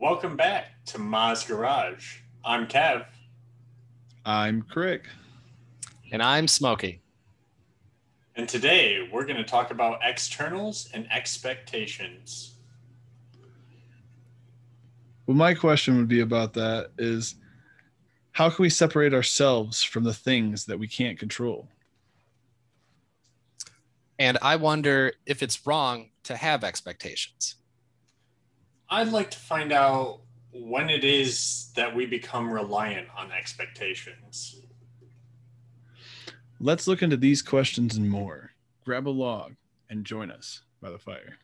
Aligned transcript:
Welcome 0.00 0.34
back 0.34 0.82
to 0.86 0.98
Ma's 0.98 1.44
Garage. 1.44 2.20
I'm 2.42 2.66
Kev. 2.66 3.04
I'm 4.24 4.62
Crick. 4.62 5.04
And 6.10 6.22
I'm 6.22 6.48
Smokey. 6.48 7.02
And 8.34 8.48
today 8.48 9.10
we're 9.12 9.26
going 9.26 9.36
to 9.36 9.44
talk 9.44 9.70
about 9.70 9.98
externals 10.02 10.88
and 10.94 11.06
expectations. 11.12 12.54
Well, 15.26 15.36
my 15.36 15.52
question 15.52 15.98
would 15.98 16.08
be 16.08 16.20
about 16.20 16.54
that 16.54 16.92
is 16.96 17.34
how 18.32 18.48
can 18.48 18.62
we 18.62 18.70
separate 18.70 19.12
ourselves 19.12 19.82
from 19.82 20.04
the 20.04 20.14
things 20.14 20.64
that 20.64 20.78
we 20.78 20.88
can't 20.88 21.18
control? 21.18 21.68
And 24.18 24.38
I 24.40 24.56
wonder 24.56 25.12
if 25.26 25.42
it's 25.42 25.66
wrong 25.66 26.08
to 26.22 26.38
have 26.38 26.64
expectations. 26.64 27.56
I'd 28.90 29.12
like 29.12 29.30
to 29.30 29.38
find 29.38 29.72
out 29.72 30.20
when 30.52 30.90
it 30.90 31.04
is 31.04 31.70
that 31.76 31.94
we 31.94 32.06
become 32.06 32.50
reliant 32.50 33.06
on 33.16 33.30
expectations. 33.30 34.56
Let's 36.58 36.88
look 36.88 37.00
into 37.00 37.16
these 37.16 37.40
questions 37.40 37.96
and 37.96 38.10
more. 38.10 38.50
Grab 38.84 39.06
a 39.06 39.10
log 39.10 39.54
and 39.88 40.04
join 40.04 40.30
us 40.30 40.62
by 40.82 40.90
the 40.90 40.98
fire. 40.98 41.38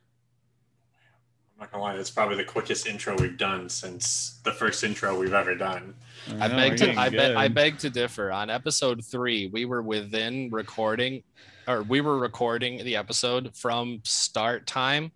I'm 1.55 1.61
not 1.61 1.73
gonna 1.73 1.85
lie, 1.85 1.97
that's 1.97 2.11
probably 2.11 2.37
the 2.37 2.45
quickest 2.45 2.87
intro 2.87 3.17
we've 3.17 3.39
done 3.39 3.69
since 3.69 4.41
the 4.45 4.53
first 4.53 4.83
intro 4.83 5.19
we've 5.19 5.33
ever 5.33 5.55
done. 5.55 5.95
I, 6.39 6.49
know, 6.49 6.57
beg 6.57 6.77
to 6.79 6.95
I 6.97 7.09
be, 7.09 7.19
I 7.19 7.49
beg 7.49 7.79
to 7.79 7.91
differ. 7.91 8.31
On 8.31 8.51
episode 8.51 9.03
three, 9.05 9.47
we 9.47 9.65
were 9.65 9.81
within 9.83 10.51
recording, 10.51 11.23
or 11.67 11.83
we 11.83 12.03
were 12.03 12.19
recording 12.19 12.85
the 12.85 12.97
episode 12.97 13.57
from 13.57 14.01
start 14.05 14.67
time 14.67 15.13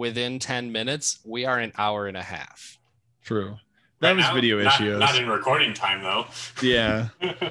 within 0.00 0.38
10 0.38 0.72
minutes. 0.72 1.18
We 1.26 1.44
are 1.44 1.58
an 1.58 1.72
hour 1.76 2.06
and 2.06 2.16
a 2.16 2.22
half. 2.22 2.78
True. 3.22 3.56
That 4.00 4.08
Right 4.08 4.16
was 4.16 4.24
now, 4.24 4.34
video 4.34 4.62
not, 4.62 4.80
issues. 4.80 4.98
Not 4.98 5.14
in 5.16 5.28
recording 5.28 5.74
time 5.74 6.02
though. 6.02 6.26
yeah. 6.62 7.08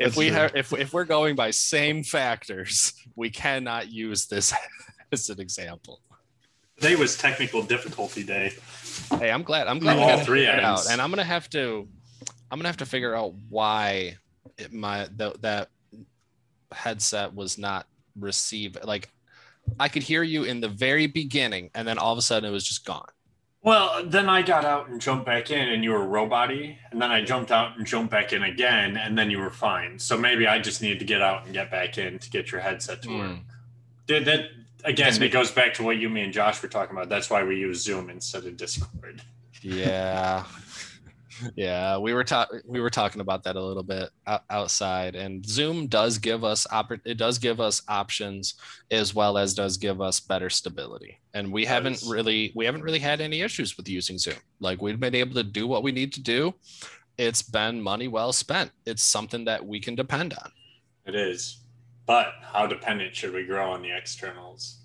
If 0.00 0.16
we 0.16 0.28
true. 0.28 0.36
have 0.36 0.54
if 0.54 0.72
if 0.74 0.92
we're 0.92 1.06
going 1.06 1.34
by 1.34 1.50
same 1.50 2.04
factors, 2.04 2.92
we 3.16 3.30
cannot 3.30 3.90
use 3.90 4.26
this 4.26 4.52
as 5.12 5.28
an 5.30 5.40
example. 5.40 6.02
Today 6.76 6.94
was 6.94 7.16
technical 7.16 7.62
difficulty 7.62 8.22
day. 8.22 8.52
Hey, 9.18 9.30
I'm 9.30 9.42
glad. 9.42 9.66
I'm 9.66 9.78
glad 9.80 9.98
All 9.98 10.06
we 10.06 10.12
got 10.12 10.24
three 10.26 10.44
three 10.44 10.46
it 10.46 10.62
out, 10.62 10.88
and 10.90 11.00
I'm 11.00 11.10
gonna 11.10 11.24
have 11.24 11.48
to. 11.50 11.88
I'm 12.50 12.58
gonna 12.58 12.68
have 12.68 12.76
to 12.76 12.86
figure 12.86 13.14
out 13.14 13.32
why 13.48 14.18
it, 14.58 14.72
my 14.72 15.08
th- 15.18 15.40
that 15.40 15.68
headset 16.70 17.34
was 17.34 17.56
not 17.58 17.86
received. 18.14 18.78
Like, 18.84 19.10
I 19.80 19.88
could 19.88 20.02
hear 20.02 20.22
you 20.22 20.44
in 20.44 20.60
the 20.60 20.68
very 20.68 21.06
beginning, 21.06 21.70
and 21.74 21.86
then 21.86 21.98
all 21.98 22.12
of 22.12 22.18
a 22.18 22.22
sudden 22.22 22.48
it 22.48 22.52
was 22.52 22.64
just 22.66 22.84
gone. 22.84 23.06
Well, 23.62 24.04
then 24.06 24.28
I 24.28 24.42
got 24.42 24.64
out 24.64 24.88
and 24.88 25.00
jumped 25.00 25.26
back 25.26 25.50
in, 25.50 25.68
and 25.68 25.82
you 25.82 25.90
were 25.90 26.06
robot-y, 26.06 26.78
and 26.90 27.02
then 27.02 27.10
I 27.10 27.22
jumped 27.24 27.50
out 27.50 27.76
and 27.76 27.84
jumped 27.86 28.10
back 28.10 28.32
in 28.32 28.44
again, 28.44 28.96
and 28.96 29.18
then 29.18 29.30
you 29.30 29.38
were 29.38 29.50
fine. 29.50 29.98
So 29.98 30.16
maybe 30.16 30.46
I 30.46 30.58
just 30.60 30.80
needed 30.80 31.00
to 31.00 31.04
get 31.04 31.20
out 31.22 31.44
and 31.44 31.52
get 31.52 31.70
back 31.70 31.98
in 31.98 32.18
to 32.20 32.30
get 32.30 32.52
your 32.52 32.60
headset 32.60 33.02
to 33.02 33.08
work. 33.18 33.30
Hmm. 33.30 33.36
Did 34.06 34.24
that 34.26 34.44
again? 34.84 35.12
We- 35.18 35.26
It 35.26 35.30
goes 35.32 35.50
back 35.50 35.74
to 35.74 35.82
what 35.82 35.96
you, 35.98 36.08
me, 36.08 36.22
and 36.22 36.32
Josh 36.32 36.62
were 36.62 36.68
talking 36.68 36.96
about. 36.96 37.08
That's 37.08 37.28
why 37.30 37.42
we 37.42 37.56
use 37.58 37.82
Zoom 37.82 38.10
instead 38.10 38.44
of 38.46 38.56
Discord. 38.56 39.22
Yeah. 39.62 40.44
Yeah, 41.56 41.98
we 41.98 42.14
were 42.14 42.24
talking 42.24 42.60
we 42.66 42.80
were 42.80 42.90
talking 42.90 43.20
about 43.20 43.42
that 43.44 43.56
a 43.56 43.62
little 43.62 43.82
bit 43.82 44.10
outside, 44.50 45.14
and 45.14 45.44
Zoom 45.44 45.86
does 45.86 46.18
give 46.18 46.44
us 46.44 46.66
oppor- 46.72 47.00
it 47.04 47.16
does 47.18 47.38
give 47.38 47.60
us 47.60 47.82
options 47.88 48.54
as 48.90 49.14
well 49.14 49.38
as 49.38 49.54
does 49.54 49.76
give 49.76 50.00
us 50.00 50.20
better 50.20 50.50
stability. 50.50 51.18
And 51.34 51.52
we 51.52 51.64
haven't 51.64 52.02
really 52.06 52.52
we 52.54 52.64
haven't 52.64 52.82
really 52.82 52.98
had 52.98 53.20
any 53.20 53.40
issues 53.42 53.76
with 53.76 53.88
using 53.88 54.18
Zoom. 54.18 54.34
Like 54.60 54.82
we've 54.82 55.00
been 55.00 55.14
able 55.14 55.34
to 55.34 55.44
do 55.44 55.66
what 55.66 55.82
we 55.82 55.92
need 55.92 56.12
to 56.14 56.22
do. 56.22 56.54
It's 57.16 57.42
been 57.42 57.80
money 57.82 58.08
well 58.08 58.32
spent. 58.32 58.70
It's 58.86 59.02
something 59.02 59.44
that 59.46 59.64
we 59.64 59.80
can 59.80 59.94
depend 59.94 60.34
on. 60.34 60.52
It 61.06 61.14
is, 61.14 61.58
but 62.06 62.32
how 62.42 62.66
dependent 62.66 63.14
should 63.14 63.32
we 63.32 63.44
grow 63.44 63.70
on 63.70 63.82
the 63.82 63.96
externals? 63.96 64.78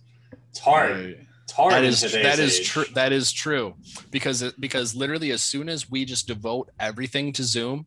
It's 0.49 0.59
hard. 0.59 0.91
Right. 0.91 1.27
It's 1.43 1.51
hard. 1.51 1.73
That 1.73 1.83
in 1.83 1.89
is 1.89 2.01
that 2.01 2.39
is 2.39 2.59
true. 2.61 2.85
That 2.93 3.11
is 3.11 3.31
true, 3.31 3.75
because 4.11 4.41
it, 4.41 4.59
because 4.59 4.95
literally 4.95 5.31
as 5.31 5.41
soon 5.41 5.69
as 5.69 5.89
we 5.89 6.05
just 6.05 6.27
devote 6.27 6.69
everything 6.79 7.33
to 7.33 7.43
Zoom, 7.43 7.85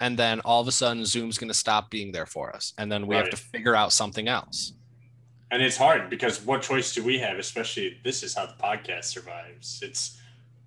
and 0.00 0.18
then 0.18 0.40
all 0.40 0.60
of 0.60 0.68
a 0.68 0.72
sudden 0.72 1.04
Zoom's 1.04 1.38
going 1.38 1.48
to 1.48 1.54
stop 1.54 1.90
being 1.90 2.12
there 2.12 2.26
for 2.26 2.54
us, 2.54 2.74
and 2.76 2.90
then 2.92 3.06
we 3.06 3.16
have 3.16 3.30
to 3.30 3.36
figure 3.36 3.74
out 3.74 3.92
something 3.92 4.28
else. 4.28 4.74
And 5.50 5.62
it's 5.62 5.76
hard 5.76 6.10
because 6.10 6.42
what 6.42 6.62
choice 6.62 6.94
do 6.94 7.02
we 7.02 7.18
have? 7.18 7.38
Especially 7.38 7.98
this 8.04 8.22
is 8.22 8.34
how 8.34 8.46
the 8.46 8.54
podcast 8.54 9.04
survives. 9.04 9.80
It's 9.82 10.20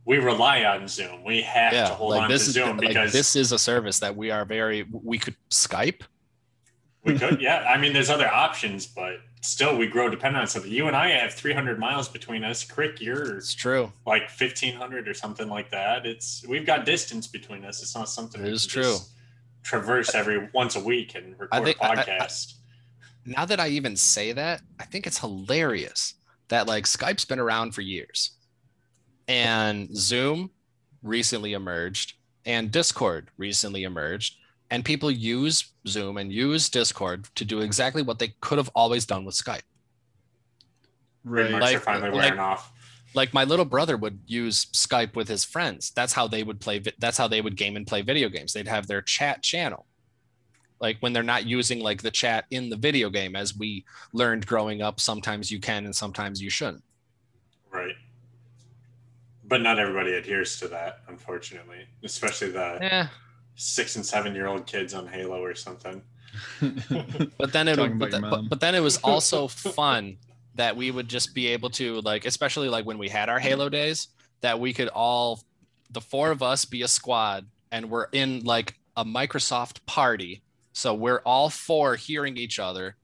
we 0.05 0.17
rely 0.17 0.65
on 0.65 0.87
Zoom. 0.87 1.23
We 1.23 1.41
have 1.43 1.71
Yeah, 1.71 1.87
to 1.87 1.93
hold 1.93 2.11
like 2.11 2.23
on 2.23 2.29
to 2.29 2.35
is 2.35 2.51
Zoom 2.51 2.77
like 2.77 2.87
because 2.89 3.13
this 3.13 3.35
is 3.35 3.51
a 3.51 3.59
service 3.59 3.99
that 3.99 4.15
we 4.15 4.31
are 4.31 4.43
very. 4.43 4.85
We 4.91 5.17
could 5.17 5.35
Skype. 5.49 6.01
We 7.03 7.17
could. 7.17 7.41
Yeah, 7.41 7.65
I 7.69 7.77
mean, 7.77 7.93
there's 7.93 8.09
other 8.09 8.27
options, 8.27 8.85
but 8.87 9.17
still, 9.41 9.77
we 9.77 9.87
grow 9.87 10.09
dependent 10.09 10.41
on 10.41 10.47
something. 10.47 10.71
You 10.71 10.87
and 10.87 10.95
I 10.95 11.09
have 11.09 11.33
300 11.33 11.77
miles 11.79 12.07
between 12.07 12.43
us. 12.43 12.63
Crick, 12.63 13.01
you're 13.01 13.37
It's 13.37 13.53
true. 13.53 13.91
like 14.05 14.23
1500 14.23 15.07
or 15.07 15.13
something 15.13 15.47
like 15.49 15.69
that. 15.71 16.05
It's 16.05 16.45
we've 16.47 16.65
got 16.65 16.85
distance 16.85 17.27
between 17.27 17.65
us. 17.65 17.81
It's 17.81 17.95
not 17.95 18.09
something 18.09 18.41
It 18.41 18.45
we 18.45 18.51
is 18.51 18.65
true. 18.65 18.83
just 18.83 19.09
traverse 19.63 20.13
every 20.15 20.49
once 20.53 20.75
a 20.75 20.79
week 20.79 21.15
and 21.15 21.37
record 21.39 21.63
think- 21.63 21.77
a 21.79 21.83
I- 21.85 21.91
I- 21.91 21.95
podcast. 21.95 22.53
Now 23.25 23.45
that 23.45 23.59
I 23.59 23.69
even 23.69 23.95
say 23.95 24.33
that, 24.33 24.61
I 24.79 24.83
think 24.85 25.07
it's 25.07 25.19
hilarious 25.19 26.15
that 26.49 26.67
like 26.67 26.83
Skype's 26.83 27.23
been 27.25 27.39
around 27.39 27.73
for 27.73 27.79
years, 27.81 28.31
and 29.27 29.95
Zoom 29.95 30.51
recently 31.01 31.53
emerged, 31.53 32.13
and 32.45 32.69
Discord 32.71 33.29
recently 33.37 33.83
emerged, 33.83 34.35
and 34.69 34.83
people 34.83 35.11
use 35.11 35.71
Zoom 35.87 36.17
and 36.17 36.31
use 36.31 36.69
Discord 36.69 37.27
to 37.35 37.45
do 37.45 37.61
exactly 37.61 38.01
what 38.01 38.19
they 38.19 38.29
could 38.41 38.57
have 38.57 38.69
always 38.75 39.05
done 39.05 39.25
with 39.25 39.35
Skype. 39.35 39.61
Pretty 41.25 41.53
Right. 41.53 41.61
like- 41.61 41.75
are 41.77 41.79
finally 41.79 42.09
like- 42.11 42.15
wearing 42.21 42.39
off. 42.39 42.71
Like 43.15 43.31
my 43.33 43.43
little 43.43 43.65
brother 43.65 43.95
would 43.95 44.19
use 44.25 44.65
Skype 44.73 45.15
with 45.15 45.27
his 45.27 45.45
friends. 45.45 45.91
That's 45.91 46.13
how 46.13 46.27
they 46.27 46.41
would 46.41 46.59
play. 46.59 46.81
That's 46.97 47.17
how 47.17 47.27
they 47.27 47.41
would 47.41 47.55
game 47.55 47.75
and 47.75 47.85
play 47.85 48.01
video 48.01 48.27
games. 48.27 48.53
They'd 48.53 48.67
have 48.67 48.87
their 48.87 49.03
chat 49.03 49.43
channel. 49.43 49.85
Like 50.79 50.97
when 50.99 51.13
they're 51.13 51.21
not 51.21 51.45
using 51.45 51.79
like 51.79 52.01
the 52.01 52.09
chat 52.09 52.45
in 52.49 52.69
the 52.69 52.75
video 52.75 53.11
game, 53.11 53.35
as 53.35 53.55
we 53.55 53.85
learned 54.13 54.47
growing 54.47 54.81
up, 54.81 54.99
sometimes 54.99 55.51
you 55.51 55.59
can 55.59 55.85
and 55.85 55.95
sometimes 55.95 56.41
you 56.41 56.49
shouldn't. 56.49 56.83
Right. 57.69 57.95
But 59.45 59.61
not 59.61 59.77
everybody 59.77 60.13
adheres 60.15 60.57
to 60.61 60.67
that, 60.69 61.01
unfortunately, 61.07 61.85
especially 62.03 62.49
the 62.49 62.79
Yeah, 62.81 63.07
six 63.55 63.95
and 63.95 64.05
seven 64.05 64.35
year 64.35 64.47
old 64.47 64.65
kids 64.65 64.93
on 64.93 65.07
Halo 65.07 65.43
or 65.43 65.55
something. 65.55 66.01
but 67.37 67.51
then 67.51 67.67
it 67.67 67.77
but, 67.77 67.85
about 67.85 67.99
your 67.99 68.09
then- 68.09 68.21
mom. 68.21 68.29
but, 68.29 68.49
but 68.49 68.59
then 68.59 68.75
it 68.75 68.79
was 68.79 68.97
also 68.97 69.47
fun 69.47 70.17
that 70.55 70.75
we 70.75 70.91
would 70.91 71.07
just 71.07 71.33
be 71.33 71.47
able 71.47 71.69
to 71.69 72.01
like 72.01 72.25
especially 72.25 72.69
like 72.69 72.85
when 72.85 72.97
we 72.97 73.09
had 73.09 73.29
our 73.29 73.39
halo 73.39 73.69
days 73.69 74.09
that 74.41 74.59
we 74.59 74.73
could 74.73 74.87
all 74.89 75.41
the 75.91 76.01
four 76.01 76.31
of 76.31 76.43
us 76.43 76.65
be 76.65 76.81
a 76.81 76.87
squad 76.87 77.45
and 77.71 77.89
we're 77.89 78.07
in 78.11 78.43
like 78.43 78.75
a 78.97 79.05
microsoft 79.05 79.83
party 79.85 80.41
so 80.73 80.93
we're 80.93 81.21
all 81.25 81.49
four 81.49 81.95
hearing 81.95 82.37
each 82.37 82.59
other 82.59 82.95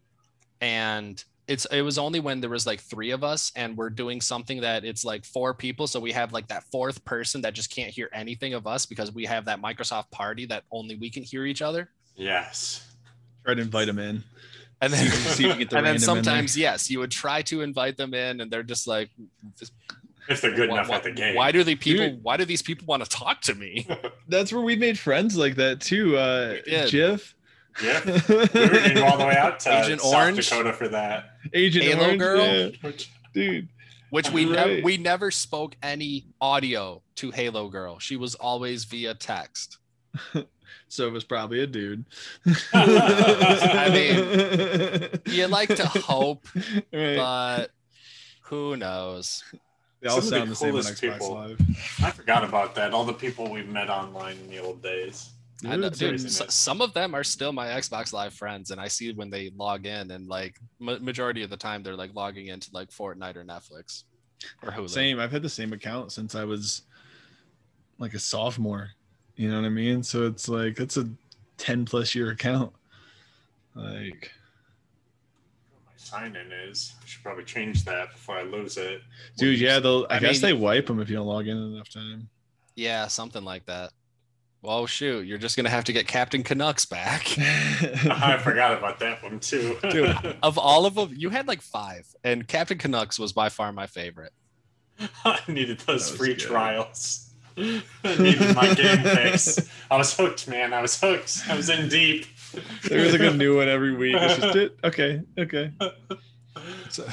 and 0.62 1.24
it's 1.50 1.66
it 1.66 1.82
was 1.82 1.98
only 1.98 2.20
when 2.20 2.40
there 2.42 2.50
was 2.50 2.66
like 2.66 2.80
three 2.80 3.12
of 3.12 3.24
us 3.24 3.52
and 3.56 3.76
we're 3.76 3.90
doing 3.90 4.22
something 4.22 4.62
that 4.62 4.86
it's 4.86 5.04
like 5.04 5.26
four 5.26 5.54
people 5.54 5.88
so 5.88 6.00
we 6.00 6.12
have 6.12 6.32
like 6.32 6.48
that 6.48 6.64
fourth 6.72 7.04
person 7.04 7.42
that 7.42 7.54
just 7.54 7.74
can't 7.76 7.92
hear 7.92 8.10
anything 8.14 8.54
of 8.54 8.66
us 8.68 8.86
because 8.86 9.12
we 9.12 9.26
have 9.26 9.44
that 9.46 9.60
microsoft 9.62 10.10
party 10.12 10.46
that 10.46 10.64
only 10.72 10.96
we 10.96 11.10
can 11.10 11.24
hear 11.24 11.46
each 11.46 11.62
other 11.62 11.90
Yes. 12.16 12.86
Try 13.46 13.56
to 13.56 13.62
invite 13.62 13.88
them 13.88 13.98
in. 14.00 14.24
and 14.82 14.94
then 14.94 15.10
See 15.10 15.46
if 15.46 15.52
you 15.54 15.66
get 15.66 15.70
the 15.70 15.78
and 15.78 15.86
then 15.86 15.94
random 15.94 16.10
in 16.10 16.16
there. 16.16 16.24
sometimes 16.24 16.58
yes 16.58 16.90
you 16.92 17.00
would 17.00 17.12
try 17.12 17.42
to 17.44 17.62
invite 17.62 17.98
them 17.98 18.14
in 18.14 18.42
and 18.42 18.52
they're 18.52 18.64
just 18.64 18.88
like 18.88 19.10
this- 19.60 19.72
If 20.30 20.42
they're 20.42 20.54
good 20.56 20.70
why, 20.70 20.76
enough 20.78 20.90
why- 20.90 20.98
at 20.98 21.04
the 21.04 21.12
game. 21.12 21.36
why 21.36 21.52
do 21.52 21.64
the 21.64 21.76
people 21.76 22.10
Dude. 22.10 22.24
why 22.24 22.38
do 22.38 22.46
these 22.46 22.62
people 22.62 22.86
want 22.86 23.04
to 23.04 23.10
talk 23.10 23.42
to 23.50 23.56
me 23.56 23.88
That's 24.28 24.54
where 24.54 24.62
we 24.62 24.76
made 24.76 25.00
friends 25.00 25.36
like 25.36 25.56
that 25.56 25.82
too. 25.82 26.16
Uh 26.18 26.58
We 26.66 26.72
did. 26.72 26.90
Jiff. 26.90 27.34
Yeah. 27.84 28.02
We 28.30 28.36
were 28.36 28.48
going 28.48 28.98
all 29.04 29.18
the 29.18 29.26
way 29.26 29.38
out 29.38 29.60
to 29.62 29.80
Agent 29.84 30.02
South 30.02 30.14
Orange? 30.14 30.50
Dakota 30.50 30.74
for 30.74 30.88
that. 30.90 31.32
Agent 31.54 31.86
Halo 31.86 32.04
Orange, 32.06 32.20
Girl? 32.20 32.46
yeah. 32.46 32.92
Dude. 33.34 33.70
which 34.10 34.30
we 34.32 34.46
Right. 34.46 34.56
never 34.56 34.82
we 34.84 34.98
never 34.98 35.30
spoke 35.32 35.76
any 35.84 36.26
audio 36.42 37.02
to 37.16 37.30
halo 37.32 37.70
girl 37.70 38.00
she 38.00 38.16
was 38.16 38.34
always 38.36 38.86
via 38.86 39.14
text 39.14 39.78
So 40.92 41.06
it 41.08 41.12
was 41.14 41.24
probably 41.24 41.60
a 41.62 41.68
dude. 41.68 42.06
I 42.74 43.90
mean, 43.94 45.20
you 45.28 45.46
like 45.48 45.70
to 45.76 45.86
hope 45.88 46.48
Right. 46.92 47.16
but 47.18 47.68
who 48.42 48.76
knows 48.76 49.44
they 50.02 50.10
all 50.10 50.22
some 50.22 50.42
of 50.44 50.50
the 50.50 50.56
sound 50.56 50.56
the, 50.56 50.56
same 50.56 50.68
on 50.68 50.72
coolest 50.82 51.02
Xbox 51.04 51.14
people. 51.14 51.34
Live. 51.36 51.60
I 52.04 52.10
forgot 52.12 52.44
about 52.44 52.74
that. 52.76 52.94
All 52.94 53.04
the 53.06 53.14
people 53.14 53.50
we've 53.52 53.68
met 53.70 53.90
online 53.90 54.38
in 54.38 54.50
the 54.50 54.60
old 54.60 54.82
days. 54.82 55.30
I 55.66 55.76
know, 55.76 55.84
Dude, 55.84 55.92
dude, 55.92 55.98
seriously, 55.98 56.30
so- 56.30 56.44
man. 56.46 56.52
some 56.52 56.82
of 56.82 56.94
them 56.94 57.14
are 57.14 57.24
still 57.24 57.52
my 57.52 57.68
Xbox 57.68 58.14
Live 58.14 58.34
friends, 58.34 58.72
and 58.72 58.80
I 58.80 58.88
see 58.88 59.12
when 59.14 59.30
they 59.30 59.52
log 59.58 59.86
in, 59.86 60.12
and 60.12 60.28
like 60.28 60.58
ma- 60.80 61.00
majority 61.00 61.44
of 61.44 61.50
the 61.50 61.58
time 61.58 61.84
they're 61.84 61.96
like 61.98 62.14
logging 62.16 62.48
into 62.48 62.70
like 62.74 62.90
Fortnite 62.90 63.36
or 63.36 63.44
Netflix 63.44 64.04
or 64.64 64.72
Hulu. 64.72 64.90
Same. 64.90 65.20
I've 65.20 65.32
had 65.32 65.42
the 65.42 65.50
same 65.50 65.74
account 65.74 66.12
since 66.14 66.34
I 66.36 66.46
was 66.46 66.84
like 67.98 68.14
a 68.14 68.20
sophomore. 68.20 68.92
You 69.36 69.50
know 69.50 69.60
what 69.60 69.66
I 69.66 69.70
mean? 69.70 70.02
So 70.04 70.26
it's 70.26 70.48
like 70.48 70.76
that's 70.78 70.96
a 70.98 71.10
10 71.58 71.84
plus 71.86 72.16
year 72.16 72.32
account. 72.32 72.72
Like 73.76 74.32
My 75.86 75.92
sign 75.98 76.36
in 76.36 76.52
is. 76.52 76.94
I 77.02 77.06
should 77.06 77.24
probably 77.24 77.44
change 77.44 77.84
that 77.86 78.12
before 78.14 78.38
I 78.38 78.44
lose 78.44 78.78
it. 78.78 79.02
dude, 79.38 79.60
yeah, 79.60 79.80
they'll 79.80 80.08
I, 80.10 80.16
I 80.16 80.20
guess 80.20 80.42
mean- 80.42 80.42
they 80.42 80.54
wipe 80.54 80.86
them 80.88 81.00
if 81.00 81.10
you 81.10 81.16
don't 81.18 81.28
log 81.28 81.48
in 81.48 81.58
enough 81.58 81.90
time. 81.90 82.30
Yeah, 82.76 83.08
something 83.08 83.44
like 83.44 83.66
that. 83.66 83.92
Well, 84.62 84.86
shoot, 84.88 85.26
you're 85.26 85.38
just 85.38 85.56
gonna 85.56 85.70
have 85.70 85.86
to 85.86 85.94
get 85.94 86.06
Captain 86.08 86.44
Canucks 86.44 86.86
back. 86.86 87.28
I 87.40 88.38
forgot 88.44 88.78
about 88.78 89.00
that 89.00 89.24
one 89.24 89.40
too. 89.40 89.78
Dude. 89.90 90.16
of 90.44 90.58
all 90.58 90.86
of 90.86 90.96
them, 90.96 91.14
you 91.16 91.30
had 91.30 91.48
like 91.48 91.62
five, 91.62 92.06
and 92.24 92.48
Captain 92.48 92.78
Canucks 92.78 93.18
was 93.18 93.32
by 93.32 93.50
far 93.50 93.72
my 93.72 93.88
favorite. 93.88 94.34
I 95.24 95.40
needed 95.48 95.80
those 95.82 96.10
free 96.14 96.30
good. 96.34 96.40
trials. 96.40 97.26
I 97.58 97.82
needed 98.18 98.54
my 98.56 98.74
game 98.74 99.02
fix. 99.04 99.70
I 99.90 99.98
was 99.98 100.16
hooked, 100.16 100.48
man. 100.50 100.74
I 100.74 100.82
was 100.82 101.00
hooked. 101.00 101.42
I 101.50 101.56
was 101.56 101.70
in 101.70 101.88
deep. 101.90 102.26
there 102.84 103.02
was 103.04 103.14
like 103.14 103.22
a 103.22 103.34
new 103.36 103.58
one 103.58 103.70
every 103.70 103.96
week. 103.96 104.16
It's 104.18 104.38
just 104.42 104.56
it. 104.58 104.78
Okay, 104.84 105.22
okay. 105.38 105.72
So, 106.90 107.08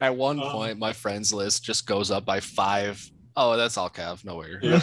at 0.00 0.16
one 0.16 0.40
Oh. 0.40 0.50
point, 0.52 0.78
my 0.78 0.92
friends 0.94 1.32
list 1.34 1.64
just 1.64 1.86
goes 1.86 2.10
up 2.10 2.24
by 2.24 2.40
five. 2.40 3.10
Oh, 3.36 3.56
that's 3.58 3.76
all 3.76 3.90
Cav. 3.90 4.24
No 4.24 4.36
worry. 4.36 4.58
Yeah. 4.62 4.80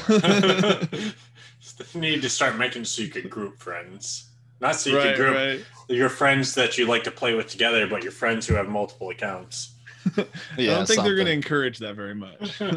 You 1.94 2.02
need 2.02 2.22
to 2.22 2.30
start 2.30 2.58
making 2.58 2.86
so 2.86 3.02
you 3.02 3.10
could 3.10 3.30
group 3.30 3.60
friends. 3.60 4.30
Not 4.60 4.76
so 4.76 4.92
you 4.92 4.98
right, 4.98 5.08
could 5.08 5.16
group 5.18 5.36
right. 5.36 5.66
your 5.90 6.10
friends 6.10 6.56
that 6.56 6.78
you 6.78 6.86
like 6.86 7.04
to 7.04 7.12
play 7.12 7.34
with 7.34 7.48
together, 7.48 7.86
but 7.88 8.04
your 8.04 8.12
friends 8.12 8.48
who 8.48 8.54
have 8.56 8.70
multiple 8.70 9.10
accounts. 9.10 9.74
I 10.18 10.26
don't 10.58 10.88
think 10.88 11.04
they're 11.04 11.16
going 11.16 11.28
to 11.28 11.34
encourage 11.34 11.80
that 11.80 11.96
very 11.96 12.16
much. 12.16 12.62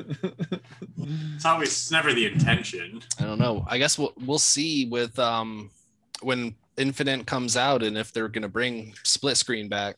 It's 1.37 1.45
always 1.45 1.69
it's 1.69 1.91
never 1.93 2.13
the 2.13 2.27
intention. 2.27 3.01
I 3.21 3.25
don't 3.25 3.39
know. 3.39 3.65
I 3.69 3.79
guess 3.79 3.99
we'll 3.99 4.13
we'll 4.25 4.39
see 4.39 4.87
with 4.87 5.19
um 5.19 5.71
when 6.21 6.55
Infinite 6.77 7.27
comes 7.27 7.57
out 7.57 7.83
and 7.83 7.97
if 7.97 8.13
they're 8.13 8.29
gonna 8.29 8.49
bring 8.49 8.95
split 9.05 9.37
screen 9.37 9.69
back. 9.69 9.97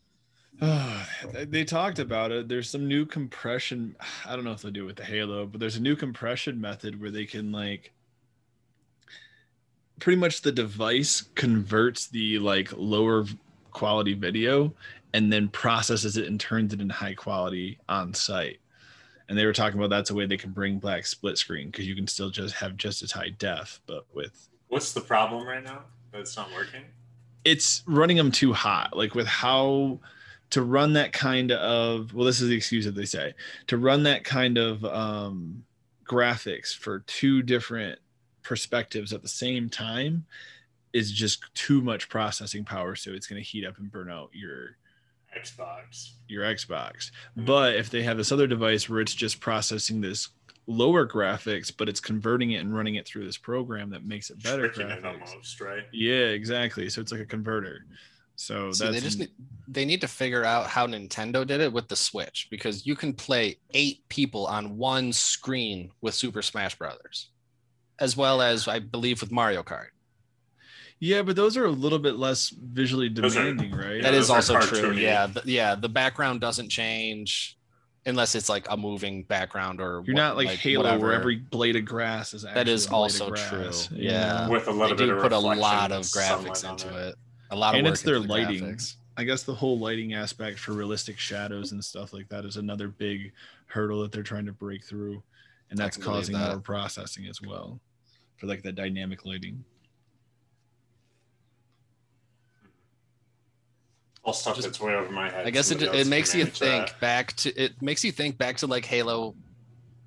they 1.32 1.64
talked 1.64 1.98
about 1.98 2.32
it. 2.32 2.48
There's 2.48 2.68
some 2.68 2.86
new 2.86 3.06
compression. 3.06 3.96
I 4.26 4.36
don't 4.36 4.44
know 4.44 4.52
if 4.52 4.62
they'll 4.62 4.72
do 4.72 4.82
it 4.82 4.86
with 4.86 4.96
the 4.96 5.04
Halo, 5.04 5.46
but 5.46 5.60
there's 5.60 5.76
a 5.76 5.82
new 5.82 5.96
compression 5.96 6.60
method 6.60 7.00
where 7.00 7.10
they 7.10 7.24
can 7.24 7.52
like 7.52 7.92
pretty 10.00 10.18
much 10.18 10.42
the 10.42 10.52
device 10.52 11.22
converts 11.34 12.06
the 12.08 12.38
like 12.38 12.72
lower 12.76 13.24
quality 13.72 14.14
video 14.14 14.72
and 15.14 15.32
then 15.32 15.48
processes 15.48 16.16
it 16.16 16.26
and 16.26 16.38
turns 16.38 16.72
it 16.72 16.80
into 16.80 16.94
high 16.94 17.14
quality 17.14 17.78
on 17.88 18.12
site. 18.14 18.60
And 19.28 19.36
they 19.38 19.44
were 19.46 19.52
talking 19.52 19.78
about 19.78 19.90
that's 19.90 20.10
a 20.10 20.14
way 20.14 20.26
they 20.26 20.36
can 20.36 20.52
bring 20.52 20.78
black 20.78 21.04
split 21.06 21.36
screen 21.38 21.70
because 21.70 21.86
you 21.86 21.94
can 21.94 22.06
still 22.06 22.30
just 22.30 22.54
have 22.54 22.76
just 22.76 23.02
as 23.02 23.12
high 23.12 23.30
def, 23.38 23.80
but 23.86 24.06
with 24.14 24.48
What's 24.68 24.92
the 24.92 25.00
problem 25.00 25.46
right 25.46 25.62
now? 25.64 25.80
That 26.12 26.20
it's 26.20 26.36
not 26.36 26.50
working. 26.54 26.82
it's 27.44 27.82
running 27.86 28.16
them 28.16 28.30
too 28.32 28.52
hot 28.52 28.96
like 28.96 29.14
with 29.14 29.26
how 29.26 29.98
to 30.50 30.62
run 30.62 30.94
that 30.94 31.12
kind 31.12 31.52
of 31.52 32.14
well 32.14 32.24
this 32.24 32.40
is 32.40 32.48
the 32.48 32.56
excuse 32.56 32.84
that 32.86 32.94
they 32.94 33.04
say 33.04 33.34
to 33.66 33.76
run 33.76 34.02
that 34.04 34.24
kind 34.24 34.56
of 34.58 34.84
um 34.86 35.62
graphics 36.06 36.74
for 36.74 37.00
two 37.00 37.42
different 37.42 37.98
perspectives 38.48 39.12
at 39.12 39.20
the 39.20 39.28
same 39.28 39.68
time 39.68 40.24
is 40.94 41.12
just 41.12 41.44
too 41.54 41.82
much 41.82 42.08
processing 42.08 42.64
power 42.64 42.96
so 42.96 43.10
it's 43.12 43.26
going 43.26 43.40
to 43.40 43.46
heat 43.46 43.66
up 43.66 43.76
and 43.76 43.92
burn 43.92 44.10
out 44.10 44.30
your 44.32 44.76
Xbox. 45.36 46.12
your 46.28 46.42
xbox 46.44 47.10
Mhm. 47.36 47.44
but 47.44 47.74
if 47.76 47.90
they 47.90 48.02
have 48.02 48.16
this 48.16 48.32
other 48.32 48.46
device 48.46 48.88
where 48.88 49.00
it's 49.00 49.14
just 49.14 49.38
processing 49.40 50.00
this 50.00 50.30
lower 50.66 51.06
graphics 51.06 51.70
but 51.76 51.90
it's 51.90 52.00
converting 52.00 52.52
it 52.52 52.56
and 52.58 52.74
running 52.74 52.94
it 52.94 53.06
through 53.06 53.26
this 53.26 53.36
program 53.36 53.90
that 53.90 54.06
makes 54.06 54.30
it 54.30 54.42
better 54.42 54.68
Tricking 54.70 54.90
it 54.90 55.02
graphics 55.02 55.28
almost, 55.30 55.60
right? 55.60 55.84
yeah 55.92 56.28
exactly 56.40 56.88
so 56.88 57.02
it's 57.02 57.12
like 57.12 57.20
a 57.20 57.26
converter 57.26 57.84
so 58.36 58.72
See, 58.72 58.84
that's 58.84 58.96
they 58.96 59.00
just 59.02 59.18
need, 59.18 59.30
they 59.66 59.84
need 59.84 60.00
to 60.00 60.08
figure 60.08 60.44
out 60.44 60.68
how 60.68 60.86
Nintendo 60.86 61.44
did 61.46 61.60
it 61.60 61.72
with 61.72 61.88
the 61.88 61.96
Switch 61.96 62.46
because 62.50 62.86
you 62.86 62.94
can 62.94 63.12
play 63.12 63.58
eight 63.74 64.08
people 64.08 64.46
on 64.46 64.76
one 64.78 65.12
screen 65.12 65.90
with 66.02 66.14
Super 66.14 66.40
Smash 66.40 66.76
Brothers, 66.78 67.30
as 68.00 68.16
well 68.16 68.40
as 68.42 68.68
I 68.68 68.78
believe 68.78 69.20
with 69.20 69.30
Mario 69.32 69.62
Kart. 69.62 69.88
Yeah, 71.00 71.22
but 71.22 71.36
those 71.36 71.56
are 71.56 71.64
a 71.64 71.70
little 71.70 71.98
bit 72.00 72.16
less 72.16 72.48
visually 72.50 73.08
Those 73.08 73.36
are- 73.36 73.44
demanding, 73.44 73.72
right? 73.72 74.02
that 74.02 74.14
Yeah, 74.14 74.18
is 74.18 74.30
also 74.30 74.58
true. 74.60 74.78
cartoony. 74.94 75.00
Yeah, 75.02 75.26
the, 75.28 75.42
yeah. 75.44 75.74
The 75.76 75.88
background 75.88 76.40
doesn't 76.40 76.70
change 76.70 77.56
unless 78.04 78.34
it's 78.34 78.48
like 78.48 78.66
a 78.70 78.76
moving 78.76 79.22
background 79.24 79.80
or 79.80 80.02
You're 80.06 80.14
what- 80.14 80.22
not 80.22 80.36
like, 80.36 80.48
Halo 80.48 80.82
whatever. 80.84 81.06
where 81.06 81.14
every 81.14 81.36
blade 81.36 81.76
of 81.76 81.84
grass 81.84 82.34
is 82.34 82.42
That 82.42 82.66
is 82.68 82.86
a 82.86 82.88
blade 82.88 82.96
of 82.96 83.02
also 83.02 83.30
grass, 83.30 83.86
true. 83.86 83.96
you 83.98 84.10
Yeah. 84.10 84.48
With 84.48 84.62
a 84.66 84.72
They 84.72 84.72
little 84.72 84.96
bit 84.96 85.06
do 85.06 85.12
of 85.16 85.22
put 85.22 85.32
a 85.32 85.38
lot 85.38 85.92
of 85.92 86.02
graphics 86.02 86.68
into 86.68 86.88
it. 86.96 87.08
it. 87.10 87.14
A 87.50 87.56
lot 87.56 87.74
of 87.74 87.78
And 87.78 87.86
work 87.86 87.94
it's 87.94 88.02
their 88.02 88.18
the 88.20 88.26
lighting. 88.26 88.64
graphics. 88.64 88.96
I 89.16 89.24
guess 89.24 89.42
the 89.44 89.54
whole 89.54 89.78
lighting 89.78 90.14
aspect 90.14 90.58
for 90.58 90.72
realistic 90.72 91.18
shadows 91.18 91.72
and 91.72 91.84
stuff 91.84 92.12
like 92.12 92.28
that 92.28 92.44
is 92.44 92.56
another 92.56 92.88
big 92.88 93.32
hurdle 93.66 94.02
that 94.02 94.12
they're 94.12 94.22
trying 94.22 94.46
to 94.46 94.52
break 94.52 94.84
through, 94.84 95.22
and 95.70 95.78
that's 95.78 95.96
causing 95.96 96.36
that. 96.36 96.50
more 96.52 96.60
processing 96.60 97.26
as 97.26 97.40
well 97.42 97.80
for 98.38 98.46
like 98.46 98.62
the 98.62 98.72
dynamic 98.72 99.24
lighting. 99.26 99.64
All 104.24 104.32
stuff 104.32 104.56
Just- 104.56 104.66
that's 104.68 104.80
way 104.80 104.94
over 104.94 105.10
my 105.10 105.30
head. 105.30 105.46
I 105.46 105.50
guess 105.50 105.70
it, 105.70 105.78
Somebody 105.80 105.98
it 105.98 106.00
else 106.02 106.08
makes 106.08 106.34
you 106.34 106.44
think 106.44 106.88
that. 106.88 107.00
back 107.00 107.32
to 107.36 107.54
it 107.62 107.80
makes 107.82 108.04
you 108.04 108.12
think 108.12 108.38
back 108.38 108.56
to 108.58 108.66
like 108.66 108.84
Halo. 108.84 109.34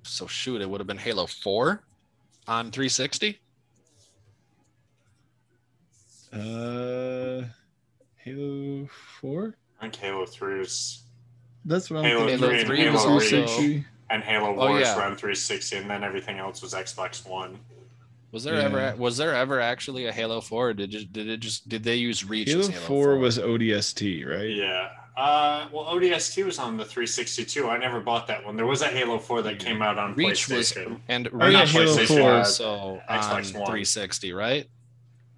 So 0.04 0.26
shoot, 0.26 0.60
it 0.60 0.68
would 0.68 0.80
have 0.80 0.86
been 0.86 0.98
Halo 0.98 1.26
4 1.26 1.82
on 2.48 2.70
360. 2.72 3.38
Uh, 6.32 7.42
Halo 8.16 8.88
Four. 9.20 9.54
I 9.78 9.82
think 9.82 9.96
Halo 9.96 10.24
3 10.26 10.60
is 10.60 11.02
That's 11.64 11.90
what 11.90 11.98
I'm 11.98 12.04
Halo 12.04 12.26
thinking. 12.26 12.38
Halo 12.48 12.52
and 12.58 12.66
3 12.66 12.76
Halo 12.78 12.92
was 12.92 13.04
Reach. 13.04 13.42
also 13.42 13.54
360. 13.56 13.86
and 14.10 14.22
Halo 14.24 14.48
Oh, 14.50 14.68
Wars 14.68 14.82
yeah. 14.82 14.96
were 14.96 15.02
on 15.02 15.16
360, 15.16 15.76
and 15.76 15.90
then 15.90 16.02
everything 16.04 16.38
else 16.38 16.62
was 16.62 16.74
Xbox 16.74 17.26
One. 17.26 17.58
Was 18.32 18.44
there 18.44 18.54
Yeah. 18.54 18.62
ever 18.64 18.94
was 18.96 19.16
there 19.18 19.34
ever 19.34 19.60
actually 19.60 20.06
a 20.06 20.12
Halo 20.12 20.40
4 20.40 20.70
or 20.70 20.72
did 20.74 20.94
it, 20.94 21.12
did 21.12 21.28
it 21.28 21.40
just 21.40 21.68
did 21.68 21.84
they 21.84 21.96
use 21.96 22.24
Reach 22.24 22.48
Halo 22.48 22.60
as 22.60 22.68
Halo 22.68 22.86
4 22.86 23.16
was 23.18 23.38
ODST, 23.38 24.24
right? 24.28 24.48
Yeah. 24.50 24.88
Uh, 25.14 25.68
well, 25.70 25.84
ODST 25.84 26.42
was 26.46 26.58
on 26.58 26.78
the 26.78 26.84
362. 26.86 27.68
I 27.68 27.76
never 27.76 28.00
bought 28.00 28.26
that 28.28 28.46
one. 28.46 28.56
There 28.56 28.64
was 28.64 28.80
a 28.80 28.88
Halo 28.88 29.18
4 29.18 29.42
that 29.42 29.58
came 29.58 29.82
out 29.82 29.98
on 29.98 30.14
Reach 30.14 30.48
was 30.48 30.72
PlayStation. 30.72 31.00
and 31.08 31.28
Oh, 31.38 31.46
yeah, 31.48 31.60
Reach 31.60 31.70
Halo 31.72 31.96
was 31.98 32.08
4. 32.08 32.32
also 32.32 32.74
on 33.06 33.18
Xbox 33.18 33.54
One. 33.54 33.66
360, 33.66 34.32
right? 34.32 34.66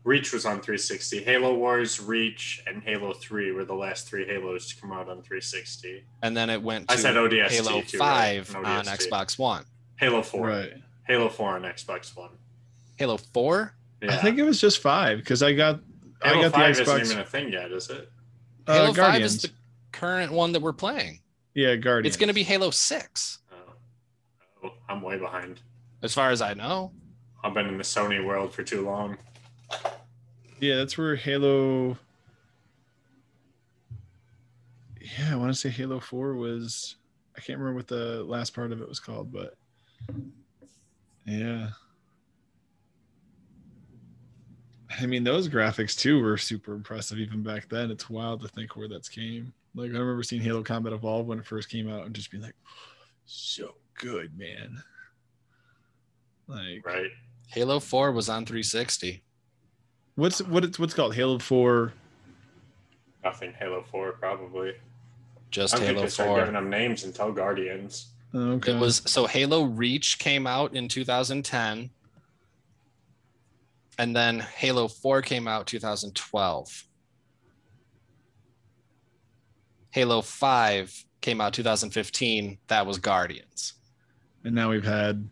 Reach 0.04 0.32
was 0.32 0.44
on 0.46 0.60
360. 0.60 1.24
Halo 1.24 1.54
Wars, 1.54 1.98
Reach, 2.00 2.62
and 2.68 2.82
Halo 2.84 3.12
3 3.14 3.50
were 3.50 3.64
the 3.64 3.74
last 3.74 4.06
three 4.06 4.24
Halos 4.26 4.68
to 4.68 4.80
come 4.80 4.92
out 4.92 5.08
on 5.08 5.22
360. 5.22 6.04
And 6.22 6.36
then 6.36 6.50
it 6.50 6.62
went 6.62 6.86
to 6.88 6.94
I 6.94 6.96
said 6.96 7.16
ODST 7.16 7.50
Halo 7.50 7.80
too, 7.82 7.98
5 7.98 8.54
right? 8.54 8.64
on 8.64 8.84
Xbox 8.84 9.36
One. 9.38 9.64
Halo 9.96 10.22
4. 10.22 10.46
Right. 10.46 10.72
Halo 11.08 11.28
4 11.28 11.56
on 11.56 11.62
Xbox 11.62 12.16
One. 12.16 12.30
Halo 13.04 13.18
4? 13.18 13.74
Yeah. 14.00 14.12
I 14.14 14.16
think 14.16 14.38
it 14.38 14.44
was 14.44 14.58
just 14.58 14.78
five 14.78 15.18
because 15.18 15.42
I 15.42 15.52
got 15.52 15.80
Halo 16.22 16.38
I 16.38 16.42
got 16.44 16.52
5 16.52 16.76
the 16.76 16.82
isn't 16.82 16.86
Xbox. 16.96 17.04
even 17.04 17.18
a 17.18 17.24
thing 17.26 17.52
yet, 17.52 17.70
is 17.70 17.90
it? 17.90 18.08
uh, 18.66 18.72
Halo 18.72 18.94
5 18.94 19.20
is 19.20 19.42
the 19.42 19.50
current 19.92 20.32
one 20.32 20.52
that 20.52 20.62
we're 20.62 20.72
playing. 20.72 21.20
yeah, 21.52 21.76
Guardians. 21.76 22.06
It's 22.14 22.18
going 22.18 22.28
to 22.28 22.34
be 22.34 22.42
Halo 22.44 22.70
6 22.70 23.38
Oh. 23.52 23.56
oh, 24.64 24.70
I'm 24.88 25.02
way 25.02 25.18
behind. 25.18 25.60
as 26.02 26.14
far 26.14 26.30
as 26.30 26.40
I 26.40 26.54
know. 26.54 26.92
I've 27.42 27.52
been 27.52 27.66
in 27.66 27.76
the 27.76 27.84
Sony 27.84 28.24
world 28.24 28.54
for 28.54 28.62
too 28.62 28.86
long. 28.86 29.18
Yeah, 30.60 30.76
that's 30.76 30.96
where 30.96 31.14
Halo. 31.14 31.98
Yeah, 34.98 35.32
I 35.32 35.36
want 35.36 35.52
to 35.52 35.58
say 35.60 35.68
Halo 35.68 36.00
4 36.00 36.36
was. 36.36 36.96
I 37.36 37.40
can't 37.42 37.58
remember 37.58 37.76
what 37.80 37.88
the 37.88 38.24
last 38.24 38.54
part 38.54 38.72
of 38.72 38.80
it 38.80 38.88
was 38.88 38.98
called, 38.98 39.30
but. 39.30 39.58
Yeah. 41.26 41.68
I 45.00 45.06
mean, 45.06 45.24
those 45.24 45.48
graphics 45.48 45.98
too 45.98 46.20
were 46.22 46.36
super 46.36 46.72
impressive 46.74 47.18
even 47.18 47.42
back 47.42 47.68
then. 47.68 47.90
It's 47.90 48.08
wild 48.10 48.42
to 48.42 48.48
think 48.48 48.76
where 48.76 48.88
that's 48.88 49.08
came. 49.08 49.52
Like, 49.74 49.90
I 49.90 49.98
remember 49.98 50.22
seeing 50.22 50.42
Halo 50.42 50.62
Combat 50.62 50.92
Evolve 50.92 51.26
when 51.26 51.38
it 51.38 51.46
first 51.46 51.68
came 51.68 51.90
out 51.90 52.06
and 52.06 52.14
just 52.14 52.30
being 52.30 52.42
like, 52.42 52.54
so 53.26 53.74
good, 53.98 54.36
man. 54.38 54.82
Like, 56.46 56.84
Right. 56.86 57.10
Halo 57.48 57.78
4 57.80 58.12
was 58.12 58.28
on 58.28 58.44
360. 58.46 59.22
what's 60.16 60.40
what 60.42 60.64
it's 60.64 60.78
what's 60.78 60.94
called 60.94 61.14
Halo 61.14 61.38
4 61.38 61.92
Nothing. 63.22 63.52
Halo 63.58 63.82
4, 63.90 64.12
probably. 64.12 64.72
Just 65.50 65.74
I 65.74 65.78
don't 65.78 65.86
Halo 65.86 66.02
they 66.02 66.10
4. 66.10 66.38
giving 66.40 66.54
them 66.54 66.68
names 66.68 67.04
until 67.04 67.32
Guardians. 67.32 68.08
Oh, 68.34 68.52
okay. 68.52 68.72
It 68.72 68.78
was 68.78 69.02
so 69.06 69.26
Halo 69.26 69.62
Reach 69.64 70.18
came 70.18 70.46
out 70.46 70.74
in 70.74 70.88
2010. 70.88 71.90
And 73.98 74.14
then 74.14 74.40
Halo 74.40 74.88
4 74.88 75.22
came 75.22 75.46
out 75.46 75.66
2012. 75.66 76.84
Halo 79.90 80.20
5 80.20 81.04
came 81.20 81.40
out 81.40 81.52
2015. 81.54 82.58
That 82.68 82.86
was 82.86 82.98
Guardians. 82.98 83.74
and 84.44 84.54
now 84.54 84.70
we've 84.70 84.84
had 84.84 85.26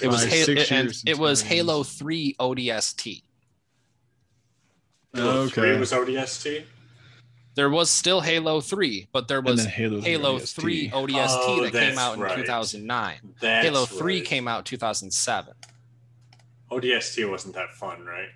It 0.00 0.06
was 0.06 0.24
Halo, 0.24 0.44
six 0.44 0.70
and 0.70 0.84
years 0.86 1.02
it 1.02 1.06
since 1.06 1.18
was 1.18 1.42
Halo 1.42 1.82
3 1.82 2.36
ODST. 2.38 3.22
Halo 5.14 5.48
Three 5.48 5.70
Okay. 5.70 5.80
was 5.80 5.90
ODST. 5.92 6.64
There 7.56 7.68
was 7.68 7.90
still 7.90 8.20
Halo 8.20 8.60
3, 8.60 9.08
but 9.12 9.26
there 9.26 9.40
was 9.40 9.64
then 9.64 9.72
Halo, 9.72 10.00
Halo 10.00 10.38
ODST. 10.38 10.54
3 10.60 10.90
ODST 10.90 11.28
Oh, 11.42 11.62
that 11.64 11.72
came 11.72 11.98
out 11.98 12.14
in 12.14 12.20
right. 12.20 12.36
2009. 12.36 13.34
That's 13.40 13.66
Halo 13.66 13.84
3 13.86 14.14
right. 14.18 14.24
came 14.24 14.46
out 14.46 14.64
2007. 14.64 15.52
ODST 16.70 17.28
wasn't 17.30 17.54
that 17.54 17.70
fun, 17.72 18.04
right? 18.04 18.28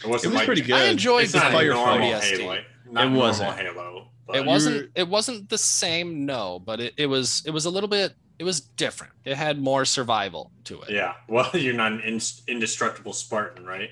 It 0.00 0.04
It 0.04 0.08
wasn't 0.08 0.32
was 0.32 0.38
like 0.40 0.46
pretty 0.46 0.62
good. 0.62 0.74
I 0.74 0.84
enjoyed 0.86 1.24
It's 1.24 1.32
the 1.32 1.38
not 1.38 1.50
a 1.50 1.52
Firefly. 1.52 1.74
normal 1.98 2.10
ODST. 2.12 2.38
Halo. 2.40 2.58
Not 2.90 3.06
It 3.06 3.10
wasn't. 3.10 3.56
Halo. 3.58 4.08
But 4.26 4.36
It 4.36 4.44
wasn't 4.46 4.76
were- 4.82 4.88
it 4.94 5.08
wasn't 5.08 5.48
the 5.48 5.58
same, 5.58 6.24
no, 6.26 6.58
but 6.58 6.80
it, 6.80 6.94
it 6.96 7.06
was 7.06 7.42
it 7.46 7.50
was 7.50 7.64
a 7.64 7.70
little 7.70 7.88
bit 7.88 8.14
it 8.38 8.44
was 8.44 8.60
different. 8.60 9.12
It 9.24 9.36
had 9.36 9.60
more 9.60 9.84
survival 9.84 10.50
to 10.64 10.80
it. 10.82 10.90
Yeah. 10.90 11.14
Well, 11.28 11.50
you're 11.54 11.74
not 11.74 11.92
an 11.92 12.00
in- 12.00 12.20
indestructible 12.48 13.12
Spartan, 13.12 13.64
right? 13.64 13.90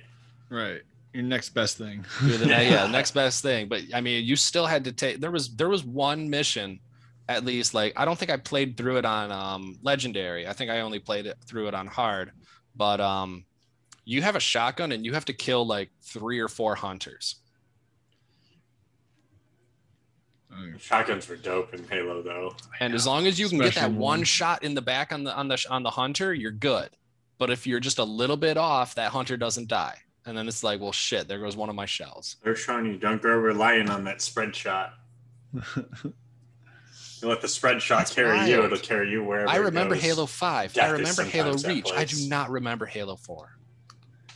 Right. 0.48 0.80
Your 1.12 1.22
next 1.24 1.50
best 1.50 1.76
thing. 1.78 2.04
The 2.22 2.46
yeah, 2.46 2.60
Yeah. 2.60 2.86
next 2.90 3.12
best 3.12 3.42
thing. 3.42 3.68
But 3.68 3.82
I 3.94 4.00
mean, 4.00 4.24
you 4.24 4.36
still 4.36 4.66
had 4.66 4.84
to 4.84 4.92
take. 4.92 5.20
There 5.20 5.30
was 5.30 5.54
there 5.56 5.68
was 5.68 5.84
one 5.84 6.30
mission, 6.30 6.80
at 7.28 7.44
least. 7.44 7.74
Like 7.74 7.92
I 7.96 8.04
don't 8.04 8.18
think 8.18 8.30
I 8.30 8.36
played 8.36 8.76
through 8.76 8.98
it 8.98 9.04
on 9.04 9.30
um, 9.32 9.78
legendary. 9.82 10.46
I 10.48 10.52
think 10.52 10.70
I 10.70 10.80
only 10.80 10.98
played 11.00 11.26
it 11.26 11.36
through 11.46 11.68
it 11.68 11.74
on 11.74 11.86
hard. 11.88 12.30
But 12.76 13.00
um, 13.00 13.44
you 14.10 14.22
have 14.22 14.34
a 14.34 14.40
shotgun 14.40 14.90
and 14.90 15.06
you 15.06 15.12
have 15.14 15.24
to 15.26 15.32
kill 15.32 15.64
like 15.64 15.88
three 16.02 16.40
or 16.40 16.48
four 16.48 16.74
hunters. 16.74 17.36
Mm. 20.52 20.80
Shotguns 20.80 21.28
were 21.28 21.36
dope 21.36 21.72
in 21.74 21.86
Halo, 21.86 22.20
though. 22.20 22.52
And 22.80 22.92
as 22.92 23.06
long 23.06 23.28
as 23.28 23.38
you 23.38 23.48
can 23.48 23.58
get 23.58 23.76
that 23.76 23.92
one 23.92 24.18
one. 24.18 24.24
shot 24.24 24.64
in 24.64 24.74
the 24.74 24.82
back 24.82 25.12
on 25.12 25.22
the 25.22 25.32
on 25.32 25.46
the 25.46 25.64
on 25.70 25.84
the 25.84 25.90
hunter, 25.90 26.34
you're 26.34 26.50
good. 26.50 26.90
But 27.38 27.50
if 27.50 27.68
you're 27.68 27.78
just 27.78 27.98
a 27.98 28.04
little 28.04 28.36
bit 28.36 28.56
off, 28.56 28.96
that 28.96 29.12
hunter 29.12 29.36
doesn't 29.36 29.68
die. 29.68 29.98
And 30.26 30.36
then 30.36 30.48
it's 30.48 30.64
like, 30.64 30.80
well, 30.80 30.92
shit, 30.92 31.28
there 31.28 31.38
goes 31.38 31.56
one 31.56 31.68
of 31.68 31.76
my 31.76 31.86
shells. 31.86 32.36
They're 32.42 32.56
showing 32.56 32.86
you 32.86 32.98
don't 32.98 33.22
go 33.22 33.30
relying 33.30 33.88
on 33.88 34.02
that 34.04 34.20
spread 34.20 34.56
shot. 34.56 34.94
You 37.22 37.28
let 37.28 37.42
the 37.42 37.48
spread 37.48 37.82
shot 37.82 37.98
That's 37.98 38.14
carry 38.14 38.48
you; 38.48 38.64
it'll 38.64 38.78
carry 38.78 39.10
you 39.10 39.22
wherever. 39.22 39.46
I 39.46 39.56
it 39.56 39.60
remember 39.60 39.94
goes. 39.94 40.04
Halo 40.04 40.24
5. 40.24 40.72
Death 40.72 40.88
I 40.88 40.90
remember 40.92 41.22
Halo 41.22 41.52
Reach. 41.52 41.90
I 41.94 42.06
do 42.06 42.16
not 42.30 42.48
remember 42.48 42.86
Halo 42.86 43.16
4. 43.16 43.58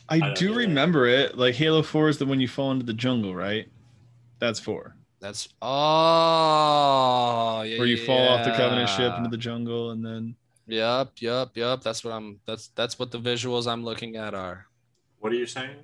I, 0.08 0.18
don't 0.18 0.36
do 0.36 0.50
either. 0.50 0.58
remember 0.58 1.06
it. 1.06 1.38
Like 1.38 1.54
Halo 1.54 1.82
4 1.82 2.08
is 2.08 2.18
the 2.18 2.26
one 2.26 2.40
you 2.40 2.48
fall 2.48 2.70
into 2.70 2.84
the 2.84 2.92
jungle, 2.92 3.34
right? 3.34 3.68
That's 4.38 4.60
four. 4.60 4.96
That's 5.20 5.48
oh 5.62 7.62
yeah. 7.62 7.78
Where 7.78 7.86
you 7.86 7.96
fall 7.96 8.28
off 8.28 8.44
the 8.44 8.52
Covenant 8.52 8.90
ship 8.90 9.14
into 9.16 9.30
the 9.30 9.38
jungle 9.38 9.92
and 9.92 10.04
then 10.04 10.36
Yep, 10.66 11.12
yep, 11.20 11.50
yep. 11.54 11.82
That's 11.82 12.04
what 12.04 12.12
I'm 12.12 12.40
that's 12.46 12.68
that's 12.68 12.98
what 12.98 13.10
the 13.10 13.18
visuals 13.18 13.66
I'm 13.66 13.84
looking 13.84 14.16
at 14.16 14.34
are. 14.34 14.66
What 15.20 15.32
are 15.32 15.36
you 15.36 15.46
saying? 15.46 15.76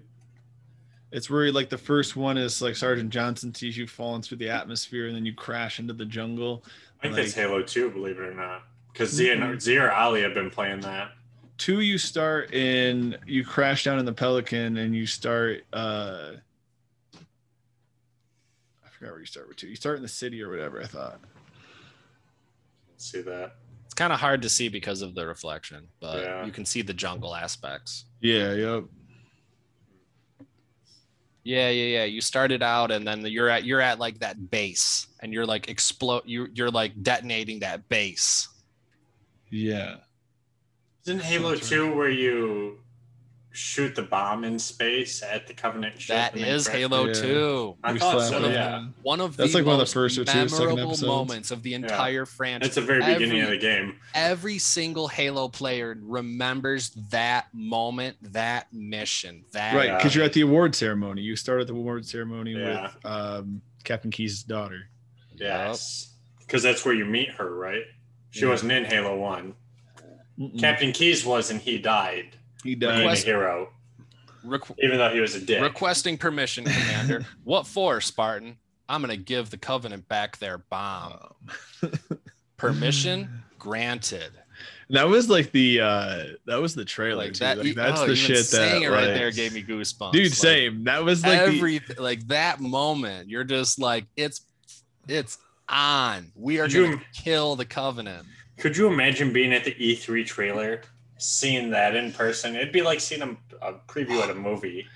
it's 1.13 1.29
where 1.29 1.51
like 1.51 1.69
the 1.69 1.79
first 1.79 2.17
one 2.17 2.39
is 2.39 2.63
like 2.63 2.77
Sergeant 2.77 3.11
Johnson 3.11 3.55
sees 3.55 3.77
you 3.77 3.87
falling 3.87 4.23
through 4.23 4.39
the 4.39 4.49
atmosphere 4.49 5.09
and 5.09 5.17
then 5.17 5.27
you 5.27 5.35
crash 5.35 5.81
into 5.81 5.93
the 5.93 6.05
jungle. 6.05 6.65
I 7.01 7.05
think 7.05 7.15
Like- 7.15 7.25
that's 7.25 7.35
Halo 7.35 7.63
2, 7.63 7.91
believe 7.91 8.19
it 8.19 8.23
or 8.23 8.35
not. 8.35 8.63
Because 8.93 9.11
mm-hmm. 9.11 9.17
Z 9.17 9.31
and 9.31 9.63
Z 9.63 9.79
or 9.79 9.91
Ali 9.91 10.23
have 10.23 10.35
been 10.35 10.51
playing 10.51 10.81
that. 10.81 11.13
Two, 11.61 11.81
you 11.81 11.99
start 11.99 12.55
in 12.55 13.19
you 13.27 13.45
crash 13.45 13.85
down 13.85 13.99
in 13.99 14.07
the 14.07 14.15
Pelican 14.15 14.79
and 14.79 14.97
you 14.97 15.05
start 15.05 15.63
uh 15.75 16.31
I 18.83 18.89
forgot 18.89 19.11
where 19.11 19.21
you 19.21 19.27
start 19.27 19.47
with 19.47 19.59
two. 19.59 19.69
You 19.69 19.77
start 19.77 19.97
in 19.97 20.03
the 20.03 20.09
city 20.09 20.43
or 20.43 20.49
whatever, 20.49 20.81
I 20.81 20.87
thought. 20.87 21.21
See 22.97 23.21
that? 23.21 23.57
It's 23.85 23.93
kind 23.93 24.11
of 24.11 24.19
hard 24.19 24.41
to 24.41 24.49
see 24.49 24.71
because 24.71 25.03
of 25.03 25.15
the 25.15 25.27
reflection, 25.27 25.87
but 26.01 26.23
Yeah. 26.25 26.47
you 26.47 26.51
can 26.51 26.65
see 26.65 26.81
the 26.81 26.95
jungle 26.95 27.37
aspects. 27.37 28.07
Yeah, 28.23 28.55
yep. 28.55 28.85
Yeah, 31.45 31.69
yeah, 31.69 31.99
yeah. 31.99 32.05
You 32.05 32.23
started 32.23 32.63
out 32.63 32.91
and 32.91 33.07
then 33.07 33.21
you're 33.27 33.51
at 33.51 33.65
you're 33.67 33.83
at 33.83 33.99
like 33.99 34.19
that 34.21 34.51
base 34.51 35.09
and 35.21 35.31
you're 35.31 35.45
like 35.45 35.69
explode 35.69 36.23
you 36.25 36.49
you're 36.55 36.71
like 36.71 37.03
detonating 37.03 37.61
that 37.61 37.87
base. 37.91 38.49
Yeah. 39.51 39.97
Isn't 41.07 41.23
Halo 41.23 41.55
2 41.57 41.95
where 41.95 42.11
you 42.11 42.79
shoot 43.53 43.97
the 43.97 44.03
bomb 44.03 44.45
in 44.45 44.59
space 44.59 45.23
at 45.23 45.47
the 45.47 45.55
Covenant 45.55 46.01
ship? 46.01 46.15
That 46.15 46.35
and 46.35 46.43
then 46.43 46.55
is 46.55 46.69
Halo 46.69 47.07
Yeah. 47.07 47.13
2. 47.15 47.77
I 47.83 47.93
We 47.95 47.99
thought 47.99 48.29
so, 48.29 48.45
it 48.45 48.53
yeah. 48.53 48.75
on. 48.77 48.95
One 49.03 49.21
of 49.21 49.37
That's 49.37 49.53
the 49.53 49.59
like 49.59 49.67
one 49.67 49.81
of 49.81 49.87
the 49.89 49.93
first 49.93 50.19
or 50.19 50.25
two, 50.25 50.49
second 50.49 50.77
memorable 50.77 50.97
moments 51.07 51.51
of 51.51 51.63
the 51.63 51.75
entire 51.75 52.27
franchise. 52.27 52.67
It's 52.69 52.75
the 52.77 52.83
very 52.83 53.01
beginning 53.05 53.41
of 53.43 53.51
the 53.51 53.59
game. 53.59 53.99
every 54.15 54.59
single 54.59 55.09
Halo 55.09 55.49
player 55.49 55.97
remembers 56.01 56.91
that 57.11 57.47
moment, 57.53 58.17
that 58.33 58.73
mission, 58.73 59.45
that 59.53 59.75
Right, 59.75 59.97
because 59.97 60.15
you're 60.15 60.25
at 60.25 60.33
the 60.35 60.43
award 60.43 60.75
ceremony. 60.77 61.23
You 61.23 61.35
start 61.35 61.61
at 61.61 61.67
the 61.67 61.73
award 61.73 62.07
ceremony 62.07 62.53
Yeah. 62.53 62.83
with 62.83 63.07
um, 63.07 63.63
Captain 63.85 64.11
Keyes' 64.11 64.43
daughter. 64.43 64.89
Yes. 65.35 66.15
Because 66.41 66.63
that's 66.63 66.85
where 66.85 66.95
you 66.95 67.05
meet 67.07 67.31
her, 67.33 67.53
right? 67.55 67.85
She 68.31 68.43
Yeah. 68.43 68.49
wasn't 68.51 68.73
in 68.73 68.85
Halo 68.85 69.17
1. 69.17 69.55
Mm-mm. 70.41 70.59
Captain 70.59 70.93
Keyes 70.93 71.25
was, 71.25 71.51
and 71.51 71.61
he 71.61 71.79
died. 71.79 72.31
he 72.65 72.75
Being 72.75 72.93
died. 73.05 73.07
a 73.13 73.17
hero, 73.17 73.71
Requ- 74.45 74.75
even 74.83 74.97
though 74.99 75.11
he 75.11 75.21
was 75.21 75.35
a 75.35 75.41
dick. 75.41 75.61
requesting 75.63 76.17
permission, 76.17 76.65
Commander. 76.65 77.27
what 77.45 77.67
for, 77.67 78.01
Spartan? 78.01 78.57
I'm 78.89 79.03
gonna 79.03 79.17
give 79.17 79.51
the 79.51 79.59
Covenant 79.59 80.09
back 80.09 80.39
their 80.39 80.59
bomb. 80.59 81.35
Permission 82.57 83.43
granted. 83.59 84.33
that 84.91 85.09
was 85.09 85.31
like 85.31 85.51
the 85.53 85.81
uh 85.81 86.25
that 86.47 86.61
was 86.61 86.75
the 86.75 86.85
trailer. 86.85 87.25
Like 87.25 87.33
too. 87.35 87.39
that. 87.45 87.59
Like, 87.59 87.75
that's 87.75 88.01
oh, 88.01 88.07
the 88.07 88.13
even 88.13 88.17
shit 88.25 88.37
that 88.37 88.45
saying 88.45 88.83
it 88.83 88.89
right 88.89 89.07
like- 89.07 89.15
there 89.15 89.31
gave 89.31 89.55
me 89.55 89.63
goosebumps. 89.63 90.13
dude. 90.13 90.25
Like, 90.25 90.33
same. 90.35 90.85
That 90.85 91.05
was 91.05 91.23
like 91.23 91.39
the, 91.39 91.45
every 91.57 91.81
like 91.99 92.27
that 92.29 92.61
moment. 92.61 93.29
You're 93.31 93.45
just 93.45 93.79
like 93.79 94.07
it's 94.17 94.43
it's 95.09 95.39
on. 95.69 96.33
We 96.35 96.61
are 96.61 96.67
you- 96.69 96.85
gonna 96.85 97.03
kill 97.15 97.57
the 97.57 97.65
Covenant. 97.65 98.27
Could 98.61 98.77
you 98.77 98.87
imagine 98.87 99.33
being 99.33 99.53
at 99.53 99.65
the 99.65 99.73
E3 99.75 100.25
trailer, 100.27 100.83
seeing 101.19 101.71
that 101.71 101.97
in 101.97 102.13
person? 102.13 102.57
It'd 102.57 102.73
be 102.73 102.83
like 102.83 103.01
seeing 103.01 103.23
a, 103.23 103.37
a 103.63 103.75
preview 103.89 104.23
at 104.23 104.31
a 104.31 104.35
movie. 104.35 104.87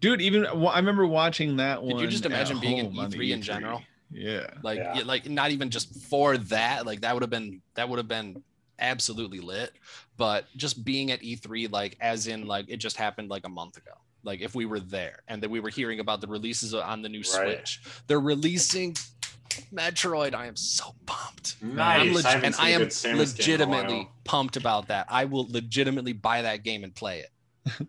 dude. 0.00 0.20
Even 0.20 0.42
well, 0.54 0.68
I 0.68 0.76
remember 0.78 1.06
watching 1.06 1.56
that 1.56 1.82
one. 1.82 1.92
Could 1.92 2.02
you 2.02 2.08
just 2.08 2.26
imagine 2.26 2.58
being 2.60 2.78
in 2.78 2.86
home 2.86 2.98
on 2.98 3.10
the 3.10 3.18
E3 3.18 3.30
in 3.30 3.42
general? 3.42 3.82
Yeah. 4.14 4.48
like 4.62 4.78
Yeah. 4.78 4.96
yeah, 4.98 5.02
like 5.04 5.28
not 5.30 5.52
even 5.52 5.70
just 5.70 5.94
for 6.10 6.36
that 6.36 6.84
like 6.84 7.00
that 7.00 7.14
would 7.14 7.22
have 7.22 7.30
been 7.30 7.62
that 7.76 7.88
would 7.88 7.96
have 7.98 8.08
been 8.08 8.42
absolutely 8.78 9.40
lit 9.40 9.72
but 10.18 10.44
just 10.54 10.84
being 10.84 11.10
at 11.12 11.22
e3 11.22 11.72
like 11.72 11.96
as 11.98 12.26
in 12.26 12.46
like 12.46 12.66
it 12.68 12.76
just 12.76 12.98
happened 12.98 13.30
like 13.30 13.46
a 13.46 13.48
month 13.48 13.78
ago 13.78 13.92
like 14.22 14.42
if 14.42 14.54
we 14.54 14.66
were 14.66 14.80
there 14.80 15.20
and 15.28 15.42
that 15.42 15.50
we 15.50 15.60
were 15.60 15.70
hearing 15.70 15.98
about 15.98 16.20
the 16.20 16.26
releases 16.26 16.74
on 16.74 17.00
the 17.00 17.08
new 17.08 17.20
Right. 17.20 17.24
switch 17.66 17.80
they're 18.06 18.20
releasing 18.20 18.94
metroid 19.72 20.34
i 20.34 20.46
am 20.46 20.56
so 20.56 20.94
pumped 21.06 21.60
mm. 21.62 21.74
Nice. 21.74 22.00
I'm 22.00 22.12
leg- 22.12 22.26
I 22.26 22.34
and 22.46 22.54
seen 22.54 22.64
i 22.64 22.68
a 22.70 22.74
am 22.74 22.80
good 22.82 22.88
Samus 22.88 23.02
game 23.02 23.12
in 23.12 23.16
a 23.16 23.20
legitimately 23.20 24.08
pumped 24.24 24.56
about 24.56 24.88
that 24.88 25.06
i 25.08 25.24
will 25.24 25.46
legitimately 25.50 26.12
buy 26.12 26.42
that 26.42 26.62
game 26.62 26.84
and 26.84 26.94
play 26.94 27.20
it 27.20 27.30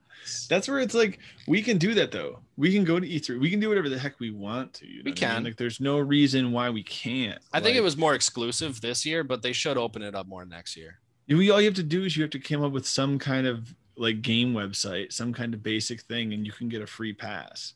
That's 0.50 0.68
where 0.68 0.80
it's 0.80 0.94
like 0.94 1.20
we 1.48 1.62
can 1.62 1.78
do 1.78 1.94
that 1.96 2.12
though. 2.12 2.40
We 2.56 2.72
can 2.72 2.84
go 2.86 3.00
to 3.00 3.06
E3. 3.06 3.42
We 3.42 3.50
can 3.50 3.60
do 3.60 3.68
whatever 3.70 3.90
the 3.90 3.98
heck 3.98 4.20
we 4.20 4.30
want 4.32 4.76
to. 4.76 4.88
You 4.88 4.98
know 4.98 5.02
We 5.06 5.12
what 5.12 5.24
I 5.24 5.26
mean? 5.26 5.36
can. 5.36 5.44
Like 5.44 5.58
there's 5.58 5.82
no 5.82 5.98
reason 5.98 6.52
why 6.52 6.70
we 6.70 6.84
can't. 6.84 7.40
i 7.52 7.60
think 7.60 7.76
it 7.76 7.82
was 7.82 7.98
more 7.98 8.14
exclusive 8.14 8.80
this 8.82 9.06
year 9.06 9.24
but 9.24 9.42
they 9.42 9.52
should 9.52 9.78
open 9.78 10.02
it 10.02 10.14
up 10.16 10.28
more 10.28 10.46
next 10.46 10.78
year 10.78 11.00
we 11.28 11.50
all 11.50 11.60
you 11.60 11.66
have 11.66 11.76
to 11.76 11.84
do 11.84 12.04
is 12.04 12.16
you 12.16 12.22
have 12.22 12.30
to 12.32 12.40
come 12.40 12.64
up 12.64 12.72
with 12.72 12.86
some 12.88 13.18
kind 13.18 13.48
of 13.48 13.74
like 13.98 14.22
game 14.22 14.54
website, 14.54 15.12
some 15.12 15.34
kind 15.34 15.54
of 15.54 15.64
basic 15.64 16.02
thing, 16.02 16.34
and 16.34 16.46
you 16.46 16.52
can 16.52 16.70
get 16.70 16.82
a 16.82 16.88
free 16.88 17.14
pass. 17.14 17.74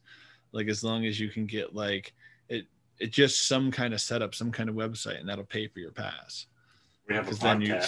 Like 0.51 0.67
as 0.67 0.83
long 0.83 1.05
as 1.05 1.19
you 1.19 1.29
can 1.29 1.45
get 1.45 1.75
like 1.75 2.13
it, 2.99 3.05
it 3.05 3.11
just 3.11 3.47
some 3.47 3.71
kind 3.71 3.93
of 3.93 4.01
setup, 4.01 4.35
some 4.35 4.51
kind 4.51 4.69
of 4.69 4.75
website, 4.75 5.19
and 5.19 5.27
that'll 5.29 5.43
pay 5.45 5.67
for 5.67 5.79
your 5.79 5.91
pass. 5.91 6.45
We 7.07 7.15
have 7.15 7.25
a 7.27 7.29
'Cause 7.31 7.39
then 7.39 7.61
you- 7.61 7.79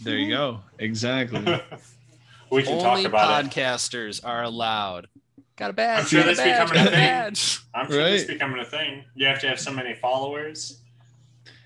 There 0.00 0.16
you 0.16 0.28
go. 0.30 0.60
Exactly. 0.78 1.40
we 2.50 2.62
can 2.62 2.78
talk 2.78 2.92
only 2.98 3.04
about 3.04 3.44
it. 3.44 3.50
podcasters 3.50 4.24
are 4.24 4.42
allowed 4.44 5.08
got 5.56 5.70
a 5.70 5.72
badge 5.72 6.00
I'm 6.00 6.06
sure 6.06 6.20
got 6.22 6.32
a 6.32 6.34
that's 6.36 6.40
badge, 6.40 6.68
becoming 6.68 6.82
a 6.82 6.86
a 6.86 6.90
thing. 6.90 6.92
badge. 7.00 7.60
I'm 7.74 7.90
sure 7.90 8.00
it's 8.00 8.22
Right. 8.22 8.28
becoming 8.28 8.60
a 8.60 8.64
thing. 8.64 9.04
You 9.14 9.26
have 9.26 9.40
to 9.40 9.48
have 9.48 9.58
so 9.58 9.72
many 9.72 9.94
followers. 9.94 10.80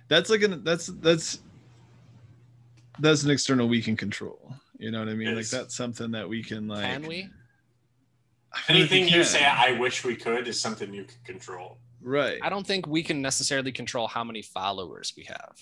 that's 0.08 0.30
like 0.30 0.42
an 0.42 0.62
that's 0.64 0.86
that's 0.86 1.40
that's 2.98 3.22
an 3.24 3.30
external 3.30 3.66
we 3.68 3.82
can 3.82 3.96
control. 3.96 4.54
You 4.78 4.90
know 4.90 5.00
what 5.00 5.08
I 5.08 5.14
mean? 5.14 5.34
Like 5.34 5.48
that's 5.48 5.74
something 5.74 6.10
that 6.12 6.28
we 6.28 6.42
can 6.42 6.68
like. 6.68 6.84
Can 6.84 7.06
we? 7.06 7.28
I 8.52 8.58
don't 8.68 8.78
know 8.78 8.84
if 8.84 8.92
Anything 8.92 9.04
you 9.08 9.20
can. 9.20 9.24
say, 9.24 9.44
I 9.44 9.72
wish 9.72 10.04
we 10.04 10.16
could, 10.16 10.48
is 10.48 10.60
something 10.60 10.92
you 10.94 11.04
can 11.04 11.18
control. 11.24 11.78
Right? 12.02 12.38
I 12.42 12.48
don't 12.48 12.66
think 12.66 12.86
we 12.86 13.02
can 13.02 13.20
necessarily 13.22 13.72
control 13.72 14.06
how 14.08 14.24
many 14.24 14.42
followers 14.42 15.12
we 15.16 15.24
have. 15.24 15.56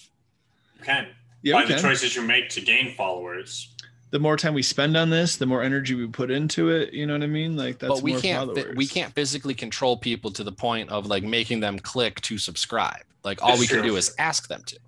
You 0.78 0.84
can 0.84 1.08
Yeah, 1.42 1.54
by 1.54 1.60
we 1.62 1.68
the 1.68 1.74
can. 1.74 1.82
choices 1.82 2.14
you 2.16 2.22
make 2.22 2.48
to 2.50 2.60
gain 2.60 2.94
followers. 2.94 3.74
the 4.10 4.18
more 4.18 4.36
time 4.38 4.54
we 4.54 4.62
spend 4.62 4.96
on 4.96 5.10
this, 5.10 5.36
the 5.36 5.44
more 5.44 5.62
energy 5.62 5.94
we 5.94 6.06
put 6.06 6.30
into 6.30 6.70
it. 6.70 6.94
You 6.94 7.04
know 7.06 7.12
what 7.12 7.22
I 7.22 7.26
mean? 7.26 7.56
Like 7.56 7.78
that's 7.78 7.92
but 7.92 8.02
we 8.02 8.12
more 8.12 8.20
can't 8.22 8.54
followers. 8.54 8.74
we 8.76 8.86
can't 8.86 9.12
physically 9.14 9.54
control 9.54 9.96
people 9.98 10.30
to 10.32 10.42
the 10.44 10.52
point 10.52 10.88
of 10.90 11.06
like 11.06 11.22
making 11.24 11.60
them 11.60 11.78
click 11.78 12.20
to 12.22 12.38
subscribe. 12.38 13.02
Like 13.24 13.42
all 13.42 13.48
That's 13.50 13.60
we 13.60 13.66
can 13.66 13.82
do 13.82 13.96
is 13.96 14.14
ask 14.18 14.48
them 14.48 14.62
to. 14.66 14.78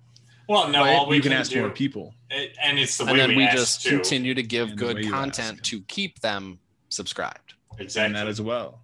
Well, 0.49 0.69
no, 0.69 0.81
Right? 0.81 0.95
all 0.95 1.07
we 1.07 1.17
you 1.17 1.21
can, 1.21 1.33
ask 1.33 1.51
do, 1.51 1.59
more 1.61 1.69
people. 1.69 2.15
it- 2.31 2.57
and 2.61 2.79
it's 2.79 2.97
the 2.97 3.03
and 3.05 3.11
way 3.13 3.17
then 3.19 3.29
we, 3.29 3.35
we 3.37 3.43
ask 3.43 3.55
just 3.57 3.81
too. 3.83 3.91
continue 3.97 4.33
to 4.33 4.41
give 4.43 4.69
And 4.69 4.77
good 4.77 5.07
content 5.07 5.61
to 5.65 5.81
keep 5.81 6.19
them 6.21 6.59
subscribed. 6.89 7.53
Exactly, 7.77 8.07
And 8.07 8.15
that 8.15 8.27
as 8.27 8.41
well. 8.41 8.81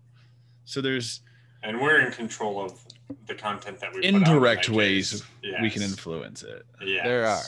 So 0.66 0.82
there's 0.82 1.22
and 1.64 1.80
we're 1.80 2.00
in 2.02 2.12
control 2.12 2.64
of 2.64 2.80
the 3.28 3.36
content 3.36 3.80
that 3.80 3.94
we 3.94 4.02
put 4.02 4.06
out 4.06 4.10
in 4.10 4.16
indirect 4.16 4.68
that 4.68 4.76
ways 4.76 5.24
case. 5.44 5.62
we 5.62 5.70
can 5.70 5.82
influence 5.82 6.44
it. 6.44 6.66
Yes. 6.84 7.06
There 7.06 7.26
are. 7.26 7.42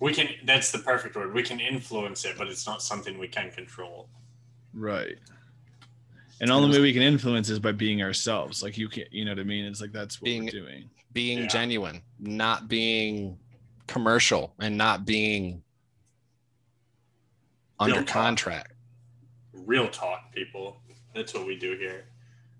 We 0.00 0.12
can. 0.12 0.28
That's 0.44 0.70
the 0.72 0.78
perfect 0.78 1.16
word. 1.16 1.32
We 1.32 1.42
can 1.42 1.58
influence 1.60 2.24
it, 2.24 2.36
but 2.36 2.48
it's 2.48 2.66
not 2.66 2.82
something 2.82 3.18
we 3.18 3.28
can 3.28 3.50
control. 3.50 4.08
Right. 4.74 5.16
And 6.40 6.50
only 6.50 6.68
way 6.76 6.82
we 6.82 6.92
can 6.92 7.00
influence 7.02 7.48
is 7.48 7.58
by 7.58 7.72
being 7.72 8.02
ourselves. 8.02 8.62
Like 8.62 8.76
you 8.76 8.90
can't, 8.90 9.10
you 9.10 9.24
know 9.24 9.30
what 9.30 9.38
I 9.40 9.44
mean? 9.44 9.64
It's 9.64 9.80
like 9.80 9.92
that's 9.92 10.20
what 10.20 10.26
Being- 10.26 10.44
we're 10.44 10.50
doing. 10.50 10.90
Being 11.14 11.38
Yeah. 11.38 11.46
genuine, 11.46 12.02
not 12.20 12.68
being 12.68 13.38
commercial, 13.86 14.52
and 14.60 14.76
not 14.76 15.06
being 15.06 15.62
under 17.80 17.96
talk. 18.02 18.06
contract. 18.06 18.72
Real 19.54 19.88
talk, 19.88 20.30
people. 20.34 20.76
That's 21.14 21.32
what 21.32 21.46
we 21.46 21.56
do 21.56 21.76
here. 21.78 22.04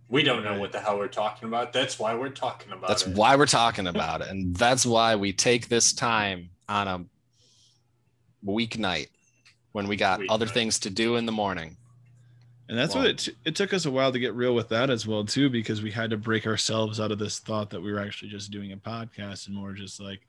We 0.09 0.23
don't 0.23 0.45
know 0.45 0.59
what 0.59 0.71
the 0.73 0.79
hell 0.81 0.99
we're 0.99 1.09
talking 1.09 1.49
about. 1.49 1.73
That's 1.73 1.99
why 1.99 2.15
we're 2.15 2.29
talking 2.29 2.73
about 2.73 2.89
That's 2.89 3.07
it. 3.07 3.17
why 3.17 3.35
we're 3.37 3.47
talking 3.47 3.87
about 3.89 4.21
it. 4.21 4.29
And 4.29 4.55
that's 4.55 4.87
why 4.87 5.17
we 5.17 5.33
take 5.33 5.69
this 5.69 5.93
time 5.93 6.51
on 6.69 6.87
a 6.87 7.05
weeknight 8.45 9.09
when 9.73 9.89
we 9.89 9.97
got 9.97 10.21
other 10.29 10.47
things 10.47 10.79
to 10.81 10.91
do 10.91 11.17
in 11.17 11.27
the 11.27 11.33
morning. 11.33 11.77
And 12.69 12.77
that's 12.79 12.95
Well- 12.95 13.05
what 13.05 13.11
it, 13.11 13.19
t- 13.19 13.33
it 13.45 13.55
took 13.57 13.73
us 13.73 13.85
a 13.85 13.91
while 13.91 14.13
to 14.13 14.19
get 14.19 14.35
real 14.35 14.55
with 14.55 14.69
that 14.71 14.91
as 14.91 15.07
well 15.07 15.25
too, 15.25 15.49
because 15.51 15.83
we 15.83 15.91
had 15.91 16.11
to 16.11 16.17
break 16.17 16.47
ourselves 16.47 16.99
out 17.01 17.13
of 17.13 17.19
this 17.19 17.39
thought 17.39 17.71
that 17.71 17.81
we 17.81 17.93
were 17.93 18.01
actually 18.01 18.31
just 18.31 18.51
doing 18.51 18.73
a 18.73 18.77
podcast 18.77 19.47
and 19.47 19.55
more 19.57 19.73
just 19.73 20.01
like, 20.01 20.21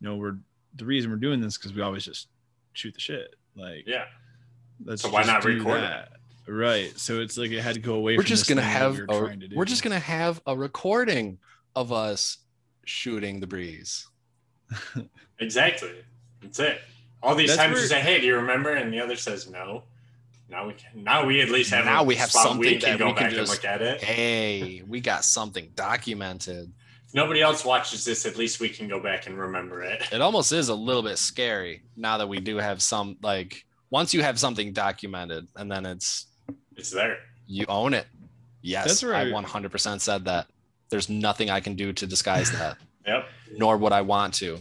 you 0.00 0.08
know, 0.08 0.16
we're 0.16 0.36
the 0.74 0.84
reason 0.84 1.10
we're 1.10 1.16
doing 1.16 1.40
this 1.40 1.56
because 1.56 1.72
we 1.74 1.80
always 1.82 2.04
just 2.04 2.28
shoot 2.74 2.92
the 2.94 3.00
shit. 3.00 3.34
Like, 3.54 3.84
Yeah. 3.86 4.04
let's 4.84 5.02
So 5.02 5.10
why 5.10 5.22
not 5.24 5.40
do 5.42 5.48
record 5.48 5.78
it? 5.78 5.80
that. 5.82 6.12
Right. 6.48 6.98
So 6.98 7.20
it's 7.20 7.36
like 7.36 7.50
it 7.50 7.60
had 7.60 7.74
to 7.74 7.80
go 7.80 7.94
away. 7.94 8.16
We're 8.16 8.22
from 8.22 8.28
just 8.28 8.48
gonna 8.48 8.62
have 8.62 8.98
we 8.98 9.04
were, 9.06 9.26
a, 9.28 9.36
to 9.36 9.48
we're 9.56 9.64
just 9.64 9.82
gonna 9.82 9.98
have 9.98 10.40
a 10.46 10.56
recording 10.56 11.38
of 11.74 11.92
us 11.92 12.38
shooting 12.84 13.40
the 13.40 13.46
breeze. 13.46 14.06
Exactly. 15.38 15.90
That's 16.40 16.58
it. 16.60 16.80
All 17.22 17.34
these 17.34 17.48
That's 17.50 17.60
times 17.60 17.74
where- 17.74 17.82
you 17.82 17.88
say, 17.88 18.00
"Hey, 18.00 18.20
do 18.20 18.26
you 18.26 18.36
remember?" 18.36 18.70
and 18.72 18.92
the 18.92 19.00
other 19.00 19.16
says, 19.16 19.48
"No." 19.50 19.82
Now 20.48 20.66
we 20.66 20.74
can. 20.74 21.02
Now 21.02 21.26
we 21.26 21.40
at 21.42 21.50
least 21.50 21.70
have. 21.72 21.84
Now 21.84 22.02
a 22.02 22.04
we 22.04 22.14
have 22.14 22.30
spot 22.30 22.44
something 22.44 22.60
we 22.60 22.78
can 22.78 22.92
that 22.92 22.98
go 22.98 23.06
we 23.08 23.12
can 23.14 23.24
back 23.30 23.38
and 23.38 23.48
look 23.48 23.64
at 23.64 23.82
it. 23.82 24.02
Hey, 24.02 24.82
we 24.86 25.00
got 25.00 25.24
something 25.24 25.70
documented. 25.74 26.72
If 27.06 27.14
nobody 27.14 27.40
else 27.42 27.64
watches 27.64 28.04
this, 28.04 28.24
at 28.26 28.36
least 28.36 28.60
we 28.60 28.68
can 28.68 28.88
go 28.88 29.00
back 29.00 29.26
and 29.26 29.36
remember 29.38 29.82
it. 29.82 30.02
It 30.12 30.20
almost 30.20 30.52
is 30.52 30.68
a 30.68 30.74
little 30.74 31.02
bit 31.02 31.18
scary 31.18 31.82
now 31.96 32.16
that 32.18 32.28
we 32.28 32.38
do 32.40 32.56
have 32.56 32.80
some 32.80 33.16
like 33.22 33.64
once 33.90 34.14
you 34.14 34.22
have 34.22 34.38
something 34.38 34.72
documented 34.72 35.48
and 35.56 35.70
then 35.70 35.84
it's 35.84 36.26
It's 36.76 36.90
there. 36.90 37.18
you 37.46 37.64
own 37.68 37.94
it. 37.94 38.06
Yes, 38.62 38.86
That's 38.86 39.04
I 39.04 39.30
right. 39.30 39.32
100% 39.32 40.00
said 40.00 40.24
that. 40.24 40.46
There's 40.88 41.08
nothing 41.08 41.50
I 41.50 41.60
can 41.60 41.74
do 41.74 41.92
to 41.92 42.06
disguise 42.06 42.50
that, 42.52 42.76
Yep. 43.06 43.26
nor 43.56 43.76
would 43.76 43.92
I 43.92 44.00
want 44.02 44.34
to. 44.34 44.58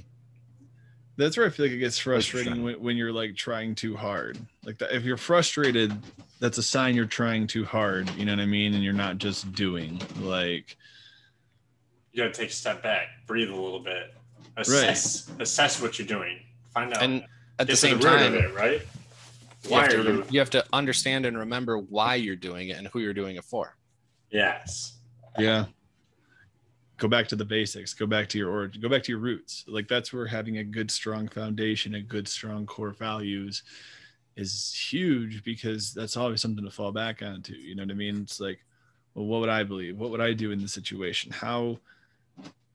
That's 1.18 1.38
where 1.38 1.46
I 1.46 1.50
feel 1.50 1.66
like 1.68 1.74
it 1.74 1.78
gets 1.80 1.98
frustrating 1.98 2.64
when, 2.64 2.76
when 2.82 2.98
you're 2.98 3.12
like 3.14 3.36
trying 3.36 3.74
too 3.74 3.96
hard. 3.96 4.38
Like 4.66 4.78
that, 4.80 4.94
if 4.94 5.04
you're 5.04 5.18
frustrated, 5.18 5.94
that's 6.40 6.58
a 6.58 6.64
sign 6.64 6.94
you're 6.96 7.06
trying 7.06 7.48
too 7.48 7.64
hard. 7.64 8.10
You 8.16 8.26
know 8.26 8.34
what 8.34 8.42
I 8.42 8.46
mean? 8.46 8.74
And 8.74 8.84
you're 8.84 8.92
not 8.94 9.18
just 9.18 9.52
doing 9.54 10.02
like 10.20 10.76
You 12.12 12.24
got 12.24 12.34
to 12.34 12.40
take 12.42 12.50
a 12.50 12.54
step 12.54 12.84
back, 12.84 13.08
breathe 13.28 13.50
a 13.50 13.56
little 13.56 13.80
bit, 13.80 14.14
assess, 14.58 15.32
assess 15.40 15.82
what 15.82 15.98
you're 15.98 16.08
doing, 16.08 16.40
find 16.74 16.94
out. 16.94 17.02
And 17.02 17.24
at 17.60 17.60
the 17.60 17.66
Get 17.68 17.72
to 17.72 17.78
same 17.78 17.96
root 18.00 18.04
time, 18.04 18.34
it, 18.36 18.54
right? 18.54 18.82
You 19.70 19.76
have, 19.76 19.90
to, 19.90 20.04
you? 20.04 20.26
you 20.30 20.40
have 20.40 20.50
to 20.52 20.66
understand 20.74 21.26
and 21.26 21.38
remember 21.38 21.78
why 21.78 22.16
you're 22.16 22.36
doing 22.36 22.70
it 22.70 22.78
and 22.78 22.88
who 22.88 23.00
you're 23.00 23.14
doing 23.14 23.36
it 23.36 23.44
for. 23.44 23.76
Yes. 24.30 24.98
yeah. 25.38 25.66
Go 26.98 27.08
back 27.08 27.28
to 27.30 27.36
the 27.36 27.46
basics. 27.46 27.94
Go 27.94 28.06
back 28.06 28.30
to 28.30 28.38
your 28.38 28.50
origin. 28.50 28.82
Go 28.82 28.90
back 28.90 29.04
to 29.04 29.12
your 29.12 29.20
roots. 29.20 29.66
Like 29.68 29.88
that's 29.88 30.14
where 30.14 30.26
having 30.26 30.60
a 30.60 30.64
good, 30.64 30.90
strong 30.90 31.28
foundation, 31.28 31.96
a 31.96 32.02
good, 32.02 32.28
strong 32.28 32.66
core 32.66 32.92
values 32.92 33.64
is 34.36 34.74
huge 34.92 35.44
because 35.44 35.94
that's 35.94 36.18
always 36.18 36.42
something 36.42 36.64
to 36.64 36.72
fall 36.72 36.92
back 36.92 37.22
onto. 37.22 37.54
You 37.54 37.76
know 37.76 37.84
what 37.84 37.92
I 37.92 37.96
mean? 37.96 38.22
It's 38.22 38.40
like, 38.40 38.60
well, 39.14 39.26
what 39.26 39.42
would 39.42 39.50
I 39.50 39.64
believe? 39.64 39.98
What 39.98 40.12
would 40.12 40.22
I 40.22 40.34
do 40.34 40.52
in 40.52 40.62
this 40.62 40.74
situation? 40.74 41.32
How 41.32 41.80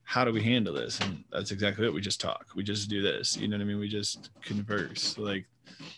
how 0.03 0.25
do 0.25 0.33
we 0.33 0.43
handle 0.43 0.73
this? 0.73 0.99
And 0.99 1.23
that's 1.31 1.51
exactly 1.51 1.85
it. 1.85 1.93
We 1.93 2.01
just 2.01 2.19
talk. 2.19 2.47
We 2.53 2.63
just 2.63 2.89
do 2.89 3.01
this. 3.01 3.37
You 3.37 3.47
know 3.47 3.55
what 3.55 3.63
I 3.63 3.65
mean? 3.65 3.79
We 3.79 3.87
just 3.87 4.29
converse. 4.41 5.17
Like 5.17 5.45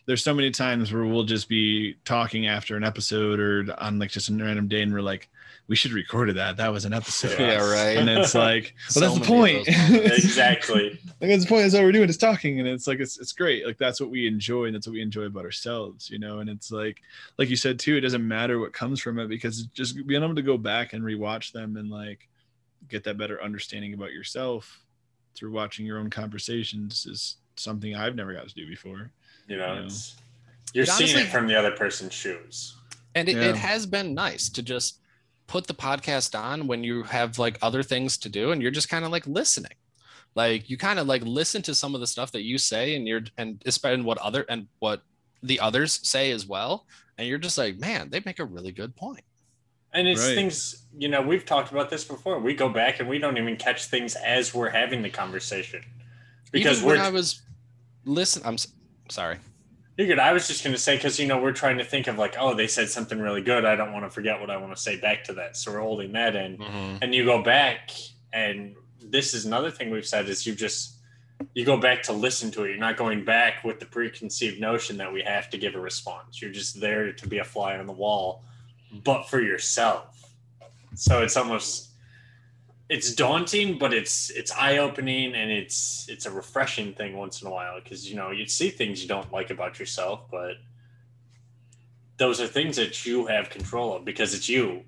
there's 0.06 0.24
so 0.24 0.34
many 0.34 0.52
times 0.52 0.92
where 0.92 1.06
we'll 1.06 1.24
just 1.24 1.48
be 1.50 1.96
talking 2.06 2.48
after 2.48 2.76
an 2.76 2.84
episode 2.84 3.40
or 3.40 3.66
on 3.78 4.00
like 4.00 4.12
just 4.12 4.30
a 4.30 4.34
random 4.34 4.68
day 4.68 4.82
and 4.82 4.94
we're 4.94 5.02
like, 5.02 5.30
we 5.68 5.76
should 5.76 5.94
record 5.94 6.34
that. 6.36 6.58
That 6.58 6.74
was 6.74 6.84
an 6.86 6.94
episode. 6.94 7.40
Yeah. 7.40 7.54
Yeah, 7.54 7.72
right. 7.72 7.98
And 7.98 8.10
it's 8.10 8.36
like, 8.36 8.76
So 8.90 9.00
well, 9.00 9.14
that's 9.14 9.26
the 9.26 9.34
point. 9.34 9.68
Exactly. 9.68 11.00
like 11.22 11.30
that's 11.30 11.44
the 11.44 11.50
point. 11.50 11.64
That's 11.64 11.76
all 11.76 11.84
we're 11.84 11.94
doing 11.94 12.10
is 12.10 12.18
talking, 12.18 12.60
and 12.60 12.68
it's 12.68 12.86
like 12.86 13.00
it's 13.00 13.18
it's 13.18 13.32
great. 13.32 13.66
Like 13.66 13.78
that's 13.78 14.02
what 14.02 14.10
we 14.10 14.28
enjoy, 14.28 14.66
and 14.66 14.76
that's 14.76 14.88
what 14.88 14.94
we 14.94 15.02
enjoy 15.02 15.24
about 15.24 15.46
ourselves, 15.46 16.10
you 16.10 16.20
know. 16.20 16.40
And 16.40 16.50
it's 16.50 16.70
like, 16.70 17.02
like 17.38 17.50
you 17.50 17.56
said 17.56 17.80
too, 17.80 17.96
it 17.96 18.02
doesn't 18.02 18.28
matter 18.28 18.60
what 18.60 18.74
comes 18.74 19.00
from 19.00 19.20
it 19.20 19.30
because 19.30 19.64
just 19.68 19.96
being 20.06 20.22
able 20.22 20.36
to 20.36 20.42
go 20.42 20.58
back 20.58 20.92
and 20.92 21.02
rewatch 21.04 21.54
them 21.54 21.78
and 21.78 21.90
like 21.90 22.28
get 22.90 23.06
that 23.06 23.18
better 23.18 23.42
understanding 23.42 23.94
about 23.94 24.12
yourself 24.12 24.84
through 25.34 25.52
watching 25.52 25.86
your 25.86 26.00
own 26.00 26.10
conversations 26.10 27.06
is 27.06 27.38
something 27.56 27.96
I've 27.96 28.16
never 28.16 28.34
got 28.34 28.48
to 28.48 28.54
do 28.54 28.68
before. 28.68 29.12
You 29.48 29.58
know, 29.58 29.74
Yeah. 29.74 29.86
it's 29.86 30.16
you're 30.74 30.84
It 30.84 30.88
seeing 30.90 31.10
honestly- 31.12 31.22
it 31.24 31.32
from 31.32 31.48
the 31.48 31.56
other 31.58 31.72
person's 31.72 32.14
shoes. 32.14 32.76
And 33.16 33.30
it, 33.30 33.36
Yeah. 33.36 33.50
it 33.50 33.56
has 33.58 33.86
been 33.86 34.14
nice 34.16 34.50
to 34.50 34.64
just 34.64 35.00
put 35.46 35.68
the 35.68 35.74
podcast 35.74 36.38
on 36.40 36.66
when 36.68 36.84
you 36.84 37.04
have 37.04 37.38
like 37.38 37.58
other 37.62 37.84
things 37.84 38.18
to 38.18 38.30
do 38.30 38.52
and 38.52 38.62
you're 38.62 38.72
just 38.72 38.90
kind 38.90 39.06
of 39.06 39.12
like 39.12 39.28
listening. 39.28 39.76
Like 40.36 40.70
you 40.70 40.78
kind 40.78 40.98
of 40.98 41.06
like 41.06 41.22
listen 41.24 41.62
to 41.64 41.76
some 41.76 41.94
of 41.94 42.02
the 42.02 42.08
stuff 42.08 42.32
that 42.32 42.42
you 42.42 42.58
say 42.58 42.96
and 42.96 43.08
you're 43.08 43.22
and 43.38 43.62
especially 43.66 44.02
what 44.04 44.18
other 44.18 44.46
and 44.50 44.68
what 44.80 45.04
the 45.44 45.60
others 45.60 46.00
say 46.08 46.32
as 46.32 46.46
well. 46.48 46.88
And 47.20 47.28
you're 47.28 47.38
just 47.38 47.58
like, 47.58 47.78
man, 47.78 48.10
they 48.10 48.22
make 48.26 48.40
a 48.40 48.46
really 48.46 48.72
good 48.72 48.96
point. 48.96 49.24
And 49.92 50.08
it's 50.08 50.26
Right. 50.26 50.34
things, 50.34 50.86
you 50.98 51.08
know, 51.08 51.22
we've 51.22 51.46
talked 51.46 51.72
about 51.72 51.92
this 51.92 52.04
before. 52.04 52.40
We 52.40 52.56
go 52.56 52.68
back 52.70 53.00
and 53.00 53.08
we 53.08 53.20
don't 53.20 53.38
even 53.38 53.58
catch 53.58 53.86
things 53.86 54.16
as 54.16 54.52
we're 54.56 54.72
having 54.72 55.04
the 55.04 55.10
conversation. 55.12 55.84
Because 56.52 56.78
Even 56.78 56.88
we're 56.88 56.96
when 56.96 57.06
I 57.06 57.10
was 57.12 57.42
listen, 58.06 58.42
I'm 58.44 58.56
s- 58.56 58.70
sorry. 59.10 59.38
You're 59.98 60.08
good. 60.08 60.20
I 60.20 60.34
was 60.34 60.48
just 60.48 60.64
going 60.64 60.76
to 60.76 60.82
say 60.82 60.96
because 60.96 61.20
you 61.20 61.28
know 61.28 61.40
we're 61.40 61.52
trying 61.52 61.78
to 61.78 61.84
think 61.84 62.08
of 62.08 62.18
like, 62.18 62.36
oh, 62.40 62.56
they 62.56 62.68
said 62.68 62.90
something 62.90 63.20
really 63.20 63.42
good. 63.42 63.64
I 63.64 63.76
don't 63.76 63.94
want 63.94 64.06
to 64.06 64.10
forget 64.10 64.40
what 64.40 64.50
I 64.50 64.58
want 64.58 64.76
to 64.76 64.82
say 64.82 65.00
back 65.00 65.24
to 65.26 65.34
that. 65.34 65.56
So 65.56 65.72
we're 65.72 65.82
holding 65.82 66.14
that 66.14 66.36
in, 66.36 66.58
mm-hmm. 66.58 66.98
and 67.02 67.14
you 67.14 67.26
go 67.26 67.44
back, 67.44 67.92
and 68.32 68.76
this 69.00 69.36
is 69.36 69.46
another 69.46 69.70
thing 69.70 69.92
we've 69.92 70.06
said 70.06 70.28
is 70.30 70.48
you 70.48 70.56
just 70.56 70.98
you 71.54 71.66
go 71.66 71.78
back 71.78 72.04
to 72.04 72.14
listen 72.14 72.50
to 72.52 72.64
it. 72.64 72.70
You're 72.70 72.78
not 72.78 72.98
going 72.98 73.24
back 73.24 73.64
with 73.64 73.80
the 73.80 73.86
preconceived 73.86 74.60
notion 74.60 74.98
that 74.98 75.14
we 75.14 75.22
have 75.22 75.50
to 75.52 75.58
give 75.58 75.76
a 75.76 75.80
response. 75.80 76.42
You're 76.42 76.52
just 76.52 76.80
there 76.80 77.14
to 77.14 77.28
be 77.28 77.38
a 77.38 77.44
fly 77.44 77.78
on 77.78 77.86
the 77.86 77.94
wall, 77.94 78.44
but 79.04 79.30
for 79.30 79.42
yourself. 79.42 80.34
So 80.96 81.22
it's 81.22 81.38
almost 81.38 81.90
it's 82.90 83.16
daunting, 83.16 83.78
but 83.78 83.94
it's 83.94 84.30
it's 84.30 84.52
eye 84.52 84.78
opening 84.78 85.34
and 85.34 85.50
it's 85.52 86.06
it's 86.10 86.26
a 86.26 86.32
refreshing 86.32 86.94
thing 86.94 87.16
once 87.18 87.42
in 87.42 87.48
a 87.48 87.52
while 87.52 87.80
because 87.82 88.10
you 88.10 88.16
know 88.16 88.32
you 88.32 88.46
see 88.46 88.70
things 88.70 89.02
you 89.02 89.08
don't 89.08 89.32
like 89.32 89.50
about 89.50 89.80
yourself, 89.80 90.30
but 90.30 90.56
those 92.18 92.40
are 92.40 92.48
things 92.48 92.76
that 92.76 93.06
you 93.06 93.26
have 93.26 93.50
control 93.50 93.96
of 93.96 94.06
because 94.06 94.34
it's 94.34 94.48
you. 94.50 94.84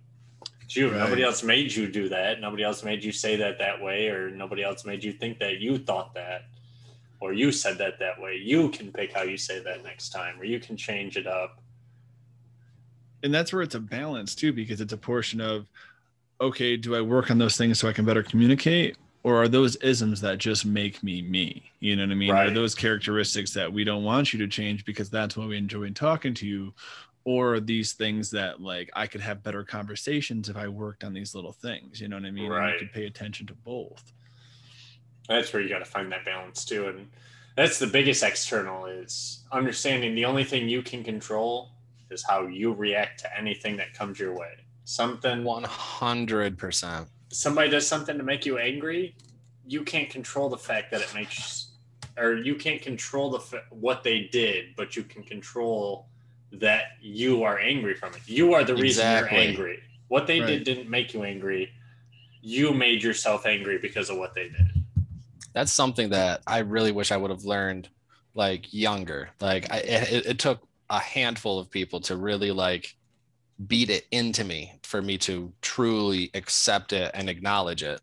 It's 0.61 0.75
you. 0.75 0.89
Right. 0.91 0.99
Nobody 0.99 1.23
else 1.23 1.43
made 1.43 1.73
you 1.73 1.87
do 1.87 2.09
that. 2.09 2.41
Nobody 2.41 2.63
else 2.63 2.83
made 2.83 3.03
you 3.03 3.11
say 3.11 3.35
that 3.37 3.59
that 3.59 3.81
way, 3.81 4.09
or 4.09 4.29
nobody 4.29 4.63
else 4.63 4.85
made 4.85 5.03
you 5.03 5.11
think 5.13 5.39
that 5.39 5.59
you 5.59 5.77
thought 5.77 6.13
that, 6.15 6.45
or 7.19 7.33
you 7.33 7.51
said 7.51 7.77
that 7.79 7.99
that 7.99 8.19
way. 8.21 8.35
You 8.35 8.69
can 8.69 8.91
pick 8.91 9.13
how 9.13 9.23
you 9.23 9.37
say 9.37 9.59
that 9.59 9.83
next 9.83 10.09
time, 10.09 10.39
or 10.39 10.43
you 10.43 10.59
can 10.59 10.75
change 10.77 11.17
it 11.17 11.27
up. 11.27 11.61
and 13.23 13.33
that's 13.33 13.51
where 13.53 13.61
it's 13.63 13.75
a 13.75 13.79
balance 13.79 14.35
too 14.35 14.53
because 14.53 14.81
it's 14.81 14.93
a 14.93 14.97
portion 14.97 15.41
of 15.41 15.67
okay 16.41 16.75
do 16.77 16.95
i 16.95 17.01
work 17.01 17.31
on 17.31 17.37
those 17.37 17.57
things 17.57 17.79
so 17.79 17.87
i 17.87 17.93
can 17.93 18.05
better 18.05 18.23
communicate? 18.23 18.97
Or 19.23 19.41
are 19.41 19.47
those 19.47 19.75
isms 19.77 20.21
that 20.21 20.37
just 20.37 20.67
make 20.67 21.01
me 21.01 21.23
me? 21.23 21.71
You 21.79 21.95
know 21.95 22.03
what 22.03 22.11
i 22.11 22.15
mean? 22.15 22.29
Are 22.29 22.51
those 22.51 22.75
characteristics 22.75 23.51
that 23.53 23.71
we 23.73 23.83
don't 23.83 24.03
want 24.03 24.31
you 24.31 24.39
to 24.39 24.47
change 24.47 24.85
because 24.85 25.09
that's 25.09 25.35
why 25.35 25.45
we 25.45 25.57
enjoy 25.57 25.89
talking 25.91 26.35
to 26.35 26.45
you? 26.47 26.75
Or 27.23 27.55
are 27.55 27.59
these 27.59 27.93
things 27.93 28.29
that 28.31 28.61
like 28.61 28.91
i 28.95 29.07
could 29.07 29.21
have 29.21 29.41
better 29.41 29.63
conversations 29.63 30.47
if 30.47 30.55
i 30.55 30.67
worked 30.67 31.03
on 31.03 31.13
these 31.13 31.33
little 31.33 31.53
things 31.53 31.99
you 31.99 32.07
know 32.07 32.17
what 32.17 32.25
i 32.25 32.31
mean? 32.31 32.45
And 32.45 32.53
Right. 32.53 32.73
you 32.73 32.79
could 32.79 32.93
pay 32.93 33.07
attention 33.07 33.47
to 33.47 33.55
both. 33.55 34.13
That's 35.27 35.51
where 35.51 35.61
you 35.61 35.69
got 35.69 35.79
to 35.79 35.85
find 35.85 36.11
that 36.11 36.23
balance 36.23 36.63
too 36.63 36.87
and 36.87 37.07
that's 37.55 37.79
the 37.79 37.87
biggest 37.87 38.21
external 38.21 38.85
is 38.85 39.43
understanding 39.51 40.13
the 40.13 40.25
only 40.25 40.43
thing 40.43 40.69
you 40.69 40.83
can 40.83 41.03
control 41.03 41.71
is 42.11 42.23
how 42.23 42.45
you 42.45 42.73
react 42.73 43.21
to 43.21 43.37
anything 43.37 43.77
that 43.77 43.93
comes 43.93 44.19
your 44.19 44.37
way 44.37 44.64
something 44.85 45.43
100%. 45.43 47.07
somebody 47.31 47.69
does 47.69 47.85
something 47.87 48.17
to 48.17 48.23
make 48.23 48.45
you 48.45 48.57
angry 48.57 49.15
you 49.67 49.83
can't 49.83 50.09
control 50.09 50.47
the 50.49 50.57
fact 50.57 50.91
that 50.91 51.01
it 51.01 51.11
makes 51.13 51.67
or 52.17 52.35
you 52.35 52.55
can't 52.55 52.81
control 52.81 53.29
the 53.31 53.61
what 53.71 54.03
they 54.03 54.29
did, 54.31 54.67
but 54.77 54.95
you 54.95 55.03
can 55.03 55.21
control 55.23 56.07
that 56.53 56.83
you 57.01 57.43
are 57.43 57.57
angry 57.59 57.93
from 57.95 58.13
it. 58.13 58.21
You 58.25 58.53
are 58.53 58.63
the 58.63 58.73
reason 58.75 59.05
Exactly. 59.05 59.37
you're 59.39 59.47
angry. 59.49 59.79
What 60.07 60.25
they 60.27 60.39
Right. 60.39 60.47
did 60.47 60.63
didn't 60.63 60.89
make 60.89 61.13
you 61.13 61.23
angry. 61.23 61.73
You 62.41 62.73
made 62.73 63.03
yourself 63.03 63.45
angry 63.45 63.79
because 63.79 64.09
of 64.09 64.17
what 64.17 64.33
they 64.35 64.47
did. 64.49 64.67
that's 65.51 65.71
something 65.73 66.09
that 66.11 66.41
I 66.47 66.59
really 66.59 66.91
wish 66.91 67.11
I 67.11 67.17
would 67.17 67.31
have 67.31 67.43
learned 67.43 67.89
like 68.35 68.71
younger. 68.73 69.29
Like 69.41 69.69
I, 69.73 69.77
it, 69.77 70.25
it 70.27 70.39
took 70.39 70.61
a 70.89 70.99
handful 70.99 71.57
of 71.59 71.71
people 71.71 71.99
to 72.01 72.15
really 72.15 72.51
like 72.51 72.95
beat 73.67 73.89
it 73.89 74.05
into 74.11 74.43
me 74.43 74.79
for 74.83 75.01
me 75.01 75.17
to 75.17 75.51
truly 75.61 76.29
accept 76.33 76.93
it 76.93 77.11
and 77.13 77.29
acknowledge 77.29 77.83
it. 77.83 78.01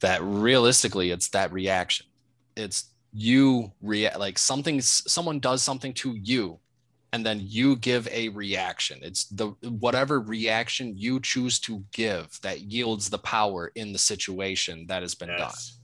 That 0.00 0.20
realistically, 0.22 1.10
it's 1.10 1.28
that 1.28 1.52
reaction. 1.52 2.06
It's 2.56 2.90
you 3.12 3.72
react 3.80 4.18
like 4.18 4.38
something. 4.38 4.80
Someone 4.80 5.40
does 5.40 5.62
something 5.62 5.94
to 5.94 6.14
you, 6.14 6.58
and 7.12 7.24
then 7.24 7.40
you 7.42 7.76
give 7.76 8.06
a 8.08 8.28
reaction. 8.30 8.98
It's 9.02 9.24
the 9.24 9.48
whatever 9.62 10.20
reaction 10.20 10.92
you 10.96 11.20
choose 11.20 11.58
to 11.60 11.82
give 11.92 12.38
that 12.42 12.62
yields 12.62 13.08
the 13.08 13.18
power 13.18 13.72
in 13.76 13.92
the 13.92 13.98
situation 13.98 14.86
that 14.88 15.02
has 15.02 15.14
been 15.14 15.30
Yes. 15.30 15.78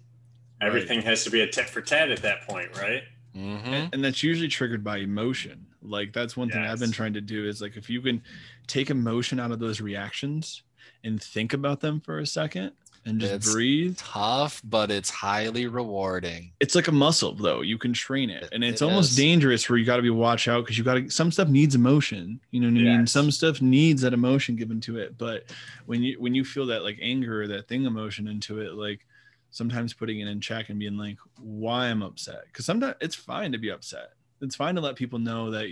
Everything 0.61 1.00
has 1.03 1.24
to 1.24 1.31
be 1.31 1.40
a 1.40 1.46
tit 1.46 1.70
for 1.70 1.81
tat 1.81 2.11
at 2.11 2.20
that 2.20 2.42
point, 2.46 2.76
right? 2.76 3.03
done. 3.33 3.42
Mhm. 3.42 3.66
and, 3.66 3.94
and 3.94 4.05
that's 4.05 4.22
usually 4.22 4.48
triggered 4.48 4.85
by 4.85 4.98
emotion 4.98 5.69
like 5.83 6.12
that's 6.12 6.37
one 6.37 6.51
thing 6.51 6.62
i've 6.62 6.79
been 6.81 6.93
trying 6.93 7.14
to 7.14 7.21
do 7.21 7.47
is 7.49 7.62
like 7.62 7.77
if 7.77 7.88
you 7.88 8.01
can 8.03 8.23
take 8.66 8.90
emotion 8.90 9.40
out 9.40 9.51
of 9.51 9.59
those 9.59 9.81
reactions 9.81 10.62
and 11.05 11.23
think 11.23 11.53
about 11.55 11.81
them 11.81 12.01
for 12.01 12.19
a 12.19 12.27
second 12.27 12.73
and 13.07 13.19
just 13.19 13.33
It's- 13.33 13.53
breathe. 13.55 13.97
Tough, 13.97 14.61
but 14.62 14.90
it's 14.90 15.09
highly 15.09 15.66
rewarding. 15.66 16.53
it's 16.61 16.75
like 16.75 16.88
a 16.88 16.93
muscle 16.93 17.35
though. 17.35 17.62
You 17.62 17.79
can 17.79 17.95
train 17.95 18.29
it. 18.29 18.43
It- 18.43 18.49
and 18.53 18.62
it's 18.62 18.83
it 18.83 18.85
almost 18.85 19.12
is. 19.12 19.16
dangerous 19.16 19.66
where 19.71 19.79
you 19.79 19.87
got 19.87 19.97
to 19.97 20.03
be 20.03 20.11
watch 20.11 20.49
out 20.49 20.64
because 20.64 20.77
you 20.77 20.85
got 20.85 20.95
to 20.95 21.09
some 21.09 21.33
stuff 21.33 21.49
needs 21.49 21.75
emotion 21.75 22.40
you 22.51 22.61
know 22.61 22.66
what 22.66 22.73
i 22.79 22.85
mean? 22.85 23.01
Yes. 23.01 23.12
some 23.12 23.31
stuff 23.31 23.62
needs 23.62 24.03
that 24.03 24.12
emotion 24.12 24.55
given 24.57 24.83
to 24.83 24.99
it. 24.99 25.16
But 25.16 25.45
when 25.87 26.03
you 26.03 26.21
when 26.21 26.35
you 26.35 26.45
feel 26.45 26.66
that 26.66 26.83
like 26.85 26.99
anger 27.01 27.40
or 27.43 27.47
that 27.49 27.69
thing 27.69 27.87
emotion 27.87 28.29
into 28.29 28.61
it 28.61 28.75
like 28.75 29.07
sometimes 29.51 29.95
putting 29.95 30.21
it 30.21 30.29
in 30.29 30.38
check 30.40 30.69
and 30.69 30.79
being 30.79 30.99
like 30.99 31.16
why 31.40 31.87
i'm 31.87 32.03
upset? 32.03 32.43
Because 32.49 32.66
sometimes 32.66 32.97
it's 33.01 33.14
fine 33.14 33.53
to 33.53 33.59
be 33.59 33.71
upset 33.71 34.11
it's 34.40 34.57
fine 34.57 34.74
to 34.74 34.81
let 34.81 34.96
people 34.96 35.18
know 35.18 35.50
that 35.50 35.66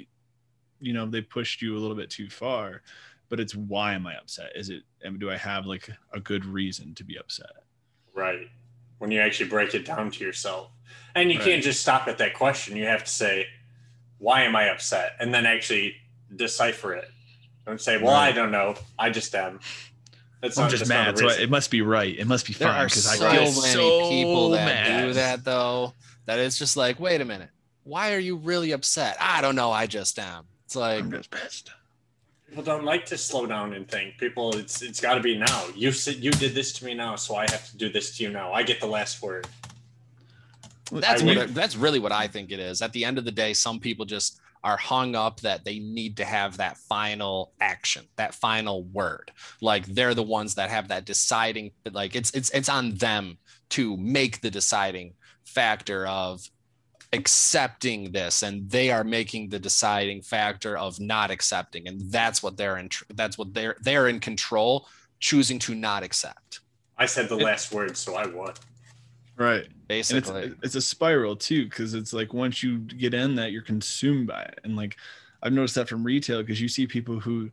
you 0.80 0.92
know 0.92 1.06
they 1.06 1.20
pushed 1.20 1.62
you 1.62 1.76
a 1.76 1.80
little 1.80 1.96
bit 1.96 2.10
too 2.10 2.28
far 2.30 2.82
but 3.28 3.40
it's 3.40 3.54
why 3.54 3.94
am 3.94 4.06
i 4.06 4.14
upset 4.16 4.50
is 4.54 4.70
it 4.70 4.82
and 5.02 5.18
do 5.18 5.30
i 5.30 5.36
have 5.36 5.66
like 5.66 5.90
a 6.12 6.20
good 6.20 6.44
reason 6.44 6.94
to 6.94 7.04
be 7.04 7.16
upset 7.18 7.50
Right. 8.14 8.48
When 8.98 9.12
you 9.12 9.20
actually 9.20 9.48
break 9.48 9.74
it 9.76 9.84
down 9.86 10.10
to 10.10 10.24
yourself. 10.24 10.72
And 11.14 11.30
you 11.30 11.38
Right. 11.38 11.44
can't 11.46 11.62
just 11.62 11.80
stop 11.80 12.08
at 12.08 12.18
that 12.18 12.34
question. 12.34 12.76
You 12.76 12.86
have 12.86 13.04
to 13.04 13.10
say, 13.10 13.46
why 14.18 14.42
am 14.42 14.56
I 14.56 14.70
upset? 14.70 15.12
And 15.20 15.32
then 15.32 15.46
actually 15.46 15.94
decipher 16.34 16.94
it. 16.94 17.08
Don't 17.64 17.80
say, 17.80 17.96
well, 18.02 18.12
Right. 18.14 18.30
I 18.30 18.32
don't 18.32 18.50
know. 18.50 18.74
I 18.98 19.10
just 19.10 19.32
am. 19.36 19.60
That's 20.40 20.58
i'm 20.58 20.64
not- 20.64 20.70
just 20.72 20.80
that's 20.80 20.88
not 20.90 21.06
mad 21.16 21.18
so 21.18 21.28
it 21.28 21.48
must 21.48 21.70
be 21.70 21.80
right 21.82 22.18
it 22.18 22.26
must 22.26 22.44
be 22.46 22.54
There 22.54 22.66
fine 22.68 22.80
are 22.80 22.84
because 22.86 23.06
i 23.06 23.16
so 23.16 23.30
feel 23.30 23.62
many 23.62 24.08
people 24.24 24.50
that 24.50 24.64
mad. 24.66 25.06
do 25.06 25.12
that 25.12 25.44
though. 25.44 25.94
That 26.26 26.40
it's 26.40 26.58
just 26.58 26.76
like, 26.76 26.98
wait 26.98 27.20
a 27.20 27.24
minute, 27.24 27.50
why 27.88 28.12
are 28.14 28.18
you 28.18 28.36
really 28.36 28.72
upset? 28.72 29.16
I 29.18 29.40
don't 29.40 29.56
know. 29.56 29.70
I 29.72 29.86
just 29.86 30.18
am. 30.18 30.44
It's 30.66 30.76
like, 30.76 31.00
i'm 31.00 31.10
just 31.10 31.30
pissed 31.30 31.70
People 32.48 32.62
don't 32.62 32.84
like 32.84 33.04
to 33.06 33.18
slow 33.18 33.46
down 33.46 33.74
and 33.74 33.86
think. 33.86 34.16
People, 34.16 34.56
it's 34.56 34.80
it's 34.80 35.00
got 35.00 35.14
to 35.14 35.20
be 35.20 35.36
now. 35.36 35.66
You 35.74 35.92
said 35.92 36.16
you 36.16 36.30
did 36.30 36.54
this 36.54 36.72
to 36.74 36.84
me 36.86 36.94
now, 36.94 37.14
so 37.16 37.34
I 37.36 37.42
have 37.50 37.68
to 37.70 37.76
do 37.76 37.90
this 37.90 38.16
to 38.16 38.22
you 38.22 38.30
now. 38.30 38.52
I 38.54 38.62
get 38.62 38.80
the 38.80 38.86
last 38.86 39.20
word. 39.22 39.46
that's 40.90 41.20
I 41.22 41.26
what 41.26 41.36
would- 41.36 41.50
it- 41.50 41.54
that's 41.54 41.76
really 41.76 41.98
what 41.98 42.12
I 42.12 42.26
think 42.26 42.50
it 42.50 42.58
is. 42.58 42.80
At 42.80 42.92
the 42.94 43.04
end 43.04 43.18
of 43.18 43.24
the 43.26 43.32
day, 43.32 43.52
some 43.52 43.80
people 43.80 44.06
just 44.06 44.40
are 44.64 44.78
hung 44.78 45.14
up 45.14 45.40
that 45.40 45.64
they 45.64 45.78
need 45.78 46.16
to 46.16 46.24
have 46.24 46.56
that 46.56 46.76
final 46.78 47.52
action, 47.60 48.04
that 48.16 48.34
final 48.34 48.82
word. 48.84 49.30
Like 49.60 49.84
they're 49.86 50.14
the 50.14 50.22
ones 50.22 50.54
that 50.54 50.70
have 50.70 50.88
that 50.88 51.04
deciding. 51.04 51.72
Like 51.90 52.16
it's 52.16 52.30
it's 52.32 52.48
it's 52.50 52.68
on 52.70 52.94
them 52.94 53.36
to 53.70 53.96
make 53.98 54.40
the 54.40 54.50
deciding 54.50 55.12
factor 55.44 56.06
of 56.06 56.48
accepting 57.12 58.12
this 58.12 58.42
and 58.42 58.68
they 58.70 58.90
are 58.90 59.04
making 59.04 59.48
the 59.48 59.58
deciding 59.58 60.20
factor 60.22 60.76
of 60.76 61.00
not 61.00 61.30
accepting 61.30 61.88
and 61.88 62.00
that's 62.12 62.42
what 62.42 62.56
they're 62.56 62.76
in 62.76 62.88
that's 63.14 63.38
what 63.38 63.54
they're 63.54 63.76
they're 63.80 64.08
in 64.08 64.20
control 64.20 64.86
choosing 65.20 65.58
to 65.58 65.74
not 65.74 66.02
accept. 66.02 66.60
I 66.98 67.06
said 67.06 67.28
the 67.28 67.38
It- 67.38 67.44
last 67.44 67.72
word, 67.72 67.96
so 67.96 68.14
I 68.14 68.26
won. 68.26 68.52
right. 69.36 69.66
Basically 69.88 70.42
it's 70.42 70.54
it's 70.62 70.74
a 70.74 70.80
spiral 70.82 71.34
too 71.34 71.64
because 71.64 71.94
it's 71.94 72.12
like 72.12 72.34
once 72.34 72.62
you 72.62 72.78
get 72.78 73.14
in 73.14 73.34
that 73.36 73.52
you're 73.52 73.62
consumed 73.62 74.26
by 74.26 74.42
it. 74.42 74.60
And 74.64 74.76
like 74.76 74.96
i've 75.42 75.52
noticed 75.52 75.76
that 75.76 75.88
from 75.88 76.02
retail 76.04 76.42
because 76.42 76.60
you 76.60 76.68
see 76.68 76.86
people 76.86 77.20
who 77.20 77.48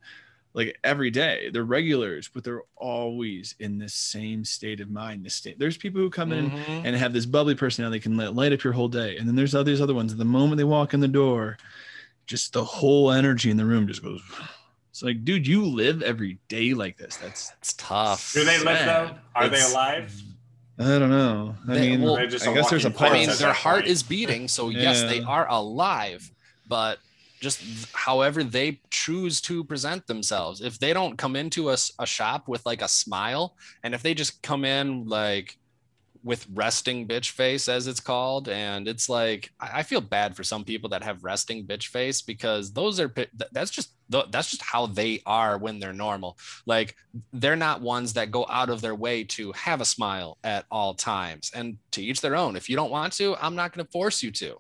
like 0.56 0.80
every 0.86 1.12
day 1.12 1.50
they're 1.52 1.64
regulars 1.66 2.30
but 2.34 2.44
they're 2.44 2.64
always 2.78 3.54
in 3.60 3.78
the 3.78 3.90
same 3.90 4.44
state 4.46 4.80
of 4.80 4.90
mind 4.90 5.24
the 5.26 5.30
state 5.30 5.60
there's 5.60 5.78
people 5.78 6.00
who 6.02 6.10
come 6.10 6.32
in 6.32 6.50
Mhm. 6.50 6.82
and 6.86 6.96
have 6.96 7.12
this 7.14 7.26
bubbly 7.26 7.56
personality 7.56 8.00
can 8.00 8.16
light, 8.18 8.34
light 8.34 8.54
up 8.54 8.64
your 8.64 8.74
whole 8.74 8.88
day 8.88 9.18
and 9.18 9.28
then 9.28 9.36
there's 9.36 9.54
all 9.54 9.64
these 9.66 9.82
other 9.82 9.94
ones 9.94 10.16
the 10.16 10.24
moment 10.26 10.58
they 10.58 10.64
walk 10.64 10.94
in 10.94 11.02
the 11.02 11.08
door 11.10 11.58
just 12.26 12.54
the 12.54 12.64
whole 12.64 13.12
energy 13.12 13.52
in 13.52 13.58
the 13.58 13.66
room 13.66 13.86
just 13.88 14.02
goes 14.02 14.22
it's 14.90 15.04
like 15.04 15.26
dude 15.26 15.46
you 15.46 15.66
live 15.66 16.02
every 16.02 16.40
day 16.48 16.74
like 16.74 16.96
this 16.98 17.18
that's 17.18 17.52
it's 17.60 17.74
tough 17.74 18.32
Do 18.34 18.46
they 18.46 18.58
live 18.64 18.86
though? 18.86 19.12
Are 19.36 19.50
they 19.50 19.62
alive? 19.62 20.14
i 20.80 20.84
don't 21.00 21.10
know 21.10 21.56
i 21.68 21.74
They- 21.74 21.90
mean 21.92 22.02
well, 22.02 22.16
They're 22.16 22.28
just 22.28 22.48
i 22.48 22.52
a 22.52 22.54
guess 22.54 22.70
there's 22.70 22.86
a 22.86 22.92
part 22.92 23.12
I 23.12 23.16
mean, 23.16 23.30
their 23.40 23.52
heart 23.54 23.82
point. 23.84 23.88
is 23.92 24.04
beating, 24.04 24.48
so 24.48 24.70
yes, 24.70 25.02
they 25.02 25.20
are 25.22 25.48
alive, 25.50 26.32
but 26.68 27.00
just 27.42 27.62
however 27.94 28.44
they 28.44 28.82
choose 28.90 29.42
to 29.42 29.64
present 29.64 30.08
themselves. 30.08 30.62
If 30.62 30.80
they 30.80 30.94
don't 30.94 31.18
come 31.18 31.36
into 31.36 31.70
a 31.70 32.06
shop 32.06 32.48
with 32.48 32.66
like 32.66 32.82
a 32.82 32.88
smile, 32.88 33.56
and 33.84 33.94
if 33.94 34.02
they 34.02 34.14
just 34.14 34.42
come 34.42 34.66
in 34.66 35.08
like 35.08 35.58
with 36.24 36.48
resting 36.56 37.08
bitch 37.08 37.32
face, 37.32 37.70
as 37.70 37.86
it's 37.86 38.00
called, 38.00 38.50
and 38.50 38.88
it's 38.88 39.10
like 39.10 39.52
I 39.60 39.80
I 39.80 39.84
feel 39.84 40.02
bad 40.02 40.36
for 40.36 40.44
some 40.44 40.64
people 40.64 40.90
that 40.90 41.04
have 41.04 41.24
resting 41.24 41.66
bitch 41.66 41.88
face 41.88 42.22
because 42.22 42.74
those 42.74 43.00
are 43.00 43.14
that's 43.52 43.72
just 43.72 43.92
that's 44.10 44.50
just 44.50 44.62
how 44.62 44.86
they 44.88 45.22
are 45.26 45.58
when 45.58 45.80
they're 45.80 45.94
normal. 45.94 46.38
Like 46.66 46.96
they're 47.34 47.56
not 47.56 47.82
ones 47.82 48.14
that 48.14 48.32
go 48.32 48.46
out 48.50 48.70
of 48.70 48.82
their 48.82 48.96
way 48.96 49.24
to 49.24 49.52
have 49.54 49.82
a 49.82 49.86
smile 49.86 50.38
at 50.44 50.66
all 50.72 50.94
times 50.94 51.52
and 51.54 51.78
to 51.92 52.02
each 52.02 52.22
their 52.22 52.36
own 52.36 52.56
if 52.56 52.70
you 52.70 52.76
don't 52.76 52.92
want 52.92 53.14
to 53.14 53.36
i'm 53.38 53.56
not 53.56 53.74
going 53.74 53.86
to 53.86 53.92
force 53.92 54.22
you 54.22 54.32
to 54.32 54.58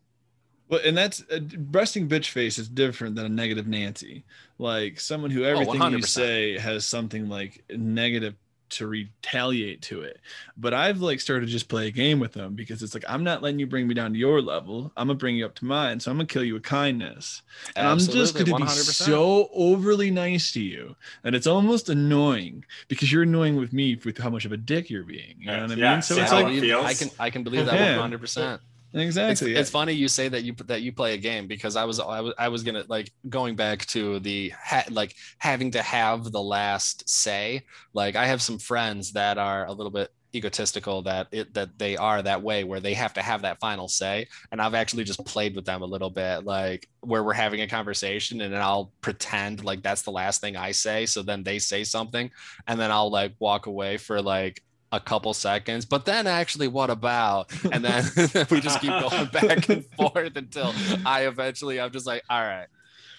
Well, 0.67 0.79
and 0.83 0.97
that's 0.97 1.23
uh, 1.31 1.39
resting 1.71 2.07
bitch 2.09 2.29
face 2.29 2.57
is 2.57 2.67
different 2.67 3.15
than 3.15 3.25
a 3.25 3.29
negative 3.29 3.67
Nancy. 3.67 4.25
Like 4.57 4.99
someone 4.99 5.31
who 5.31 5.43
everything 5.43 5.81
you 5.83 6.01
say 6.01 6.57
has 6.57 6.85
something 6.85 7.29
like 7.29 7.63
negative 7.69 8.35
to 8.67 8.87
retaliate 8.87 9.81
to 9.83 10.01
it. 10.01 10.19
But 10.57 10.73
I've 10.73 10.99
like 10.99 11.19
started 11.19 11.45
to 11.45 11.51
just 11.51 11.69
play 11.69 11.87
a 11.87 11.91
game 11.91 12.19
with 12.19 12.33
them 12.33 12.55
because 12.55 12.81
it's 12.81 12.95
like 12.95 13.05
I'm 13.07 13.23
not 13.23 13.43
letting 13.43 13.59
you 13.59 13.67
bring 13.67 13.87
me 13.87 13.93
down 13.93 14.11
to 14.13 14.17
your 14.19 14.41
level. 14.41 14.91
I'm 14.97 15.07
gonna 15.07 15.19
bring 15.19 15.35
you 15.35 15.45
up 15.45 15.53
to 15.55 15.65
mine. 15.65 15.99
So 15.99 16.09
I'm 16.09 16.17
gonna 16.17 16.25
kill 16.27 16.43
you 16.43 16.55
with 16.55 16.63
kindness. 16.63 17.43
And 17.75 17.87
I'm 17.87 17.99
just 17.99 18.33
gonna 18.35 18.53
be 18.55 18.67
so 18.67 19.49
overly 19.53 20.09
nice 20.11 20.51
to 20.53 20.61
you 20.61 20.95
And 21.23 21.35
it's 21.35 21.47
almost 21.47 21.89
annoying 21.89 22.65
because 22.87 23.11
you're 23.11 23.23
annoying 23.23 23.55
with 23.55 23.71
me 23.71 23.99
with 24.03 24.17
how 24.17 24.29
much 24.29 24.45
of 24.45 24.51
a 24.51 24.57
dick 24.57 24.89
you're 24.89 25.03
being. 25.03 25.35
You 25.39 25.51
know 25.51 25.61
what 25.61 25.71
I 25.71 25.75
Yeah, 25.75 25.93
mean? 25.93 26.01
So 26.01 26.15
see 26.15 26.21
it's 26.21 26.31
how 26.31 26.37
like 26.37 26.53
it 26.63 26.75
i 26.83 26.93
can 26.93 27.11
i 27.19 27.29
can 27.29 27.43
believe 27.43 27.65
that 27.65 27.75
Yeah. 27.75 27.97
100% 27.97 28.55
It's, 28.55 28.63
exactly. 28.95 29.55
it's 29.55 29.69
funny 29.69 29.93
you 29.93 30.07
say 30.07 30.27
that 30.29 30.43
you 30.43 30.53
that 30.65 30.81
you 30.81 30.91
play 30.91 31.13
a 31.13 31.17
game 31.17 31.47
because 31.47 31.75
I 31.75 31.83
was 31.83 31.99
I 31.99 32.21
was 32.21 32.33
I 32.37 32.47
was 32.47 32.63
gonna 32.63 32.83
like 32.87 33.11
going 33.29 33.55
back 33.55 33.85
to 33.87 34.19
the 34.19 34.49
ha- 34.49 34.85
like 34.89 35.15
having 35.37 35.71
to 35.71 35.81
have 35.81 36.31
the 36.31 36.41
last 36.41 37.07
say. 37.09 37.63
Like 37.93 38.15
I 38.15 38.25
have 38.25 38.41
some 38.41 38.57
friends 38.57 39.13
that 39.13 39.37
are 39.37 39.65
a 39.65 39.71
little 39.71 39.91
bit 39.91 40.11
egotistical 40.35 41.01
that 41.03 41.27
it 41.31 41.53
that 41.53 41.77
they 41.79 41.95
are 41.95 42.21
that 42.21 42.41
way 42.41 42.63
where 42.63 42.81
they 42.81 42.93
have 42.93 43.13
to 43.13 43.21
have 43.21 43.41
that 43.43 43.59
final 43.59 43.87
say 43.87 44.27
and 44.51 44.61
i've 44.61 44.73
actually 44.73 45.03
just 45.05 45.23
played 45.25 45.55
with 45.55 45.63
them 45.65 45.81
a 45.81 45.85
little 45.85 46.09
bit 46.09 46.43
like 46.43 46.87
where 47.01 47.23
we're 47.23 47.33
having 47.33 47.61
a 47.61 47.67
conversation 47.67 48.41
and 48.41 48.53
then 48.53 48.61
i'll 48.61 48.91
pretend 48.99 49.63
like 49.63 49.81
that's 49.81 50.01
the 50.01 50.11
last 50.11 50.41
thing 50.41 50.57
i 50.57 50.71
say 50.71 51.05
so 51.05 51.23
then 51.23 51.41
they 51.41 51.57
say 51.57 51.85
something 51.85 52.29
and 52.67 52.77
then 52.77 52.91
i'll 52.91 53.09
like 53.09 53.33
walk 53.39 53.65
away 53.67 53.95
for 53.95 54.21
like 54.21 54.61
a 54.95 54.99
couple 54.99 55.33
seconds 55.33 55.85
but 55.85 56.05
then 56.05 56.27
actually 56.27 56.67
what 56.67 56.89
about? 56.89 57.51
And 57.71 57.83
then 57.83 58.03
we 58.49 58.61
just 58.61 58.79
keep 58.81 58.89
going 58.89 59.27
back 59.27 59.69
and 59.69 59.85
forth 59.97 60.35
until 60.35 60.73
i 61.05 61.27
eventually 61.27 61.79
i'm 61.79 61.91
just 61.91 62.07
like 62.07 62.23
all 62.29 62.41
right 62.41 62.67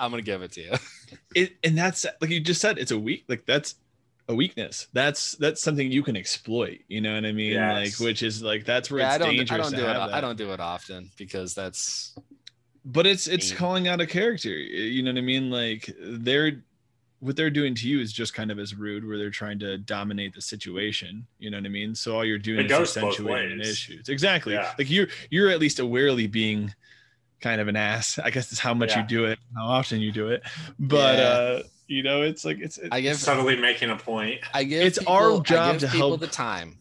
i'm 0.01 0.11
gonna 0.11 0.23
give 0.23 0.43
it 0.43 0.53
to 0.53 0.63
you. 0.63 0.73
It 1.35 1.57
and 1.63 1.77
that's 1.77 2.07
like 2.21 2.31
you 2.31 2.41
just 2.41 2.61
said 2.61 2.79
it's 2.79 2.91
a 2.91 2.99
weak 2.99 3.25
like 3.29 3.47
that's 3.47 3.77
a 4.29 4.35
weakness. 4.35 4.89
That's 4.93 5.33
that's 5.37 5.63
something 5.63 5.93
you 5.93 6.03
can 6.03 6.17
exploit 6.17 6.81
you 6.89 7.01
know 7.01 7.15
what 7.15 7.25
i 7.25 7.33
mean? 7.33 7.53
Yes. 7.53 8.01
like 8.01 8.07
which 8.07 8.23
is 8.23 8.43
like 8.43 8.65
that's 8.65 8.91
where 8.91 9.01
yeah 9.01 9.13
i 9.13 9.15
it's 9.17 9.25
don't 9.25 9.53
i 9.53 9.57
don't 9.57 9.71
to 9.71 9.77
do 9.77 9.83
it 9.85 9.97
have 9.97 10.11
i 10.11 10.21
don't 10.21 10.37
do 10.37 10.53
it 10.53 10.61
often 10.61 11.11
because 11.17 11.55
that's 11.55 12.17
but 12.85 13.07
it's 13.07 13.27
it's 13.27 13.51
mean. 13.51 13.59
calling 13.59 13.89
out 13.89 14.01
a 14.01 14.07
character 14.07 14.51
you 14.51 15.03
know 15.03 15.11
what 15.13 15.19
i 15.19 15.23
mean? 15.23 15.51
Like 15.51 15.91
they're 16.01 16.63
what 17.27 17.37
they're 17.37 17.51
doing 17.51 17.75
to 17.75 17.89
you 17.89 18.01
is 18.01 18.13
just 18.13 18.33
kind 18.35 18.51
of 18.51 18.59
as 18.59 18.75
rude 18.75 19.07
where 19.07 19.19
they're 19.19 19.31
trying 19.31 19.59
to 19.59 19.77
dominate 19.79 20.35
the 20.35 20.41
situation 20.41 21.27
you 21.39 21.51
know 21.51 21.57
what 21.59 21.67
i 21.67 21.69
mean 21.69 21.95
so 21.95 22.15
all 22.15 22.25
you're 22.25 22.39
doing 22.39 22.61
It 22.61 22.67
is 22.67 22.71
goes 22.71 22.95
both 22.95 23.13
accentuating 23.13 23.61
issues 23.61 24.09
exactly 24.09 24.55
Yeah. 24.55 24.73
like 24.79 24.89
you're 24.89 25.09
you're 25.31 25.51
at 25.51 25.59
least 25.59 25.79
awarely 25.79 26.31
being 26.31 26.73
kind 27.41 27.61
of 27.61 27.69
an 27.69 27.77
ass 27.77 28.19
i 28.23 28.31
guess 28.31 28.53
is 28.53 28.59
how 28.61 28.73
much 28.75 28.91
Yeah. 28.93 29.03
you 29.03 29.07
do 29.09 29.25
it 29.27 29.39
how 29.57 29.67
often 29.67 30.01
you 30.01 30.13
do 30.13 30.29
it 30.29 30.43
but 30.79 31.19
Yeah. 31.19 31.25
uh 31.25 31.63
you 31.89 32.03
know 32.03 32.23
it's 32.23 32.45
like 32.45 32.59
it's 32.61 32.79
I 32.91 33.01
guess 33.01 33.21
subtly 33.21 33.57
making 33.57 33.91
a 33.91 33.97
point. 33.97 34.41
I 34.53 34.65
give 34.65 34.83
It's 34.85 34.99
people, 34.99 35.13
our 35.15 35.41
job 35.41 35.73
give 35.75 35.81
to 35.83 35.87
people 35.95 36.09
help- 36.11 36.21
the 36.21 36.27
time. 36.27 36.79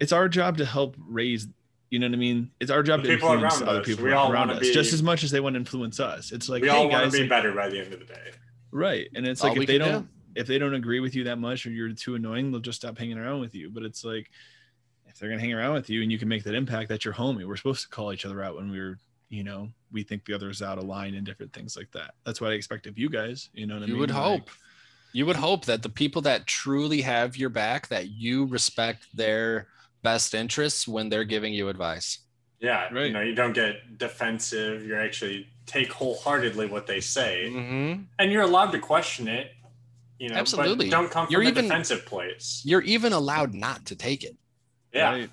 it's 0.00 0.12
our 0.12 0.28
job 0.28 0.56
to 0.58 0.64
help 0.64 0.96
raise 0.98 1.46
you 1.90 1.98
know 1.98 2.06
what 2.06 2.14
i 2.14 2.18
mean 2.18 2.50
it's 2.60 2.70
our 2.70 2.82
job 2.82 3.02
The 3.02 3.08
to 3.08 3.14
influence 3.14 3.60
other 3.62 3.80
us. 3.80 3.86
people 3.86 4.04
We 4.04 4.12
all 4.12 4.30
around 4.32 4.48
wanna 4.48 4.60
us 4.60 4.68
just 4.70 4.92
as 4.92 5.02
much 5.02 5.22
as 5.24 5.30
they 5.32 5.40
want 5.40 5.54
to 5.54 5.58
influence 5.60 6.00
us 6.00 6.32
it's 6.32 6.48
like 6.48 6.62
we 6.62 6.68
hey 6.68 6.76
all 6.76 6.88
want 6.88 7.04
guys 7.04 7.12
to 7.12 7.18
be 7.18 7.22
like- 7.24 7.30
better 7.30 7.52
by 7.52 7.68
the 7.68 7.78
end 7.80 7.92
of 7.92 7.98
the 8.00 8.06
day. 8.06 8.30
Right 8.72 9.08
and 9.14 9.26
it's 9.26 9.42
All 9.42 9.48
like 9.50 9.58
we 9.58 9.64
if 9.64 9.68
they 9.68 9.78
can 9.78 9.86
do. 9.86 9.92
don't 9.92 10.08
if 10.36 10.46
they 10.46 10.58
don't 10.58 10.74
agree 10.74 11.00
with 11.00 11.14
you 11.14 11.24
that 11.24 11.38
much 11.38 11.66
or 11.66 11.70
you're 11.70 11.92
too 11.92 12.14
annoying 12.14 12.50
they'll 12.50 12.60
just 12.60 12.80
stop 12.80 12.96
hanging 12.96 13.18
around 13.18 13.40
with 13.40 13.54
you 13.54 13.68
but 13.70 13.82
it's 13.82 14.04
like 14.04 14.30
if 15.06 15.18
they're 15.18 15.28
gonna 15.28 15.40
hang 15.40 15.52
around 15.52 15.74
with 15.74 15.90
you 15.90 16.02
and 16.02 16.12
you 16.12 16.18
can 16.18 16.28
make 16.28 16.44
that 16.44 16.54
impact 16.54 16.88
that's 16.88 17.04
your 17.04 17.14
homie 17.14 17.44
we're 17.46 17.56
supposed 17.56 17.82
to 17.82 17.88
call 17.88 18.12
each 18.12 18.24
other 18.24 18.42
out 18.42 18.54
when 18.56 18.70
we're 18.70 18.98
you 19.28 19.42
know 19.42 19.68
we 19.92 20.02
think 20.04 20.24
the 20.24 20.32
other's 20.34 20.62
out 20.62 20.78
of 20.78 20.84
line 20.84 21.14
and 21.14 21.26
different 21.26 21.52
things 21.52 21.76
like 21.76 21.90
that 21.92 22.14
that's 22.24 22.40
what 22.40 22.50
i 22.50 22.54
expect 22.54 22.86
of 22.86 22.96
you 22.98 23.08
guys 23.08 23.48
you 23.54 23.66
know 23.66 23.74
what 23.74 23.82
i 23.82 23.86
You 23.86 23.92
mean 23.94 24.00
would 24.00 24.10
Like, 24.10 24.22
hope. 24.40 24.50
You 25.12 25.26
would 25.26 25.34
hope 25.36 25.64
that 25.64 25.82
the 25.82 25.88
people 25.88 26.22
that 26.22 26.46
truly 26.46 27.00
have 27.00 27.36
your 27.36 27.48
back, 27.50 27.88
that 27.88 28.10
you 28.10 28.44
respect 28.46 29.08
their 29.12 29.66
best 30.04 30.34
interests 30.34 30.86
when 30.86 31.08
they're 31.08 31.24
giving 31.24 31.52
you 31.52 31.68
advice. 31.68 32.18
Yeah, 32.60 32.84
Right. 32.94 33.06
you 33.06 33.12
know, 33.14 33.20
you 33.20 33.34
don't 33.34 33.52
get 33.52 33.98
defensive. 33.98 34.86
You're 34.86 35.00
actually 35.00 35.48
take 35.70 35.92
wholeheartedly 35.92 36.66
what 36.66 36.86
they 36.86 37.00
say, 37.00 37.46
Mm-hmm. 37.50 38.02
and 38.18 38.32
you're 38.32 38.42
allowed 38.42 38.72
to 38.72 38.78
question 38.78 39.28
it. 39.28 39.52
You 40.18 40.28
know, 40.28 40.36
Absolutely. 40.36 40.86
But 40.86 40.90
don't 40.90 41.10
come 41.10 41.26
from 41.26 41.32
You're 41.32 41.42
a 41.42 41.48
even- 41.48 41.64
defensive 41.64 42.04
place. 42.04 42.62
You're 42.64 42.82
even 42.82 43.12
allowed 43.12 43.54
not 43.54 43.86
to 43.86 43.96
take 43.96 44.22
it, 44.24 44.36
Yeah, 44.92 45.10
right? 45.10 45.30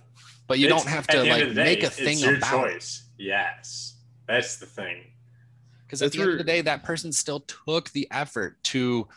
but 0.47 0.59
you 0.59 0.67
It's- 0.67 0.83
don't 0.83 0.89
have 0.89 1.07
to 1.07 1.23
like 1.23 1.53
day, 1.53 1.53
make 1.53 1.83
a 1.83 1.89
thing 1.89 2.19
your 2.19 2.37
about 2.37 2.37
it. 2.37 2.41
That's 2.41 2.51
your 2.51 2.69
choice. 2.71 3.03
Yes, 3.17 3.95
that's 4.27 4.57
the 4.57 4.65
thing. 4.65 5.03
Because 5.85 6.01
at 6.01 6.05
That's 6.05 6.15
the 6.17 6.21
end 6.21 6.31
of 6.31 6.37
the 6.37 6.43
day, 6.43 6.61
that 6.61 6.83
person 6.83 7.11
still 7.11 7.41
took 7.41 7.89
the 7.91 8.07
effort 8.11 8.61
to 8.65 9.07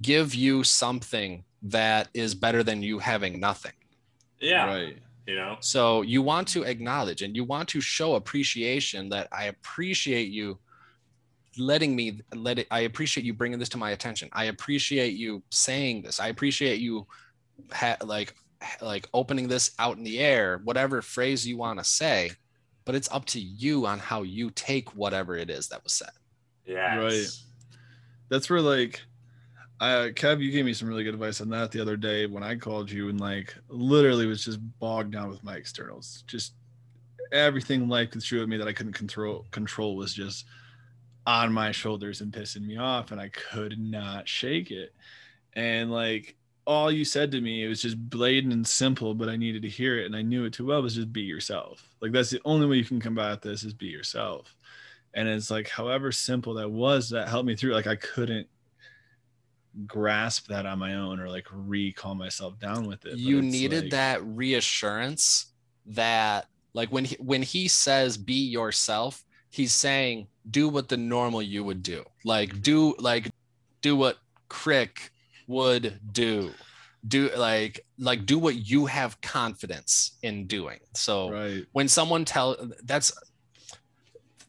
give 0.00 0.34
you 0.34 0.62
something 0.64 1.44
that 1.62 2.08
is 2.14 2.34
better 2.34 2.62
than 2.62 2.82
you 2.82 2.98
having 2.98 3.40
nothing. 3.40 3.72
Yeah, 4.40 4.66
right 4.66 4.98
you 5.26 5.34
know, 5.36 5.56
So 5.60 6.02
you 6.02 6.20
want 6.22 6.48
to 6.48 6.64
acknowledge 6.64 7.22
and 7.22 7.34
you 7.34 7.44
want 7.44 7.68
to 7.70 7.80
show 7.80 8.14
appreciation 8.14 9.08
that 9.10 9.28
I 9.32 9.44
appreciate 9.44 10.28
you 10.28 10.58
letting 11.56 11.94
me 11.96 12.20
let 12.34 12.58
it. 12.58 12.66
I 12.70 12.80
appreciate 12.80 13.24
you 13.24 13.32
bringing 13.32 13.58
this 13.58 13.68
to 13.70 13.78
my 13.78 13.90
attention. 13.92 14.28
I 14.32 14.44
appreciate 14.46 15.14
you 15.14 15.42
saying 15.50 16.02
this. 16.02 16.20
I 16.20 16.28
appreciate 16.28 16.80
you 16.80 17.06
ha- 17.72 17.96
like 18.02 18.34
like 18.80 19.08
opening 19.14 19.46
this 19.48 19.70
out 19.78 19.96
in 19.96 20.04
the 20.04 20.18
air, 20.18 20.60
whatever 20.64 21.00
phrase 21.02 21.46
you 21.46 21.56
want 21.56 21.78
to 21.78 21.84
say. 21.84 22.30
But 22.84 22.94
it's 22.94 23.10
up 23.10 23.24
to 23.26 23.40
you 23.40 23.86
on 23.86 23.98
how 23.98 24.22
you 24.22 24.50
take 24.50 24.90
whatever 24.90 25.36
it 25.36 25.48
is 25.48 25.68
that 25.68 25.82
was 25.84 25.92
said. 25.92 26.10
yeah, 26.66 26.96
Right. 26.96 27.26
that's 28.28 28.50
where 28.50 28.60
like 28.60 29.00
uh 29.80 30.08
kev 30.14 30.40
you 30.40 30.52
gave 30.52 30.64
me 30.64 30.72
some 30.72 30.88
really 30.88 31.02
good 31.02 31.14
advice 31.14 31.40
on 31.40 31.48
that 31.48 31.72
the 31.72 31.80
other 31.80 31.96
day 31.96 32.26
when 32.26 32.44
i 32.44 32.54
called 32.54 32.90
you 32.90 33.08
and 33.08 33.20
like 33.20 33.54
literally 33.68 34.26
was 34.26 34.44
just 34.44 34.60
bogged 34.78 35.12
down 35.12 35.28
with 35.28 35.42
my 35.42 35.56
externals. 35.56 36.22
Just 36.26 36.54
everything 37.32 37.88
life 37.88 38.10
could 38.10 38.22
throw 38.22 38.42
at 38.42 38.48
me 38.48 38.56
that 38.56 38.68
i 38.68 38.72
couldn't 38.72 38.92
control 38.92 39.46
control 39.50 39.96
was 39.96 40.14
just 40.14 40.46
on 41.26 41.52
my 41.52 41.72
shoulders 41.72 42.20
and 42.20 42.32
pissing 42.32 42.66
me 42.66 42.76
off 42.76 43.10
and 43.10 43.20
i 43.20 43.28
could 43.28 43.78
not 43.78 44.28
shake 44.28 44.70
it. 44.70 44.94
And 45.54 45.90
like 45.90 46.36
all 46.66 46.90
you 46.92 47.04
said 47.04 47.32
to 47.32 47.40
me 47.40 47.64
it 47.64 47.68
was 47.68 47.82
just 47.82 47.98
blatant 48.08 48.52
and 48.52 48.66
simple 48.66 49.14
but 49.14 49.28
i 49.28 49.36
needed 49.36 49.62
to 49.62 49.68
hear 49.68 49.98
it 49.98 50.06
and 50.06 50.16
i 50.16 50.22
knew 50.22 50.44
it 50.44 50.52
too 50.52 50.66
well 50.66 50.82
was 50.82 50.94
just 50.94 51.12
be 51.12 51.22
yourself. 51.22 51.88
Like 52.00 52.12
that's 52.12 52.30
the 52.30 52.40
only 52.44 52.66
way 52.66 52.76
you 52.76 52.84
can 52.84 53.00
combat 53.00 53.42
this 53.42 53.64
is 53.64 53.74
be 53.74 53.86
yourself. 53.86 54.54
And 55.14 55.28
it's 55.28 55.50
like 55.50 55.68
however 55.68 56.12
simple 56.12 56.54
that 56.54 56.70
was 56.70 57.10
that 57.10 57.28
helped 57.28 57.46
me 57.46 57.56
through 57.56 57.74
like 57.74 57.86
i 57.88 57.96
couldn't 57.96 58.46
grasp 59.86 60.46
that 60.48 60.66
on 60.66 60.78
my 60.78 60.94
own 60.94 61.20
or 61.20 61.28
like 61.28 61.46
recall 61.50 62.14
myself 62.14 62.58
down 62.58 62.86
with 62.86 63.04
it 63.06 63.12
But 63.12 63.18
you 63.18 63.42
needed 63.42 63.84
like- 63.84 63.90
that 63.92 64.24
reassurance 64.24 65.46
that 65.86 66.48
like 66.72 66.90
when 66.90 67.04
he, 67.04 67.16
when 67.16 67.42
he 67.42 67.68
says 67.68 68.16
be 68.16 68.34
yourself 68.34 69.24
he's 69.50 69.72
saying 69.72 70.26
do 70.50 70.68
what 70.68 70.88
the 70.88 70.96
normal 70.96 71.40
you 71.40 71.64
would 71.64 71.82
do. 71.82 72.04
Like 72.24 72.50
mm-hmm. 72.50 72.60
do 72.60 72.94
like 72.98 73.30
do 73.82 73.96
what 73.96 74.18
crick 74.48 75.12
would 75.46 76.00
do. 76.12 76.50
Do 77.06 77.30
like 77.36 77.84
like 77.98 78.26
do 78.26 78.38
what 78.38 78.56
you 78.68 78.86
have 78.86 79.20
confidence 79.20 80.18
in 80.22 80.46
doing. 80.46 80.80
So 80.94 81.30
right. 81.30 81.66
when 81.72 81.88
someone 81.88 82.24
tell 82.24 82.56
that's 82.84 83.12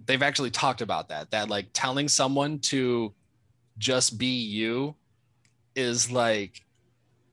they've 0.06 0.24
actually 0.24 0.52
talked 0.52 0.82
about 0.82 1.10
that 1.10 1.32
that 1.32 1.50
like 1.50 1.68
telling 1.74 2.08
someone 2.08 2.60
to 2.60 3.14
just 3.78 4.18
be 4.18 4.42
you 4.42 4.96
is 5.76 6.12
like 6.12 6.62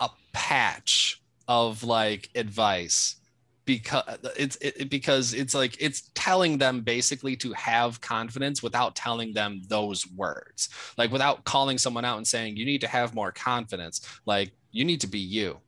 a 0.01 0.09
patch 0.33 1.23
of 1.49 1.83
like 1.83 2.31
advice 2.35 3.17
because 3.65 4.03
it's 4.37 4.57
it, 4.61 4.91
because 4.91 5.35
it's 5.35 5.55
like 5.55 5.77
it's 5.81 6.11
telling 6.15 6.59
them 6.59 6.81
basically 6.81 7.37
to 7.37 7.53
have 7.53 8.01
confidence 8.01 8.63
without 8.63 8.97
telling 8.97 9.33
them 9.35 9.63
those 9.69 10.05
words 10.17 10.69
like 10.99 11.13
without 11.13 11.45
calling 11.45 11.79
someone 11.79 12.05
out 12.05 12.17
and 12.17 12.27
saying 12.27 12.57
you 12.57 12.65
need 12.65 12.81
to 12.81 12.89
have 12.89 13.15
more 13.15 13.31
confidence 13.31 14.01
like 14.27 14.53
you 14.73 14.85
need 14.85 15.01
to 15.01 15.07
be 15.07 15.21
you 15.21 15.61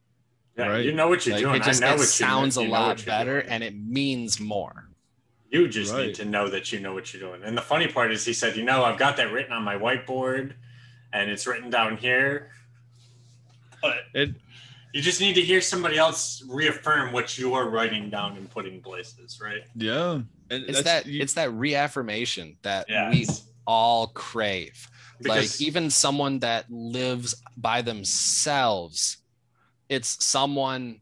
Yeah, 0.58 0.68
Right. 0.68 0.84
you 0.84 0.92
know 0.92 1.08
what 1.08 1.24
you're 1.24 1.36
like 1.36 1.44
doing. 1.44 1.56
it 1.56 1.62
just 1.62 1.82
I 1.82 1.86
know 1.86 1.94
it 1.94 1.98
what 1.98 2.06
sounds 2.08 2.56
you, 2.56 2.62
a 2.62 2.64
you 2.64 2.70
know 2.72 2.78
lot 2.80 3.04
better 3.06 3.40
doing. 3.42 3.52
and 3.52 3.62
it 3.62 3.74
means 3.76 4.40
more 4.40 4.88
You 5.50 5.68
just 5.68 5.92
Right. 5.92 6.06
need 6.06 6.14
to 6.16 6.24
know 6.24 6.48
that 6.48 6.72
you 6.72 6.80
know 6.80 6.94
what 6.94 7.12
you're 7.14 7.22
doing. 7.22 7.42
And 7.44 7.56
the 7.56 7.62
funny 7.62 7.86
part 7.86 8.10
is, 8.10 8.24
he 8.24 8.32
said, 8.32 8.56
"You 8.56 8.64
know, 8.64 8.82
I've 8.84 8.98
got 8.98 9.16
that 9.18 9.30
written 9.30 9.52
on 9.52 9.62
my 9.62 9.76
whiteboard, 9.76 10.54
and 11.12 11.30
it's 11.30 11.46
written 11.46 11.70
down 11.70 11.96
here." 11.96 12.50
But 13.84 13.98
it 14.14 14.30
you 14.94 15.02
just 15.02 15.20
need 15.20 15.34
to 15.34 15.42
hear 15.42 15.60
somebody 15.60 15.98
else 15.98 16.42
reaffirm 16.48 17.12
what 17.12 17.36
you 17.36 17.52
are 17.54 17.68
writing 17.68 18.10
down 18.10 18.36
and 18.36 18.48
putting 18.48 18.80
places, 18.80 19.40
right? 19.42 19.62
yeah 19.76 20.20
and 20.50 20.64
it's 20.68 20.82
that 20.82 21.06
you- 21.06 21.20
it's 21.22 21.34
that 21.34 21.50
reaffirmation 21.52 22.56
that 22.62 22.86
Yeah. 22.88 23.10
we 23.10 23.26
all 23.66 24.08
crave 24.08 24.88
Because 25.22 25.60
like 25.60 25.60
even 25.68 25.90
someone 25.90 26.38
that 26.40 26.70
lives 26.70 27.34
by 27.56 27.82
themselves 27.82 29.18
it's 29.88 30.24
someone 30.24 31.00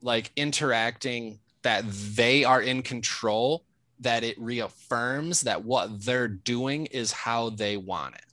like 0.00 0.30
interacting 0.36 1.40
that 1.62 1.84
they 1.90 2.44
are 2.44 2.60
in 2.62 2.82
control 2.82 3.64
that 4.00 4.22
it 4.24 4.38
reaffirms 4.38 5.42
that 5.42 5.64
what 5.64 6.04
they're 6.04 6.28
doing 6.28 6.86
is 6.86 7.10
how 7.12 7.50
they 7.50 7.76
want 7.76 8.14
it 8.16 8.24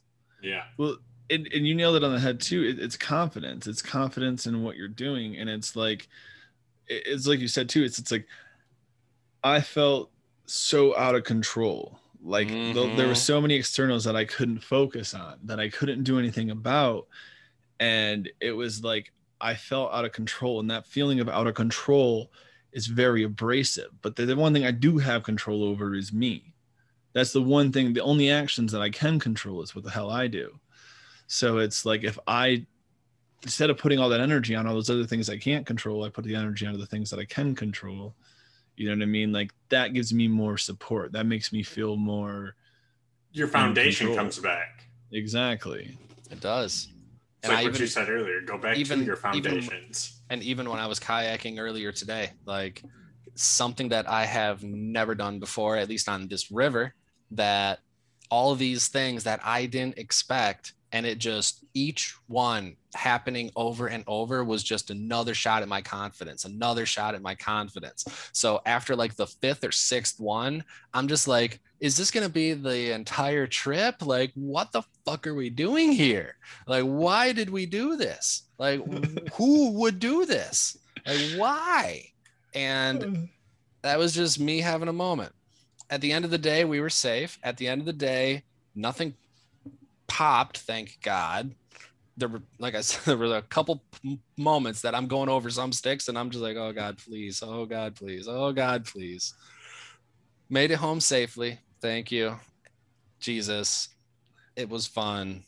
yeah, 0.42 0.64
well 0.76 0.96
and, 1.32 1.48
and 1.54 1.66
you 1.66 1.74
nailed 1.74 1.96
it 1.96 2.04
on 2.04 2.12
the 2.12 2.20
head 2.20 2.40
too 2.40 2.62
it, 2.62 2.78
it's 2.78 2.96
confidence. 2.96 3.66
It's 3.66 3.82
confidence 3.82 4.46
in 4.46 4.62
what 4.62 4.76
you're 4.76 4.88
doing 4.88 5.36
and 5.36 5.48
it's 5.50 5.74
like 5.76 6.08
it- 6.88 7.02
it's 7.06 7.26
like 7.26 7.40
you 7.40 7.48
said 7.48 7.68
too 7.68 7.82
it's 7.84 7.98
it's 7.98 8.10
like 8.12 8.26
i 9.44 9.60
felt 9.60 10.10
so 10.46 10.96
out 10.96 11.14
of 11.14 11.24
control. 11.24 11.98
Like 12.24 12.48
th- 12.72 12.94
there 12.94 13.08
were 13.08 13.14
Mhm. 13.14 13.16
so 13.16 13.40
many 13.40 13.54
externals 13.54 14.04
that 14.04 14.14
i 14.16 14.24
couldn't 14.24 14.60
focus 14.62 15.12
on 15.14 15.38
that 15.44 15.58
i 15.58 15.68
couldn't 15.68 16.04
do 16.04 16.18
anything 16.20 16.50
about 16.50 17.08
and 17.80 18.30
it 18.40 18.52
was 18.52 18.84
like 18.84 19.12
i 19.40 19.54
felt 19.54 19.92
out 19.92 20.04
of 20.04 20.12
control 20.12 20.60
and 20.60 20.70
that 20.70 20.86
feeling 20.86 21.18
of 21.20 21.28
out 21.28 21.48
of 21.48 21.54
control 21.54 22.30
is 22.72 22.86
very 22.86 23.24
abrasive 23.24 23.90
but 24.02 24.14
the, 24.16 24.24
the 24.26 24.36
one 24.36 24.52
thing 24.52 24.64
i 24.64 24.70
do 24.70 24.98
have 24.98 25.22
control 25.24 25.64
over 25.64 25.94
is 25.96 26.12
me. 26.12 26.52
That's 27.12 27.32
the 27.32 27.42
one 27.42 27.72
thing 27.72 27.92
the 27.92 28.02
only 28.02 28.30
actions 28.30 28.70
that 28.72 28.82
i 28.82 28.90
can 28.90 29.18
control 29.18 29.60
is 29.62 29.74
what 29.74 29.84
the 29.84 29.90
hell 29.90 30.10
i 30.10 30.28
do 30.28 30.60
so 31.32 31.56
it's 31.56 31.86
like 31.86 32.04
if 32.04 32.18
i 32.26 32.62
instead 33.42 33.70
of 33.70 33.78
putting 33.78 33.98
all 33.98 34.10
that 34.10 34.20
energy 34.20 34.54
on 34.54 34.66
all 34.66 34.74
those 34.74 34.90
other 34.90 35.06
things 35.06 35.30
i 35.30 35.36
can't 35.36 35.64
control 35.64 36.04
i 36.04 36.08
put 36.10 36.24
the 36.24 36.34
energy 36.34 36.66
onto 36.66 36.78
the 36.78 36.84
things 36.86 37.08
that 37.08 37.18
i 37.18 37.24
can 37.24 37.54
control 37.54 38.14
you 38.76 38.86
know 38.86 38.94
what 38.94 39.02
i 39.02 39.06
mean 39.06 39.32
like 39.32 39.50
that 39.70 39.94
gives 39.94 40.12
me 40.12 40.28
more 40.28 40.58
support 40.58 41.10
that 41.12 41.24
makes 41.24 41.50
me 41.50 41.62
feel 41.62 41.96
more 41.96 42.54
your 43.32 43.48
foundation 43.48 44.14
comes 44.14 44.38
back. 44.38 44.84
exactly 45.12 45.96
it 46.30 46.40
does 46.40 46.88
It's 47.38 47.48
And 47.48 47.52
like 47.54 47.60
I 47.60 47.62
what 47.64 47.68
even- 47.70 47.80
you 47.80 47.86
said 47.88 48.08
earlier. 48.10 48.40
Go 48.42 48.58
back 48.58 48.76
even- 48.76 48.98
to 49.00 49.04
your 49.06 49.18
even- 49.34 49.42
foundations. 49.62 50.20
and 50.28 50.42
even 50.42 50.68
when 50.68 50.78
i 50.78 50.86
was 50.86 51.00
kayaking 51.00 51.58
earlier 51.58 51.92
today 51.92 52.32
like 52.44 52.82
something 53.34 53.88
that 53.88 54.06
i 54.06 54.26
have 54.26 54.62
never 54.62 55.14
done 55.14 55.38
before 55.40 55.78
at 55.78 55.88
least 55.88 56.10
on 56.10 56.28
this 56.28 56.50
river 56.50 56.94
that 57.30 57.80
all 58.30 58.54
these 58.54 58.88
things 58.88 59.24
that 59.24 59.40
i 59.42 59.64
didn't 59.64 59.96
expect 59.96 60.74
and 60.92 61.06
it 61.06 61.18
just 61.18 61.64
each 61.74 62.14
one 62.26 62.76
happening 62.94 63.50
over 63.56 63.86
and 63.86 64.04
over 64.06 64.44
was 64.44 64.62
just 64.62 64.90
another 64.90 65.34
shot 65.34 65.62
at 65.62 65.68
my 65.68 65.80
confidence 65.80 66.44
another 66.44 66.86
shot 66.86 67.14
at 67.14 67.22
my 67.22 67.34
confidence. 67.34 68.04
So 68.32 68.60
after 68.66 68.94
like 68.94 69.16
the 69.16 69.26
fifth 69.26 69.64
or 69.64 69.72
sixth 69.72 70.20
one 70.20 70.64
i'm 70.94 71.08
just 71.08 71.26
like 71.26 71.60
is 71.82 71.96
this 71.96 72.12
going 72.12 72.24
to 72.24 72.32
be 72.32 72.52
the 72.52 72.94
entire 72.94 73.48
trip? 73.48 74.06
Like 74.06 74.30
what 74.34 74.70
the 74.70 74.82
fuck 75.04 75.26
are 75.26 75.34
we 75.34 75.50
doing 75.50 75.90
here? 75.90 76.36
Like 76.68 76.84
why 76.84 77.32
did 77.32 77.50
we 77.50 77.66
do 77.66 77.96
this? 77.96 78.44
Like 78.56 78.80
who 79.34 79.72
would 79.72 79.98
do 79.98 80.24
this? 80.24 80.78
Like 81.04 81.32
why? 81.36 82.04
And 82.54 83.28
that 83.82 83.98
was 83.98 84.14
just 84.14 84.38
me 84.38 84.60
having 84.60 84.86
a 84.86 84.92
moment. 84.92 85.32
At 85.90 86.00
the 86.00 86.12
end 86.12 86.24
of 86.24 86.30
the 86.30 86.38
day 86.38 86.64
we 86.64 86.80
were 86.80 86.88
safe. 86.88 87.36
At 87.42 87.56
the 87.56 87.66
end 87.66 87.80
of 87.80 87.86
the 87.86 87.92
day 87.92 88.44
nothing 88.76 89.14
popped, 90.12 90.58
thank 90.58 90.98
God. 91.02 91.54
There 92.18 92.28
were, 92.28 92.42
like 92.58 92.74
I 92.74 92.82
said, 92.82 93.02
there 93.06 93.16
were 93.16 93.38
a 93.38 93.42
couple 93.42 93.82
moments 94.36 94.82
that 94.82 94.94
I'm 94.94 95.06
going 95.06 95.30
over 95.30 95.48
some 95.48 95.72
sticks 95.72 96.08
and 96.08 96.18
I'm 96.18 96.28
just 96.28 96.42
like, 96.42 96.56
oh 96.58 96.72
God, 96.72 96.98
please. 96.98 97.42
Oh 97.42 97.64
God, 97.64 97.96
please. 97.96 98.28
Oh 98.28 98.52
God, 98.52 98.84
please. 98.84 99.32
Made 100.50 100.70
it 100.70 100.76
home 100.76 101.00
safely. 101.00 101.58
Thank 101.80 102.12
you. 102.12 102.38
Jesus. 103.20 103.88
It 104.54 104.68
was 104.68 104.86
fun. 104.86 105.44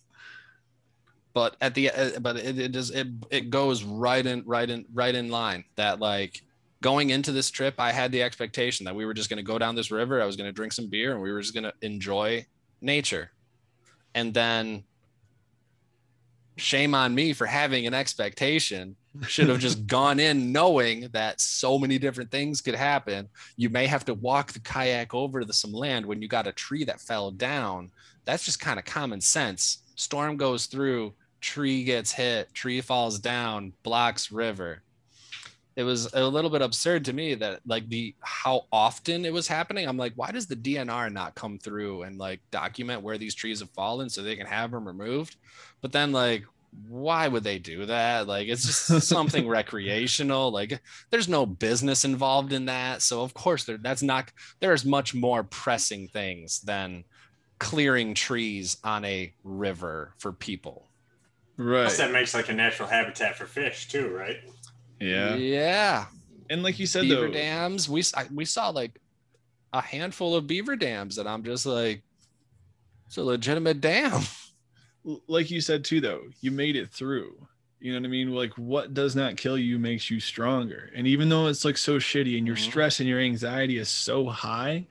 But 1.35 1.57
at 1.61 1.75
the 1.75 1.91
uh, 1.91 2.21
but 2.21 2.37
it, 2.37 2.59
it 2.59 2.77
is 2.77 2.91
it 2.91 3.09
it 3.31 3.51
goes 3.51 3.83
right 3.83 4.25
in 4.25 4.45
right 4.47 4.71
in 4.71 4.87
right 4.95 5.15
in 5.15 5.31
line 5.31 5.65
that 5.75 5.99
like 5.99 6.41
going 6.81 7.11
into 7.11 7.33
this 7.33 7.51
trip, 7.51 7.75
I 7.79 7.91
had 7.91 8.13
the 8.13 8.23
expectation 8.23 8.85
that 8.85 8.95
we 8.95 9.05
were 9.05 9.15
just 9.15 9.29
going 9.29 9.39
to 9.39 9.43
go 9.43 9.59
down 9.59 9.75
this 9.75 9.91
river. 9.91 10.23
I 10.23 10.27
was 10.27 10.37
going 10.37 10.49
to 10.49 10.53
drink 10.53 10.73
some 10.73 10.89
beer 10.89 11.13
and 11.13 11.21
we 11.21 11.33
were 11.33 11.41
just 11.41 11.53
going 11.53 11.65
to 11.65 11.75
enjoy 11.83 12.47
nature 12.81 13.31
and 14.15 14.33
then 14.33 14.85
shame 16.57 16.95
on 16.95 17.15
me 17.15 17.33
for 17.33 17.47
having 17.47 17.87
an 17.87 17.95
expectation. 17.95 18.97
Should 19.27 19.49
have 19.49 19.61
just 19.61 19.87
gone 19.89 20.19
in 20.19 20.53
knowing 20.53 21.09
that 21.13 21.41
so 21.41 21.79
many 21.79 21.99
different 21.99 22.31
things 22.31 22.61
could 22.61 22.75
happen. 22.75 23.29
You 23.57 23.71
may 23.71 23.87
have 23.87 24.05
to 24.07 24.15
walk 24.15 24.53
the 24.53 24.61
kayak 24.61 25.15
over 25.15 25.41
to 25.43 25.53
some 25.53 25.73
land 25.73 26.07
when 26.07 26.21
you 26.21 26.29
got 26.29 26.47
a 26.47 26.53
tree 26.53 26.85
that 26.85 27.01
fell 27.01 27.31
down. 27.31 27.91
That's 28.25 28.45
just 28.45 28.61
kind 28.61 28.79
of 28.79 28.85
common 28.85 29.21
sense. 29.21 29.79
Storm 29.97 30.37
goes 30.37 30.67
through 30.67 31.15
tree 31.45 31.85
gets 31.85 32.11
hit 32.11 32.53
tree 32.55 32.81
falls 32.81 33.19
down 33.19 33.71
blocks 33.83 34.33
river 34.33 34.83
it 35.77 35.83
was 35.83 36.13
a 36.15 36.25
little 36.25 36.51
bit 36.51 36.63
absurd 36.63 37.05
to 37.07 37.13
me 37.13 37.35
that 37.35 37.61
like 37.67 37.89
the 37.89 38.15
how 38.21 38.67
often 38.73 39.25
it 39.25 39.33
was 39.33 39.49
happening. 39.49 39.89
I'm 39.89 39.97
like, 39.97 40.13
why 40.15 40.31
does 40.31 40.47
the 40.47 40.57
DNR 40.57 41.13
not 41.13 41.35
come 41.35 41.59
through 41.59 42.03
and 42.03 42.19
like 42.19 42.41
document 42.51 43.03
where 43.03 43.19
these 43.19 43.35
trees 43.35 43.61
have 43.61 43.71
fallen 43.71 44.09
so 44.09 44.23
they 44.23 44.37
can 44.37 44.47
have 44.47 44.71
them 44.71 44.87
removed? 44.87 45.37
But 45.81 45.93
then 45.93 46.13
like 46.13 46.45
why 46.89 47.29
would 47.29 47.45
they 47.45 47.59
do 47.59 47.87
that? 47.87 48.27
Like 48.27 48.49
it's 48.49 48.65
just 48.67 49.09
something 49.09 49.49
recreational. 49.49 50.51
Like 50.51 50.81
there's 51.11 51.29
no 51.29 51.47
business 51.47 52.05
involved 52.05 52.53
in 52.53 52.67
that. 52.67 53.03
So 53.03 53.23
of 53.23 53.35
course 53.35 53.65
there 53.65 53.77
that's 53.77 54.03
not 54.03 54.31
there's 54.61 54.85
much 54.85 55.15
more 55.15 55.43
pressing 55.45 56.09
things 56.09 56.61
than 56.61 57.05
clearing 57.59 58.15
trees 58.15 58.77
on 58.85 59.05
a 59.05 59.33
river 59.43 60.15
for 60.19 60.33
people. 60.33 60.89
Right. 61.57 61.83
Plus 61.83 61.99
that 61.99 62.13
makes 62.13 62.35
like 62.35 62.49
a 62.49 62.55
natural 62.55 62.89
habitat 62.89 63.37
for 63.37 63.47
fish 63.47 63.89
too, 63.89 64.09
right? 64.09 64.39
Yeah. 65.01 65.35
Yeah. 65.35 66.07
And 66.51 66.63
like 66.63 66.79
you 66.79 66.87
said, 66.87 67.03
beaver 67.03 67.29
though, 67.29 67.33
dams. 67.33 67.89
We 67.89 68.03
I, 68.15 68.27
we 68.33 68.45
saw 68.45 68.69
like 68.69 69.01
a 69.73 69.81
handful 69.81 70.35
of 70.35 70.47
beaver 70.47 70.77
dams, 70.77 71.19
and 71.19 71.29
I'm 71.29 71.43
just 71.43 71.67
like, 71.67 72.03
it's 73.07 73.17
a 73.17 73.23
legitimate 73.23 73.81
dam. 73.81 74.23
Like 75.29 75.51
you 75.51 75.61
said 75.61 75.85
too, 75.85 76.01
though, 76.01 76.23
you 76.41 76.51
made 76.51 76.77
it 76.77 76.89
through. 76.89 77.35
You 77.79 77.93
know 77.93 77.99
what 77.99 78.07
I 78.07 78.11
mean? 78.11 78.35
Like 78.35 78.55
what 78.57 78.95
does 78.95 79.15
not 79.15 79.37
kill 79.37 79.59
you 79.59 79.79
makes 79.79 80.11
you 80.11 80.19
stronger. 80.19 80.91
And 80.95 81.07
even 81.07 81.29
though 81.29 81.49
it's 81.49 81.67
like 81.67 81.77
so 81.77 81.99
shitty 81.99 82.39
and 82.39 82.47
your 82.47 82.57
mm-hmm. 82.57 82.71
stress 82.71 83.01
and 83.01 83.07
your 83.07 83.21
anxiety 83.21 83.77
is 83.77 83.91
so 83.91 84.27
high, 84.27 84.87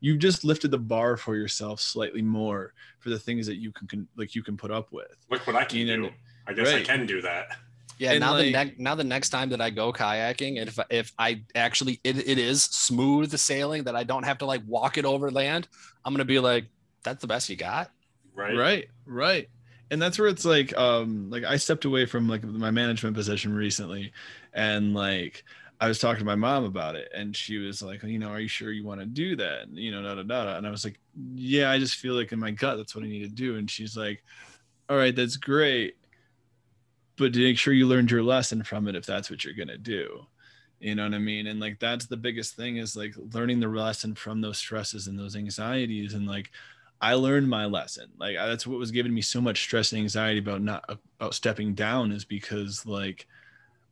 you've 0.00 0.18
just 0.18 0.42
lifted 0.42 0.72
the 0.72 0.78
bar 0.78 1.16
for 1.16 1.36
yourself 1.36 1.80
slightly 1.80 2.22
more 2.22 2.74
for 2.98 3.10
the 3.10 3.18
things 3.20 3.46
that 3.46 3.58
you 3.58 3.70
can, 3.70 3.86
can 3.86 4.08
like 4.16 4.34
you 4.34 4.42
can 4.42 4.56
put 4.56 4.72
up 4.72 4.90
with. 4.90 5.16
Look 5.30 5.46
what 5.46 5.54
I 5.54 5.64
can 5.64 5.78
you 5.78 5.96
know, 5.96 6.08
do. 6.08 6.14
I 6.48 6.52
guess 6.52 6.72
right. 6.72 6.82
I 6.82 6.84
can 6.84 7.06
do 7.06 7.22
that. 7.22 7.56
Yeah, 8.02 8.10
and 8.10 8.20
now 8.20 8.32
like, 8.32 8.46
the 8.46 8.50
next 8.50 8.78
now 8.80 8.94
the 8.96 9.04
next 9.04 9.28
time 9.28 9.50
that 9.50 9.60
I 9.60 9.70
go 9.70 9.92
kayaking, 9.92 10.58
and 10.58 10.68
if 10.68 10.76
if 10.90 11.12
I 11.20 11.44
actually 11.54 12.00
it, 12.02 12.16
it 12.28 12.36
is 12.36 12.64
smooth 12.64 13.32
sailing 13.38 13.84
that 13.84 13.94
I 13.94 14.02
don't 14.02 14.24
have 14.24 14.38
to 14.38 14.44
like 14.44 14.60
walk 14.66 14.98
it 14.98 15.04
over 15.04 15.30
land, 15.30 15.68
I'm 16.04 16.12
gonna 16.12 16.24
be 16.24 16.40
like, 16.40 16.66
that's 17.04 17.20
the 17.20 17.28
best 17.28 17.48
you 17.48 17.54
got. 17.54 17.92
Right. 18.34 18.56
Right. 18.56 18.88
Right. 19.06 19.48
And 19.92 20.02
that's 20.02 20.18
where 20.18 20.26
it's 20.26 20.44
like, 20.44 20.76
um, 20.76 21.30
like 21.30 21.44
I 21.44 21.56
stepped 21.58 21.84
away 21.84 22.06
from 22.06 22.28
like 22.28 22.42
my 22.42 22.72
management 22.72 23.14
position 23.14 23.54
recently, 23.54 24.12
and 24.52 24.94
like 24.94 25.44
I 25.80 25.86
was 25.86 26.00
talking 26.00 26.18
to 26.18 26.24
my 26.24 26.34
mom 26.34 26.64
about 26.64 26.96
it, 26.96 27.08
and 27.14 27.36
she 27.36 27.58
was 27.58 27.82
like, 27.82 28.02
you 28.02 28.18
know, 28.18 28.30
are 28.30 28.40
you 28.40 28.48
sure 28.48 28.72
you 28.72 28.84
want 28.84 28.98
to 28.98 29.06
do 29.06 29.36
that? 29.36 29.68
And, 29.68 29.76
you 29.76 29.92
know, 29.92 30.02
da 30.02 30.20
da 30.20 30.22
da. 30.24 30.56
And 30.56 30.66
I 30.66 30.70
was 30.70 30.84
like, 30.84 30.98
yeah, 31.36 31.70
I 31.70 31.78
just 31.78 31.94
feel 31.94 32.14
like 32.14 32.32
in 32.32 32.40
my 32.40 32.50
gut 32.50 32.78
that's 32.78 32.96
what 32.96 33.04
I 33.04 33.08
need 33.08 33.22
to 33.22 33.28
do. 33.28 33.58
And 33.58 33.70
she's 33.70 33.96
like, 33.96 34.24
all 34.88 34.96
right, 34.96 35.14
that's 35.14 35.36
great 35.36 35.94
but 37.16 37.32
to 37.32 37.40
make 37.40 37.58
sure 37.58 37.74
you 37.74 37.86
learned 37.86 38.10
your 38.10 38.22
lesson 38.22 38.62
from 38.62 38.88
it 38.88 38.96
if 38.96 39.06
that's 39.06 39.30
what 39.30 39.44
you're 39.44 39.54
going 39.54 39.68
to 39.68 39.78
do. 39.78 40.26
You 40.80 40.96
know 40.96 41.04
what 41.04 41.14
i 41.14 41.18
mean? 41.18 41.46
And 41.46 41.60
like 41.60 41.78
that's 41.78 42.06
the 42.06 42.16
biggest 42.16 42.56
thing 42.56 42.78
is 42.78 42.96
like 42.96 43.14
learning 43.32 43.60
the 43.60 43.68
lesson 43.68 44.16
from 44.16 44.40
those 44.40 44.58
stresses 44.58 45.06
and 45.06 45.16
those 45.16 45.36
anxieties 45.36 46.14
and 46.14 46.26
like 46.26 46.50
i 47.00 47.14
learned 47.14 47.48
my 47.48 47.66
lesson. 47.66 48.08
Like 48.18 48.36
that's 48.36 48.66
what 48.66 48.78
was 48.78 48.90
giving 48.90 49.14
me 49.14 49.22
so 49.22 49.40
much 49.40 49.62
stress 49.62 49.92
and 49.92 50.00
anxiety 50.00 50.40
about 50.40 50.60
not 50.60 50.84
uh, 50.88 50.96
about 51.20 51.34
stepping 51.34 51.74
down 51.74 52.10
is 52.10 52.24
because 52.24 52.84
like 52.84 53.28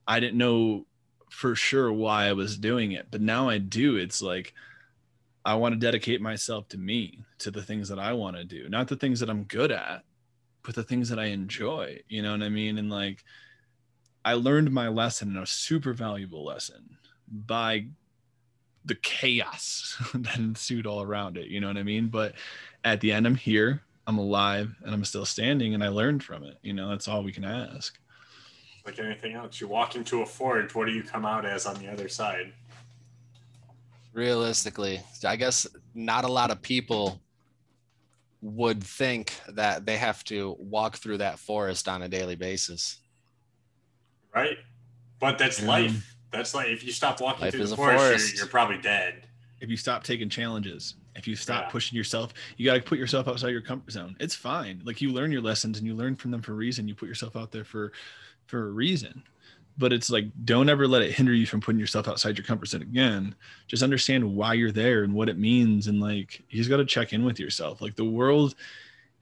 i 0.08 0.18
didn't 0.18 0.38
know 0.38 0.84
for 1.30 1.54
sure 1.54 1.92
why 1.92 2.26
i 2.26 2.32
was 2.32 2.58
doing 2.58 2.92
it 2.92 3.06
but 3.10 3.20
now 3.20 3.48
i 3.48 3.58
do. 3.58 3.96
It's 3.96 4.20
like 4.20 4.52
i 5.44 5.54
want 5.54 5.74
to 5.74 5.78
dedicate 5.78 6.20
myself 6.20 6.66
to 6.70 6.78
me 6.78 7.20
to 7.38 7.52
the 7.52 7.62
things 7.62 7.88
that 7.88 8.00
i 8.00 8.12
want 8.12 8.36
to 8.36 8.44
do 8.44 8.68
not 8.68 8.88
the 8.88 8.96
things 8.96 9.20
that 9.20 9.30
i'm 9.30 9.44
good 9.44 9.70
at 9.70 10.02
but 10.62 10.74
the 10.74 10.82
things 10.82 11.08
that 11.08 11.18
I 11.18 11.26
enjoy, 11.26 12.00
you 12.08 12.22
know 12.22 12.32
what 12.32 12.42
I 12.42 12.48
mean? 12.48 12.78
And 12.78 12.90
like, 12.90 13.24
I 14.24 14.34
learned 14.34 14.70
my 14.72 14.88
lesson 14.88 15.28
and 15.28 15.38
a 15.38 15.46
super 15.46 15.92
valuable 15.92 16.44
lesson 16.44 16.98
by 17.28 17.86
the 18.84 18.94
chaos 18.96 19.96
that 20.14 20.38
ensued 20.38 20.86
all 20.86 21.02
around 21.02 21.36
it, 21.36 21.48
you 21.48 21.60
know 21.60 21.68
what 21.68 21.76
I 21.76 21.82
mean? 21.82 22.08
But 22.08 22.34
at 22.84 23.00
the 23.00 23.12
end, 23.12 23.26
I'm 23.26 23.34
here, 23.34 23.82
I'm 24.06 24.18
alive, 24.18 24.74
and 24.84 24.94
I'm 24.94 25.04
still 25.04 25.24
standing, 25.24 25.74
and 25.74 25.84
I 25.84 25.88
learned 25.88 26.22
from 26.22 26.44
it. 26.44 26.58
You 26.62 26.72
know, 26.72 26.88
that's 26.88 27.08
all 27.08 27.22
we 27.22 27.32
can 27.32 27.44
ask. 27.44 27.98
Like 28.84 28.98
anything 28.98 29.34
else, 29.34 29.60
you 29.60 29.68
walk 29.68 29.94
into 29.94 30.22
a 30.22 30.26
forge, 30.26 30.74
what 30.74 30.86
do 30.86 30.92
you 30.92 31.02
come 31.02 31.24
out 31.26 31.44
as 31.44 31.66
on 31.66 31.76
the 31.76 31.88
other 31.88 32.08
side? 32.08 32.52
Realistically, 34.12 35.00
I 35.24 35.36
guess 35.36 35.66
not 35.94 36.24
a 36.24 36.32
lot 36.32 36.50
of 36.50 36.60
people 36.62 37.20
would 38.42 38.82
think 38.82 39.34
that 39.48 39.84
they 39.84 39.96
have 39.96 40.24
to 40.24 40.56
walk 40.58 40.96
through 40.96 41.18
that 41.18 41.38
forest 41.38 41.88
on 41.88 42.02
a 42.02 42.08
daily 42.08 42.36
basis. 42.36 42.98
Right. 44.34 44.56
But 45.18 45.38
that's 45.38 45.62
life. 45.62 46.16
That's 46.32 46.54
like 46.54 46.68
if 46.68 46.84
you 46.84 46.92
stop 46.92 47.20
walking 47.20 47.44
life 47.44 47.52
through 47.52 47.66
the 47.66 47.76
forest, 47.76 48.04
forest. 48.04 48.34
You're, 48.34 48.44
you're, 48.44 48.50
probably 48.50 48.78
dead. 48.78 49.26
If 49.60 49.68
you 49.68 49.76
stop 49.76 50.04
taking 50.04 50.28
challenges, 50.28 50.94
if 51.16 51.28
you 51.28 51.36
stop 51.36 51.64
yeah. 51.64 51.70
pushing 51.70 51.96
yourself, 51.96 52.32
you 52.56 52.64
got 52.64 52.74
to 52.74 52.82
put 52.82 52.98
yourself 52.98 53.28
outside 53.28 53.50
your 53.50 53.60
comfort 53.60 53.92
zone. 53.92 54.16
It's 54.20 54.34
fine. 54.34 54.80
Like 54.84 55.02
you 55.02 55.12
learn 55.12 55.32
your 55.32 55.42
lessons 55.42 55.78
and 55.78 55.86
you 55.86 55.94
learn 55.94 56.16
from 56.16 56.30
them 56.30 56.40
for 56.40 56.52
a 56.52 56.54
reason. 56.54 56.88
You 56.88 56.94
put 56.94 57.08
yourself 57.08 57.36
out 57.36 57.50
there 57.50 57.64
for 57.64 57.92
for 58.46 58.68
a 58.68 58.70
reason 58.70 59.22
but 59.80 59.94
it's 59.94 60.10
like 60.10 60.26
don't 60.44 60.68
ever 60.68 60.86
let 60.86 61.00
it 61.00 61.12
hinder 61.12 61.32
you 61.32 61.46
from 61.46 61.60
putting 61.60 61.80
yourself 61.80 62.06
outside 62.06 62.36
your 62.36 62.44
comfort 62.44 62.66
zone 62.66 62.82
again. 62.82 63.34
Just 63.66 63.82
understand 63.82 64.36
why 64.36 64.52
you're 64.52 64.70
there 64.70 65.02
and 65.02 65.14
what 65.14 65.30
it 65.30 65.38
means. 65.38 65.86
And 65.86 66.00
like 66.00 66.42
you 66.50 66.58
just 66.58 66.68
got 66.68 66.76
to 66.76 66.84
check 66.84 67.14
in 67.14 67.24
with 67.24 67.40
yourself. 67.40 67.80
Like 67.80 67.96
the 67.96 68.04
world 68.04 68.54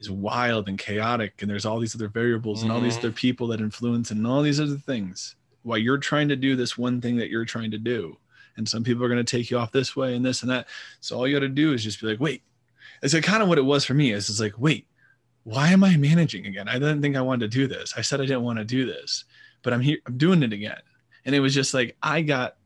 is 0.01 0.11
wild 0.11 0.68
and 0.68 0.77
chaotic 0.77 1.40
and 1.40 1.51
there's 1.51 1.64
all 1.64 1.79
these 1.79 1.94
other 1.94 2.09
variables 2.09 2.59
mm-hmm. 2.59 2.71
and 2.71 2.73
all 2.73 2.83
these 2.83 2.97
mm-hmm. 2.97 3.07
other 3.07 3.12
people 3.12 3.47
that 3.47 3.61
influence 3.61 4.11
and 4.11 4.27
all 4.27 4.42
these 4.42 4.61
other 4.61 4.77
things. 4.77 5.37
While 5.62 5.79
you're 5.79 5.97
trying 5.97 6.29
to 6.29 6.37
do 6.37 6.57
this 6.57 6.77
one 6.77 7.01
thing 7.01 7.16
that 7.18 7.31
you're 7.31 7.44
trying 7.44 7.71
to 7.71 7.79
do. 7.79 8.18
And 8.57 8.68
some 8.68 8.83
people 8.83 9.05
are 9.05 9.09
going 9.09 9.25
to 9.25 9.37
take 9.37 9.53
you 9.53 9.59
off 9.59 9.71
this 9.71 9.94
way 9.94 10.16
and 10.16 10.27
this 10.27 10.42
and 10.42 10.51
that. 10.51 10.66
So 11.01 11.16
all 11.16 11.29
you 11.29 11.37
got 11.37 11.40
to 11.40 11.49
do 11.49 11.73
is 11.73 11.85
just 11.85 12.01
be 12.01 12.09
like 12.09 12.21
wait. 12.21 12.42
It's 13.01 13.14
like 13.14 13.23
kind 13.23 13.44
of 13.44 13.49
what 13.49 13.59
it 13.59 13.64
was 13.64 13.85
for 13.85 13.94
me. 13.94 14.11
Is 14.11 14.29
it's 14.29 14.40
like 14.40 14.59
wait 14.59 14.87
why 15.44 15.68
am 15.68 15.83
i 15.83 15.97
managing 15.97 16.44
again? 16.47 16.68
I 16.68 16.75
didn't 16.75 17.01
think 17.01 17.16
i 17.16 17.23
wanted 17.23 17.51
to 17.51 17.59
do 17.59 17.66
this. 17.66 17.94
I 17.97 18.03
said 18.03 18.21
i 18.21 18.27
didn't 18.27 18.42
want 18.42 18.59
to 18.59 18.64
do 18.66 18.85
this 18.85 19.25
but 19.62 19.73
I'm 19.73 19.81
here, 19.81 19.99
I'm 20.07 20.16
doing 20.16 20.42
it 20.42 20.53
again. 20.53 20.81
And 21.25 21.35
it 21.35 21.41
was 21.41 21.55
just 21.55 21.74
like, 21.74 21.97
I 22.03 22.22
got 22.22 22.57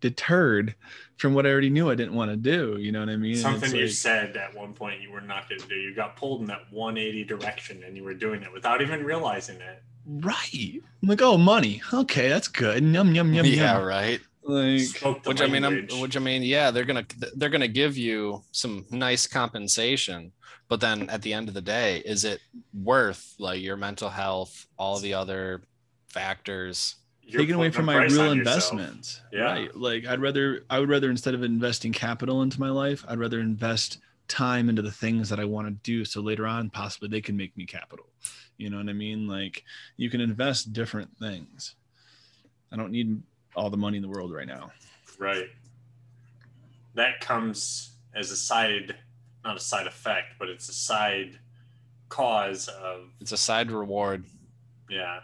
deterred 0.00 0.74
from 1.16 1.34
what 1.34 1.46
I 1.46 1.50
already 1.50 1.70
knew 1.70 1.90
I 1.90 1.94
didn't 1.94 2.14
want 2.14 2.30
to 2.30 2.36
do. 2.36 2.78
You 2.80 2.92
know 2.92 3.00
what 3.00 3.08
I 3.08 3.16
mean? 3.16 3.36
Something 3.36 3.74
you 3.74 3.82
like, 3.82 3.90
said 3.90 4.36
at 4.36 4.54
one 4.54 4.72
point 4.72 5.00
you 5.00 5.10
were 5.10 5.20
not 5.20 5.48
going 5.48 5.60
to 5.60 5.68
do. 5.68 5.74
You 5.74 5.94
got 5.94 6.16
pulled 6.16 6.40
in 6.40 6.46
that 6.46 6.70
180 6.70 7.24
direction 7.24 7.82
and 7.84 7.96
you 7.96 8.04
were 8.04 8.14
doing 8.14 8.42
it 8.42 8.52
without 8.52 8.80
even 8.80 9.04
realizing 9.04 9.60
it. 9.60 9.82
Right. 10.06 10.80
I'm 11.02 11.08
like, 11.08 11.20
oh, 11.20 11.36
money. 11.36 11.82
Okay, 11.92 12.28
that's 12.28 12.48
good. 12.48 12.82
Yum, 12.82 13.14
yum, 13.14 13.34
yum. 13.34 13.44
Yeah, 13.46 13.74
yum. 13.76 13.84
right. 13.84 14.20
Like, 14.42 14.80
Spoke 14.80 15.22
the 15.22 15.28
which 15.28 15.42
I 15.42 15.46
mean, 15.46 15.64
I'm, 15.64 15.86
which 16.00 16.16
I 16.16 16.20
mean, 16.20 16.42
yeah, 16.42 16.70
they're 16.70 16.86
gonna 16.86 17.04
they're 17.36 17.50
gonna 17.50 17.68
give 17.68 17.98
you 17.98 18.42
some 18.50 18.86
nice 18.90 19.26
compensation, 19.26 20.32
but 20.68 20.80
then 20.80 21.10
at 21.10 21.20
the 21.20 21.34
end 21.34 21.48
of 21.48 21.54
the 21.54 21.60
day, 21.60 21.98
is 21.98 22.24
it 22.24 22.40
worth 22.72 23.34
like 23.38 23.60
your 23.60 23.76
mental 23.76 24.08
health, 24.08 24.66
all 24.78 24.98
the 25.00 25.12
other 25.12 25.64
factors? 26.08 26.96
You're 27.22 27.42
taken 27.42 27.56
away 27.56 27.70
from 27.70 27.84
my 27.84 27.96
real 27.96 28.04
on 28.04 28.08
yourself. 28.10 28.32
investments. 28.38 29.20
Yeah. 29.32 29.40
Right. 29.42 29.76
Like 29.76 30.06
I'd 30.06 30.20
rather 30.20 30.64
I 30.70 30.78
would 30.78 30.88
rather 30.88 31.10
instead 31.10 31.34
of 31.34 31.42
investing 31.42 31.92
capital 31.92 32.42
into 32.42 32.58
my 32.58 32.70
life, 32.70 33.04
I'd 33.06 33.18
rather 33.18 33.40
invest 33.40 33.98
time 34.28 34.68
into 34.68 34.82
the 34.82 34.90
things 34.90 35.28
that 35.30 35.38
I 35.40 35.44
want 35.44 35.68
to 35.68 35.72
do 35.82 36.04
so 36.04 36.20
later 36.20 36.46
on 36.46 36.68
possibly 36.70 37.08
they 37.08 37.20
can 37.20 37.36
make 37.36 37.56
me 37.56 37.66
capital. 37.66 38.06
You 38.56 38.70
know 38.70 38.78
what 38.78 38.88
I 38.88 38.92
mean? 38.94 39.26
Like 39.28 39.64
you 39.98 40.08
can 40.10 40.20
invest 40.22 40.72
different 40.72 41.16
things. 41.18 41.74
I 42.72 42.76
don't 42.76 42.92
need 42.92 43.22
all 43.54 43.70
the 43.70 43.76
money 43.76 43.96
in 43.98 44.02
the 44.02 44.08
world 44.08 44.32
right 44.32 44.46
now. 44.46 44.70
Right. 45.18 45.48
That 46.94 47.20
comes 47.20 47.90
as 48.14 48.30
a 48.30 48.36
side, 48.36 48.96
not 49.44 49.56
a 49.56 49.60
side 49.60 49.86
effect, 49.86 50.34
but 50.38 50.48
it's 50.48 50.68
a 50.68 50.72
side 50.74 51.38
cause 52.08 52.68
of 52.68 53.10
It's 53.20 53.32
a 53.32 53.36
side 53.36 53.70
reward. 53.70 54.24
yeah. 54.88 55.20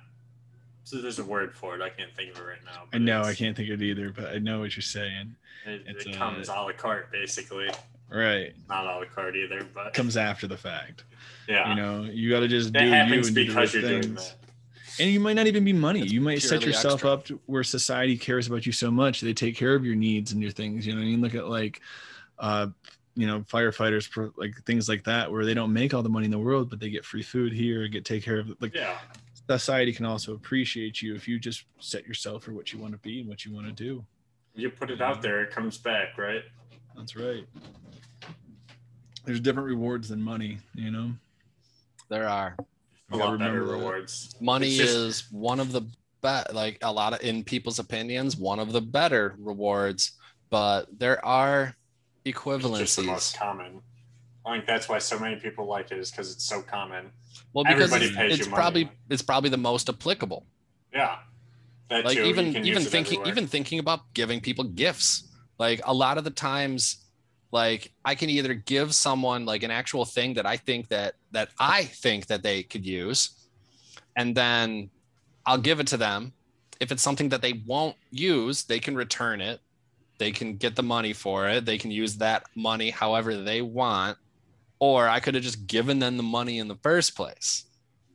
So 0.85 1.01
there's 1.01 1.19
a 1.19 1.25
word 1.25 1.55
for 1.55 1.75
it. 1.75 1.81
I 1.83 1.89
can't 1.89 2.15
think 2.15 2.33
of 2.33 2.39
it 2.39 2.45
right 2.47 2.65
now. 2.65 2.83
I 2.93 2.99
know 2.99 3.23
I 3.23 3.35
can't 3.35 3.57
think 3.57 3.71
of 3.71 3.81
it 3.81 3.85
either, 3.85 4.11
but 4.11 4.27
I 4.27 4.39
know 4.39 4.61
what 4.61 4.77
you're 4.77 4.83
saying. 4.83 5.35
It, 5.67 5.83
it's 5.87 6.05
it 6.07 6.15
comes 6.17 6.49
a 6.49 6.53
la 6.53 6.73
carte, 6.73 7.11
basically. 7.11 7.71
Right. 8.11 8.55
Not 8.69 8.85
a 8.87 8.99
la 8.99 9.05
carte 9.07 9.35
either, 9.37 9.67
but 9.75 9.95
Comes 9.95 10.17
after 10.19 10.47
the 10.47 10.59
fact. 10.59 11.05
yeah. 11.49 11.71
You 11.71 11.75
know, 11.77 12.03
you 12.05 12.29
got 12.31 12.41
to 12.41 12.49
just 12.49 12.73
that 12.75 12.81
do 12.81 12.85
you 12.87 12.91
happens 12.93 13.29
and 13.29 13.35
because 13.35 13.75
right 13.75 13.83
you're 13.83 14.01
doing 14.03 14.15
that. 14.15 14.35
and 15.01 15.11
you 15.11 15.21
might 15.21 15.33
not 15.33 15.47
even 15.47 15.65
be 15.65 15.73
money 15.73 16.03
It's 16.03 16.13
you 16.13 16.21
might 16.21 16.43
set 16.43 16.65
yourself 16.67 16.95
extra. 16.97 17.11
up 17.13 17.25
to 17.27 17.41
where 17.47 17.65
society 17.65 18.19
cares 18.19 18.47
about 18.47 18.67
you 18.67 18.73
so 18.73 18.91
much 18.91 19.23
they 19.23 19.33
take 19.33 19.57
care 19.57 19.75
of 19.75 19.85
your 19.87 19.97
needs 19.97 20.33
and 20.33 20.43
your 20.43 20.53
things 20.53 20.87
you 20.87 20.93
know 20.93 20.99
what 21.01 21.07
i 21.07 21.09
mean 21.09 21.21
look 21.21 21.35
at 21.35 21.49
like 21.49 21.81
uh 22.39 22.69
you 23.17 23.27
know 23.27 23.41
firefighters 23.41 24.09
pro- 24.09 24.33
like 24.37 24.55
things 24.65 24.89
like 24.89 25.03
that 25.05 25.33
where 25.33 25.45
they 25.45 25.55
don't 25.55 25.73
make 25.73 25.95
all 25.95 26.03
the 26.05 26.09
money 26.09 26.27
in 26.27 26.31
the 26.31 26.39
world 26.39 26.71
but 26.71 26.79
they 26.79 26.91
get 26.91 27.05
free 27.05 27.23
food 27.23 27.53
here 27.53 27.83
and 27.83 27.93
get 27.93 28.05
take 28.05 28.23
care 28.23 28.39
of 28.39 28.55
like 28.61 28.73
Yeah. 28.75 28.97
Society 29.51 29.93
can 29.93 30.07
also 30.07 30.35
appreciate 30.35 31.03
you 31.03 31.15
if 31.15 31.29
you 31.29 31.39
just 31.39 31.65
set 31.79 32.07
yourself 32.07 32.43
for 32.45 32.53
what 32.53 32.73
you 32.73 32.79
want 32.79 32.93
to 32.93 32.99
be 32.99 33.21
and 33.21 33.29
what 33.29 33.45
you 33.45 33.53
want 33.53 33.67
to 33.67 33.73
do 33.73 34.05
You 34.55 34.71
put 34.71 34.91
it 34.91 35.01
out 35.03 35.21
there, 35.23 35.43
it 35.43 35.51
comes 35.51 35.79
back, 35.79 36.17
right? 36.19 36.43
that's 36.97 37.17
right 37.17 37.45
there's 39.25 39.41
different 39.41 39.67
rewards 39.69 40.09
than 40.09 40.23
money 40.23 40.59
you 40.75 40.91
know 40.91 41.11
There 42.09 42.29
are 42.29 42.57
A 43.11 43.17
lot 43.17 43.39
better 43.39 43.53
remember 43.55 43.67
that. 43.67 43.73
rewards. 43.73 44.35
money 44.41 44.77
just- 44.77 44.95
is 44.95 45.25
one 45.33 45.59
of 45.61 45.73
the 45.73 45.83
bet 46.23 46.55
like 46.55 46.79
a 46.83 46.91
lot 46.93 47.13
of 47.15 47.21
in 47.23 47.43
people's 47.45 47.79
opinions 47.79 48.37
one 48.37 48.59
of 48.59 48.73
the 48.73 48.81
better 48.81 49.35
rewards, 49.39 50.13
but 50.51 50.87
there 50.99 51.23
are 51.25 51.75
It's 52.25 52.39
just 52.43 52.97
the 52.97 53.03
most 53.03 53.35
equivalencies. 53.35 53.37
common. 53.37 53.83
I 54.47 54.53
think 54.53 54.67
that's 54.67 54.89
why 54.89 54.99
so 54.99 55.19
many 55.19 55.37
people 55.37 55.67
like 55.67 55.91
it 55.91 55.99
is 55.99 56.11
because 56.11 56.31
it's 56.31 56.45
so 56.45 56.61
common. 56.61 57.11
Well, 57.53 57.65
because 57.65 57.93
everybody 57.93 58.07
it's, 58.07 58.17
pays 58.17 58.39
it's 58.41 58.49
probably 58.49 58.91
it's 59.09 59.23
probably 59.23 59.51
the 59.51 59.57
most 59.57 59.89
applicable. 59.89 60.47
Yeah. 60.93 61.17
That 61.89 62.05
like 62.05 62.17
too, 62.17 62.25
even 62.25 62.57
even 62.65 62.83
thinking 62.83 63.21
everywhere. 63.21 63.29
even 63.29 63.47
thinking 63.47 63.79
about 63.79 64.01
giving 64.15 64.41
people 64.41 64.65
gifts 64.65 65.29
like 65.59 65.81
a 65.85 65.95
lot 65.95 66.19
of 66.19 66.25
the 66.25 66.31
times 66.31 67.05
like 67.53 67.93
i 68.05 68.15
can 68.15 68.29
either 68.31 68.55
give 68.55 68.95
someone 68.95 69.45
like 69.45 69.63
an 69.63 69.71
actual 69.71 70.05
thing 70.05 70.35
that 70.35 70.47
i 70.47 70.57
think 70.57 70.89
that 70.89 71.15
that 71.31 71.51
i 71.59 71.85
think 71.85 72.27
that 72.27 72.43
they 72.43 72.63
could 72.63 72.87
use 72.87 73.47
and 74.17 74.35
then 74.35 74.91
i'll 75.47 75.59
give 75.59 75.79
it 75.79 75.87
to 75.87 75.97
them 75.97 76.33
if 76.81 76.91
it's 76.91 77.03
something 77.03 77.29
that 77.29 77.43
they 77.43 77.63
won't 77.67 77.97
use 78.11 78.65
they 78.65 78.81
can 78.81 78.97
return 78.97 79.41
it 79.41 79.61
they 80.19 80.33
can 80.33 80.57
get 80.57 80.75
the 80.77 80.83
money 80.83 81.13
for 81.13 81.49
it 81.49 81.65
they 81.65 81.79
can 81.79 81.91
use 81.91 82.17
that 82.17 82.45
money 82.55 82.91
however 82.91 83.37
they 83.37 83.63
want 83.63 84.17
or 84.85 85.09
i 85.09 85.19
could 85.19 85.35
have 85.35 85.43
just 85.43 85.67
given 85.67 85.99
them 85.99 86.17
the 86.17 86.23
money 86.23 86.59
in 86.59 86.69
the 86.69 86.77
first 86.77 87.17
place 87.17 87.65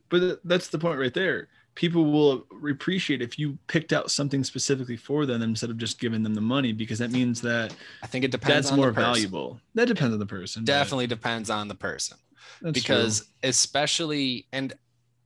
but 0.08 0.40
that's 0.44 0.68
the 0.68 0.78
point 0.78 0.98
right 0.98 1.14
there 1.14 1.48
people 1.74 2.04
will 2.04 2.46
appreciate 2.68 3.22
if 3.22 3.38
you 3.38 3.58
picked 3.66 3.92
out 3.92 4.10
something 4.10 4.44
specifically 4.44 4.96
for 4.96 5.26
them 5.26 5.42
instead 5.42 5.70
of 5.70 5.78
just 5.78 5.98
giving 5.98 6.22
them 6.22 6.34
the 6.34 6.40
money 6.40 6.72
because 6.72 6.98
that 6.98 7.10
means 7.10 7.40
that 7.40 7.74
i 8.04 8.06
think 8.06 8.24
it 8.24 8.30
depends 8.30 8.66
that's 8.66 8.72
on 8.72 8.76
more 8.76 8.88
the 8.88 8.92
person. 8.92 9.12
valuable 9.12 9.60
that 9.74 9.86
depends 9.88 10.12
on 10.12 10.20
the 10.20 10.26
person 10.26 10.62
but 10.62 10.66
definitely 10.66 11.06
depends 11.06 11.50
on 11.50 11.66
the 11.66 11.74
person 11.74 12.16
that's 12.62 12.82
true. 12.82 12.94
because 12.94 13.28
especially 13.42 14.46
and 14.52 14.74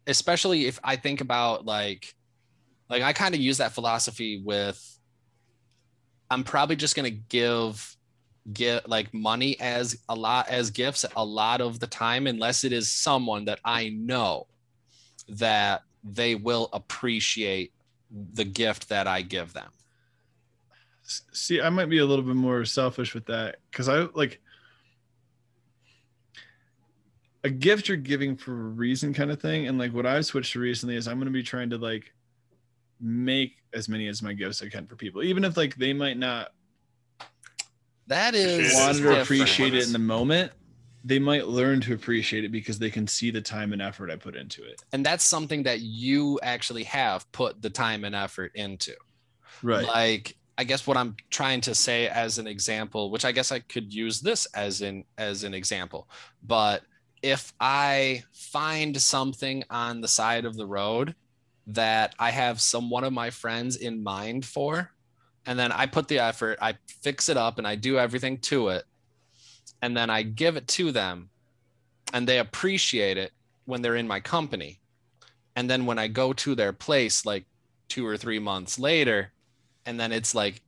especially 0.07 0.67
if 0.67 0.79
i 0.83 0.97
think 0.97 1.21
about 1.21 1.67
like 1.67 2.15
like 2.89 3.03
i 3.03 3.13
kind 3.13 3.35
of 3.35 3.41
use 3.41 3.59
that 3.59 3.73
philosophy 3.73 4.41
with 4.43 4.99
i'm 6.31 6.45
probably 6.45 6.77
just 6.77 6.97
going 6.97 7.11
to 7.11 7.19
give 7.29 7.94
get 8.53 8.89
like 8.89 9.13
money 9.15 9.59
as 9.59 9.99
a 10.09 10.15
lot 10.15 10.49
as 10.49 10.71
gifts 10.71 11.07
a 11.17 11.25
lot 11.25 11.61
of 11.61 11.81
the 11.81 11.87
time 11.87 12.27
unless 12.27 12.63
it 12.63 12.73
is 12.73 12.91
someone 12.91 13.47
that 13.47 13.59
i 13.65 13.89
know 13.89 14.47
that 15.29 15.83
they 16.03 16.35
will 16.35 16.69
appreciate 16.75 17.73
the 18.35 18.45
gift 18.45 18.91
that 18.91 19.07
i 19.07 19.23
give 19.23 19.55
them. 19.55 19.71
See 21.33 21.61
i 21.61 21.71
might 21.71 21.89
be 21.89 21.99
a 21.99 22.05
little 22.05 22.25
bit 22.25 22.37
more 22.37 22.65
selfish 22.67 23.15
with 23.15 23.27
that 23.27 23.57
because 23.71 23.89
i 23.89 24.07
like 24.15 24.41
a 27.45 27.51
gift 27.51 27.89
you're 27.89 27.97
giving 27.97 28.37
for 28.37 28.53
a 28.53 28.69
reason 28.71 29.15
kind 29.15 29.31
of 29.31 29.41
thing 29.41 29.67
and 29.67 29.79
like 29.79 29.93
what 29.93 30.07
i've 30.07 30.27
switched 30.27 30.53
to 30.53 30.61
recently 30.61 30.97
is 30.97 31.09
i'm 31.09 31.17
going 31.17 31.27
to 31.27 31.33
be 31.33 31.43
trying 31.43 31.71
to 31.71 31.79
like 31.79 32.13
make 33.01 33.57
as 33.75 33.89
many 33.89 34.09
as 34.09 34.23
my 34.23 34.33
gifts 34.33 34.63
i 34.63 34.69
can 34.69 34.87
for 34.87 34.97
people 34.97 35.23
even 35.23 35.45
if 35.45 35.57
like 35.57 35.77
they 35.77 35.93
might 35.93 36.17
not 36.17 36.53
that 38.07 38.35
is 38.35 38.73
to 38.99 39.21
appreciate 39.21 39.75
it 39.75 39.87
in 39.87 39.93
the 39.93 39.99
moment 39.99 40.53
they 41.07 41.19
might 41.19 41.47
learn 41.47 41.83
to 41.83 41.93
appreciate 41.93 42.45
it 42.45 42.51
because 42.51 42.79
they 42.79 42.89
can 42.89 43.07
see 43.07 43.31
the 43.31 43.41
time 43.41 43.75
and 43.75 43.83
effort 43.83 44.11
i 44.11 44.17
put 44.17 44.35
into 44.35 44.65
it. 44.65 44.83
And 44.93 45.05
that's 45.05 45.23
something 45.23 45.63
that 45.65 45.81
you 45.81 46.41
actually 46.43 46.85
have 46.85 47.31
put 47.31 47.61
the 47.61 47.69
time 47.69 48.05
and 48.05 48.15
effort 48.15 48.53
into. 48.55 48.95
Right. 49.63 49.87
Like 49.87 50.37
i 50.57 50.65
guess 50.65 50.87
what 50.87 50.97
i'm 50.97 51.17
trying 51.31 51.61
to 51.61 51.75
say 51.75 52.09
as 52.09 52.39
an 52.39 52.47
example 52.47 53.11
which 53.11 53.25
i 53.25 53.33
guess 53.33 53.53
i 53.53 53.59
could 53.59 53.93
use 53.93 54.21
this 54.21 54.47
as 54.55 54.83
an 54.83 55.05
as 55.19 55.45
an 55.45 55.55
example 55.55 56.09
but 56.43 56.83
if 57.23 57.53
i 57.61 58.23
find 58.33 59.01
something 59.01 59.65
on 59.71 60.01
the 60.01 60.09
side 60.09 60.45
of 60.45 60.57
the 60.57 60.67
road 60.67 61.15
that 61.67 62.15
i 62.19 62.31
have 62.31 62.61
some 62.61 62.91
one 62.91 63.05
of 63.05 63.13
my 63.13 63.31
friends 63.31 63.77
in 63.77 64.03
mind 64.03 64.45
for 64.45 64.91
and 65.47 65.59
then 65.59 65.73
i 65.73 65.87
put 65.87 66.09
the 66.09 66.19
effort 66.19 66.59
i 66.61 66.75
fix 66.87 67.29
it 67.29 67.37
up 67.37 67.59
and 67.59 67.67
i 67.67 67.75
do 67.75 67.99
everything 67.99 68.39
to 68.39 68.69
it 68.69 68.85
and 69.83 69.97
then 69.97 70.11
i 70.11 70.23
give 70.23 70.57
it 70.57 70.67
to 70.67 70.93
them 70.93 71.29
and 72.15 72.29
they 72.29 72.39
appreciate 72.39 73.19
it 73.19 73.33
when 73.65 73.83
they're 73.83 73.97
in 73.97 74.07
my 74.07 74.21
company. 74.21 74.79
And 75.57 75.69
then 75.69 75.85
when 75.85 75.99
i 75.99 76.09
go 76.09 76.33
to 76.33 76.55
their 76.55 76.73
place 76.73 77.27
like 77.27 77.45
two 77.89 78.07
or 78.07 78.17
three 78.17 78.39
months 78.39 78.79
later 78.79 79.33
and 79.87 80.01
then 80.01 80.13
it's 80.13 80.35
like 80.35 80.63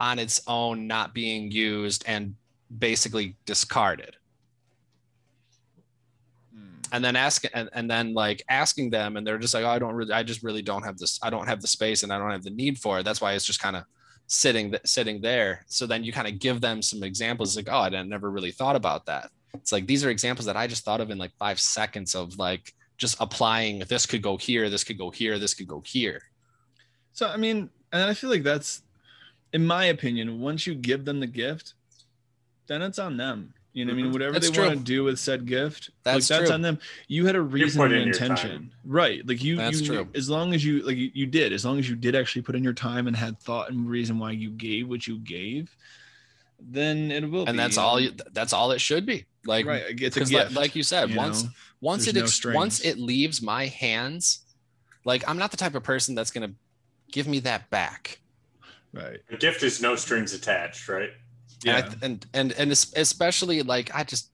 on 0.00 0.18
its 0.18 0.42
own 0.46 0.86
not 0.86 1.14
being 1.14 1.50
used 1.50 2.04
and 2.06 2.34
basically 2.76 3.36
discarded 3.46 4.16
and 6.92 7.04
then 7.04 7.16
ask 7.16 7.44
and, 7.54 7.68
and 7.72 7.90
then 7.90 8.14
like 8.14 8.42
asking 8.48 8.90
them 8.90 9.16
and 9.16 9.26
they're 9.26 9.38
just 9.38 9.54
like 9.54 9.64
oh, 9.64 9.68
i 9.68 9.78
don't 9.78 9.94
really 9.94 10.12
i 10.12 10.22
just 10.22 10.42
really 10.42 10.62
don't 10.62 10.82
have 10.82 10.98
this 10.98 11.18
i 11.22 11.30
don't 11.30 11.46
have 11.46 11.60
the 11.60 11.66
space 11.66 12.02
and 12.02 12.12
i 12.12 12.18
don't 12.18 12.30
have 12.30 12.44
the 12.44 12.50
need 12.50 12.78
for 12.78 12.98
it. 12.98 13.04
That's 13.04 13.20
why 13.20 13.32
it's 13.32 13.44
just 13.44 13.60
kind 13.60 13.76
of 13.76 13.84
sitting 14.26 14.74
sitting 14.84 15.20
there. 15.20 15.64
So 15.68 15.86
then 15.86 16.02
you 16.02 16.12
kind 16.12 16.28
of 16.28 16.38
give 16.38 16.60
them 16.60 16.82
some 16.82 17.02
examples 17.02 17.56
like 17.56 17.68
oh 17.70 17.80
i 17.80 17.88
never 17.88 18.30
really 18.30 18.52
thought 18.52 18.76
about 18.76 19.06
that. 19.06 19.30
It's 19.54 19.72
like 19.72 19.86
these 19.86 20.04
are 20.04 20.10
examples 20.10 20.46
that 20.46 20.56
i 20.56 20.66
just 20.66 20.84
thought 20.84 21.00
of 21.00 21.10
in 21.10 21.18
like 21.18 21.32
five 21.38 21.60
seconds 21.60 22.14
of 22.14 22.38
like 22.38 22.72
just 22.96 23.16
applying 23.20 23.80
this 23.80 24.06
could 24.06 24.22
go 24.22 24.36
here 24.36 24.70
this 24.70 24.84
could 24.84 24.98
go 24.98 25.10
here 25.10 25.38
this 25.38 25.54
could 25.54 25.68
go 25.68 25.82
here. 25.84 26.20
So 27.12 27.28
I 27.28 27.36
mean, 27.36 27.70
and 27.94 28.02
I 28.02 28.12
feel 28.12 28.28
like 28.28 28.42
that's, 28.42 28.82
in 29.52 29.64
my 29.64 29.84
opinion, 29.84 30.40
once 30.40 30.66
you 30.66 30.74
give 30.74 31.04
them 31.04 31.20
the 31.20 31.28
gift, 31.28 31.74
then 32.66 32.82
it's 32.82 32.98
on 32.98 33.16
them. 33.16 33.54
You 33.74 33.84
know, 33.84 33.92
what 33.92 33.98
I 33.98 34.02
mean, 34.02 34.06
Mhm. 34.06 34.12
whatever 34.12 34.32
That's 34.34 34.50
they 34.50 34.58
want 34.60 34.78
to 34.78 34.84
do 34.84 35.02
with 35.04 35.18
said 35.18 35.46
gift, 35.46 35.90
That's 36.04 36.30
like 36.30 36.38
that's 36.38 36.48
true. 36.48 36.54
on 36.54 36.62
them. 36.62 36.78
You 37.08 37.26
had 37.26 37.34
a 37.34 37.42
reason 37.42 37.82
and 37.82 37.92
intention, 37.92 38.72
right? 38.84 39.26
Like 39.26 39.42
you, 39.42 39.56
That's 39.56 39.80
you 39.80 39.86
true. 39.86 40.08
as 40.14 40.30
long 40.30 40.54
as 40.54 40.64
you 40.64 40.82
like 40.82 40.96
you, 40.96 41.10
you 41.12 41.26
did, 41.26 41.52
as 41.52 41.64
long 41.64 41.80
as 41.80 41.90
you 41.90 41.96
did 41.96 42.14
actually 42.14 42.42
put 42.42 42.54
in 42.54 42.62
your 42.62 42.72
time 42.72 43.08
and 43.08 43.16
had 43.16 43.38
thought 43.40 43.70
and 43.70 43.88
reason 43.88 44.18
why 44.20 44.30
you 44.30 44.50
gave 44.50 44.88
what 44.88 45.08
you 45.08 45.18
gave, 45.18 45.76
then 46.60 47.10
it 47.10 47.28
will. 47.28 47.46
and 47.48 47.54
be, 47.54 47.62
that's 47.62 47.76
all 47.76 47.98
you, 47.98 48.12
that's 48.32 48.52
all 48.52 48.70
it 48.70 48.80
should 48.80 49.04
be 49.04 49.26
like 49.44 49.66
right. 49.66 49.82
It's 50.00 50.16
a 50.16 50.20
because 50.20 50.32
like, 50.32 50.52
like 50.52 50.76
you 50.76 50.82
said 50.84 51.10
you 51.10 51.16
once 51.16 51.42
know? 51.42 51.50
once 51.80 52.04
There's 52.04 52.16
it 52.16 52.20
no 52.20 52.24
ex- 52.26 52.56
once 52.56 52.80
it 52.80 52.96
leaves 52.98 53.42
my 53.42 53.66
hands 53.66 54.40
like 55.04 55.22
i'm 55.28 55.36
not 55.36 55.50
the 55.50 55.56
type 55.58 55.74
of 55.74 55.82
person 55.82 56.14
that's 56.14 56.30
going 56.30 56.48
to 56.48 56.54
give 57.12 57.26
me 57.28 57.40
that 57.40 57.68
back 57.70 58.20
right. 58.92 59.18
A 59.30 59.36
gift 59.36 59.62
is 59.64 59.82
no 59.82 59.96
strings 59.96 60.32
attached, 60.32 60.88
right? 60.88 61.10
Yeah. 61.64 61.78
and, 61.78 61.86
I, 61.86 62.06
and 62.06 62.26
and 62.34 62.52
and 62.52 62.72
especially 62.72 63.62
like 63.62 63.90
i 63.94 64.04
just 64.04 64.30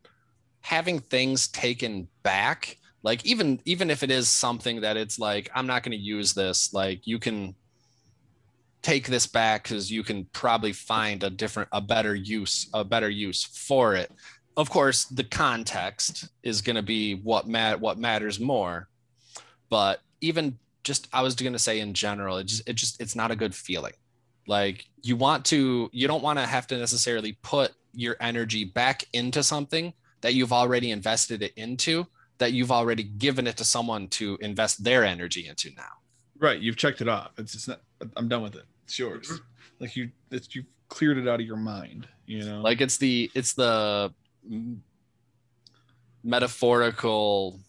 having 0.60 1.00
things 1.00 1.48
taken 1.48 2.08
back 2.22 2.76
like 3.02 3.24
even 3.24 3.60
even 3.64 3.90
if 3.90 4.02
it 4.02 4.10
is 4.10 4.28
something 4.28 4.82
that 4.82 4.96
it's 4.96 5.18
like 5.18 5.50
i'm 5.54 5.66
not 5.66 5.82
going 5.82 5.96
to 5.96 6.02
use 6.02 6.34
this 6.34 6.72
like 6.72 7.06
you 7.06 7.18
can 7.18 7.54
take 8.82 9.06
this 9.06 9.26
back 9.26 9.64
because 9.64 9.90
you 9.90 10.02
can 10.02 10.24
probably 10.32 10.72
find 10.72 11.22
a 11.22 11.30
different 11.30 11.68
a 11.72 11.80
better 11.80 12.14
use 12.14 12.68
a 12.74 12.84
better 12.84 13.10
use 13.10 13.44
for 13.44 13.94
it 13.94 14.10
of 14.56 14.70
course 14.70 15.04
the 15.04 15.24
context 15.24 16.28
is 16.42 16.62
going 16.62 16.76
to 16.76 16.82
be 16.82 17.14
what 17.14 17.46
mat 17.46 17.80
what 17.80 17.98
matters 17.98 18.40
more 18.40 18.88
but 19.68 20.00
even 20.20 20.58
just 20.82 21.08
i 21.12 21.22
was 21.22 21.34
going 21.34 21.52
to 21.52 21.58
say 21.58 21.80
in 21.80 21.94
general 21.94 22.38
it 22.38 22.44
just 22.44 22.68
it 22.68 22.74
just 22.74 23.00
it's 23.00 23.16
not 23.16 23.30
a 23.30 23.36
good 23.36 23.54
feeling 23.54 23.92
like 24.50 24.84
you 25.02 25.16
want 25.16 25.46
to 25.46 25.88
you 25.92 26.06
don't 26.06 26.22
want 26.22 26.38
to 26.38 26.44
have 26.44 26.66
to 26.66 26.76
necessarily 26.76 27.38
put 27.40 27.72
your 27.94 28.16
energy 28.20 28.64
back 28.64 29.04
into 29.14 29.42
something 29.42 29.94
that 30.20 30.34
you've 30.34 30.52
already 30.52 30.90
invested 30.90 31.42
it 31.42 31.52
into 31.56 32.06
that 32.36 32.52
you've 32.52 32.72
already 32.72 33.02
given 33.02 33.46
it 33.46 33.56
to 33.56 33.64
someone 33.64 34.08
to 34.08 34.36
invest 34.42 34.84
their 34.84 35.04
energy 35.04 35.48
into 35.48 35.70
now 35.76 36.00
Right, 36.40 36.58
you've 36.58 36.76
checked 36.76 37.02
it 37.02 37.08
off. 37.08 37.32
It's 37.36 37.54
it's 37.54 37.68
not. 37.68 37.80
I'm 38.16 38.26
done 38.26 38.42
with 38.42 38.56
it. 38.56 38.64
It's 38.84 38.98
yours. 38.98 39.40
Like 39.78 39.94
you, 39.94 40.10
it's 40.30 40.54
you've 40.54 40.64
cleared 40.88 41.18
it 41.18 41.28
out 41.28 41.38
of 41.38 41.46
your 41.46 41.58
mind. 41.58 42.08
You 42.26 42.44
know, 42.44 42.62
like 42.62 42.80
it's 42.80 42.96
the 42.96 43.30
it's 43.34 43.52
the 43.52 44.12
metaphorical 46.24 47.60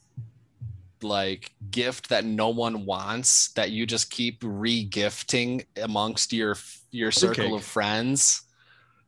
like 1.03 1.51
gift 1.71 2.09
that 2.09 2.25
no 2.25 2.49
one 2.49 2.85
wants 2.85 3.51
that 3.53 3.71
you 3.71 3.85
just 3.85 4.09
keep 4.11 4.39
re-gifting 4.43 5.63
amongst 5.81 6.33
your 6.33 6.55
your 6.91 7.11
circle 7.11 7.35
Fruitcake. 7.43 7.59
of 7.59 7.63
friends 7.65 8.41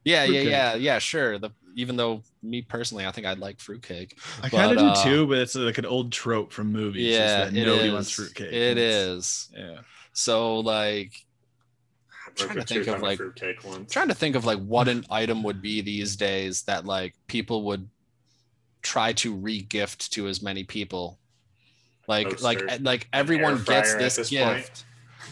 yeah 0.05 0.23
yeah 0.23 0.27
Fruitcake. 0.27 0.49
yeah 0.49 0.75
yeah 0.75 0.99
sure 0.99 1.37
the 1.39 1.49
even 1.75 1.95
though 1.95 2.21
me 2.41 2.61
personally 2.61 3.05
i 3.05 3.11
think 3.11 3.25
i'd 3.27 3.39
like 3.39 3.59
fruitcake 3.59 4.17
I 4.41 4.49
kind 4.49 4.71
of 4.71 4.77
but, 4.77 4.81
do 4.81 4.87
uh, 4.89 5.03
too, 5.03 5.27
but 5.27 5.37
it's 5.39 5.55
like 5.55 5.77
an 5.79 5.85
old 5.85 6.11
trope 6.11 6.51
from 6.53 6.71
movies. 6.71 7.07
is 7.13 7.17
yeah 7.17 7.45
that 7.45 7.53
nobody 7.53 7.87
is. 7.87 7.93
wants 7.93 8.11
fruitcake. 8.11 8.53
It's- 8.53 9.49
Yeah, 9.57 9.79
so 10.13 10.59
like 10.59 11.13
Broke 12.35 12.49
trying 12.51 12.65
to 12.65 12.73
think 12.73 12.87
of, 12.87 13.01
like- 13.01 13.19
trying 13.89 14.07
to 14.07 14.13
think 14.15 14.35
of 14.35 14.43
like 14.45 14.59
what 14.59 14.87
an 14.87 15.05
item 15.09 15.43
would 15.43 15.61
be 15.61 15.81
these 15.81 16.15
days 16.15 16.63
that 16.63 16.83
like 16.85 17.13
people 17.27 17.63
would 17.63 17.87
try 18.81 19.13
to 19.13 19.33
re-gift 19.35 20.11
to 20.13 20.27
as 20.27 20.41
many 20.41 20.63
people 20.63 21.19
like 22.07 22.41
like 22.41 22.59
Toaster. 22.59 22.83
like 22.83 23.03
An 23.13 23.19
everyone 23.19 23.63
gets 23.63 23.93
this, 23.95 24.15
this 24.17 24.29
gift 24.29 24.45
point. 24.45 24.85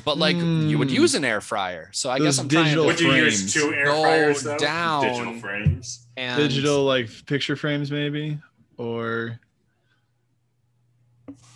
but 0.06 0.18
like 0.18 0.36
you 0.38 0.78
would 0.78 0.88
Mm. 0.90 0.94
use 0.94 1.16
an 1.16 1.26
air 1.26 1.42
fryer 1.42 1.90
so 1.94 2.10
i 2.10 2.18
Those 2.18 2.38
guess 2.38 2.40
i'm 2.40 2.50
trying 2.50 2.64
digital 2.66 2.84
to 2.86 2.88
Would 2.88 3.00
you 3.00 3.12
use 3.14 3.40
frames. 3.40 3.54
two 3.54 3.74
air 3.74 3.86
Go 3.86 4.02
fryers 4.02 4.44
though? 4.44 4.58
down. 4.58 5.04
Digital 5.04 5.34
frames. 5.40 6.08
and 6.18 6.38
digital 6.42 6.84
like 6.86 7.10
picture 7.26 7.56
frames 7.56 7.92
maybe, 7.92 8.38
or 8.78 9.40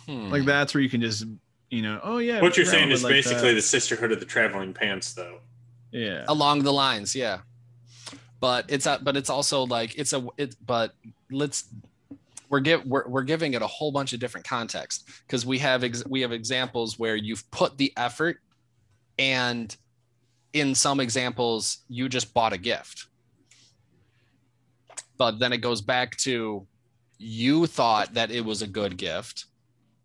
hmm. 0.06 0.28
like 0.30 0.44
that's 0.44 0.74
where 0.74 0.82
you 0.82 0.90
can 0.90 1.00
just 1.00 1.24
you 1.68 1.82
know, 1.82 1.98
oh 2.04 2.18
yeah. 2.18 2.40
What 2.40 2.56
you're 2.56 2.64
saying 2.64 2.92
is 2.92 3.02
like 3.02 3.10
basically 3.12 3.48
that. 3.48 3.54
the 3.54 3.62
sisterhood 3.62 4.12
of 4.12 4.20
the 4.20 4.24
traveling 4.26 4.72
pants, 4.72 5.14
though. 5.14 5.40
yeah. 5.90 6.24
along 6.28 6.62
the 6.62 6.72
lines 6.72 7.14
yeah 7.16 7.38
but 8.38 8.66
it's 8.68 8.86
a, 8.86 9.00
but 9.02 9.16
it's 9.16 9.30
also 9.30 9.64
like 9.66 9.98
it's 9.98 10.12
a 10.12 10.24
it 10.36 10.54
but 10.64 10.94
let's 11.30 11.64
we're 12.48 12.60
give 12.60 12.84
we're, 12.84 13.06
we're 13.08 13.22
giving 13.22 13.54
it 13.54 13.62
a 13.62 13.66
whole 13.66 13.92
bunch 13.92 14.12
of 14.12 14.20
different 14.20 14.46
context 14.46 15.08
because 15.26 15.44
we 15.44 15.58
have 15.58 15.84
ex, 15.84 16.04
we 16.06 16.20
have 16.20 16.32
examples 16.32 16.98
where 16.98 17.16
you've 17.16 17.48
put 17.50 17.76
the 17.76 17.92
effort 17.96 18.38
and 19.18 19.76
in 20.52 20.74
some 20.74 21.00
examples 21.00 21.78
you 21.88 22.08
just 22.08 22.32
bought 22.32 22.52
a 22.52 22.58
gift. 22.58 23.06
But 25.18 25.38
then 25.38 25.52
it 25.52 25.58
goes 25.58 25.80
back 25.80 26.16
to 26.18 26.66
you 27.18 27.66
thought 27.66 28.14
that 28.14 28.30
it 28.30 28.44
was 28.44 28.62
a 28.62 28.66
good 28.66 28.96
gift 28.96 29.46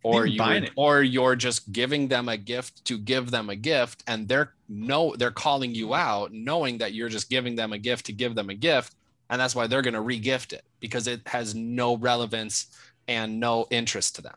or 0.04 0.26
you 0.26 0.68
or 0.76 1.04
you're 1.04 1.36
just 1.36 1.72
giving 1.72 2.08
them 2.08 2.30
a 2.30 2.38
gift 2.38 2.84
to 2.86 2.98
give 2.98 3.30
them 3.32 3.50
a 3.50 3.56
gift 3.56 4.04
and 4.08 4.28
they're 4.28 4.54
no 4.68 5.16
they're 5.18 5.32
calling 5.32 5.76
you 5.76 5.94
out 5.94 6.32
knowing 6.32 6.78
that 6.78 6.94
you're 6.94 7.10
just 7.10 7.30
giving 7.30 7.56
them 7.56 7.74
a 7.74 7.78
gift 7.78 8.06
to 8.06 8.14
give 8.14 8.34
them 8.34 8.50
a 8.50 8.54
gift 8.56 8.96
and 9.32 9.42
that's 9.42 9.56
why 9.56 9.66
they're 9.66 9.82
going 9.82 9.96
to 9.96 10.02
re-gift 10.02 10.54
it 10.54 10.64
because 10.80 11.08
it 11.08 11.22
has 11.26 11.56
no 11.56 11.98
relevance 11.98 12.68
and 13.08 13.40
no 13.40 13.66
interest 13.72 14.16
to 14.18 14.22
them 14.22 14.36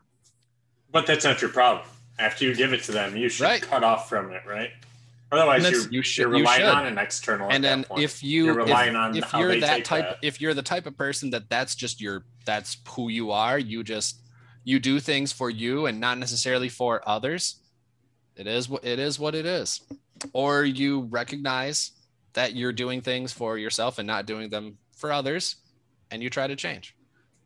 But 0.91 1.07
that's 1.07 1.25
not 1.25 1.43
your 1.43 1.51
problem. 1.51 1.85
After 2.19 2.45
you 2.45 2.55
give 2.55 2.73
it 2.73 2.85
to 2.85 2.93
them, 2.93 3.17
you 3.17 3.29
should 3.29 3.43
Right. 3.45 3.61
cut 3.61 3.83
off 3.83 4.09
from 4.09 4.31
it, 4.31 4.43
right? 4.47 4.71
Otherwise, 5.33 5.69
you're, 5.69 5.91
you 5.91 6.03
should- 6.03 6.23
you're 6.23 6.31
you 6.35 6.39
relying 6.39 6.61
should. 6.61 6.69
on 6.71 6.87
an 6.87 6.97
external. 6.97 7.51
and 7.51 7.63
then 7.65 7.85
if 7.99 8.23
you 8.23 8.45
You're 8.47 8.61
if, 8.61 8.71
on 8.71 9.17
if 9.17 9.33
you're 9.35 9.59
that 9.61 9.85
type 9.85 10.05
that. 10.11 10.19
if 10.23 10.41
you're 10.41 10.55
the 10.55 10.63
type 10.63 10.87
of 10.87 10.97
person 10.97 11.31
that 11.31 11.51
that's 11.51 11.75
just 11.75 12.01
your 12.01 12.25
that's 12.47 12.77
who 12.91 13.09
you 13.09 13.33
are 13.33 13.59
you 13.59 13.83
just 13.83 14.21
you 14.63 14.79
do 14.79 15.01
things 15.01 15.33
for 15.33 15.51
you 15.51 15.87
and 15.87 15.99
not 15.99 16.19
necessarily 16.19 16.69
for 16.69 17.03
others 17.09 17.57
it 18.37 18.47
is 18.47 18.69
what 18.69 18.85
it 18.85 18.99
is 19.01 19.19
what 19.19 19.35
it 19.35 19.45
is 19.45 19.81
or 20.33 20.63
you 20.65 21.01
recognize 21.11 21.91
that 22.35 22.55
you're 22.55 22.73
doing 22.73 23.01
things 23.01 23.33
for 23.33 23.59
yourself 23.59 23.99
and 23.99 24.07
not 24.07 24.27
doing 24.27 24.49
them 24.51 24.79
for 25.05 25.13
others 25.13 25.57
and 26.11 26.23
you 26.23 26.31
try 26.31 26.47
to 26.47 26.57
change 26.57 26.97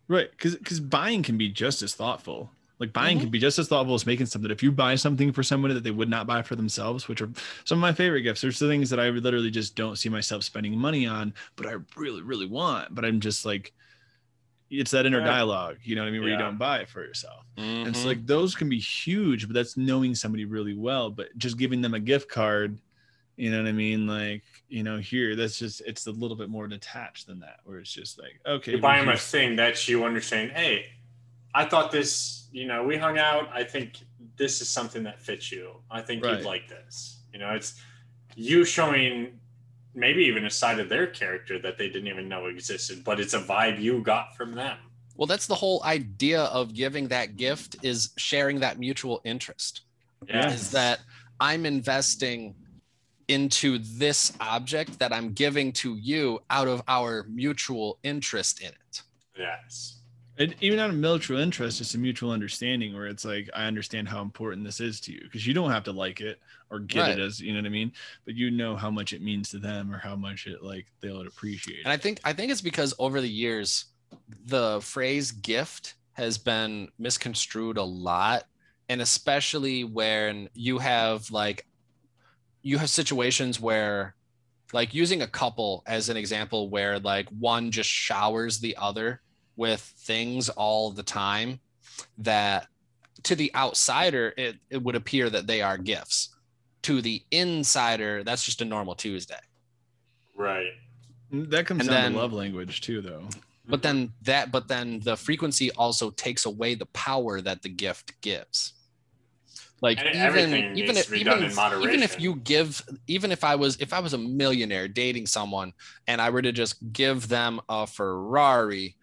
Right, 0.07 0.31
because 0.31 0.55
because 0.55 0.79
buying 0.81 1.23
can 1.25 1.37
be 1.37 1.49
just 1.51 1.83
as 1.83 1.95
thoughtful. 1.95 2.51
Like 2.79 2.93
buying 2.95 3.19
Mhm. 3.19 3.23
can 3.23 3.31
be 3.31 3.39
just 3.41 3.59
as 3.59 3.69
thoughtful 3.69 3.95
as 3.95 4.07
making 4.07 4.27
something. 4.27 4.51
If 4.51 4.63
you 4.63 4.71
buy 4.73 4.95
something 4.95 5.33
for 5.33 5.43
somebody 5.43 5.75
that 5.75 5.83
they 5.83 5.91
would 5.91 6.09
not 6.09 6.27
buy 6.27 6.41
for 6.41 6.57
themselves, 6.57 7.09
which 7.09 7.21
are 7.21 7.31
some 7.65 7.77
of 7.79 7.83
my 7.83 7.93
favorite 7.93 8.23
gifts, 8.23 8.41
there's 8.41 8.59
the 8.61 8.69
things 8.69 8.89
that 8.89 9.01
I 9.01 9.11
literally 9.11 9.51
just 9.51 9.75
don't 9.75 9.97
see 9.99 10.09
myself 10.09 10.45
spending 10.45 10.79
money 10.79 11.07
on, 11.07 11.35
but 11.57 11.67
I 11.67 11.75
really, 11.97 12.23
really 12.23 12.47
want. 12.47 12.95
But 12.95 13.05
I'm 13.05 13.21
just 13.21 13.45
like, 13.45 13.75
it's 14.71 14.93
that 14.93 15.05
inner 15.07 15.21
dialogue, 15.21 15.79
you 15.83 15.95
know 15.97 16.03
what 16.03 16.09
I 16.09 16.11
mean, 16.13 16.23
where 16.23 16.31
you 16.31 16.37
don't 16.39 16.59
buy 16.59 16.79
it 16.79 16.89
for 16.89 17.05
yourself. 17.05 17.45
And 17.57 17.89
it's 17.89 18.03
Mhm. 18.03 18.07
like 18.07 18.27
those 18.27 18.55
can 18.55 18.69
be 18.69 18.79
huge, 18.79 19.47
but 19.47 19.55
that's 19.55 19.77
knowing 19.77 20.15
somebody 20.15 20.45
really 20.47 20.75
well. 20.75 21.11
But 21.11 21.37
just 21.39 21.59
giving 21.59 21.81
them 21.83 21.95
a 21.95 22.01
gift 22.01 22.31
card, 22.31 22.79
you 23.37 23.51
know 23.51 23.59
what 23.63 23.69
I 23.69 23.73
mean? 23.73 24.07
Like, 24.07 24.45
you 24.69 24.83
know, 24.83 24.99
here 24.99 25.35
that's 25.37 25.59
just 25.59 25.81
it's 25.87 26.07
a 26.07 26.11
little 26.13 26.37
bit 26.37 26.49
more 26.51 26.67
detached 26.69 27.27
than 27.27 27.41
that, 27.41 27.61
where 27.65 27.79
it's 27.79 27.93
just 27.93 28.19
like, 28.19 28.41
okay, 28.47 28.73
you 28.73 28.79
well, 28.79 28.93
buy 28.93 28.99
them 29.01 29.09
a 29.09 29.17
thing 29.17 29.57
that 29.57 29.89
you 29.89 30.05
understand. 30.05 30.53
Hey, 30.53 30.87
I 31.55 31.65
thought 31.65 31.91
this. 31.91 32.49
You 32.51 32.67
know, 32.67 32.83
we 32.85 32.97
hung 32.97 33.19
out. 33.19 33.51
I 33.53 33.63
think 33.65 33.99
this 34.37 34.61
is 34.63 34.69
something 34.71 35.03
that 35.05 35.21
fits 35.21 35.53
you. 35.53 35.73
I 35.91 36.01
think 36.01 36.25
Right. 36.25 36.39
you'd 36.39 36.47
like 36.47 36.69
this. 36.69 37.21
You 37.33 37.39
know, 37.39 37.51
it's 37.51 37.79
you 38.37 38.65
showing 38.65 39.39
maybe 39.95 40.25
even 40.25 40.47
a 40.47 40.51
side 40.51 40.79
of 40.79 40.89
their 40.89 41.07
character 41.07 41.59
that 41.59 41.77
they 41.77 41.89
didn't 41.89 42.07
even 42.09 42.29
know 42.29 42.47
existed, 42.47 43.05
but 43.05 43.21
it's 43.21 43.35
a 43.35 43.41
vibe 43.41 43.81
you 43.81 44.01
got 44.03 44.37
from 44.37 44.55
them. 44.55 44.79
well 45.17 45.27
that's 45.27 45.49
the 45.49 45.55
whole 45.57 45.83
idea 45.85 46.43
of 46.45 46.73
giving 46.73 47.09
that 47.09 47.37
gift 47.37 47.75
is 47.83 48.11
sharing 48.17 48.61
that 48.61 48.79
mutual 48.79 49.21
interest 49.25 49.81
Yeah. 50.29 50.53
is 50.53 50.71
that 50.71 51.01
I'm 51.41 51.67
investing 51.67 52.55
into 53.29 53.79
this 53.79 54.33
object 54.41 54.99
that 54.99 55.13
I'm 55.13 55.33
giving 55.33 55.73
to 55.75 55.97
you 55.97 56.41
out 56.51 56.69
of 56.69 56.83
our 56.89 57.27
mutual 57.29 57.99
interest 58.03 58.61
in 58.61 58.69
it. 58.69 59.03
Yes. 59.37 59.95
And 60.39 60.55
even 60.61 60.79
out 60.79 60.91
of 60.91 60.97
mutual 60.97 61.39
interest, 61.39 61.81
it's 61.81 61.95
a 61.95 61.99
mutual 61.99 62.31
understanding 62.31 62.95
where 62.95 63.07
it's 63.07 63.25
like, 63.25 63.51
I 63.55 63.65
understand 63.67 64.09
how 64.09 64.23
important 64.23 64.65
this 64.65 64.81
is 64.81 65.01
to 65.03 65.13
you 65.13 65.21
because 65.25 65.47
you 65.47 65.53
don't 65.53 65.71
have 65.73 65.83
to 65.85 65.93
like 65.93 66.21
it 66.21 66.41
or 66.71 66.79
get 66.79 67.01
Right. 67.01 67.19
it 67.19 67.21
as, 67.21 67.41
you 67.41 67.53
know 67.53 67.59
what 67.59 67.67
I 67.67 67.71
mean? 67.71 67.93
But 68.25 68.37
you 68.37 68.51
know 68.51 68.77
how 68.77 68.91
much 68.91 69.13
it 69.13 69.21
means 69.21 69.51
to 69.51 69.59
them 69.59 69.93
or 69.93 69.99
how 69.99 70.15
much 70.15 70.47
it 70.47 70.63
like 70.63 70.87
they'll 71.01 71.23
appreciate 71.23 71.81
And 71.85 71.93
I 71.93 71.97
think 71.97 72.21
I 72.25 72.33
think 72.33 72.53
it's 72.53 72.61
because 72.61 72.95
over 72.99 73.21
the 73.21 73.29
years 73.29 73.87
the 74.47 74.81
phrase 74.81 75.33
gift 75.33 75.95
has 76.13 76.39
been 76.39 76.89
misconstrued 76.99 77.77
a 77.77 77.83
lot 77.83 78.45
and 78.89 79.01
especially 79.01 79.85
when 79.85 80.49
you 80.55 80.79
have 80.79 81.31
like 81.31 81.67
you 82.63 82.79
have 82.79 82.91
situations 82.91 83.61
where 83.61 84.15
like 84.73 84.93
using 84.95 85.23
a 85.23 85.27
couple 85.27 85.83
as 85.87 86.09
an 86.09 86.17
example 86.17 86.69
where 86.71 86.99
like 86.99 87.29
one 87.31 87.71
just 87.71 87.89
showers 87.89 88.59
the 88.61 88.77
other 88.77 89.21
with 89.57 89.81
things 89.81 90.49
all 90.51 90.91
the 90.91 91.03
time 91.03 91.61
that 92.19 92.67
to 93.25 93.35
the 93.35 93.51
outsider 93.55 94.35
it, 94.37 94.57
it 94.71 94.83
would 94.83 94.95
appear 94.95 95.31
that 95.31 95.47
they 95.47 95.63
are 95.63 95.79
gifts 95.79 96.35
to 96.83 97.01
the 97.01 97.23
insider 97.31 98.23
that's 98.23 98.45
just 98.45 98.61
a 98.61 98.65
normal 98.65 98.95
tuesday 98.95 99.35
Right. 100.37 100.71
Mm, 101.33 101.51
that 101.51 101.67
comes 101.67 101.81
and 101.81 101.89
down 101.91 102.03
then- 102.03 102.13
to 102.13 102.19
love 102.19 102.33
language 102.33 102.81
too, 102.81 103.01
though. 103.01 103.29
but 103.69 103.83
then 103.83 104.13
that 104.23 104.53
but 104.53 104.69
then 104.69 105.01
the 105.01 105.17
frequency 105.17 105.71
also 105.73 106.11
takes 106.11 106.45
away 106.45 106.75
the 106.77 106.87
power 106.87 107.41
that 107.41 107.63
the 107.63 107.69
gift 107.69 108.21
gives 108.21 108.75
like 109.81 109.99
And 109.99 110.09
even 110.09 110.77
even 110.77 110.97
if 110.97 111.13
even 111.13 111.43
if, 111.45 111.59
even 111.83 112.03
if 112.03 112.21
you 112.21 112.37
give 112.37 112.83
even 113.07 113.31
if 113.31 113.45
i 113.45 113.55
was 113.55 113.77
if 113.81 113.93
i 113.93 114.01
was 114.01 114.13
a 114.13 114.19
millionaire 114.19 114.89
dating 114.89 115.27
someone 115.27 115.73
and 116.07 116.21
i 116.21 116.31
were 116.31 116.43
to 116.43 116.53
just 116.53 116.93
give 116.93 117.29
them 117.29 117.61
a 117.69 117.87
ferrari 117.87 118.97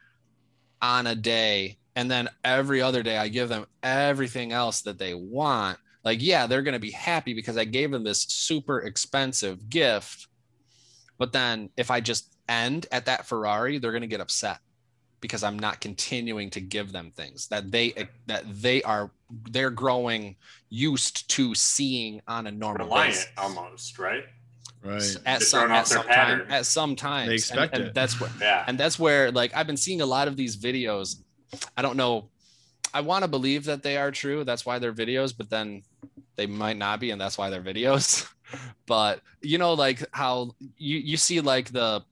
on 0.82 1.07
a 1.07 1.15
day 1.15 1.78
and 1.95 2.11
then 2.11 2.30
every 2.43 2.82
other 2.82 3.03
day 3.03 3.17
i 3.17 3.28
give 3.28 3.49
them 3.49 3.65
everything 3.84 4.51
else 4.51 4.82
that 4.82 4.99
they 4.99 5.13
want 5.13 5.78
like 6.03 6.21
yeah 6.21 6.45
they're 6.45 6.61
going 6.61 6.73
to 6.73 6.80
be 6.80 6.91
happy 6.91 7.34
because 7.34 7.57
i 7.57 7.63
gave 7.63 7.91
them 7.91 8.03
this 8.03 8.21
super 8.21 8.80
expensive 8.80 9.69
gift. 9.69 10.28
But 11.17 11.32
then 11.32 11.69
if 11.78 11.89
i 11.89 12.01
just 12.01 12.36
end 12.49 12.86
at 12.91 13.05
that 13.05 13.26
ferrari 13.26 13.80
they're 13.80 13.91
going 13.91 14.01
to 14.01 14.07
get 14.07 14.19
upset 14.19 14.59
because 15.26 15.43
I'm 15.43 15.57
not 15.59 15.82
continuing 15.82 16.49
to 16.51 16.61
give 16.61 16.91
them 16.91 17.11
things 17.11 17.47
that 17.47 17.71
they 17.71 17.91
eh, 17.93 18.05
that 18.28 18.43
they 18.61 18.82
are 18.84 19.11
they're 19.51 19.71
growing 19.71 20.36
used 20.69 21.30
to 21.32 21.55
seeing 21.55 22.21
on 22.28 22.47
a 22.47 22.51
normal 22.51 22.86
Reliant 22.88 23.13
basis. 23.13 23.32
almost, 23.38 23.99
right? 23.99 24.23
Right. 24.84 25.01
At 25.26 25.39
They're 25.39 25.39
some 25.41 25.71
at 25.71 25.86
their 25.88 25.97
some 25.97 26.07
time 26.07 26.45
at 26.49 26.65
some 26.65 26.95
times. 26.95 27.28
They 27.30 27.36
expect 27.36 27.73
and, 27.73 27.82
and 27.82 27.89
it. 27.89 27.95
that's 27.95 28.19
where 28.21 28.30
Yeah. 28.41 28.63
and 28.67 28.78
that's 28.78 28.99
where 28.99 29.32
like 29.32 29.55
I've 29.55 29.67
been 29.67 29.78
seeing 29.78 30.01
a 30.01 30.05
lot 30.05 30.28
of 30.28 30.38
these 30.38 30.55
videos. 30.57 31.23
I 31.76 31.82
don't 31.82 31.97
know. 31.97 32.30
I 32.93 33.01
want 33.01 33.23
to 33.23 33.28
believe 33.28 33.65
that 33.65 33.84
they 33.84 33.97
are 33.97 34.11
true. 34.11 34.43
That's 34.43 34.65
why 34.65 34.80
they're 34.80 34.93
videos, 34.93 35.36
but 35.36 35.49
then 35.49 35.82
they 36.36 36.45
might 36.45 36.78
not 36.78 36.99
be, 36.99 37.11
and 37.11 37.19
that's 37.19 37.38
why 37.38 37.49
they're 37.49 37.63
videos. 37.63 38.30
but 38.86 39.21
you 39.41 39.57
know, 39.57 39.73
like 39.73 40.03
how 40.11 40.51
you 40.78 40.97
you 40.99 41.17
see 41.17 41.41
like 41.41 41.71
the 41.71 42.03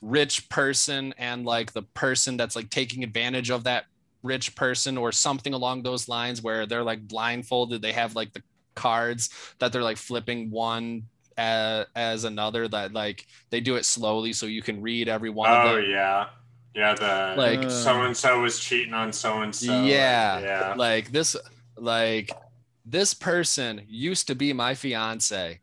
rich 0.00 0.48
person 0.48 1.12
and 1.18 1.44
like 1.44 1.72
the 1.72 1.82
person 1.82 2.36
that's 2.36 2.56
like 2.56 2.70
taking 2.70 3.04
advantage 3.04 3.50
of 3.50 3.64
that 3.64 3.84
rich 4.22 4.54
person 4.54 4.96
or 4.98 5.12
something 5.12 5.54
along 5.54 5.82
those 5.82 6.08
lines 6.08 6.42
where 6.42 6.66
they're 6.66 6.82
like 6.82 7.06
blindfolded 7.08 7.80
they 7.82 7.92
have 7.92 8.14
like 8.14 8.32
the 8.32 8.42
cards 8.74 9.30
that 9.58 9.72
they're 9.72 9.82
like 9.82 9.96
flipping 9.96 10.50
one 10.50 11.02
as, 11.36 11.86
as 11.96 12.24
another 12.24 12.68
that 12.68 12.92
like 12.92 13.26
they 13.50 13.60
do 13.60 13.76
it 13.76 13.84
slowly 13.84 14.32
so 14.32 14.46
you 14.46 14.62
can 14.62 14.80
read 14.82 15.08
every 15.08 15.30
one 15.30 15.50
of 15.50 15.66
Oh 15.72 15.76
them 15.76 15.90
yeah. 15.90 16.26
Yeah, 16.74 16.94
the 16.94 17.34
Like- 17.36 17.64
Uh, 17.64 17.68
so 17.70 18.02
and 18.02 18.16
so 18.16 18.40
was 18.40 18.60
cheating 18.60 18.94
on 18.94 19.12
so 19.12 19.40
and 19.42 19.54
so. 19.54 19.82
yeah 19.84 20.38
Yeah. 20.40 20.74
like 20.76 21.10
this 21.12 21.34
like 21.76 22.30
this 22.86 23.12
person 23.14 23.82
used 23.88 24.26
to 24.28 24.34
be 24.34 24.52
my 24.52 24.74
fiance 24.74 25.60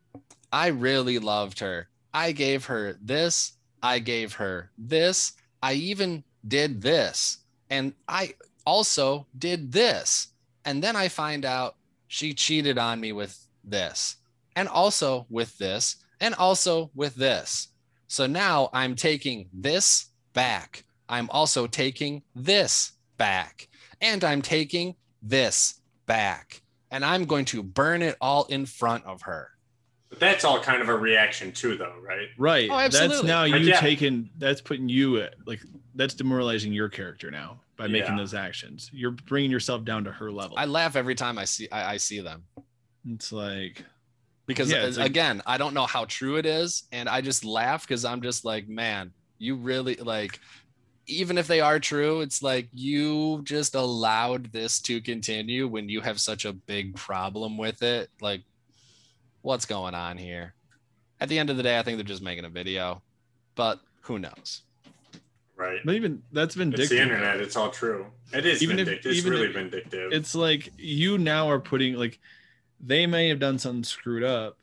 i 0.52 0.66
really 0.68 1.18
loved 1.18 1.60
her 1.60 1.88
i 2.12 2.32
gave 2.32 2.66
her 2.66 2.96
this 3.02 3.52
i 3.82 3.98
gave 3.98 4.34
her 4.34 4.70
this. 4.78 5.32
I 5.62 5.74
even 5.74 6.24
did 6.46 6.82
this. 6.82 7.38
And 7.70 7.94
i 8.08 8.34
also 8.66 9.26
did 9.38 9.72
this. 9.72 10.28
And 10.64 10.82
then 10.82 10.96
i 10.96 11.08
find 11.08 11.44
out 11.44 11.76
she 12.08 12.34
cheated 12.34 12.78
on 12.78 13.00
me 13.00 13.12
with 13.12 13.46
this. 13.64 14.16
And 14.56 14.68
also 14.68 15.26
with 15.30 15.56
this. 15.58 15.96
And 16.20 16.34
also 16.34 16.90
with 16.94 17.14
this. 17.14 17.68
So 18.08 18.26
now 18.26 18.70
i'm 18.72 18.96
taking 18.96 19.48
this 19.52 20.06
back. 20.32 20.84
I'm 21.08 21.28
also 21.30 21.66
taking 21.66 22.22
this 22.34 22.92
back. 23.16 23.68
And 24.00 24.22
I'm 24.22 24.42
taking 24.42 24.94
this 25.22 25.80
back. 26.06 26.62
And 26.90 27.04
I'm 27.04 27.24
going 27.24 27.44
to 27.46 27.62
burn 27.62 28.02
it 28.02 28.16
all 28.20 28.44
in 28.44 28.66
front 28.66 29.04
of 29.04 29.22
her. 29.22 29.50
But 30.18 30.26
that's 30.26 30.44
all 30.44 30.60
kind 30.60 30.82
of 30.82 30.88
a 30.88 30.96
reaction 30.96 31.52
too, 31.52 31.76
though, 31.76 31.94
right? 32.02 32.28
Right. 32.36 32.68
Oh, 32.70 32.78
absolutely. 32.78 33.16
that's 33.16 33.26
now 33.26 33.44
you 33.44 33.56
yeah. 33.56 33.80
taking 33.80 34.30
that's 34.38 34.60
putting 34.60 34.88
you 34.88 35.18
at 35.20 35.34
like 35.46 35.60
that's 35.94 36.14
demoralizing 36.14 36.72
your 36.72 36.88
character 36.88 37.30
now 37.30 37.60
by 37.76 37.86
making 37.86 38.16
those 38.16 38.34
actions. 38.34 38.90
You're 38.92 39.12
bringing 39.12 39.50
yourself 39.50 39.84
down 39.84 40.04
to 40.04 40.12
her 40.12 40.32
level. 40.32 40.56
I 40.58 40.64
laugh 40.64 40.96
every 40.96 41.14
time 41.14 41.38
I 41.38 41.44
see 41.44 41.68
I, 41.70 41.94
I 41.94 41.96
see 41.98 42.20
them 42.20 42.44
it's 43.06 43.32
like 43.32 43.84
because 44.46 44.70
Yeah, 44.70 44.82
uh, 44.82 44.86
it's 44.86 44.98
like- 44.98 45.06
again, 45.06 45.42
I 45.46 45.58
don't 45.58 45.74
know 45.74 45.86
how 45.86 46.04
true 46.06 46.36
it 46.36 46.46
is 46.46 46.84
and 46.92 47.08
I 47.08 47.20
just 47.20 47.44
laugh 47.44 47.86
because 47.86 48.04
I'm 48.04 48.22
just 48.22 48.44
like, 48.44 48.68
man, 48.68 49.12
you 49.38 49.56
really 49.56 49.96
like 49.96 50.40
even 51.06 51.38
if 51.38 51.46
they 51.46 51.60
are 51.60 51.80
true, 51.80 52.20
it's 52.20 52.42
like 52.42 52.68
you 52.72 53.40
just 53.44 53.74
allowed 53.74 54.52
this 54.52 54.78
to 54.80 55.00
continue 55.00 55.66
when 55.66 55.88
you 55.88 56.02
have 56.02 56.20
such 56.20 56.44
a 56.44 56.52
big 56.52 56.94
problem 56.96 57.56
with 57.56 57.82
it. 57.82 58.10
Like, 58.20 58.42
what's 59.42 59.66
going 59.66 59.94
on 59.94 60.18
here? 60.18 60.54
At 61.20 61.28
the 61.28 61.38
end 61.38 61.50
of 61.50 61.56
the 61.56 61.62
day, 61.62 61.78
I 61.78 61.82
think 61.82 61.98
they're 61.98 62.04
just 62.04 62.22
making 62.22 62.44
a 62.44 62.48
video, 62.48 63.02
but 63.54 63.80
who 64.02 64.18
knows? 64.18 64.62
Right. 65.56 65.80
but 65.84 65.96
even 65.96 66.22
that's 66.30 66.54
vindictive. 66.54 66.82
It's 66.84 66.90
the 66.90 67.00
internet. 67.02 67.40
It's 67.40 67.56
all 67.56 67.70
true. 67.70 68.06
It 68.32 68.46
is 68.46 68.62
Even 68.62 68.78
if- 68.78 68.86
vindictive. 68.86 69.12
It's 69.12 69.24
really 69.24 69.46
if- 69.48 69.54
vindictive. 69.54 70.12
It's 70.12 70.36
like 70.36 70.70
you 70.78 71.18
now 71.18 71.50
are 71.50 71.58
putting 71.58 71.94
like 71.94 72.20
they 72.80 73.06
may 73.06 73.28
have 73.28 73.40
done 73.40 73.58
something 73.58 73.82
screwed 73.82 74.22
up, 74.22 74.56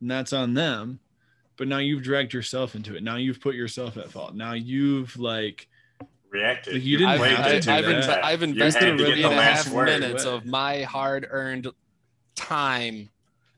and 0.00 0.10
that's 0.10 0.32
on 0.32 0.54
them. 0.54 1.00
But 1.58 1.68
now 1.68 1.78
you've 1.78 2.02
dragged 2.02 2.32
yourself 2.32 2.74
into 2.74 2.96
it. 2.96 3.02
Now 3.02 3.16
you've 3.16 3.40
put 3.42 3.56
yourself 3.56 3.98
at 3.98 4.10
fault. 4.10 4.34
Now 4.34 4.54
you've 4.54 5.18
like 5.18 5.68
reacted. 6.30 6.74
Like, 6.74 6.82
you 6.84 6.96
didn't 6.96 7.10
I've, 7.10 7.20
have 7.20 7.40
I, 7.40 7.48
to 7.50 7.56
it 7.56 7.62
do 7.64 7.70
I've, 7.72 8.06
that. 8.06 8.24
I've 8.24 8.42
invested 8.42 8.82
had 8.84 8.98
to 8.98 9.04
three 9.04 9.16
get 9.16 9.24
and 9.26 9.34
the 9.34 9.38
a 9.40 9.42
half 9.42 9.68
word. 9.70 9.86
minutes 10.00 10.24
of 10.24 10.46
my 10.46 10.82
hard-earned 10.84 11.68
time 12.36 13.10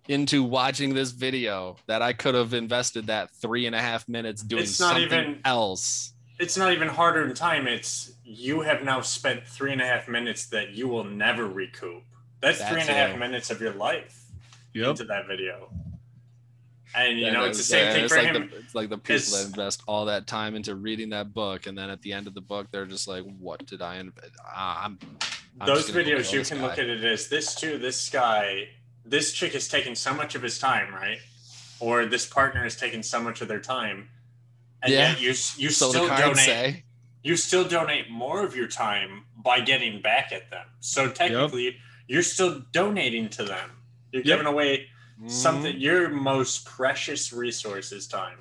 into 0.09 0.43
watching 0.43 0.95
this 0.95 1.11
video 1.13 1.77
that 1.87 2.03
I 2.03 2.13
could 2.13 2.35
have 2.35 2.55
invested 2.55 3.07
that 3.09 3.31
three 3.31 3.67
and 3.67 3.75
a 3.75 3.81
half 3.81 4.09
minutes 4.09 4.43
doing 4.43 4.63
It's 4.63 4.81
not 4.81 4.95
something 4.95 5.07
even- 5.07 5.41
else. 5.45 6.13
It's 6.39 6.57
not 6.57 6.73
even 6.73 6.89
harder 6.89 7.25
in 7.27 7.35
time. 7.35 7.67
It's 7.69 8.13
you 8.25 8.63
have 8.63 8.83
now 8.83 9.03
spent 9.03 9.47
three 9.47 9.73
and 9.73 9.81
a 9.83 9.87
half 9.87 10.09
minutes 10.09 10.47
that 10.47 10.71
you 10.71 10.89
will 10.89 11.05
never 11.05 11.47
recoup. 11.47 12.03
That's, 12.41 12.59
That's 12.59 12.71
three 12.71 12.81
and 12.81 12.89
a 12.89 12.95
half 12.95 13.11
it. 13.11 13.19
minutes 13.19 13.51
of 13.51 13.61
your 13.61 13.75
life 13.75 14.23
yep. 14.73 14.89
into 14.91 15.05
that 15.05 15.27
video. 15.27 15.71
And 16.95 17.19
you 17.19 17.27
Yeah, 17.27 17.33
know, 17.33 17.45
it's 17.45 17.59
the 17.59 17.65
same 17.65 17.85
yeah, 17.87 17.93
thing 17.93 18.05
it's 18.05 18.13
for 18.15 18.23
like 18.23 18.35
him. 18.35 18.51
The, 18.51 18.57
it's 18.57 18.75
like 18.75 18.89
the 18.89 18.97
people 18.99 19.17
It's- 19.17 19.33
that 19.43 19.47
invest 19.49 19.83
all 19.87 20.07
that 20.07 20.27
time 20.27 20.57
into 20.57 20.75
reading 20.75 21.11
that 21.11 21.35
book, 21.35 21.67
and 21.67 21.77
then 21.77 21.91
at 21.91 22.01
the 22.03 22.13
end 22.13 22.27
of 22.27 22.35
the 22.35 22.41
book, 22.41 22.69
they're 22.73 22.87
just 22.87 23.07
like, 23.07 23.23
"What 23.39 23.65
did 23.67 23.83
I 23.83 23.97
invest? 23.97 24.31
Ah, 24.45 24.85
I'm." 24.87 24.99
I'm 25.61 25.67
Those 25.67 25.83
just 25.83 25.93
gonna 25.93 26.05
go 26.05 26.11
videos, 26.17 26.33
you 26.33 26.43
can 26.43 26.59
guy." 26.59 26.63
look 26.69 26.79
at 26.79 26.87
it 26.89 27.05
as 27.05 27.29
this 27.29 27.55
too. 27.55 27.77
This 27.79 28.09
guy, 28.09 28.69
this 29.11 29.33
chick 29.33 29.55
is 29.55 29.69
taking 29.69 29.95
so 29.95 30.15
much 30.15 30.35
of 30.35 30.43
his 30.43 30.59
time, 30.59 30.95
right? 30.95 31.19
Or 31.81 32.07
this 32.07 32.27
partner 32.27 32.65
is 32.65 32.77
taking 32.77 33.03
so 33.03 33.21
much 33.21 33.41
of 33.41 33.49
their 33.49 33.61
time, 33.61 34.09
and 34.83 34.93
Yeah. 34.93 35.11
yet 35.11 35.21
you 35.21 35.29
you 35.29 35.71
So 35.71 35.91
still 35.91 36.09
donate. 36.09 36.37
say, 36.37 36.85
you 37.23 37.37
still 37.37 37.65
donate 37.69 38.09
more 38.09 38.43
of 38.45 38.55
your 38.57 38.69
time 38.69 39.25
by 39.37 39.61
getting 39.61 40.01
back 40.01 40.33
at 40.33 40.51
them. 40.51 40.67
So 40.81 41.11
technically, 41.11 41.77
you're 42.07 42.23
still 42.23 42.63
donating 42.73 43.29
to 43.31 43.45
them. 43.45 43.71
You're 44.13 44.23
Yep. 44.23 44.39
giving 44.39 44.47
away 44.47 44.89
something. 45.27 45.77
"Mm, 45.77 45.81
Your 45.81 46.09
most 46.09 46.65
precious 46.65 47.33
resource 47.33 47.93
is 47.93 48.07
time, 48.07 48.39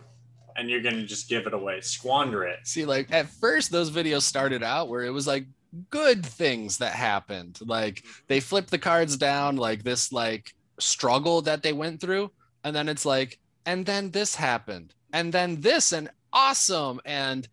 and 0.55 0.70
you're 0.70 0.82
gonna 0.82 1.05
just 1.05 1.28
give 1.30 1.45
it 1.47 1.53
away, 1.53 1.82
squander 1.82 2.43
it. 2.43 2.59
See, 2.63 2.86
like 2.86 3.11
at 3.11 3.28
first, 3.30 3.72
those 3.72 3.91
videos 3.91 4.22
started 4.24 4.63
out 4.63 4.88
where 4.89 5.03
it 5.03 5.11
was 5.11 5.28
like 5.28 5.45
good 5.89 6.26
things 6.26 6.78
that 6.78 6.93
happened. 6.93 7.59
Like 7.61 8.03
they 8.28 8.39
flipped 8.39 8.72
the 8.72 8.80
cards 8.80 9.17
down, 9.17 9.55
like 9.57 9.84
this 9.84 10.11
like 10.11 10.53
struggle 10.80 11.41
that 11.43 11.63
they 11.63 11.73
went 11.73 12.01
through, 12.01 12.32
and 12.63 12.75
then 12.75 12.89
it's 12.89 13.05
like, 13.05 13.39
and 13.65 13.86
then 13.86 14.11
this 14.11 14.36
happened, 14.36 14.93
and 15.13 15.32
then 15.34 15.61
this, 15.61 15.91
and 15.91 16.09
awesome, 16.34 16.99
and 17.05 17.47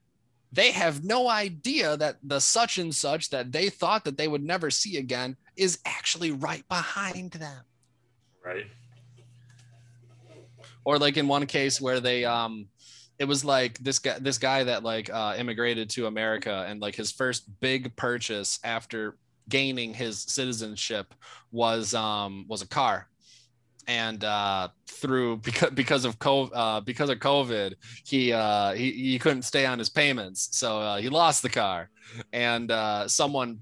they 0.52 0.70
have 0.72 1.04
no 1.04 1.28
idea 1.28 1.96
that 1.96 2.16
the 2.22 2.40
such 2.40 2.78
and 2.78 2.94
such 2.94 3.30
that 3.30 3.52
they 3.52 3.68
thought 3.68 4.04
that 4.04 4.16
they 4.16 4.28
would 4.28 4.42
never 4.44 4.70
see 4.70 4.96
again 4.96 5.36
is 5.56 5.78
actually 5.84 6.30
right 6.30 6.66
behind 6.68 7.32
them. 7.32 7.64
Right. 8.44 8.66
or 10.84 10.98
like 10.98 11.16
in 11.16 11.26
one 11.26 11.46
case 11.46 11.80
where 11.80 11.98
they 12.00 12.24
um 12.24 12.68
it 13.18 13.24
was 13.24 13.44
like 13.44 13.76
this 13.78 13.98
guy 13.98 14.18
this 14.20 14.38
guy 14.38 14.62
that 14.62 14.84
like 14.84 15.10
uh 15.12 15.34
immigrated 15.36 15.90
to 15.90 16.06
america 16.06 16.64
and 16.68 16.80
like 16.80 16.94
his 16.94 17.10
first 17.10 17.48
big 17.60 17.94
purchase 17.96 18.60
after 18.62 19.16
gaining 19.48 19.92
his 19.92 20.22
citizenship 20.22 21.12
was 21.50 21.92
um 21.92 22.44
was 22.48 22.62
a 22.62 22.68
car 22.68 23.08
and 23.86 24.24
uh 24.24 24.68
through 24.86 25.36
because 25.38 25.70
because 25.70 26.04
of 26.04 26.18
COVID, 26.18 26.50
uh 26.54 26.80
because 26.80 27.10
of 27.10 27.18
covid 27.18 27.74
he 28.04 28.32
uh 28.32 28.72
he, 28.72 28.90
he 28.90 29.18
couldn't 29.18 29.42
stay 29.42 29.66
on 29.66 29.78
his 29.78 29.88
payments 29.88 30.48
so 30.52 30.78
uh, 30.80 30.96
he 30.96 31.08
lost 31.08 31.42
the 31.42 31.48
car 31.48 31.90
and 32.32 32.70
uh 32.70 33.06
someone 33.06 33.60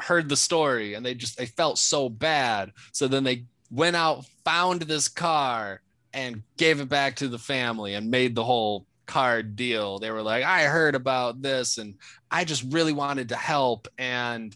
heard 0.00 0.28
the 0.28 0.36
story 0.36 0.94
and 0.94 1.04
they 1.04 1.14
just 1.14 1.36
they 1.36 1.46
felt 1.46 1.78
so 1.78 2.08
bad 2.08 2.72
so 2.92 3.08
then 3.08 3.24
they 3.24 3.44
went 3.70 3.96
out 3.96 4.24
found 4.44 4.82
this 4.82 5.08
car 5.08 5.82
and 6.12 6.42
gave 6.56 6.80
it 6.80 6.88
back 6.88 7.16
to 7.16 7.28
the 7.28 7.38
family 7.38 7.94
and 7.94 8.10
made 8.10 8.34
the 8.34 8.44
whole 8.44 8.86
card 9.06 9.56
deal. 9.56 9.98
They 9.98 10.12
were 10.12 10.22
like, 10.22 10.44
I 10.44 10.64
heard 10.64 10.94
about 10.94 11.42
this 11.42 11.78
and 11.78 11.94
I 12.30 12.44
just 12.44 12.64
really 12.72 12.92
wanted 12.92 13.30
to 13.30 13.36
help. 13.36 13.88
And 13.98 14.54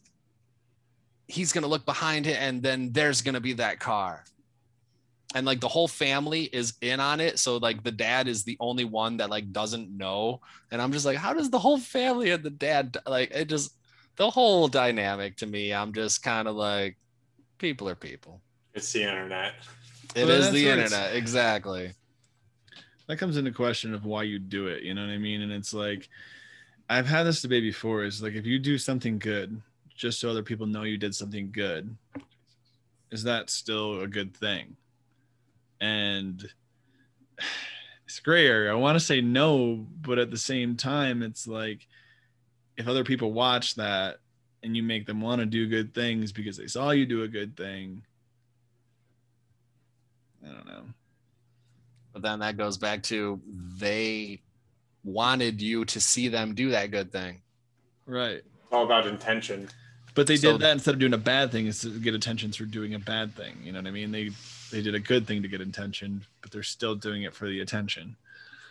he's 1.27 1.53
going 1.53 1.63
to 1.63 1.69
look 1.69 1.85
behind 1.85 2.27
it 2.27 2.37
and 2.39 2.63
then 2.63 2.93
there's 2.93 3.23
going 3.23 3.35
to 3.35 3.41
be 3.41 3.55
that 3.55 3.81
car. 3.81 4.23
And 5.35 5.47
like 5.47 5.61
the 5.61 5.69
whole 5.69 5.89
family 5.89 6.45
is 6.45 6.75
in 6.83 7.01
on 7.01 7.21
it. 7.21 7.39
So 7.39 7.57
like 7.57 7.83
the 7.83 7.93
dad 7.93 8.29
is 8.29 8.45
the 8.45 8.57
only 8.61 8.85
one 8.85 9.17
that 9.19 9.31
like 9.31 9.53
doesn't 9.53 9.91
know. 9.97 10.41
And 10.71 10.83
I'm 10.83 10.93
just 10.93 11.07
like, 11.07 11.17
how 11.19 11.33
does 11.33 11.51
the 11.51 11.59
whole 11.59 11.79
family 11.79 12.31
and 12.31 12.43
the 12.45 12.51
dad 12.51 12.97
like 13.07 13.31
it 13.33 13.49
just 13.49 13.77
the 14.17 14.31
whole 14.31 14.69
dynamic 14.69 15.37
to 15.39 15.47
me? 15.47 15.73
I'm 15.73 15.93
just 15.93 16.23
kind 16.23 16.49
of 16.49 16.57
like, 16.57 16.99
people 17.59 17.89
are 17.89 17.95
people. 17.95 18.43
It's 18.75 18.93
the 18.93 19.03
internet. 19.05 19.55
It 20.15 20.27
Well, 20.27 20.37
is 20.43 20.51
the 20.53 20.69
internet. 20.69 21.15
Exactly. 21.17 21.93
that 23.09 23.19
comes 23.19 23.37
into 23.37 23.51
question 23.53 23.95
of 23.95 24.05
why 24.05 24.23
you 24.23 24.39
do 24.39 24.67
it 24.69 24.83
you 24.83 24.95
know 24.95 25.03
what 25.05 25.11
i 25.13 25.19
mean 25.19 25.43
and 25.43 25.53
it's 25.53 25.75
like 25.75 26.09
i've 26.89 27.07
had 27.07 27.25
this 27.25 27.43
debate 27.43 27.63
before 27.63 28.05
is 28.05 28.23
like 28.23 28.35
if 28.35 28.47
you 28.47 28.59
do 28.59 28.79
something 28.79 29.19
good 29.19 29.61
just 29.95 30.21
so 30.21 30.31
other 30.31 30.43
people 30.43 30.67
know 30.67 30.83
you 30.85 30.97
did 30.97 31.15
something 31.15 31.51
good 31.53 31.95
is 33.11 33.23
that 33.25 33.51
still 33.51 34.01
a 34.01 34.07
good 34.09 34.35
thing 34.37 34.77
and 35.83 36.49
it's 38.07 38.19
a 38.19 38.23
gray 38.23 38.47
area 38.47 38.71
i 38.71 38.75
want 38.75 38.97
to 38.97 39.05
say 39.05 39.21
no 39.21 39.85
but 40.01 40.19
at 40.19 40.31
the 40.31 40.39
same 40.39 40.77
time 40.77 41.23
it's 41.23 41.47
like 41.47 41.87
if 42.79 42.89
other 42.89 43.05
people 43.05 43.33
watch 43.33 43.75
that 43.75 44.17
and 44.63 44.77
you 44.77 44.83
make 44.83 45.07
them 45.07 45.21
want 45.21 45.41
to 45.41 45.47
do 45.47 45.69
good 45.69 45.93
things 45.93 46.33
because 46.33 46.57
they 46.57 46.67
saw 46.69 46.91
you 46.91 47.05
do 47.05 47.23
a 47.23 47.29
good 47.29 47.57
thing, 47.57 48.03
I 50.43 50.53
don't 50.53 50.67
know. 50.67 50.85
But 52.13 52.23
then 52.23 52.39
that 52.41 52.57
goes 52.57 52.79
back 52.79 53.03
to 53.05 53.41
they 53.77 54.41
wanted 55.05 55.61
you 55.61 55.85
to 55.87 56.01
see 56.01 56.29
them 56.29 56.55
do 56.55 56.71
that 56.71 56.91
good 56.91 57.11
thing. 57.13 57.43
Right. 58.07 58.37
It's 58.37 58.73
all 58.73 58.85
about 58.85 59.07
intention. 59.07 59.69
But 60.15 60.27
they 60.27 60.37
So- 60.37 60.53
did 60.53 60.61
that 60.63 60.73
instead 60.73 60.95
of 60.95 61.01
doing 61.01 61.15
a 61.15 61.19
bad 61.19 61.51
thing 61.51 61.67
is 61.67 61.81
to 61.81 61.99
get 61.99 62.15
attention 62.15 62.53
through 62.53 62.67
doing 62.67 62.95
a 62.95 62.99
bad 63.01 63.35
thing. 63.35 63.61
You 63.65 63.73
know 63.73 63.81
what 63.81 63.89
I 63.89 63.91
mean? 63.93 64.13
They 64.13 64.31
they 64.73 64.83
did 64.83 64.95
a 64.95 65.01
good 65.01 65.27
thing 65.27 65.43
to 65.43 65.49
get 65.49 65.61
attention, 65.61 66.25
but 66.41 66.51
they're 66.51 66.63
still 66.63 66.95
doing 66.97 67.23
it 67.23 67.35
for 67.35 67.47
the 67.47 67.61
attention. 67.61 68.17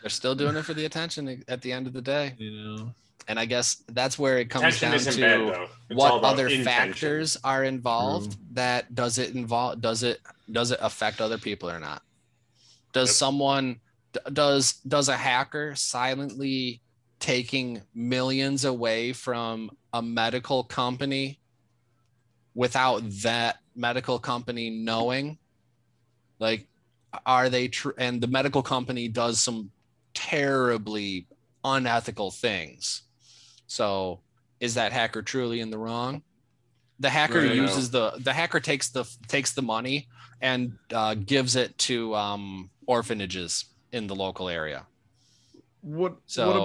They're 0.01 0.09
still 0.09 0.35
doing 0.35 0.55
it 0.57 0.65
for 0.65 0.73
the 0.73 0.85
attention 0.85 1.43
at 1.47 1.61
the 1.61 1.71
end 1.71 1.87
of 1.87 1.93
the 1.93 2.01
day. 2.01 2.33
You 2.37 2.51
know? 2.51 2.91
And 3.27 3.39
I 3.39 3.45
guess 3.45 3.83
that's 3.89 4.17
where 4.17 4.39
it 4.39 4.49
comes 4.49 4.81
Intention 4.81 5.21
down 5.21 5.39
to 5.39 5.47
bad 5.47 5.55
though. 5.55 5.67
It's 5.91 6.01
all 6.03 6.21
what 6.21 6.23
other 6.33 6.47
intention. 6.47 6.65
factors 6.65 7.37
are 7.43 7.63
involved 7.63 8.35
that 8.55 8.93
does 8.95 9.19
it 9.19 9.35
involve 9.35 9.79
does 9.79 10.01
it 10.03 10.19
does 10.51 10.71
it 10.71 10.79
affect 10.81 11.21
other 11.21 11.37
people 11.37 11.69
or 11.69 11.79
not 11.79 12.01
does 12.93 13.09
Yep. 13.09 13.15
someone 13.15 13.79
does 14.33 14.73
does 14.87 15.07
a 15.07 15.15
hacker 15.15 15.75
silently 15.75 16.81
taking 17.19 17.83
millions 17.93 18.65
away 18.65 19.13
from 19.13 19.69
a 19.93 20.01
medical 20.01 20.63
company 20.63 21.39
without 22.55 23.03
that 23.21 23.57
medical 23.75 24.17
company 24.19 24.69
knowing 24.71 25.37
like 26.41 26.67
are 27.25 27.49
they 27.49 27.67
true 27.67 27.93
and 27.97 28.19
the 28.19 28.27
medical 28.27 28.63
company 28.63 29.07
does 29.07 29.39
some 29.39 29.69
terribly 30.13 31.27
unethical 31.63 32.31
things. 32.31 33.03
So 33.67 34.21
is 34.59 34.73
that 34.73 34.91
hacker 34.91 35.21
truly 35.21 35.59
in 35.61 35.69
the 35.69 35.77
wrong? 35.77 36.23
The 36.99 37.09
hacker 37.09 37.39
Right. 37.39 37.55
uses 37.55 37.91
the 37.91 38.11
the 38.19 38.33
hacker 38.33 38.59
takes 38.59 38.89
the 38.89 39.05
takes 39.27 39.53
the 39.53 39.61
money 39.61 40.07
and 40.41 40.73
uh, 40.93 41.13
gives 41.15 41.55
it 41.55 41.77
to 41.77 42.15
um, 42.15 42.69
orphanages 42.87 43.65
in 43.91 44.07
the 44.07 44.15
local 44.15 44.49
area. 44.49 44.87
What 45.81 46.17
so 46.25 46.47
what, 46.47 46.57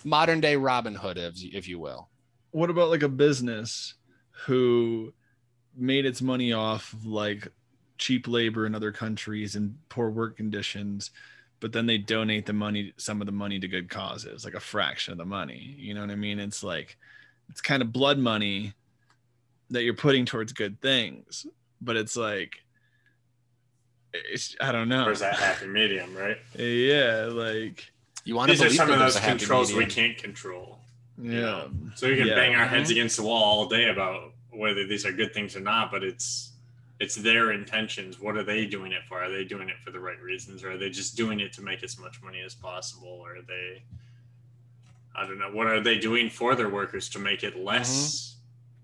ab- 0.00 0.04
modern 0.04 0.40
day 0.40 0.56
robin 0.56 0.94
hood 0.94 1.18
if, 1.18 1.34
if 1.42 1.68
you 1.68 1.78
will. 1.78 2.10
What 2.50 2.70
about 2.70 2.90
like 2.90 3.02
a 3.02 3.08
business 3.08 3.94
who 4.46 5.12
made 5.76 6.06
its 6.06 6.22
money 6.22 6.52
off 6.52 6.92
of 6.92 7.04
like 7.06 7.48
cheap 7.98 8.26
labor 8.28 8.66
in 8.66 8.74
other 8.74 8.92
countries 8.92 9.54
and 9.56 9.76
poor 9.88 10.10
work 10.10 10.36
conditions, 10.36 11.10
but 11.60 11.72
then 11.72 11.86
they 11.86 11.98
donate 11.98 12.46
the 12.46 12.52
money, 12.52 12.92
some 12.96 13.20
of 13.22 13.26
the 13.26 13.32
money 13.32 13.58
to 13.60 13.68
good 13.68 13.88
causes, 13.88 14.44
like 14.44 14.54
a 14.54 14.60
fraction 14.60 15.12
of 15.12 15.18
the 15.18 15.24
money. 15.24 15.74
You 15.78 15.94
know 15.94 16.00
what 16.00 16.10
I 16.10 16.16
mean? 16.16 16.38
It's 16.38 16.62
like 16.62 16.96
it's 17.50 17.60
kind 17.60 17.82
of 17.82 17.92
blood 17.92 18.18
money 18.18 18.72
that 19.70 19.82
you're 19.84 19.94
putting 19.94 20.24
towards 20.26 20.52
good 20.52 20.80
things, 20.80 21.46
but 21.80 21.96
it's 21.96 22.16
like 22.16 22.52
it's 24.12 24.54
I 24.60 24.72
don't 24.72 24.88
know. 24.88 25.04
Where's 25.06 25.20
that 25.20 25.34
happy 25.38 25.66
medium, 25.66 26.14
right? 26.16 26.38
Yeah, 26.56 27.28
like 27.30 27.90
you 28.24 28.34
want 28.36 28.48
to 28.50 28.52
These 28.52 28.60
are 28.62 28.64
believe 28.66 28.76
some 28.76 28.90
of 28.90 28.98
those 28.98 29.16
a 29.16 29.20
happy 29.20 29.38
controls 29.38 29.72
we 29.72 29.86
can't 29.86 30.16
control. 30.16 30.78
yeah. 31.20 31.66
So 31.94 32.08
we 32.08 32.16
can 32.16 32.26
Yeah. 32.28 32.34
bang 32.34 32.54
our 32.54 32.64
Mm-hmm. 32.66 32.74
heads 32.74 32.90
against 32.90 33.16
the 33.16 33.22
wall 33.22 33.42
all 33.60 33.66
day 33.68 33.88
about 33.88 34.32
whether 34.50 34.86
these 34.86 35.04
are 35.04 35.12
good 35.12 35.34
things 35.34 35.56
or 35.56 35.60
not, 35.60 35.90
but 35.90 36.02
it's 36.04 36.52
it's 37.00 37.16
their 37.16 37.52
intentions. 37.52 38.20
What 38.20 38.36
are 38.36 38.44
they 38.44 38.66
doing 38.66 38.92
it 38.92 39.02
for? 39.08 39.22
Are 39.22 39.30
they 39.30 39.44
doing 39.44 39.68
it 39.68 39.76
for 39.84 39.90
the 39.90 40.00
right 40.00 40.20
reasons, 40.20 40.62
or 40.62 40.72
are 40.72 40.76
they 40.78 40.90
just 40.90 41.16
doing 41.16 41.40
it 41.40 41.52
to 41.54 41.62
make 41.62 41.82
as 41.82 41.98
much 41.98 42.22
money 42.22 42.40
as 42.44 42.54
possible? 42.54 43.08
Or 43.08 43.36
are 43.36 43.42
they, 43.42 43.82
I 45.16 45.26
don't 45.26 45.38
know, 45.38 45.50
what 45.50 45.66
are 45.66 45.80
they 45.80 45.98
doing 45.98 46.30
for 46.30 46.54
their 46.54 46.68
workers 46.68 47.08
to 47.10 47.18
make 47.18 47.42
it 47.42 47.56
less? 47.56 48.30
Mm-hmm. 48.30 48.30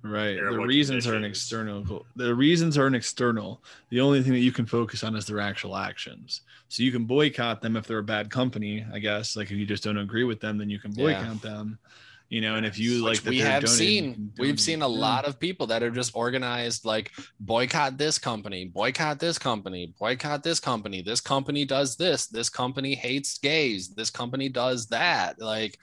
Right. 0.02 0.36
The 0.42 0.58
what 0.58 0.66
reasons 0.66 1.06
are 1.06 1.14
an 1.14 1.24
external. 1.24 2.06
The 2.16 2.34
reasons 2.34 2.78
are 2.78 2.86
an 2.86 2.94
external. 2.94 3.62
The 3.90 4.00
only 4.00 4.22
thing 4.22 4.32
that 4.32 4.38
you 4.38 4.50
can 4.50 4.64
focus 4.64 5.04
on 5.04 5.14
is 5.14 5.26
their 5.26 5.40
actual 5.40 5.76
actions. 5.76 6.40
So 6.68 6.82
you 6.82 6.90
can 6.90 7.04
boycott 7.04 7.60
them 7.60 7.76
if 7.76 7.86
they're 7.86 7.98
a 7.98 8.02
bad 8.02 8.30
company, 8.30 8.86
I 8.94 8.98
guess. 8.98 9.36
Like 9.36 9.50
if 9.50 9.58
you 9.58 9.66
just 9.66 9.84
don't 9.84 9.98
agree 9.98 10.24
with 10.24 10.40
them, 10.40 10.56
then 10.56 10.70
you 10.70 10.78
can 10.78 10.92
Yeah. 10.92 11.04
boycott 11.20 11.42
them. 11.42 11.78
You 12.30 12.40
know, 12.40 12.54
and 12.54 12.64
if 12.64 12.78
you 12.78 13.02
Which 13.04 13.18
like 13.18 13.22
that 13.24 13.30
we 13.30 13.38
have 13.40 13.64
donating, 13.64 13.76
seen 13.76 14.14
can 14.14 14.32
we've 14.38 14.60
seen 14.60 14.82
a 14.82 14.88
Yeah. 14.88 15.00
lot 15.00 15.24
of 15.24 15.40
people 15.40 15.66
that 15.66 15.82
are 15.82 15.90
just 15.90 16.14
organized 16.14 16.84
like 16.84 17.10
boycott 17.40 17.98
this 17.98 18.20
company 18.20 18.66
boycott 18.66 19.18
this 19.18 19.36
company 19.36 19.92
boycott 19.98 20.44
this 20.44 20.60
company 20.60 21.02
this 21.02 21.20
company 21.20 21.64
does 21.64 21.96
this 21.96 22.28
this 22.28 22.48
company 22.48 22.94
hates 22.94 23.36
gays 23.38 23.88
this 23.94 24.10
company 24.10 24.48
does 24.48 24.86
that 24.86 25.40
like 25.40 25.76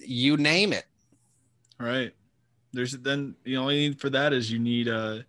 you 0.00 0.36
name 0.36 0.74
it 0.74 0.84
Right. 1.80 2.12
There's 2.72 2.92
then 2.92 3.34
you 3.44 3.56
know 3.56 3.62
all 3.62 3.72
you 3.72 3.88
need 3.88 4.00
for 4.00 4.10
that 4.10 4.32
is 4.34 4.50
you 4.52 4.58
need 4.58 4.88
uh 4.88 5.20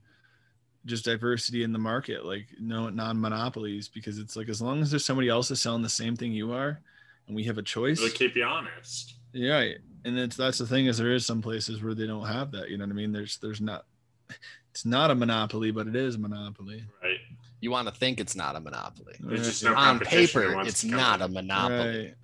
just 0.86 1.06
diversity 1.06 1.64
in 1.64 1.72
the 1.72 1.80
market, 1.80 2.26
like 2.26 2.48
no 2.60 2.90
non-monopolies, 2.90 3.88
because 3.88 4.18
it's 4.18 4.36
like 4.36 4.50
as 4.50 4.62
long 4.62 4.82
as 4.82 4.90
there's 4.90 5.06
somebody 5.06 5.30
else 5.30 5.50
that's 5.50 5.62
selling 5.62 5.84
the 5.84 5.90
same 5.90 6.16
thing 6.16 6.32
you 6.34 6.52
are, 6.52 6.82
and 7.28 7.36
we 7.36 7.44
have 7.44 7.58
a 7.58 7.62
choice. 7.62 8.00
It'll 8.00 8.10
keep 8.18 8.36
you 8.36 8.44
honest. 8.44 9.19
Yeah, 9.34 9.54
right. 9.54 9.78
and 10.06 10.18
it's 10.18 10.36
that's 10.36 10.58
the 10.58 10.66
thing 10.68 10.88
is 10.88 10.98
there 10.98 11.14
is 11.14 11.26
some 11.26 11.42
places 11.42 11.82
where 11.84 11.94
they 11.94 12.08
don't 12.08 12.26
have 12.28 12.52
that. 12.52 12.70
You 12.70 12.78
know 12.78 12.86
what 12.86 12.92
I 12.92 12.96
mean? 12.96 13.12
There's 13.12 13.38
there's 13.38 13.62
not. 13.62 13.86
It's 14.72 14.86
not 14.86 15.10
a 15.10 15.16
monopoly, 15.16 15.72
but 15.72 15.88
it 15.88 15.96
is 15.96 16.14
a 16.16 16.20
monopoly. 16.20 16.84
Right. 17.02 17.18
you 17.60 17.72
want 17.72 17.88
to 17.88 17.94
think 17.94 18.20
it's 18.20 18.36
not 18.36 18.56
a 18.56 18.60
monopoly 18.60 19.16
There's 19.20 19.48
just 19.48 19.64
Right. 19.64 19.72
no 19.74 19.78
on 19.78 20.00
paper 20.00 20.62
it's 20.62 20.84
not 20.84 21.22
a 21.24 21.28
monopoly 21.28 21.98
Right. 22.06 22.16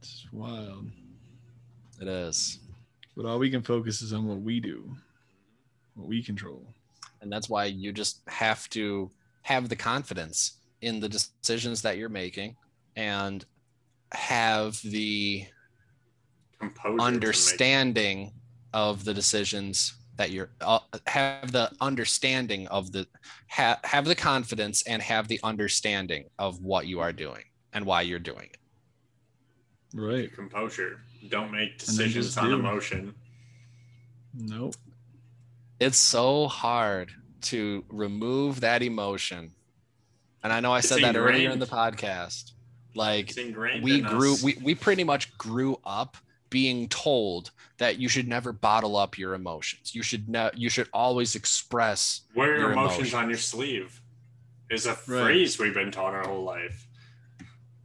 It's 0.00 0.26
wild, 0.32 0.86
it 2.00 2.08
is 2.08 2.58
but 3.16 3.26
all 3.26 3.38
we 3.40 3.50
can 3.50 3.62
focus 3.62 4.00
is 4.02 4.12
on 4.12 4.28
what 4.28 4.40
we 4.42 4.60
do, 4.60 4.94
what 5.96 6.06
we 6.06 6.22
control. 6.22 6.62
and 7.20 7.32
that's 7.32 7.48
why 7.48 7.64
you 7.64 7.90
just 7.90 8.20
have 8.28 8.68
to 8.70 9.10
have 9.42 9.68
the 9.68 9.74
confidence 9.76 10.58
in 10.82 11.00
the 11.00 11.08
decisions 11.08 11.82
that 11.82 11.96
you're 11.96 12.08
making 12.10 12.54
and 12.94 13.44
have 14.12 14.80
the 14.82 15.46
composure 16.60 17.00
understanding 17.00 18.32
of 18.72 19.04
the 19.04 19.14
decisions 19.14 19.94
that 20.16 20.30
you're 20.30 20.50
uh, 20.60 20.80
have 21.06 21.52
the 21.52 21.70
understanding 21.80 22.66
of 22.68 22.90
the 22.92 23.06
ha, 23.50 23.78
have 23.84 24.04
the 24.04 24.14
confidence 24.14 24.82
and 24.86 25.00
have 25.02 25.28
the 25.28 25.38
understanding 25.44 26.24
of 26.38 26.60
what 26.60 26.86
you 26.86 26.98
are 27.00 27.12
doing 27.12 27.42
and 27.72 27.84
why 27.86 28.02
you're 28.02 28.18
doing 28.18 28.48
it 28.52 28.56
Right. 29.94 30.30
composure. 30.34 31.00
Don't 31.28 31.50
make 31.50 31.78
decisions 31.78 32.36
on 32.36 32.48
do. 32.50 32.54
emotion. 32.58 33.14
Nope. 34.34 34.74
it's 35.80 35.96
so 35.98 36.46
hard 36.48 37.10
to 37.42 37.84
remove 37.88 38.60
that 38.60 38.82
emotion 38.82 39.50
and 40.42 40.52
i 40.52 40.60
know 40.60 40.72
i 40.72 40.78
It's 40.78 40.88
said 40.88 41.02
that 41.02 41.16
earlier 41.16 41.50
in 41.50 41.58
the 41.58 41.66
podcast 41.66 42.52
like 42.98 43.34
we 43.82 44.00
grew 44.02 44.34
us. 44.34 44.42
we, 44.42 44.58
we 44.62 44.74
pretty 44.74 45.04
much 45.04 45.36
grew 45.38 45.78
up 45.84 46.16
being 46.50 46.88
told 46.88 47.50
that 47.78 47.98
you 47.98 48.08
should 48.08 48.26
never 48.28 48.52
bottle 48.52 48.96
up 48.96 49.16
your 49.18 49.34
emotions 49.34 49.94
you 49.94 50.02
should 50.02 50.28
ne- 50.28 50.50
you 50.54 50.68
should 50.68 50.88
always 50.92 51.34
express 51.34 52.22
Wear 52.34 52.48
your 52.48 52.58
your 52.58 52.72
emotions 52.72 53.14
on 53.14 53.28
your 53.28 53.38
sleeve 53.38 54.00
is 54.70 54.84
a 54.86 54.90
Right. 54.90 54.98
phrase 54.98 55.58
we've 55.58 55.72
been 55.74 55.90
taught 55.90 56.12
our 56.12 56.26
whole 56.28 56.44
life. 56.44 56.86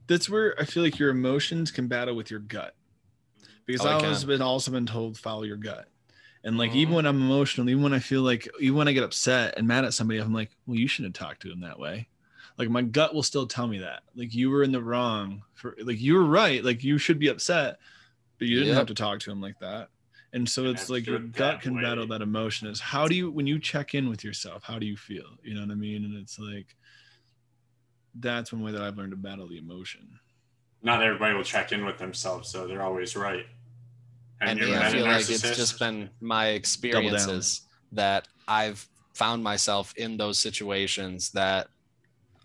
That's 0.08 0.30
where 0.30 0.54
I 0.60 0.66
feel 0.66 0.84
like 0.84 1.00
your 1.00 1.10
emotions 1.12 1.72
can 1.72 1.88
battle 1.88 2.14
with 2.16 2.30
your 2.30 2.42
gut. 2.42 2.76
Because 3.66 3.86
Oh, 3.86 3.90
I've 3.90 4.04
always 4.04 4.24
been 4.26 4.42
also 4.42 4.72
been 4.72 4.86
told 4.86 5.18
follow 5.18 5.44
your 5.44 5.56
gut. 5.56 5.88
And 6.44 6.58
like 6.58 6.76
even 6.76 6.92
Mhm. 6.92 6.96
when 6.98 7.06
I'm 7.06 7.22
emotional, 7.22 7.70
even 7.70 7.84
when 7.84 7.94
I 7.94 8.00
feel 8.00 8.22
like 8.22 8.50
even 8.60 8.76
when 8.78 8.90
I 8.90 8.92
get 8.92 9.04
upset 9.04 9.54
and 9.58 9.66
mad 9.66 9.86
at 9.86 9.94
somebody, 9.94 10.20
I'm 10.20 10.34
like, 10.34 10.52
well, 10.66 10.76
you 10.78 10.90
shouldn't 10.90 11.16
have 11.16 11.26
talked 11.28 11.42
to 11.44 11.52
him 11.52 11.62
that 11.62 11.80
way. 11.80 12.10
Like 12.58 12.70
my 12.70 12.82
gut 12.82 13.14
will 13.14 13.24
still 13.24 13.48
tell 13.48 13.68
me 13.68 13.80
that. 13.80 14.04
Like 14.16 14.34
you 14.34 14.50
were 14.50 14.64
in 14.64 14.72
the 14.72 14.82
wrong 14.82 15.44
for 15.54 15.76
like 15.84 16.00
you 16.00 16.16
were 16.16 16.26
right. 16.26 16.64
Like 16.64 16.84
you 16.84 16.98
should 16.98 17.20
be 17.20 17.28
upset, 17.28 17.78
but 18.38 18.48
you 18.48 18.56
didn't 18.56 18.70
Yep. 18.70 18.78
have 18.78 18.88
to 18.88 18.94
talk 18.94 19.20
to 19.22 19.32
him 19.32 19.42
like 19.42 19.60
that. 19.60 19.90
And 20.34 20.50
so 20.50 20.66
it's 20.66 20.90
like 20.90 21.06
your 21.06 21.20
gut 21.20 21.34
that 21.34 21.62
can 21.62 21.80
battle 21.80 22.08
that 22.08 22.22
emotion 22.24 22.68
is 22.68 22.80
how 22.80 23.08
do 23.08 23.16
you 23.16 23.30
when 23.32 23.46
you 23.46 23.60
check 23.60 23.94
in 23.94 24.10
with 24.10 24.24
yourself, 24.24 24.64
how 24.64 24.80
do 24.80 24.86
you 24.86 24.98
feel? 24.98 25.26
You 25.44 25.54
know 25.54 25.62
what 25.62 25.72
I 25.72 25.76
mean? 25.76 26.06
And 26.06 26.16
it's 26.18 26.40
like 26.40 26.76
that's 28.16 28.52
one 28.52 28.64
way 28.64 28.72
that 28.72 28.82
I've 28.82 28.98
learned 28.98 29.12
to 29.12 29.18
battle 29.18 29.48
the 29.48 29.58
emotion. 29.58 30.20
Not 30.82 31.02
everybody 31.02 31.34
will 31.36 31.44
check 31.44 31.72
in 31.72 31.86
with 31.86 31.98
themselves, 31.98 32.50
so 32.50 32.68
they're 32.68 32.82
always 32.82 33.16
right. 33.16 33.46
And, 34.42 34.52
and 34.52 34.60
you're 34.60 34.70
yeah, 34.70 34.88
I 34.88 34.92
feel 34.92 35.06
like 35.06 35.30
it's 35.30 35.56
just 35.56 35.80
been 35.80 36.10
my 36.20 36.48
experiences 36.50 37.62
that 37.94 38.28
I've 38.48 38.88
found 39.14 39.44
myself 39.44 39.94
in 39.96 40.18
those 40.18 40.40
situations 40.40 41.32
that 41.32 41.68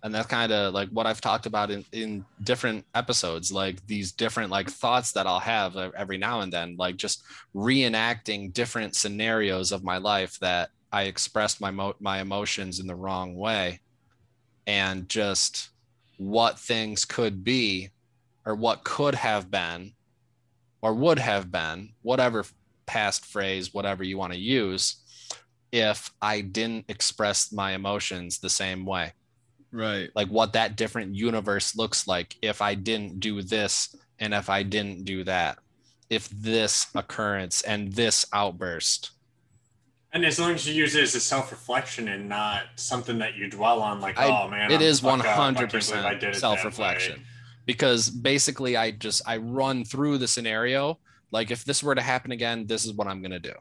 and 0.02 0.14
that's 0.14 0.28
kind 0.28 0.52
of 0.52 0.74
like 0.74 0.88
what 0.90 1.06
I've 1.06 1.20
talked 1.20 1.46
about 1.46 1.70
in, 1.70 1.84
in 1.92 2.24
different 2.44 2.84
episodes, 2.94 3.50
like 3.50 3.84
these 3.86 4.12
different 4.12 4.50
like 4.50 4.70
thoughts 4.70 5.12
that 5.12 5.26
I'll 5.26 5.40
have 5.40 5.76
every 5.76 6.18
now 6.18 6.40
and 6.40 6.52
then, 6.52 6.76
like 6.78 6.96
just 6.96 7.22
reenacting 7.54 8.52
different 8.52 8.94
scenarios 8.94 9.72
of 9.72 9.82
my 9.82 9.98
life 9.98 10.38
that 10.40 10.70
I 10.92 11.04
expressed 11.04 11.60
my 11.60 11.70
mo- 11.70 11.96
my 12.00 12.20
emotions 12.20 12.80
in 12.80 12.86
the 12.86 12.94
wrong 12.94 13.34
way, 13.36 13.80
and 14.66 15.08
just 15.08 15.70
what 16.16 16.58
things 16.58 17.04
could 17.04 17.44
be, 17.44 17.90
or 18.46 18.54
what 18.54 18.84
could 18.84 19.14
have 19.14 19.50
been, 19.50 19.92
or 20.80 20.94
would 20.94 21.18
have 21.18 21.50
been, 21.50 21.90
whatever 22.02 22.44
past 22.86 23.26
phrase, 23.26 23.74
whatever 23.74 24.02
you 24.02 24.16
want 24.16 24.32
to 24.32 24.38
use, 24.38 24.96
if 25.72 26.10
I 26.22 26.40
didn't 26.40 26.86
express 26.88 27.52
my 27.52 27.72
emotions 27.72 28.38
the 28.38 28.48
same 28.48 28.86
way. 28.86 29.12
Right. 29.72 30.10
Like 30.14 30.28
what 30.28 30.52
that 30.54 30.76
different 30.76 31.14
universe 31.14 31.76
looks 31.76 32.06
like 32.06 32.36
if 32.42 32.62
I 32.62 32.74
didn't 32.74 33.20
do 33.20 33.42
this 33.42 33.94
and 34.18 34.32
if 34.34 34.48
I 34.48 34.62
didn't 34.62 35.04
do 35.04 35.24
that. 35.24 35.58
If 36.10 36.28
this 36.30 36.86
occurrence 36.94 37.60
and 37.62 37.92
this 37.92 38.24
outburst. 38.32 39.10
And 40.14 40.24
as 40.24 40.38
long 40.40 40.52
as 40.54 40.66
you 40.66 40.72
use 40.74 40.94
it 40.94 41.02
as 41.02 41.14
a 41.14 41.20
self 41.20 41.50
reflection 41.50 42.08
and 42.08 42.28
not 42.28 42.62
something 42.76 43.18
that 43.18 43.34
you 43.36 43.50
dwell 43.50 43.82
on, 43.82 44.00
like, 44.00 44.18
I- 44.18 44.26
oh 44.44 44.48
man, 44.48 44.70
it 44.70 44.76
I'm 44.76 44.82
is 44.82 45.00
fucked 45.00 45.26
up. 45.26 45.38
I 45.38 45.52
can't 45.54 45.70
100% 45.70 45.90
believe 45.90 46.04
I 46.06 46.14
did 46.14 46.22
it 46.24 46.32
that 46.32 46.40
self-reflection. 46.40 47.22
because 47.66 48.08
basically 48.08 48.74
I 48.76 48.92
just 48.92 49.20
I 49.28 49.36
run 49.36 49.84
through 49.84 50.16
the 50.16 50.26
scenario 50.28 50.98
like 51.30 51.50
if 51.50 51.62
this 51.66 51.82
were 51.82 51.94
to 51.94 52.00
happen 52.00 52.32
again 52.32 52.66
this 52.66 52.86
is 52.86 52.94
what 52.94 53.06
I'm 53.06 53.20
going 53.20 53.32
to 53.32 53.38
do. 53.38 53.52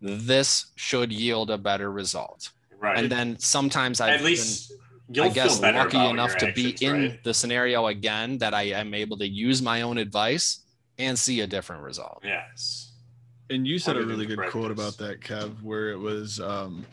This 0.00 0.72
should 0.76 1.12
yield 1.12 1.50
a 1.50 1.58
better 1.58 1.92
result. 1.92 2.48
Right. 2.78 2.98
And 2.98 3.12
then 3.12 3.38
sometimes 3.38 4.00
I've 4.00 4.20
At 4.20 4.24
least 4.24 4.70
been, 4.70 4.78
you'll 5.12 5.26
I 5.26 5.28
guess 5.28 5.58
feel 5.60 5.72
lucky 5.72 5.98
enough 5.98 6.30
your 6.30 6.38
to 6.50 6.52
be 6.52 6.68
actions, 6.72 6.82
in 6.82 6.92
right? 7.10 7.24
the 7.24 7.34
scenario 7.34 7.86
again 7.88 8.38
that 8.38 8.54
I 8.54 8.62
am 8.64 8.94
able 8.94 9.16
to 9.18 9.28
use 9.28 9.60
my 9.60 9.82
own 9.82 9.98
advice 9.98 10.60
and 10.98 11.18
see 11.18 11.40
a 11.40 11.46
different 11.46 11.82
result. 11.82 12.20
Yes. 12.24 12.92
And 13.48 13.66
you 13.66 13.78
said 13.78 13.96
a 13.96 14.00
really 14.00 14.24
into 14.24 14.36
good 14.36 14.50
quote 14.50 14.70
about 14.70 14.96
that, 14.98 15.20
Kev, 15.20 15.60
where 15.62 15.90
it 15.90 15.98
was, 15.98 16.38
um, 16.40 16.84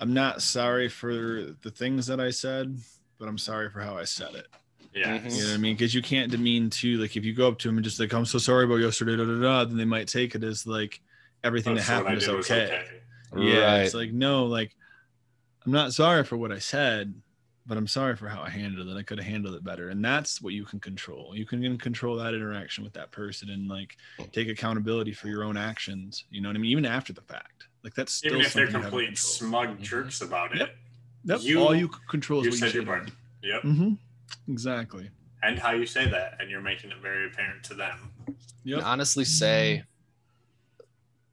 "I'm 0.00 0.14
not 0.14 0.40
sorry 0.42 0.88
for 0.88 1.54
the 1.62 1.70
things 1.70 2.06
that 2.06 2.20
I 2.20 2.30
said, 2.30 2.78
but 3.18 3.28
I'm 3.28 3.38
sorry 3.38 3.70
for 3.70 3.80
how 3.80 3.96
I 3.98 4.04
said 4.04 4.34
it." 4.34 4.46
Yes. 4.94 5.06
Mhm. 5.22 5.36
You 5.36 5.42
know 5.42 5.48
what 5.50 5.54
I 5.54 5.58
mean? 5.58 5.74
Because 5.76 5.94
you 5.94 6.02
can't 6.02 6.30
demean 6.30 6.70
too. 6.70 6.98
Like 6.98 7.16
if 7.16 7.24
you 7.24 7.32
go 7.32 7.48
up 7.48 7.58
to 7.60 7.68
them 7.68 7.76
and 7.78 7.84
just 7.84 7.98
like, 7.98 8.12
"I'm 8.12 8.24
so 8.24 8.38
sorry 8.38 8.64
about 8.66 8.76
yesterday," 8.76 9.16
da, 9.16 9.24
da, 9.24 9.40
da, 9.40 9.64
then 9.64 9.76
they 9.76 9.84
might 9.84 10.06
take 10.08 10.34
it 10.36 10.44
as 10.44 10.66
like 10.66 11.00
everything 11.42 11.72
Oh, 11.72 11.76
that 11.76 11.84
so 11.84 11.92
what 11.94 11.96
I 11.96 12.02
happened 12.02 12.18
is 12.18 12.26
did 12.26 12.36
was 12.36 12.50
okay. 12.50 12.84
Yeah, 13.36 13.64
Right. 13.64 13.80
it's 13.82 13.94
like 13.94 14.12
no, 14.12 14.46
like 14.46 14.76
I'm 15.66 15.72
not 15.72 15.92
sorry 15.92 16.22
for 16.24 16.36
what 16.36 16.52
I 16.52 16.58
said, 16.58 17.14
but 17.70 17.78
I'm 17.78 17.86
sorry 17.86 18.16
for 18.16 18.26
how 18.28 18.42
I 18.42 18.50
handled 18.50 18.88
it. 18.88 18.96
I 18.98 19.04
could 19.04 19.18
have 19.18 19.26
handled 19.28 19.54
it 19.54 19.62
better, 19.62 19.90
and 19.90 20.04
that's 20.04 20.42
what 20.42 20.54
you 20.54 20.64
can 20.64 20.80
control. 20.80 21.36
You 21.36 21.46
can 21.46 21.78
control 21.78 22.16
that 22.16 22.34
interaction 22.34 22.82
with 22.82 22.92
that 22.94 23.12
person 23.12 23.48
and 23.50 23.68
like 23.68 23.96
take 24.32 24.48
accountability 24.48 25.12
for 25.12 25.28
your 25.28 25.44
own 25.44 25.56
actions. 25.56 26.24
You 26.32 26.40
know 26.42 26.48
what 26.48 26.56
I 26.56 26.58
mean? 26.58 26.72
Even 26.72 26.84
after 26.84 27.12
the 27.12 27.20
fact, 27.20 27.68
like 27.84 27.94
that's 27.94 28.12
still 28.12 28.32
Even 28.32 28.44
if 28.44 28.52
they're 28.54 28.66
something 28.66 28.80
you 28.80 28.82
have 28.82 28.90
complete 28.90 29.06
control. 29.06 29.30
smug 29.30 29.78
Mhm. 29.78 29.82
jerks 29.82 30.20
about 30.20 30.56
it, 30.56 30.76
Yep. 31.22 31.40
you- 31.42 31.60
all 31.62 31.72
you 31.72 31.86
control 32.08 32.40
is 32.40 32.46
you 32.46 32.50
what 32.50 32.58
said 32.58 32.74
you 32.74 32.80
your 32.80 32.86
part. 32.86 33.12
Yep. 33.44 33.62
Mm-hmm. 33.62 34.52
Exactly. 34.52 35.10
And 35.44 35.56
how 35.56 35.70
you 35.70 35.86
say 35.86 36.08
that, 36.08 36.38
and 36.40 36.50
you're 36.50 36.60
making 36.60 36.90
it 36.90 36.98
very 37.00 37.26
apparent 37.28 37.62
to 37.66 37.74
them. 37.74 38.10
Yep. 38.64 38.82
honestly 38.84 39.24
say 39.24 39.84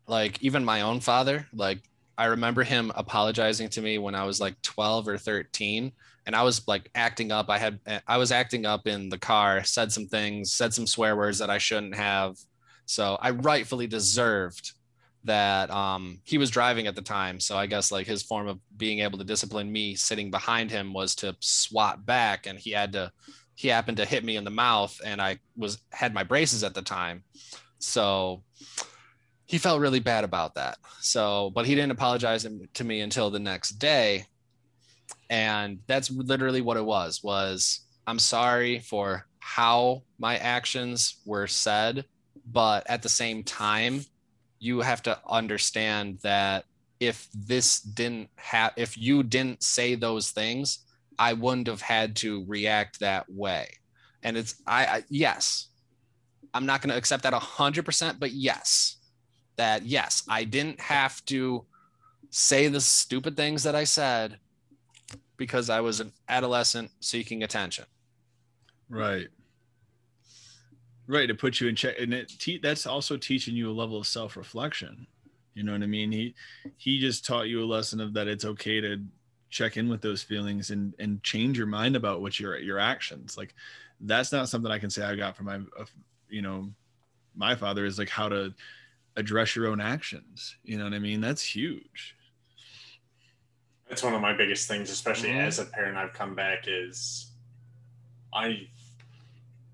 like 0.07 0.41
even 0.43 0.63
my 0.63 0.81
own 0.81 1.01
father 1.01 1.45
like 1.51 1.79
i 2.17 2.23
remember 2.25 2.63
him 2.63 2.89
apologizing 2.95 3.67
to 3.67 3.81
me 3.81 3.97
when 3.97 4.15
i 4.15 4.23
was 4.23 4.39
like 4.39 4.59
12 4.61 5.09
or 5.09 5.17
13 5.17 5.91
and 6.27 6.35
i 6.35 6.43
was 6.43 6.67
like 6.67 6.91
acting 6.93 7.31
up 7.31 7.49
i 7.49 7.57
had 7.57 7.79
i 8.07 8.17
was 8.17 8.31
acting 8.31 8.65
up 8.65 8.85
in 8.85 9.09
the 9.09 9.17
car 9.17 9.63
said 9.63 9.91
some 9.91 10.05
things 10.05 10.53
said 10.53 10.73
some 10.73 10.85
swear 10.85 11.15
words 11.15 11.39
that 11.39 11.49
i 11.49 11.57
shouldn't 11.57 11.95
have 11.95 12.37
so 12.85 13.17
i 13.21 13.31
rightfully 13.31 13.87
deserved 13.87 14.73
that 15.23 15.71
um 15.71 16.19
he 16.23 16.37
was 16.37 16.51
driving 16.51 16.85
at 16.85 16.95
the 16.95 17.01
time 17.01 17.39
so 17.39 17.57
i 17.57 17.65
guess 17.65 17.91
like 17.91 18.05
his 18.05 18.21
form 18.21 18.47
of 18.47 18.59
being 18.77 18.99
able 18.99 19.17
to 19.17 19.23
discipline 19.23 19.71
me 19.71 19.95
sitting 19.95 20.29
behind 20.29 20.69
him 20.69 20.93
was 20.93 21.15
to 21.15 21.35
swat 21.39 22.05
back 22.05 22.45
and 22.45 22.59
he 22.59 22.69
had 22.71 22.93
to 22.93 23.11
he 23.55 23.69
happened 23.69 23.97
to 23.97 24.05
hit 24.05 24.23
me 24.23 24.35
in 24.35 24.43
the 24.43 24.51
mouth 24.51 24.99
and 25.03 25.19
i 25.19 25.39
was 25.55 25.79
had 25.91 26.13
my 26.13 26.23
braces 26.23 26.63
at 26.63 26.75
the 26.75 26.81
time 26.81 27.23
so 27.79 28.43
he 29.47 29.57
felt 29.57 29.79
really 29.79 30.01
bad 30.01 30.25
about 30.25 30.55
that. 30.55 30.77
So, 30.99 31.51
but 31.55 31.65
he 31.65 31.73
didn't 31.73 31.91
apologize 31.91 32.45
to 32.73 32.83
me 32.83 32.99
until 32.99 33.31
the 33.31 33.39
next 33.39 33.79
day. 33.79 34.25
And 35.29 35.79
that's 35.87 36.09
literally 36.09 36.61
what 36.61 36.77
it 36.77 36.85
was 36.85 37.23
was 37.23 37.81
I'm 38.05 38.19
sorry 38.19 38.79
for 38.79 39.27
how 39.39 40.03
my 40.17 40.37
actions 40.37 41.17
were 41.25 41.47
said, 41.47 42.05
but 42.51 42.89
at 42.89 43.01
the 43.01 43.09
same 43.09 43.43
time, 43.43 44.05
you 44.59 44.81
have 44.81 45.03
to 45.03 45.19
understand 45.27 46.19
that 46.23 46.65
if 46.99 47.27
this 47.33 47.81
didn't 47.81 48.29
have 48.35 48.73
if 48.75 48.97
you 48.97 49.23
didn't 49.23 49.61
say 49.61 49.95
those 49.95 50.31
things, 50.31 50.79
I 51.19 51.33
wouldn't 51.33 51.67
have 51.67 51.81
had 51.81 52.15
to 52.17 52.45
react 52.47 52.99
that 52.99 53.25
way. 53.29 53.69
And 54.23 54.37
it's 54.37 54.55
I, 54.65 54.85
I 54.85 55.03
yes, 55.09 55.67
I'm 56.53 56.65
not 56.65 56.81
going 56.81 56.89
to 56.89 56.97
accept 56.97 57.23
that 57.23 57.33
100%, 57.33 58.19
but 58.19 58.31
yes, 58.31 58.97
that 59.57 59.85
yes, 59.85 60.23
I 60.27 60.43
didn't 60.43 60.79
have 60.79 61.23
to 61.25 61.65
say 62.29 62.67
the 62.67 62.81
stupid 62.81 63.37
things 63.37 63.63
that 63.63 63.75
I 63.75 63.83
said 63.83 64.39
because 65.37 65.69
I 65.69 65.79
was 65.81 65.99
an 65.99 66.11
adolescent 66.27 66.91
seeking 66.99 67.43
attention. 67.43 67.85
Right. 68.89 69.27
Right 71.07 71.27
to 71.27 71.35
put 71.35 71.61
you 71.61 71.69
in 71.69 71.75
check, 71.75 71.95
and 71.99 72.13
it 72.13 72.31
te- 72.37 72.57
that's 72.57 72.85
also 72.85 73.15
teaching 73.15 73.55
you 73.55 73.71
a 73.71 73.71
level 73.71 73.97
of 73.97 74.07
self-reflection. 74.07 75.07
You 75.53 75.63
know 75.63 75.71
what 75.71 75.83
I 75.83 75.87
mean? 75.87 76.11
He 76.11 76.35
he 76.75 76.99
just 76.99 77.25
taught 77.25 77.47
you 77.47 77.63
a 77.63 77.65
lesson 77.65 78.01
of 78.01 78.13
that 78.13 78.27
it's 78.27 78.45
okay 78.45 78.81
to 78.81 79.01
check 79.49 79.77
in 79.77 79.87
with 79.87 80.01
those 80.01 80.21
feelings 80.21 80.71
and 80.71 80.93
and 80.99 81.23
change 81.23 81.57
your 81.57 81.67
mind 81.67 81.95
about 81.95 82.21
what 82.21 82.39
your 82.39 82.57
your 82.59 82.77
actions. 82.77 83.37
Like 83.37 83.55
that's 84.01 84.31
not 84.31 84.49
something 84.49 84.71
I 84.71 84.79
can 84.79 84.89
say 84.89 85.03
I 85.03 85.15
got 85.15 85.37
from 85.37 85.45
my 85.45 85.59
you 86.29 86.41
know 86.41 86.69
my 87.35 87.55
father 87.55 87.85
is 87.85 87.97
like 87.97 88.09
how 88.09 88.27
to 88.27 88.53
address 89.15 89.55
your 89.55 89.67
own 89.67 89.79
actions. 89.79 90.57
You 90.63 90.77
know 90.77 90.83
what 90.83 90.93
I 90.93 90.99
mean? 90.99 91.21
That's 91.21 91.41
huge. 91.41 92.16
That's 93.89 94.03
one 94.03 94.13
of 94.13 94.21
my 94.21 94.33
biggest 94.33 94.67
things, 94.67 94.89
especially 94.89 95.29
Mhm. 95.29 95.45
as 95.47 95.59
a 95.59 95.65
parent. 95.65 95.97
I've 95.97 96.13
come 96.13 96.35
back 96.35 96.65
is 96.67 97.31
I 98.33 98.67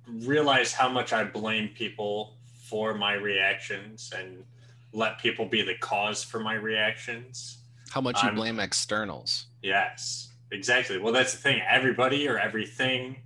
realize 0.08 0.74
how 0.74 0.88
much 0.90 1.12
I 1.14 1.24
blame 1.24 1.70
people 1.70 2.38
for 2.70 2.94
my 2.94 3.14
reactions 3.14 4.12
and 4.16 4.46
let 4.92 5.20
people 5.20 5.46
be 5.48 5.62
the 5.64 5.76
cause 5.78 6.24
for 6.24 6.40
my 6.40 6.54
reactions. 6.54 7.58
How 7.92 8.02
much 8.02 8.22
you 8.22 8.28
I'm- 8.30 8.36
blame 8.36 8.60
externals. 8.60 9.48
Yes, 9.62 10.32
exactly. 10.52 10.98
Well, 11.00 11.14
that's 11.14 11.32
the 11.34 11.40
thing. 11.40 11.62
Everybody 11.62 12.28
or 12.28 12.38
everything, 12.38 13.24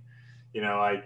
you 0.54 0.62
know, 0.62 0.80
I 0.80 1.04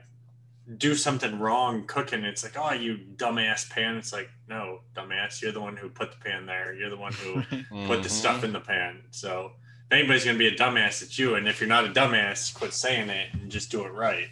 do 0.77 0.95
something 0.95 1.39
wrong 1.41 1.87
cooking. 1.87 2.25
It's 2.25 2.45
like, 2.45 2.57
oh, 2.57 2.73
you 2.73 2.97
dumbass 3.17 3.69
pan. 3.69 3.97
It's 3.97 4.13
like, 4.13 4.31
no, 4.47 4.83
dumbass. 4.95 5.43
You're 5.43 5.53
the 5.53 5.61
one 5.61 5.77
who 5.77 5.89
put 5.89 6.13
the 6.13 6.19
pan 6.19 6.47
there. 6.47 6.73
You're 6.73 6.91
the 6.91 6.97
one 6.97 7.13
who 7.13 7.43
put 7.87 8.03
the 8.05 8.09
stuff 8.09 8.45
in 8.45 8.53
the 8.53 8.61
pan. 8.61 9.03
So 9.11 9.53
anybody's 9.93 10.25
gonna 10.25 10.39
be 10.39 10.49
a 10.49 10.55
dumbass, 10.57 11.03
at 11.03 11.19
you. 11.19 11.35
And 11.37 11.47
if 11.47 11.61
you're 11.61 11.69
not 11.69 11.85
a 11.85 11.89
dumbass, 11.89 12.53
quit 12.55 12.73
saying 12.73 13.11
it 13.11 13.29
and 13.35 13.51
just 13.51 13.71
do 13.71 13.85
it 13.85 13.91
right. 13.93 14.29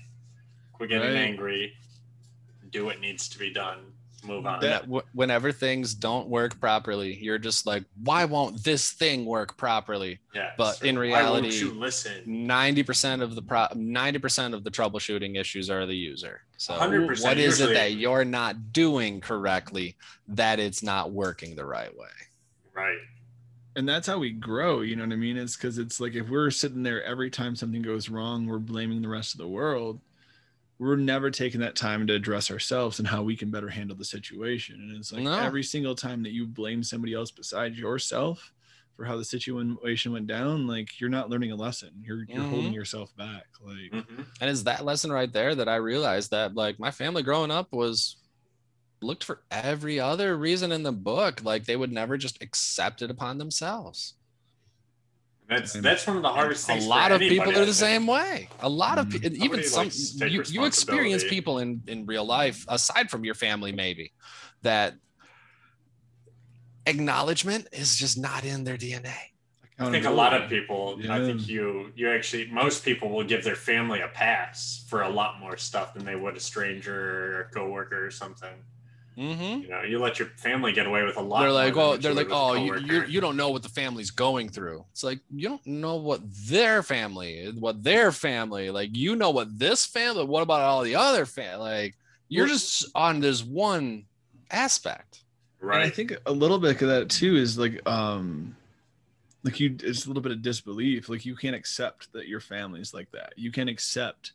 Quit 0.73 0.89
getting 0.89 1.09
Right. 1.09 1.17
angry. 1.17 1.75
Do 2.71 2.85
what 2.85 3.01
needs 3.01 3.29
to 3.31 3.39
be 3.39 3.53
done. 3.53 3.79
Move 4.23 4.45
on. 4.47 4.61
That- 4.61 4.85
Wh- 4.85 5.15
Whenever 5.17 5.51
things 5.51 5.95
don't 5.95 6.29
work 6.29 6.61
properly, 6.61 7.15
you're 7.17 7.39
just 7.39 7.67
like, 7.67 7.85
why 8.03 8.27
won't 8.27 8.63
this 8.63 8.91
thing 8.93 9.25
work 9.25 9.57
properly? 9.57 10.19
yeah. 10.35 10.53
but 10.59 10.83
in 10.85 10.99
reality- 10.99 11.49
you 11.59 11.73
listen? 11.73 12.23
90% 12.27 13.23
of 13.23 13.35
the 13.35 13.41
pro 13.43 13.67
90% 13.75 14.53
of 14.55 14.63
the 14.63 14.71
troubleshooting 14.71 15.39
issues 15.41 15.71
are 15.71 15.87
the 15.87 15.97
user. 15.97 16.43
So 16.59 16.75
100% 16.75 17.23
what 17.25 17.39
is 17.39 17.61
it 17.61 17.73
that 17.73 17.95
you're 17.95 18.25
not 18.27 18.73
doing 18.75 19.21
correctly 19.23 19.97
that 20.29 20.61
it's 20.61 20.83
not 20.83 21.13
working 21.13 21.57
the 21.57 21.65
right 21.65 21.95
way? 21.97 22.09
Right. 22.75 22.99
And 23.77 23.89
that's 23.89 24.07
how 24.07 24.18
we 24.18 24.31
grow 24.31 24.81
you 24.81 24.97
know 24.97 25.05
what 25.05 25.12
i 25.12 25.16
mean 25.16 25.37
it's 25.37 25.57
because 25.57 25.79
it's 25.79 26.01
like 26.01 26.14
if 26.14 26.29
we're 26.29 26.51
sitting 26.51 26.83
there 26.83 27.03
every 27.05 27.31
time 27.31 27.55
something 27.55 27.83
goes 27.83 28.09
wrong 28.09 28.47
we're 28.47 28.59
blaming 28.59 29.01
the 29.03 29.09
rest 29.09 29.35
of 29.35 29.39
the 29.39 29.47
world 29.49 30.01
we're 30.79 30.97
never 30.97 31.31
taking 31.31 31.61
that 31.61 31.77
time 31.77 32.07
to 32.07 32.14
address 32.14 32.51
ourselves 32.51 32.99
and 32.99 33.07
how 33.09 33.23
we 33.23 33.37
can 33.37 33.51
better 33.51 33.68
handle 33.68 33.97
the 33.97 34.05
situation 34.05 34.77
and 34.77 34.97
it's 34.97 35.12
like 35.12 35.23
No. 35.25 35.39
every 35.39 35.62
single 35.62 35.95
time 35.95 36.23
that 36.25 36.33
you 36.33 36.47
blame 36.47 36.83
somebody 36.83 37.14
else 37.14 37.31
besides 37.31 37.79
yourself 37.79 38.53
for 38.97 39.05
how 39.05 39.16
the 39.16 39.25
situation 39.25 40.12
went 40.12 40.27
down 40.27 40.66
like 40.66 41.01
you're 41.01 41.09
not 41.11 41.31
learning 41.31 41.53
a 41.53 41.57
lesson 41.57 41.91
you're 42.03 42.25
you're 42.29 42.43
holding 42.45 42.73
yourself 42.73 43.14
back 43.16 43.47
like 43.62 43.93
Mhm. 43.93 44.27
And 44.41 44.51
it's 44.51 44.62
that 44.64 44.85
lesson 44.85 45.12
right 45.12 45.33
there 45.33 45.55
that 45.55 45.68
I 45.68 45.77
realized 45.77 46.31
that 46.33 46.55
like 46.55 46.79
my 46.79 46.91
family 46.91 47.23
growing 47.23 47.51
up 47.51 47.73
was 47.73 48.16
looked 49.03 49.25
for 49.25 49.41
every 49.51 49.99
other 49.99 50.37
reason 50.37 50.73
in 50.73 50.83
the 50.83 50.93
book. 50.93 51.43
Like 51.43 51.65
they 51.65 51.77
would 51.77 51.93
never 51.93 52.17
just 52.17 52.43
accept 52.43 53.03
it 53.03 53.11
upon 53.11 53.39
themselves. 53.39 54.15
That's 55.49 55.75
And- 55.75 55.85
that's 55.85 56.07
one 56.07 56.17
of 56.17 56.23
the 56.23 56.29
hardest 56.29 56.65
A 56.65 56.67
things. 56.75 56.85
for 56.85 56.91
lot 56.91 57.11
of 57.11 57.19
people 57.21 57.51
are 57.59 57.65
the 57.65 57.75
same 57.75 58.07
way. 58.07 58.49
A 58.61 58.69
lot 58.69 58.99
of 58.99 59.07
Mhm. 59.09 59.13
people, 59.23 59.45
even 59.45 59.65
some 59.65 59.85
likes 59.85 60.11
to 60.13 60.19
take 60.21 60.33
you, 60.33 60.43
you 60.49 60.65
experience 60.65 61.25
people 61.25 61.59
in 61.59 61.83
in 61.89 62.07
real 62.07 62.25
life 62.25 62.65
aside 62.69 63.11
from 63.11 63.25
your 63.25 63.35
family 63.35 63.73
maybe 63.73 64.13
that 64.63 64.95
acknowledgement 66.87 67.69
is 67.73 67.97
just 67.97 68.19
not 68.19 68.45
in 68.45 68.65
their 68.65 68.77
DNA. 68.77 69.15
I 69.79 69.91
think 69.91 70.05
a 70.05 70.11
lot 70.11 70.35
of 70.35 70.49
people. 70.51 70.99
Yeah. 71.01 71.15
I 71.15 71.21
think 71.21 71.49
you 71.49 71.91
you 71.97 72.11
actually 72.11 72.51
most 72.51 72.85
people 72.85 73.09
will 73.09 73.25
give 73.25 73.43
their 73.45 73.57
family 73.57 74.01
a 74.03 74.09
pass 74.09 74.85
for 74.89 75.03
a 75.03 75.09
lot 75.09 75.41
more 75.41 75.57
stuff 75.57 75.95
than 75.95 76.05
they 76.05 76.15
would 76.17 76.37
a 76.37 76.41
stranger 76.41 77.37
or 77.39 77.41
a 77.41 77.45
coworker 77.51 78.07
or 78.07 78.11
something. 78.11 78.63
Mm-hmm. 79.21 79.62
You 79.62 79.68
know, 79.68 79.83
you 79.83 79.99
let 79.99 80.18
your 80.18 80.29
family 80.39 80.73
get 80.73 80.87
away 80.87 81.03
with 81.03 81.18
a 81.18 81.21
lot. 81.21 81.43
They're 81.43 81.53
like, 81.53 81.75
more 81.75 81.97
than 81.97 81.99
oh, 81.99 82.01
they're 82.01 82.11
you 82.12 82.16
like, 82.16 82.29
would 82.29 82.35
with 82.35 82.39
a 82.39 82.41
oh, 82.41 82.55
you, 82.55 82.73
coworker." 82.73 83.07
you 83.07 83.12
you 83.12 83.21
don't 83.21 83.37
know 83.37 83.51
what 83.51 83.62
the 83.62 83.68
family's 83.68 84.11
going 84.11 84.49
through. 84.49 84.87
It's 84.93 85.05
like 85.05 85.21
you 85.31 85.49
don't 85.49 85.66
know 85.66 85.97
what 85.97 86.23
their 86.25 86.83
family, 86.83 87.53
what 87.59 87.83
their 87.83 88.12
family, 88.12 88.71
like 88.71 88.97
you 88.97 89.16
know 89.16 89.31
what 89.31 89.59
this 89.59 89.85
family. 89.85 90.25
What 90.25 90.43
about 90.43 90.62
all 90.62 90.83
the 90.83 90.97
other 90.97 91.27
family? 91.27 91.59
Like 91.59 91.97
you're 92.29 92.47
just 92.47 92.87
on 92.95 93.21
this 93.21 93.45
one 93.45 94.07
aspect. 94.51 95.23
Right. 95.61 95.83
And 95.83 95.85
I 95.85 95.91
think 95.91 96.14
a 96.25 96.33
little 96.33 96.59
bit 96.59 96.81
of 96.81 96.89
that 96.89 97.11
too 97.11 97.37
is 97.37 97.59
like 97.59 97.87
um 97.87 98.57
like 99.43 99.61
you 99.61 99.77
it's 99.83 100.07
a 100.07 100.09
little 100.09 100.23
bit 100.23 100.33
of 100.33 100.41
disbelief. 100.41 101.11
Like 101.11 101.27
you 101.27 101.37
can't 101.37 101.57
accept 101.57 102.11
that 102.14 102.27
your 102.27 102.41
family's 102.41 102.95
like 102.95 103.11
that. 103.12 103.35
You 103.37 103.53
can't 103.53 103.68
accept 103.68 104.33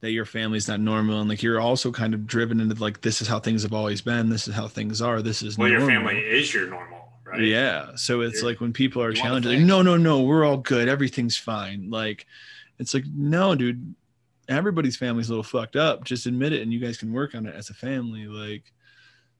that 0.00 0.12
your 0.12 0.24
family's 0.24 0.68
not 0.68 0.78
normal 0.80 1.20
and 1.20 1.28
like 1.28 1.42
you're 1.42 1.60
also 1.60 1.90
kind 1.90 2.14
of 2.14 2.26
driven 2.26 2.60
into 2.60 2.74
like 2.80 3.00
this 3.00 3.20
is 3.20 3.26
how 3.28 3.40
things 3.40 3.62
have 3.62 3.72
always 3.72 4.00
been. 4.00 4.28
This 4.28 4.46
is 4.48 4.54
how 4.54 4.68
things 4.68 5.02
are. 5.02 5.22
This 5.22 5.42
is 5.42 5.58
well, 5.58 5.68
your 5.68 5.80
family 5.86 6.18
is 6.18 6.52
your 6.54 6.68
normal, 6.68 7.12
right? 7.24 7.40
Yeah. 7.40 7.96
So 7.96 8.20
it's 8.20 8.36
You're- 8.36 8.52
like 8.52 8.60
when 8.60 8.72
people 8.72 9.02
are 9.02 9.10
You 9.12 9.20
wanna 9.20 9.28
challenging, 9.40 9.52
like, 9.58 9.66
no, 9.66 9.82
no, 9.82 9.96
no, 9.96 10.22
we're 10.22 10.44
all 10.44 10.58
good. 10.58 10.88
Everything's 10.88 11.36
fine. 11.36 11.90
Like, 11.90 12.26
it's 12.78 12.94
like, 12.94 13.04
no, 13.12 13.54
dude, 13.56 13.94
everybody's 14.48 14.96
family's 14.96 15.28
a 15.28 15.32
little 15.32 15.42
fucked 15.42 15.74
up. 15.76 16.04
Just 16.04 16.26
admit 16.26 16.52
it 16.52 16.62
and 16.62 16.72
you 16.72 16.78
guys 16.78 16.96
can 16.96 17.12
work 17.12 17.34
on 17.34 17.44
it 17.46 17.54
as 17.56 17.68
a 17.70 17.74
family. 17.74 18.26
Like, 18.26 18.72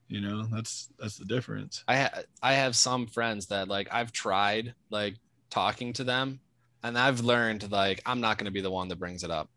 you 0.09 0.19
know, 0.19 0.43
that's 0.51 0.89
that's 0.99 1.17
the 1.17 1.25
difference. 1.25 1.83
I 1.87 1.95
ha- 2.01 2.21
I 2.43 2.53
have 2.53 2.75
some 2.75 3.07
friends 3.07 3.45
that 3.47 3.67
like 3.69 3.87
I've 3.93 4.11
tried 4.11 4.73
like 4.89 5.15
talking 5.49 5.93
to 5.93 6.03
them, 6.03 6.39
and 6.83 6.97
I've 6.97 7.21
learned 7.21 7.71
like 7.71 8.01
I'm 8.05 8.19
not 8.19 8.37
going 8.37 8.45
to 8.45 8.51
be 8.51 8.61
the 8.61 8.71
one 8.71 8.87
that 8.89 8.97
brings 8.99 9.23
it 9.23 9.31
up. 9.31 9.49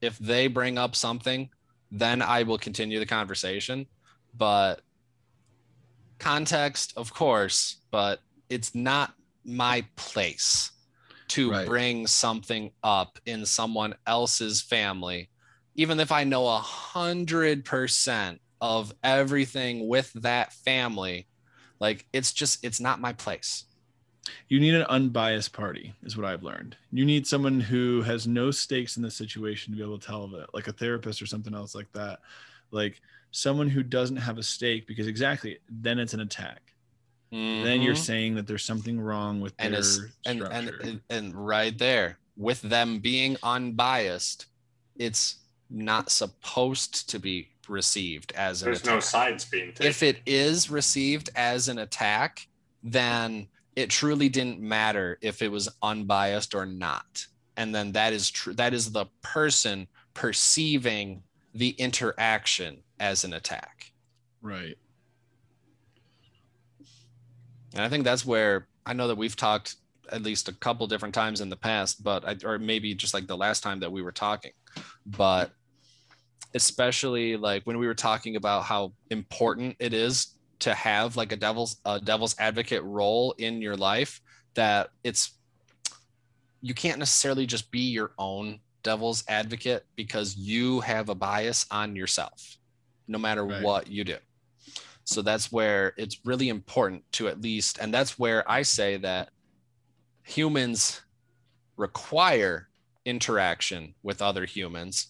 If 0.00 0.18
they 0.18 0.46
bring 0.48 0.78
up 0.78 0.96
something, 0.96 1.50
then 1.90 2.22
I 2.22 2.42
will 2.44 2.58
continue 2.58 2.98
the 2.98 3.06
conversation. 3.06 3.86
But 4.34 4.82
context, 6.18 6.92
of 6.96 7.12
course, 7.12 7.82
but 7.90 8.20
it's 8.48 8.74
not 8.74 9.14
my 9.44 9.84
place 9.96 10.70
to 11.28 11.50
Right. 11.50 11.66
bring 11.66 12.06
something 12.06 12.72
up 12.82 13.18
in 13.26 13.46
someone 13.46 13.94
else's 14.06 14.60
family, 14.60 15.30
even 15.74 16.00
if 16.00 16.12
I 16.12 16.24
know 16.24 16.46
a 16.48 16.58
hundred 16.58 17.64
percent 17.64 18.40
of 18.60 18.92
everything 19.02 19.88
with 19.88 20.12
that 20.14 20.52
family. 20.52 21.28
Like 21.80 22.06
it's 22.12 22.32
just 22.32 22.64
it's 22.64 22.80
not 22.80 23.00
my 23.00 23.12
place. 23.12 23.64
You 24.48 24.60
need 24.60 24.74
an 24.74 24.82
unbiased 24.84 25.52
party, 25.52 25.94
is 26.02 26.16
what 26.16 26.26
I've 26.26 26.42
learned. 26.42 26.76
You 26.92 27.04
need 27.04 27.26
someone 27.26 27.60
who 27.60 28.02
has 28.02 28.26
no 28.26 28.50
stakes 28.50 28.96
in 28.96 29.02
the 29.02 29.10
situation 29.10 29.72
to 29.72 29.76
be 29.76 29.82
able 29.82 29.98
to 29.98 30.06
tell 30.06 30.32
it, 30.36 30.50
like 30.52 30.68
a 30.68 30.72
therapist 30.72 31.22
or 31.22 31.26
something 31.26 31.54
else 31.54 31.74
like 31.74 31.90
that. 31.92 32.20
Like 32.70 33.00
someone 33.30 33.68
who 33.68 33.82
doesn't 33.82 34.16
have 34.16 34.38
a 34.38 34.42
stake, 34.42 34.86
because 34.86 35.06
exactly 35.06 35.58
then 35.68 35.98
it's 35.98 36.14
an 36.14 36.20
attack. 36.20 36.74
Then 37.32 37.80
you're 37.80 37.94
Mhm. 37.94 37.98
saying 37.98 38.34
that 38.36 38.46
there's 38.46 38.64
something 38.64 39.00
wrong 39.00 39.40
with 39.40 39.54
and 39.58 39.72
their 39.72 39.80
it's, 39.80 39.98
and, 40.26 40.42
and 40.42 40.68
structure. 40.68 40.80
and 40.82 41.00
and 41.10 41.34
right 41.34 41.76
there 41.78 42.18
with 42.36 42.60
them 42.62 42.98
being 42.98 43.36
unbiased, 43.42 44.46
it's 44.96 45.36
not 45.68 46.10
supposed 46.10 47.08
to 47.10 47.18
be 47.18 47.48
received 47.68 48.32
as 48.32 48.62
an 48.62 48.70
attack. 48.70 48.82
There's 48.82 48.94
no 48.94 49.00
sides 49.00 49.44
being 49.44 49.68
taken. 49.68 49.86
if 49.86 50.02
it 50.02 50.20
is 50.26 50.68
received 50.70 51.30
as 51.36 51.68
an 51.68 51.78
attack, 51.78 52.48
then 52.82 53.48
it 53.76 53.90
truly 53.90 54.28
didn't 54.28 54.60
matter 54.60 55.18
if 55.20 55.42
it 55.42 55.50
was 55.50 55.68
unbiased 55.82 56.54
or 56.54 56.66
not. 56.66 57.26
And 57.56 57.74
then 57.74 57.92
that 57.92 58.12
is 58.12 58.30
true. 58.30 58.54
That 58.54 58.74
is 58.74 58.92
the 58.92 59.06
person 59.22 59.86
perceiving 60.14 61.22
the 61.54 61.70
interaction 61.70 62.82
as 62.98 63.24
an 63.24 63.32
attack. 63.32 63.92
right. 64.42 64.76
And 67.74 67.82
I 67.82 67.88
think 67.88 68.04
that's 68.04 68.26
where 68.26 68.66
I 68.84 68.92
know 68.92 69.06
that 69.08 69.16
we've 69.16 69.36
talked 69.36 69.76
at 70.10 70.22
least 70.22 70.48
a 70.48 70.52
couple 70.52 70.86
different 70.86 71.14
times 71.14 71.40
in 71.40 71.48
the 71.48 71.56
past, 71.56 72.02
but 72.02 72.24
I, 72.26 72.36
or 72.44 72.58
maybe 72.58 72.94
just 72.94 73.14
like 73.14 73.26
the 73.26 73.36
last 73.36 73.62
time 73.62 73.78
that 73.80 73.92
we 73.92 74.02
were 74.02 74.12
talking, 74.12 74.52
but 75.06 75.52
especially 76.54 77.36
like 77.36 77.62
when 77.64 77.78
we 77.78 77.86
were 77.86 77.94
talking 77.94 78.36
about 78.36 78.64
how 78.64 78.92
important 79.10 79.76
it 79.78 79.94
is 79.94 80.34
to 80.60 80.74
have 80.74 81.16
like 81.16 81.32
a 81.32 81.36
devil's 81.36 81.76
a 81.84 82.00
devil's 82.00 82.36
advocate 82.38 82.82
role 82.84 83.32
in 83.38 83.60
your 83.62 83.76
life 83.76 84.20
that 84.54 84.90
it's 85.04 85.32
you 86.62 86.74
can't 86.74 86.98
necessarily 86.98 87.46
just 87.46 87.70
be 87.70 87.80
your 87.90 88.12
own 88.18 88.60
devil's 88.82 89.24
advocate 89.28 89.84
because 89.96 90.36
you 90.36 90.80
have 90.80 91.08
a 91.08 91.14
bias 91.14 91.66
on 91.70 91.96
yourself 91.96 92.56
no 93.08 93.18
matter 93.18 93.44
Right. 93.44 93.62
what 93.62 93.88
you 93.88 94.04
do 94.04 94.16
so 95.04 95.22
that's 95.22 95.50
where 95.50 95.92
it's 95.96 96.18
really 96.24 96.48
important 96.48 97.02
to 97.12 97.28
at 97.28 97.40
least 97.40 97.78
and 97.78 97.92
that's 97.92 98.18
where 98.18 98.48
i 98.50 98.62
say 98.62 98.96
that 98.98 99.30
humans 100.22 101.00
require 101.76 102.68
interaction 103.04 103.94
with 104.02 104.20
other 104.22 104.44
humans 104.44 105.08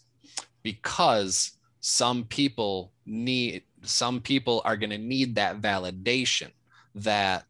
because 0.63 1.53
some 1.81 2.25
people 2.25 2.93
need 3.07 3.63
some 3.83 4.21
people 4.21 4.63
are 4.65 4.77
going 4.77 4.91
to 4.91 4.99
need 4.99 5.35
that 5.37 5.61
validation 5.61 6.51
that 6.95 7.45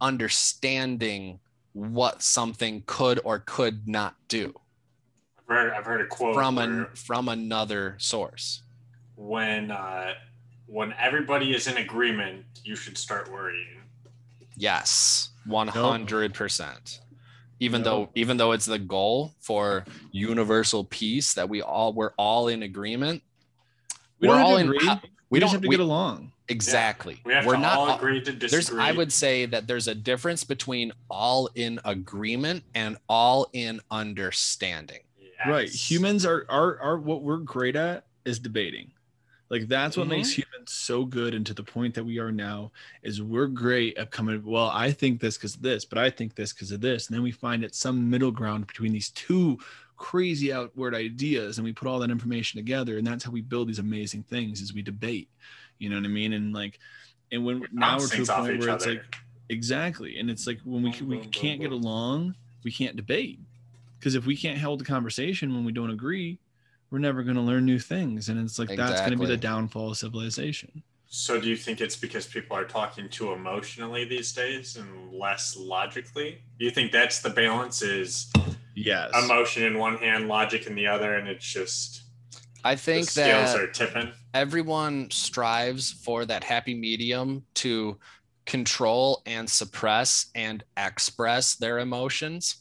understanding 0.00 1.38
what 1.72 2.22
something 2.22 2.82
could 2.86 3.20
or 3.24 3.38
could 3.40 3.86
not 3.88 4.14
do 4.28 4.52
I've 5.38 5.46
heard, 5.46 5.72
I've 5.72 5.84
heard 5.84 6.00
a 6.00 6.06
quote 6.06 6.34
from 6.34 6.58
an 6.58 6.86
from 6.94 7.28
another 7.28 7.96
source 7.98 8.62
when 9.16 9.70
uh, 9.70 10.12
when 10.66 10.92
everybody 10.98 11.54
is 11.54 11.68
in 11.68 11.76
agreement, 11.78 12.44
you 12.64 12.76
should 12.76 12.98
start 12.98 13.30
worrying. 13.30 13.80
yes 14.56 15.30
100% 15.48 17.00
even 17.60 17.82
Nope. 17.82 17.84
though 18.14 18.20
even 18.20 18.36
though 18.36 18.52
it's 18.52 18.66
the 18.66 18.78
goal 18.78 19.34
for 19.40 19.84
universal 20.12 20.84
peace 20.84 21.34
that 21.34 21.48
we 21.48 21.62
all 21.62 21.92
we're 21.92 22.12
all 22.18 22.48
in 22.48 22.62
agreement 22.62 23.22
We 24.28 24.34
we're 24.34 24.40
all 24.40 24.54
to 24.54 24.60
in 24.60 24.66
agree. 24.68 24.78
we, 24.86 24.94
we 25.30 25.40
don't 25.40 25.50
have 25.50 25.60
to 25.62 25.68
we- 25.68 25.76
get 25.76 25.80
along. 25.82 26.32
exactly 26.48 27.20
We 27.24 27.32
have 27.32 27.44
we're 27.46 27.54
to 27.54 27.60
not 27.60 27.76
all 27.76 27.88
all- 27.90 27.96
agree 27.96 28.20
to 28.22 28.32
there's 28.32 28.70
i 28.72 28.92
would 28.92 29.12
say 29.12 29.46
that 29.46 29.66
there's 29.66 29.88
a 29.88 29.94
difference 29.94 30.44
between 30.44 30.92
all 31.10 31.48
in 31.56 31.80
agreement 31.84 32.62
and 32.74 32.96
all 33.08 33.48
in 33.52 33.80
understanding 33.90 35.00
Right. 35.46 35.68
Humans 35.68 36.24
are 36.24 36.46
are 36.48 36.78
are 36.80 36.98
what 36.98 37.22
we're 37.22 37.36
great 37.36 37.76
at 37.76 38.06
is 38.24 38.38
debating. 38.38 38.90
Like 39.50 39.68
that's 39.68 39.94
what 39.96 40.08
makes 40.08 40.30
Mm-hmm. 40.32 40.42
humans 40.42 40.72
so 40.72 41.04
good 41.04 41.34
and 41.34 41.44
to 41.46 41.52
the 41.54 41.62
point 41.62 41.94
that 41.94 42.04
we 42.04 42.18
are 42.18 42.32
now 42.32 42.72
is 43.02 43.20
we're 43.22 43.46
great 43.46 43.98
at 43.98 44.10
coming 44.10 44.42
well 44.44 44.70
I 44.70 44.90
think 44.92 45.20
this 45.20 45.36
cuz 45.36 45.54
of 45.56 45.62
this 45.62 45.84
but 45.84 45.98
I 45.98 46.08
think 46.10 46.34
this 46.36 46.52
cuz 46.54 46.72
of 46.72 46.80
this 46.80 47.06
and 47.08 47.14
then 47.14 47.22
we 47.22 47.32
find 47.32 47.62
it 47.64 47.74
some 47.74 48.08
middle 48.08 48.32
ground 48.32 48.66
between 48.66 48.92
these 48.92 49.10
two 49.10 49.58
crazy 49.96 50.52
outward 50.52 50.94
ideas 50.94 51.58
and 51.58 51.64
we 51.64 51.72
put 51.72 51.88
all 51.88 51.98
that 52.00 52.10
information 52.10 52.58
together 52.58 52.98
and 52.98 53.06
that's 53.06 53.24
how 53.24 53.30
we 53.30 53.40
build 53.42 53.68
these 53.68 53.78
amazing 53.78 54.22
things 54.24 54.60
is 54.60 54.74
we 54.74 54.82
debate. 54.82 55.28
You 55.78 55.88
know 55.90 55.96
what 55.96 56.04
I 56.04 56.08
mean? 56.08 56.32
And 56.32 56.52
like 56.54 56.78
and 57.32 57.44
when 57.44 57.60
We 57.60 57.68
now 57.72 57.98
we're 57.98 58.08
to 58.08 58.22
a 58.22 58.26
point 58.26 58.58
where 58.58 58.68
it's 58.70 58.86
other. 58.86 58.86
like 58.86 59.16
exactly 59.48 60.18
and 60.18 60.30
it's 60.30 60.46
like 60.46 60.60
when 60.64 60.82
we 60.82 60.92
Boom, 60.92 61.08
we 61.08 61.18
boom, 61.18 61.30
can't 61.30 61.60
boom, 61.60 61.60
get 61.60 61.70
boom. 61.70 61.82
along 61.82 62.34
we 62.64 62.72
can't 62.72 62.96
debate 62.96 63.40
because 63.98 64.14
if 64.14 64.26
we 64.26 64.36
can't 64.36 64.58
hold 64.58 64.80
a 64.82 64.84
conversation 64.84 65.54
when 65.54 65.64
we 65.64 65.72
don't 65.72 65.90
agree 65.90 66.38
we're 66.90 66.98
never 66.98 67.22
going 67.22 67.36
to 67.36 67.42
learn 67.42 67.64
new 67.64 67.78
things 67.78 68.28
and 68.28 68.40
it's 68.40 68.58
like 68.58 68.72
that's 68.74 69.00
going 69.00 69.12
to 69.12 69.18
be 69.18 69.26
the 69.26 69.36
downfall 69.36 69.90
of 69.92 69.98
civilization 69.98 70.82
So 71.08 71.40
do 71.40 71.48
you 71.48 71.56
think 71.56 71.80
it's 71.80 71.96
because 71.96 72.26
people 72.26 72.56
are 72.56 72.64
talking 72.64 73.08
too 73.08 73.32
emotionally 73.32 74.04
these 74.04 74.32
days 74.32 74.76
and 74.76 75.12
less 75.12 75.56
logically? 75.56 76.42
Do 76.58 76.64
you 76.64 76.70
think 76.70 76.92
that's 76.92 77.20
the 77.20 77.30
balance 77.30 77.80
is 77.82 78.30
yes 78.76 79.10
emotion 79.24 79.64
in 79.64 79.78
one 79.78 79.96
hand, 79.96 80.28
logic 80.28 80.66
in 80.68 80.76
the 80.76 80.86
other, 80.86 81.14
and 81.16 81.26
it's 81.26 81.44
just 81.44 82.02
i 82.64 82.74
the 82.74 82.80
think 82.80 83.10
scales 83.10 83.52
that 83.54 83.60
are 83.60 83.66
tipping? 83.66 84.12
everyone 84.34 85.10
strives 85.10 85.90
for 85.90 86.24
that 86.24 86.44
happy 86.44 86.74
medium 86.74 87.42
to 87.54 87.98
control 88.44 89.22
and 89.26 89.50
suppress 89.50 90.26
and 90.36 90.62
express 90.76 91.56
their 91.56 91.80
emotions. 91.80 92.58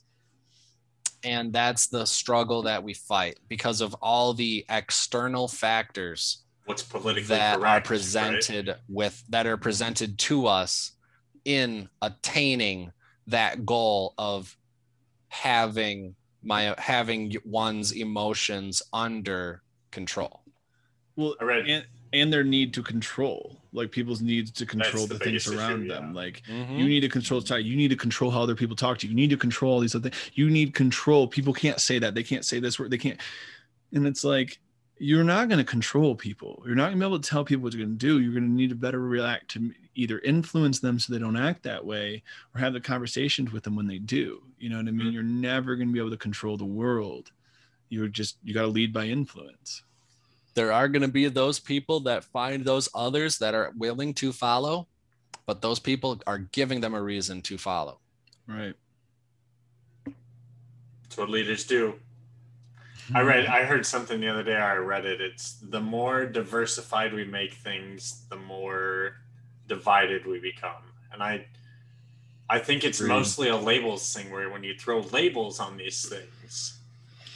And 1.24 1.54
that's 1.54 1.88
the 1.88 2.06
struggle 2.06 2.64
that 2.64 2.84
we 2.84 2.94
fight 2.96 3.40
because 3.50 3.82
of 3.82 3.94
all 4.02 4.34
the 4.34 4.66
external 4.70 5.48
factors 5.48 6.44
What's 6.66 6.82
politically 6.82 7.36
that 7.36 7.58
correct, 7.60 7.70
are 7.70 7.76
right? 7.76 7.84
presented 7.84 8.76
with 8.90 9.24
that 9.30 9.46
are 9.46 9.58
presented 9.58 10.18
to 10.20 10.48
us 10.48 10.94
in 11.46 11.88
attaining 12.02 12.92
that 13.28 13.66
goal 13.66 14.16
of 14.18 14.56
having 15.44 16.16
my 16.44 16.74
having 16.78 17.36
one's 17.44 17.92
emotions 17.92 18.82
under 18.94 19.62
control. 19.92 20.42
well 21.16 21.36
and 21.42 21.86
and 22.14 22.32
their 22.32 22.44
need 22.44 22.74
to 22.74 22.82
control 22.84 23.58
like 23.74 23.92
people's 23.92 24.22
needs 24.22 24.52
to 24.52 24.66
control 24.66 25.06
the 25.08 25.16
the, 25.16 25.20
things 25.20 25.26
biggest 25.26 25.48
issue, 25.48 25.58
around 25.58 25.86
yeah. 25.86 25.96
them 25.96 26.14
like 26.14 26.42
Mhm. 26.50 26.78
you 26.80 26.86
need 26.88 27.02
to 27.02 27.10
control 27.10 27.42
time 27.42 27.66
you 27.66 27.76
need 27.76 27.90
to 27.90 27.96
control 27.96 28.32
how 28.32 28.42
other 28.44 28.56
people 28.56 28.76
talk 28.76 28.98
to 29.00 29.08
you 29.08 29.12
you 29.12 29.16
need 29.16 29.30
to 29.32 29.38
control 29.38 29.74
all 29.74 29.80
these 29.82 29.96
other 29.96 30.10
things 30.10 30.32
you 30.34 30.50
need 30.50 30.74
control 30.74 31.28
people 31.28 31.54
can't 31.54 31.82
say 31.82 32.00
that 32.00 32.16
they 32.16 32.24
can't 32.24 32.46
say 32.46 32.60
this 32.60 32.80
word 32.80 32.90
they 32.92 32.98
can't 32.98 33.20
and 33.94 34.06
it's 34.08 34.24
like 34.24 34.60
you're 34.98 35.26
not 35.26 35.50
going 35.50 35.58
to 35.58 35.66
control 35.66 36.16
people. 36.16 36.64
You're 36.66 36.76
not 36.76 36.86
going 36.86 37.00
to 37.00 37.06
be 37.06 37.10
able 37.10 37.20
to 37.20 37.30
tell 37.30 37.44
people 37.44 37.64
what 37.64 37.74
you're 37.74 37.86
going 37.86 37.98
to 37.98 38.08
do. 38.12 38.22
You're 38.22 38.32
going 38.32 38.48
to 38.48 38.50
need 38.62 38.70
to 38.70 38.76
better 38.76 39.02
react 39.02 39.50
to 39.52 39.60
either 39.96 40.20
influence 40.20 40.80
them 40.80 41.00
so 41.00 41.12
they 41.12 41.20
don't 41.20 41.38
act 41.38 41.64
that 41.64 41.86
way 41.86 42.22
or 42.54 42.60
have 42.60 42.74
the 42.74 42.80
conversations 42.80 43.52
with 43.52 43.64
them 43.64 43.76
when 43.76 43.88
they 43.88 43.98
do. 43.98 44.44
You 44.60 44.70
know 44.70 44.78
what 44.78 44.88
I 44.88 44.92
mean? 44.92 45.08
Mm-hmm. 45.08 45.14
You're 45.14 45.24
never 45.24 45.76
going 45.76 45.88
to 45.88 45.94
be 45.94 46.00
able 46.00 46.12
to 46.12 46.18
control 46.18 46.58
the 46.58 46.66
world. 46.66 47.32
You're 47.90 48.08
just, 48.08 48.38
you 48.44 48.54
got 48.54 48.62
to 48.62 48.68
lead 48.68 48.94
by 48.94 49.06
influence. 49.06 49.84
There 50.54 50.72
are 50.72 50.88
going 50.88 51.02
to 51.02 51.08
be 51.08 51.28
those 51.28 51.60
people 51.60 52.00
that 52.02 52.24
find 52.24 52.64
those 52.64 52.90
others 52.94 53.38
that 53.40 53.54
are 53.54 53.74
willing 53.78 54.14
to 54.16 54.32
follow, 54.32 54.88
but 55.46 55.62
those 55.62 55.80
people 55.80 56.22
are 56.28 56.40
giving 56.40 56.82
them 56.82 56.94
a 56.94 57.02
reason 57.02 57.42
to 57.44 57.58
follow. 57.58 58.00
Right. 58.48 58.76
That's 61.04 61.18
what 61.18 61.30
leaders 61.30 61.66
do. 61.66 61.96
I 63.14 63.22
read 63.22 63.46
I 63.46 63.64
heard 63.66 63.86
something 63.86 64.20
the 64.20 64.30
other 64.30 64.44
day 64.44 64.56
I 64.56 64.76
read 64.78 65.06
it. 65.06 65.22
It's 65.22 65.54
the 65.62 65.80
more 65.80 66.26
diversified 66.26 67.14
we 67.14 67.24
make 67.24 67.54
things, 67.54 68.26
the 68.30 68.36
more 68.36 69.18
divided 69.68 70.26
we 70.26 70.40
become. 70.40 70.84
And 71.12 71.22
I 71.24 71.46
I 72.50 72.60
think 72.60 72.84
it's 72.84 73.02
mostly 73.02 73.50
a 73.50 73.56
labels 73.56 74.14
thing 74.14 74.32
where 74.32 74.50
when 74.50 74.64
you 74.64 74.76
throw 74.78 75.00
labels 75.00 75.60
on 75.60 75.78
these 75.78 76.08
things, 76.08 76.80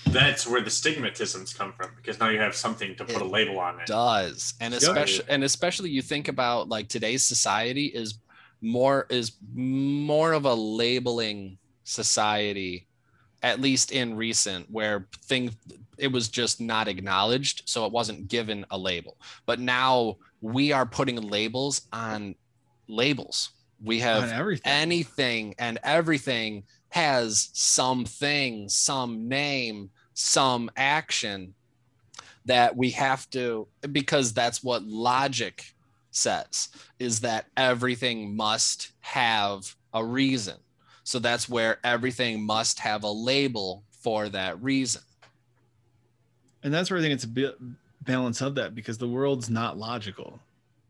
that's 0.08 0.46
where 0.46 0.62
the 0.62 0.70
stigmatisms 0.70 1.58
come 1.58 1.74
from 1.74 1.90
because 1.96 2.20
now 2.20 2.30
you 2.30 2.40
have 2.40 2.56
something 2.56 2.96
to 2.96 3.06
put 3.06 3.16
it 3.16 3.22
a 3.22 3.26
label 3.26 3.60
on 3.60 3.80
it. 3.80 3.88
Does. 3.88 4.54
And 4.60 4.74
especially 4.74 5.26
and 5.28 5.44
especially 5.44 5.90
you 5.90 6.02
think 6.02 6.28
about 6.28 6.70
like 6.70 6.88
today's 6.88 7.26
society 7.26 7.86
is 7.86 8.20
more 8.62 9.08
is 9.10 9.34
more 9.54 10.34
of 10.34 10.46
a 10.46 10.54
labeling 10.54 11.58
society 11.84 12.88
at 13.42 13.62
least 13.62 13.92
in 13.92 14.16
recent 14.16 14.70
where 14.70 15.08
things 15.26 15.56
it 15.98 16.12
was 16.12 16.28
just 16.28 16.60
not 16.60 16.88
acknowledged 16.88 17.64
so 17.66 17.86
it 17.86 17.92
wasn't 17.92 18.28
given 18.28 18.66
a 18.72 18.78
label 18.78 19.18
but 19.46 19.60
now 19.60 20.18
we 20.42 20.72
are 20.72 20.86
putting 20.86 21.22
labels 21.22 21.82
on 21.92 22.36
labels 22.88 23.52
we 23.84 24.00
have 24.00 24.32
everything. 24.32 24.72
anything 24.72 25.56
and 25.58 25.80
everything 25.84 26.64
has 26.90 27.50
something 27.54 28.68
some 28.68 29.28
name 29.28 29.90
some 30.14 30.70
action 30.76 31.54
that 32.46 32.76
we 32.76 32.90
have 32.90 33.30
to 33.30 33.68
because 33.92 34.34
that's 34.34 34.64
what 34.64 34.84
logic 34.84 35.74
says 36.12 36.70
is 36.98 37.22
that 37.22 37.46
everything 37.56 38.36
must 38.36 38.92
have 39.02 39.76
a 39.94 40.04
reason 40.04 40.56
so 41.10 41.18
that's 41.18 41.50
where 41.50 41.80
everything 41.84 42.46
must 42.46 42.80
have 42.82 43.04
a 43.04 43.10
label 43.10 43.84
for 43.90 44.30
that 44.30 44.62
reason. 44.62 45.02
And 46.62 46.72
that's 46.72 46.92
where 46.92 47.00
I 47.00 47.02
think 47.02 47.16
it's 47.16 47.24
a 47.24 47.28
bit 47.28 47.58
balance 48.02 48.42
of 48.42 48.56
that 48.56 48.76
because 48.76 48.98
the 48.98 49.08
world's 49.08 49.50
not 49.50 49.78
logical. 49.78 50.40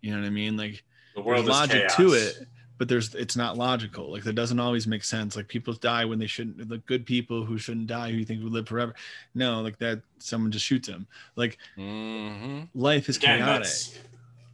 You 0.01 0.12
know 0.12 0.22
what 0.22 0.28
I 0.28 0.32
mean? 0.32 0.57
Like 0.57 0.84
the 1.16 1.22
world 1.22 1.45
there's 1.45 1.49
logic 1.49 1.88
chaos. 1.88 1.95
to 1.97 2.14
it, 2.14 2.47
but 2.78 2.88
there's 2.88 3.14
it's 3.16 3.36
not 3.36 3.57
logical. 3.57 4.12
Like 4.12 4.24
that 4.24 4.34
doesn't 4.34 4.60
always 4.60 4.88
make 4.88 5.03
sense. 5.03 5.36
Like 5.36 5.47
people 5.47 5.74
die 5.74 6.05
when 6.05 6.20
they 6.20 6.28
shouldn't. 6.28 6.70
The 6.70 6.78
good 6.80 7.05
people 7.05 7.43
who 7.43 7.57
shouldn't 7.57 7.88
die, 7.88 8.12
who 8.12 8.18
you 8.18 8.26
think 8.26 8.41
would 8.43 8.53
live 8.53 8.68
forever. 8.68 8.95
No, 9.36 9.62
like 9.62 9.78
that 9.80 10.01
someone 10.20 10.51
just 10.51 10.66
shoots 10.66 10.88
them. 10.88 11.07
Like 11.36 11.57
mm-hmm. 11.78 12.62
life 12.74 13.10
is 13.10 13.18
Again, 13.18 13.39
chaotic. 13.39 13.64
That's, 13.64 13.99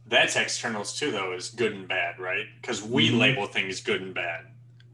that's, 0.08 0.36
externals 0.36 0.98
too, 0.98 1.12
though, 1.12 1.32
is 1.32 1.50
good 1.50 1.72
and 1.72 1.86
bad, 1.86 2.18
right? 2.18 2.46
Because 2.60 2.82
we 2.82 3.08
mm-hmm. 3.08 3.18
label 3.18 3.46
things 3.46 3.80
good 3.80 4.02
and 4.02 4.14
bad. 4.14 4.46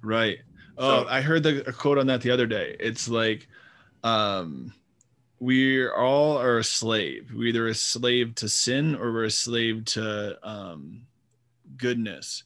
Right. 0.03 0.39
Oh, 0.79 1.05
so, 1.05 1.09
I 1.09 1.21
heard 1.21 1.43
the 1.43 1.69
a 1.69 1.73
quote 1.73 1.99
on 1.99 2.07
that 2.09 2.23
the 2.23 2.31
other 2.31 2.47
day. 2.47 2.77
It's 2.81 3.09
like, 3.09 3.47
um, 4.05 4.73
we 5.43 5.88
all 5.88 6.38
are 6.38 6.59
a 6.59 6.64
slave. 6.64 7.32
We're 7.34 7.49
either 7.49 7.66
a 7.66 7.74
slave 7.74 8.36
to 8.36 8.49
sin 8.49 8.95
or 8.95 9.12
we're 9.12 9.24
a 9.24 9.30
slave 9.30 9.84
to 9.86 10.38
um, 10.49 11.03
goodness. 11.76 12.45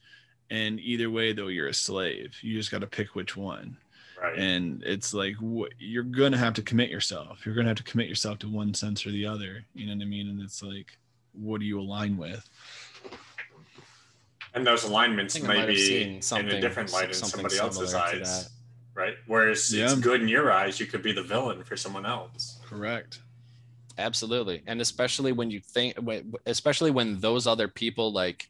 And 0.49 0.81
either 0.81 1.11
way, 1.11 1.35
though, 1.35 1.49
you're 1.49 1.69
a 1.69 1.75
slave. 1.75 2.35
You 2.41 2.57
just 2.57 2.71
got 2.71 2.81
to 2.81 2.87
pick 2.87 3.15
which 3.15 3.37
one. 3.37 3.77
Right. 4.23 4.39
And 4.39 4.83
it's 4.83 5.13
like 5.13 5.35
wh- 5.35 5.69
you're 5.79 6.05
gonna 6.05 6.39
have 6.39 6.55
to 6.55 6.63
commit 6.63 6.89
yourself. 6.89 7.45
You're 7.45 7.55
gonna 7.55 7.69
have 7.69 7.77
to 7.77 7.83
commit 7.83 8.09
yourself 8.09 8.39
to 8.39 8.49
one 8.49 8.73
sense 8.73 9.05
or 9.05 9.11
the 9.11 9.27
other. 9.27 9.63
You 9.75 9.87
know 9.87 9.95
what 9.95 10.03
I 10.03 10.07
mean? 10.07 10.31
And 10.31 10.41
it's 10.41 10.63
like, 10.63 10.97
what 11.35 11.61
do 11.61 11.67
you 11.67 11.79
align 11.79 12.17
with? 12.17 12.49
and 14.55 14.67
those 14.67 14.85
alignments 14.85 15.39
may 15.43 15.67
be 15.67 16.03
in 16.03 16.49
a 16.49 16.61
different 16.63 16.91
light 16.91 17.09
in 17.09 17.15
somebody 17.15 17.59
else's 17.59 17.93
eyes 17.93 18.49
right? 18.97 19.15
Whereas 19.27 19.73
yeah. 19.73 19.85
it's 19.85 19.95
good 19.95 20.21
in 20.21 20.29
your 20.29 20.51
eyes 20.51 20.81
you 20.81 20.87
could 20.87 21.03
be 21.03 21.13
the 21.13 21.23
villain 21.23 21.63
for 21.63 21.77
someone 21.77 22.05
else. 22.05 22.59
Correct. 22.67 23.21
Absolutely. 23.99 24.63
And 24.67 24.81
especially 24.81 25.33
when 25.33 25.51
you 25.51 25.61
think 25.61 25.97
especially 26.47 26.91
when 26.91 27.21
those 27.21 27.47
other 27.47 27.69
people 27.69 28.13
like 28.13 28.49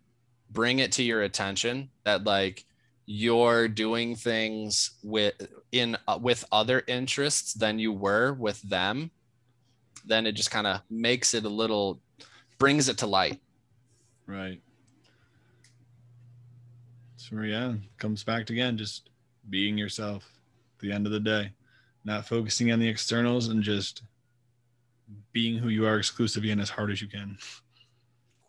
bring 0.51 0.79
it 0.79 0.93
to 0.93 1.03
your 1.03 1.23
attention 1.23 1.91
that 2.05 2.25
like 2.25 2.65
you're 3.05 3.69
doing 3.69 4.17
things 4.17 4.93
with 5.03 5.35
in 5.71 5.97
uh, 6.09 6.19
with 6.21 6.45
other 6.51 6.83
interests 6.87 7.53
than 7.53 7.79
you 7.79 7.93
were 7.93 8.33
with 8.33 8.61
them 8.63 9.11
then 10.07 10.27
it 10.27 10.33
just 10.33 10.51
kind 10.51 10.67
of 10.67 10.81
makes 10.89 11.35
it 11.35 11.45
a 11.45 11.49
little 11.49 12.01
brings 12.59 12.89
it 12.89 12.99
to 12.99 13.07
light. 13.07 13.41
Right. 14.27 14.61
So 17.17 17.41
yeah, 17.43 17.75
comes 17.99 18.23
back 18.23 18.47
to 18.47 18.53
again, 18.53 18.79
just 18.79 19.11
being 19.51 19.77
yourself. 19.77 20.25
at 20.25 20.36
the 20.81 20.93
end 20.93 21.07
of 21.07 21.13
the 21.13 21.21
day, 21.21 21.53
not 22.05 22.27
focusing 22.27 22.73
on 22.73 22.79
the 22.79 22.89
externals 22.89 23.49
and 23.49 23.63
just 23.63 24.03
being 25.33 25.59
who 25.59 25.69
you 25.69 25.87
are 25.87 25.99
exclusively 25.99 26.51
and 26.51 26.61
as 26.61 26.71
hard 26.71 26.91
as 26.91 27.01
you 27.01 27.09
can. 27.09 27.39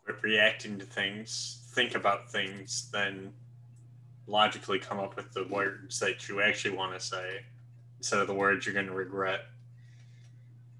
Quit 0.04 0.22
reacting 0.22 0.78
to 0.78 0.84
things, 0.84 1.68
think 1.74 1.94
about 1.94 2.30
things, 2.30 2.88
then 2.92 3.32
logically 4.26 4.78
come 4.78 4.98
up 4.98 5.16
with 5.16 5.32
the 5.32 5.44
words 5.44 5.98
that 6.00 6.28
you 6.28 6.40
actually 6.40 6.76
want 6.76 6.98
to 6.98 7.04
say 7.04 7.40
instead 7.98 8.20
of 8.20 8.26
the 8.26 8.34
words 8.34 8.66
you're 8.66 8.74
going 8.74 8.86
to 8.86 8.92
regret. 8.92 9.46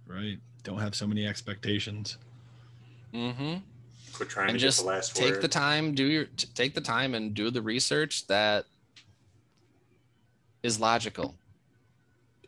Right. 0.06 0.38
Don't 0.62 0.78
have 0.78 0.94
so 0.94 1.06
many 1.06 1.26
expectations. 1.26 2.18
Mm-hmm 3.14 3.58
quit 4.18 4.28
trying 4.28 4.50
and 4.50 4.58
to 4.58 4.62
just 4.62 4.80
get 4.80 4.84
the 4.84 4.90
last 4.90 5.16
take 5.16 5.34
word. 5.34 5.42
the 5.42 5.48
time 5.48 5.94
do 5.94 6.04
your 6.04 6.24
take 6.54 6.74
the 6.74 6.80
time 6.80 7.14
and 7.14 7.34
do 7.34 7.50
the 7.50 7.62
research 7.62 8.26
that 8.26 8.66
is 10.62 10.80
logical. 10.80 11.34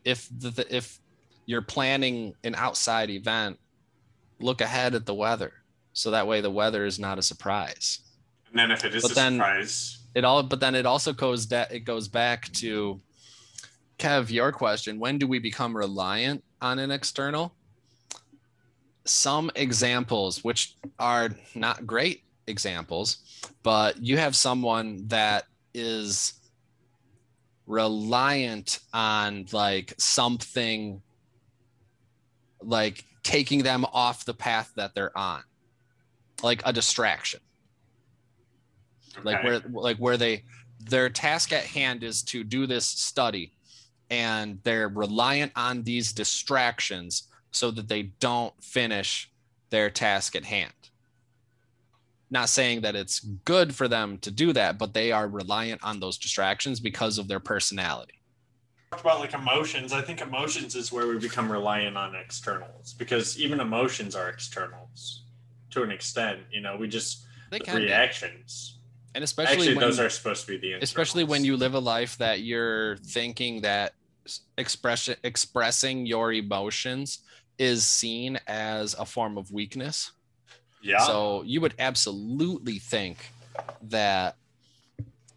If 0.05 0.29
the, 0.37 0.67
if 0.69 0.99
you're 1.47 1.63
planning 1.63 2.35
an 2.45 2.55
outside 2.55 3.11
event 3.11 3.59
look 4.39 4.61
ahead 4.61 4.95
at 4.95 5.07
the 5.07 5.15
weather. 5.15 5.53
So 5.93 6.11
that 6.13 6.27
way 6.27 6.41
the 6.41 6.51
weather 6.51 6.87
is 6.87 6.99
not 6.99 7.19
a 7.19 7.23
surprise. 7.23 8.01
And 8.49 8.59
then 8.59 8.71
if 8.71 8.85
it 8.85 8.95
is 8.95 9.03
but 9.03 9.13
a 9.13 9.15
then 9.15 9.35
surprise 9.35 10.01
it 10.15 10.25
all 10.25 10.43
but 10.43 10.61
then 10.61 10.75
it 10.75 10.87
also 10.87 11.13
goes 11.13 11.47
that 11.49 11.73
it 11.73 11.81
goes 11.81 12.09
back 12.09 12.51
to 12.53 13.01
kev 13.99 14.31
your 14.31 14.51
question 14.51 14.99
when 14.99 15.19
do 15.19 15.27
we 15.27 15.39
become 15.39 15.77
reliant 15.77 16.43
on 16.61 16.79
an 16.79 16.91
external? 16.91 17.55
Some 19.07 19.51
examples, 19.55 20.45
which 20.45 20.77
are 20.99 21.31
not 21.55 21.87
great 21.87 22.23
examples, 22.47 23.19
but 23.63 23.97
you 24.03 24.19
have 24.19 24.37
someone 24.37 25.09
that 25.09 25.47
is 25.75 26.35
reliant 27.71 28.81
on 28.93 29.47
like 29.53 29.95
something 29.99 31.01
like 32.63 33.05
taking 33.23 33.63
them 33.63 33.85
off 33.93 34.25
the 34.25 34.35
path 34.35 34.73
that 34.77 34.95
they're 34.95 35.17
on 35.17 35.43
like 36.43 36.63
a 36.65 36.73
distraction 36.73 37.41
okay. 39.17 39.25
like 39.25 39.45
where 39.45 39.61
like 39.73 39.97
where 39.99 40.17
they 40.17 40.43
their 40.89 41.09
task 41.09 41.53
at 41.53 41.65
hand 41.65 42.03
is 42.03 42.23
to 42.23 42.43
do 42.43 42.67
this 42.67 42.87
study 42.87 43.53
and 44.11 44.59
they're 44.65 44.89
reliant 44.89 45.53
on 45.55 45.83
these 45.83 46.13
distractions 46.13 47.29
so 47.53 47.71
that 47.71 47.89
they 47.89 48.03
don't 48.21 48.55
finish 48.63 49.31
their 49.71 49.91
task 49.91 50.35
at 50.35 50.45
hand. 50.45 50.73
Not 52.31 52.49
saying 52.49 52.83
that 52.83 52.95
it's 52.95 53.21
good 53.21 53.75
for 53.75 53.89
them 53.89 54.19
to 54.19 54.31
do 54.31 54.53
that, 54.53 54.79
but 54.79 54.95
they 54.95 55.11
are 55.11 55.27
reliant 55.27 55.83
on 55.83 55.99
those 55.99 56.17
distractions 56.17 56.79
because 56.79 57.19
of 57.19 57.27
their 57.27 57.41
personality. 57.41 58.21
Talk 58.93 59.01
about 59.01 59.21
like 59.21 59.35
emotions. 59.35 59.93
I 59.93 60.03
think 60.03 60.21
emotions 60.21 60.75
is 60.75 60.93
where 60.93 61.07
we 61.07 61.19
become 61.19 61.51
reliant 61.51 61.97
on 61.97 62.15
externals 62.15 62.95
because 62.95 63.39
even 63.39 63.61
emotions 63.61 64.15
are 64.15 64.29
externals 64.29 65.23
to 65.71 65.83
an 65.83 65.91
extent. 65.91 66.41
You 66.53 66.61
know, 66.61 66.77
we 66.77 66.89
just 66.89 67.25
they 67.51 67.59
can 67.59 67.77
reactions. 67.77 68.75
Be. 68.75 68.81
And 69.17 69.25
especially 69.25 69.55
Actually, 69.55 69.75
when, 69.75 69.81
those 69.81 69.99
are 69.99 70.09
supposed 70.09 70.47
to 70.47 70.53
be 70.53 70.57
the 70.57 70.67
internals. 70.69 70.83
especially 70.85 71.25
when 71.25 71.45
you 71.45 71.57
live 71.57 71.75
a 71.75 71.81
life 71.81 72.17
that 72.19 72.41
you're 72.41 72.97
thinking 72.99 73.63
that 73.63 73.95
expression 74.57 75.17
expressing 75.25 76.07
your 76.07 76.33
emotions 76.33 77.21
is 77.59 77.85
seen 77.85 78.39
as 78.47 78.95
a 78.95 79.05
form 79.05 79.37
of 79.37 79.51
weakness. 79.51 80.13
Yeah. 80.83 80.99
So 81.01 81.43
you 81.45 81.61
would 81.61 81.75
absolutely 81.79 82.79
think 82.79 83.31
that 83.83 84.37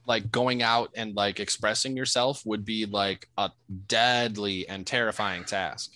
like 0.05 0.31
going 0.31 0.61
out 0.61 0.91
and 0.95 1.15
like 1.15 1.39
expressing 1.39 1.95
yourself 1.95 2.45
would 2.45 2.65
be 2.65 2.85
like 2.85 3.27
a 3.37 3.51
deadly 3.87 4.67
and 4.67 4.85
terrifying 4.85 5.43
task. 5.43 5.91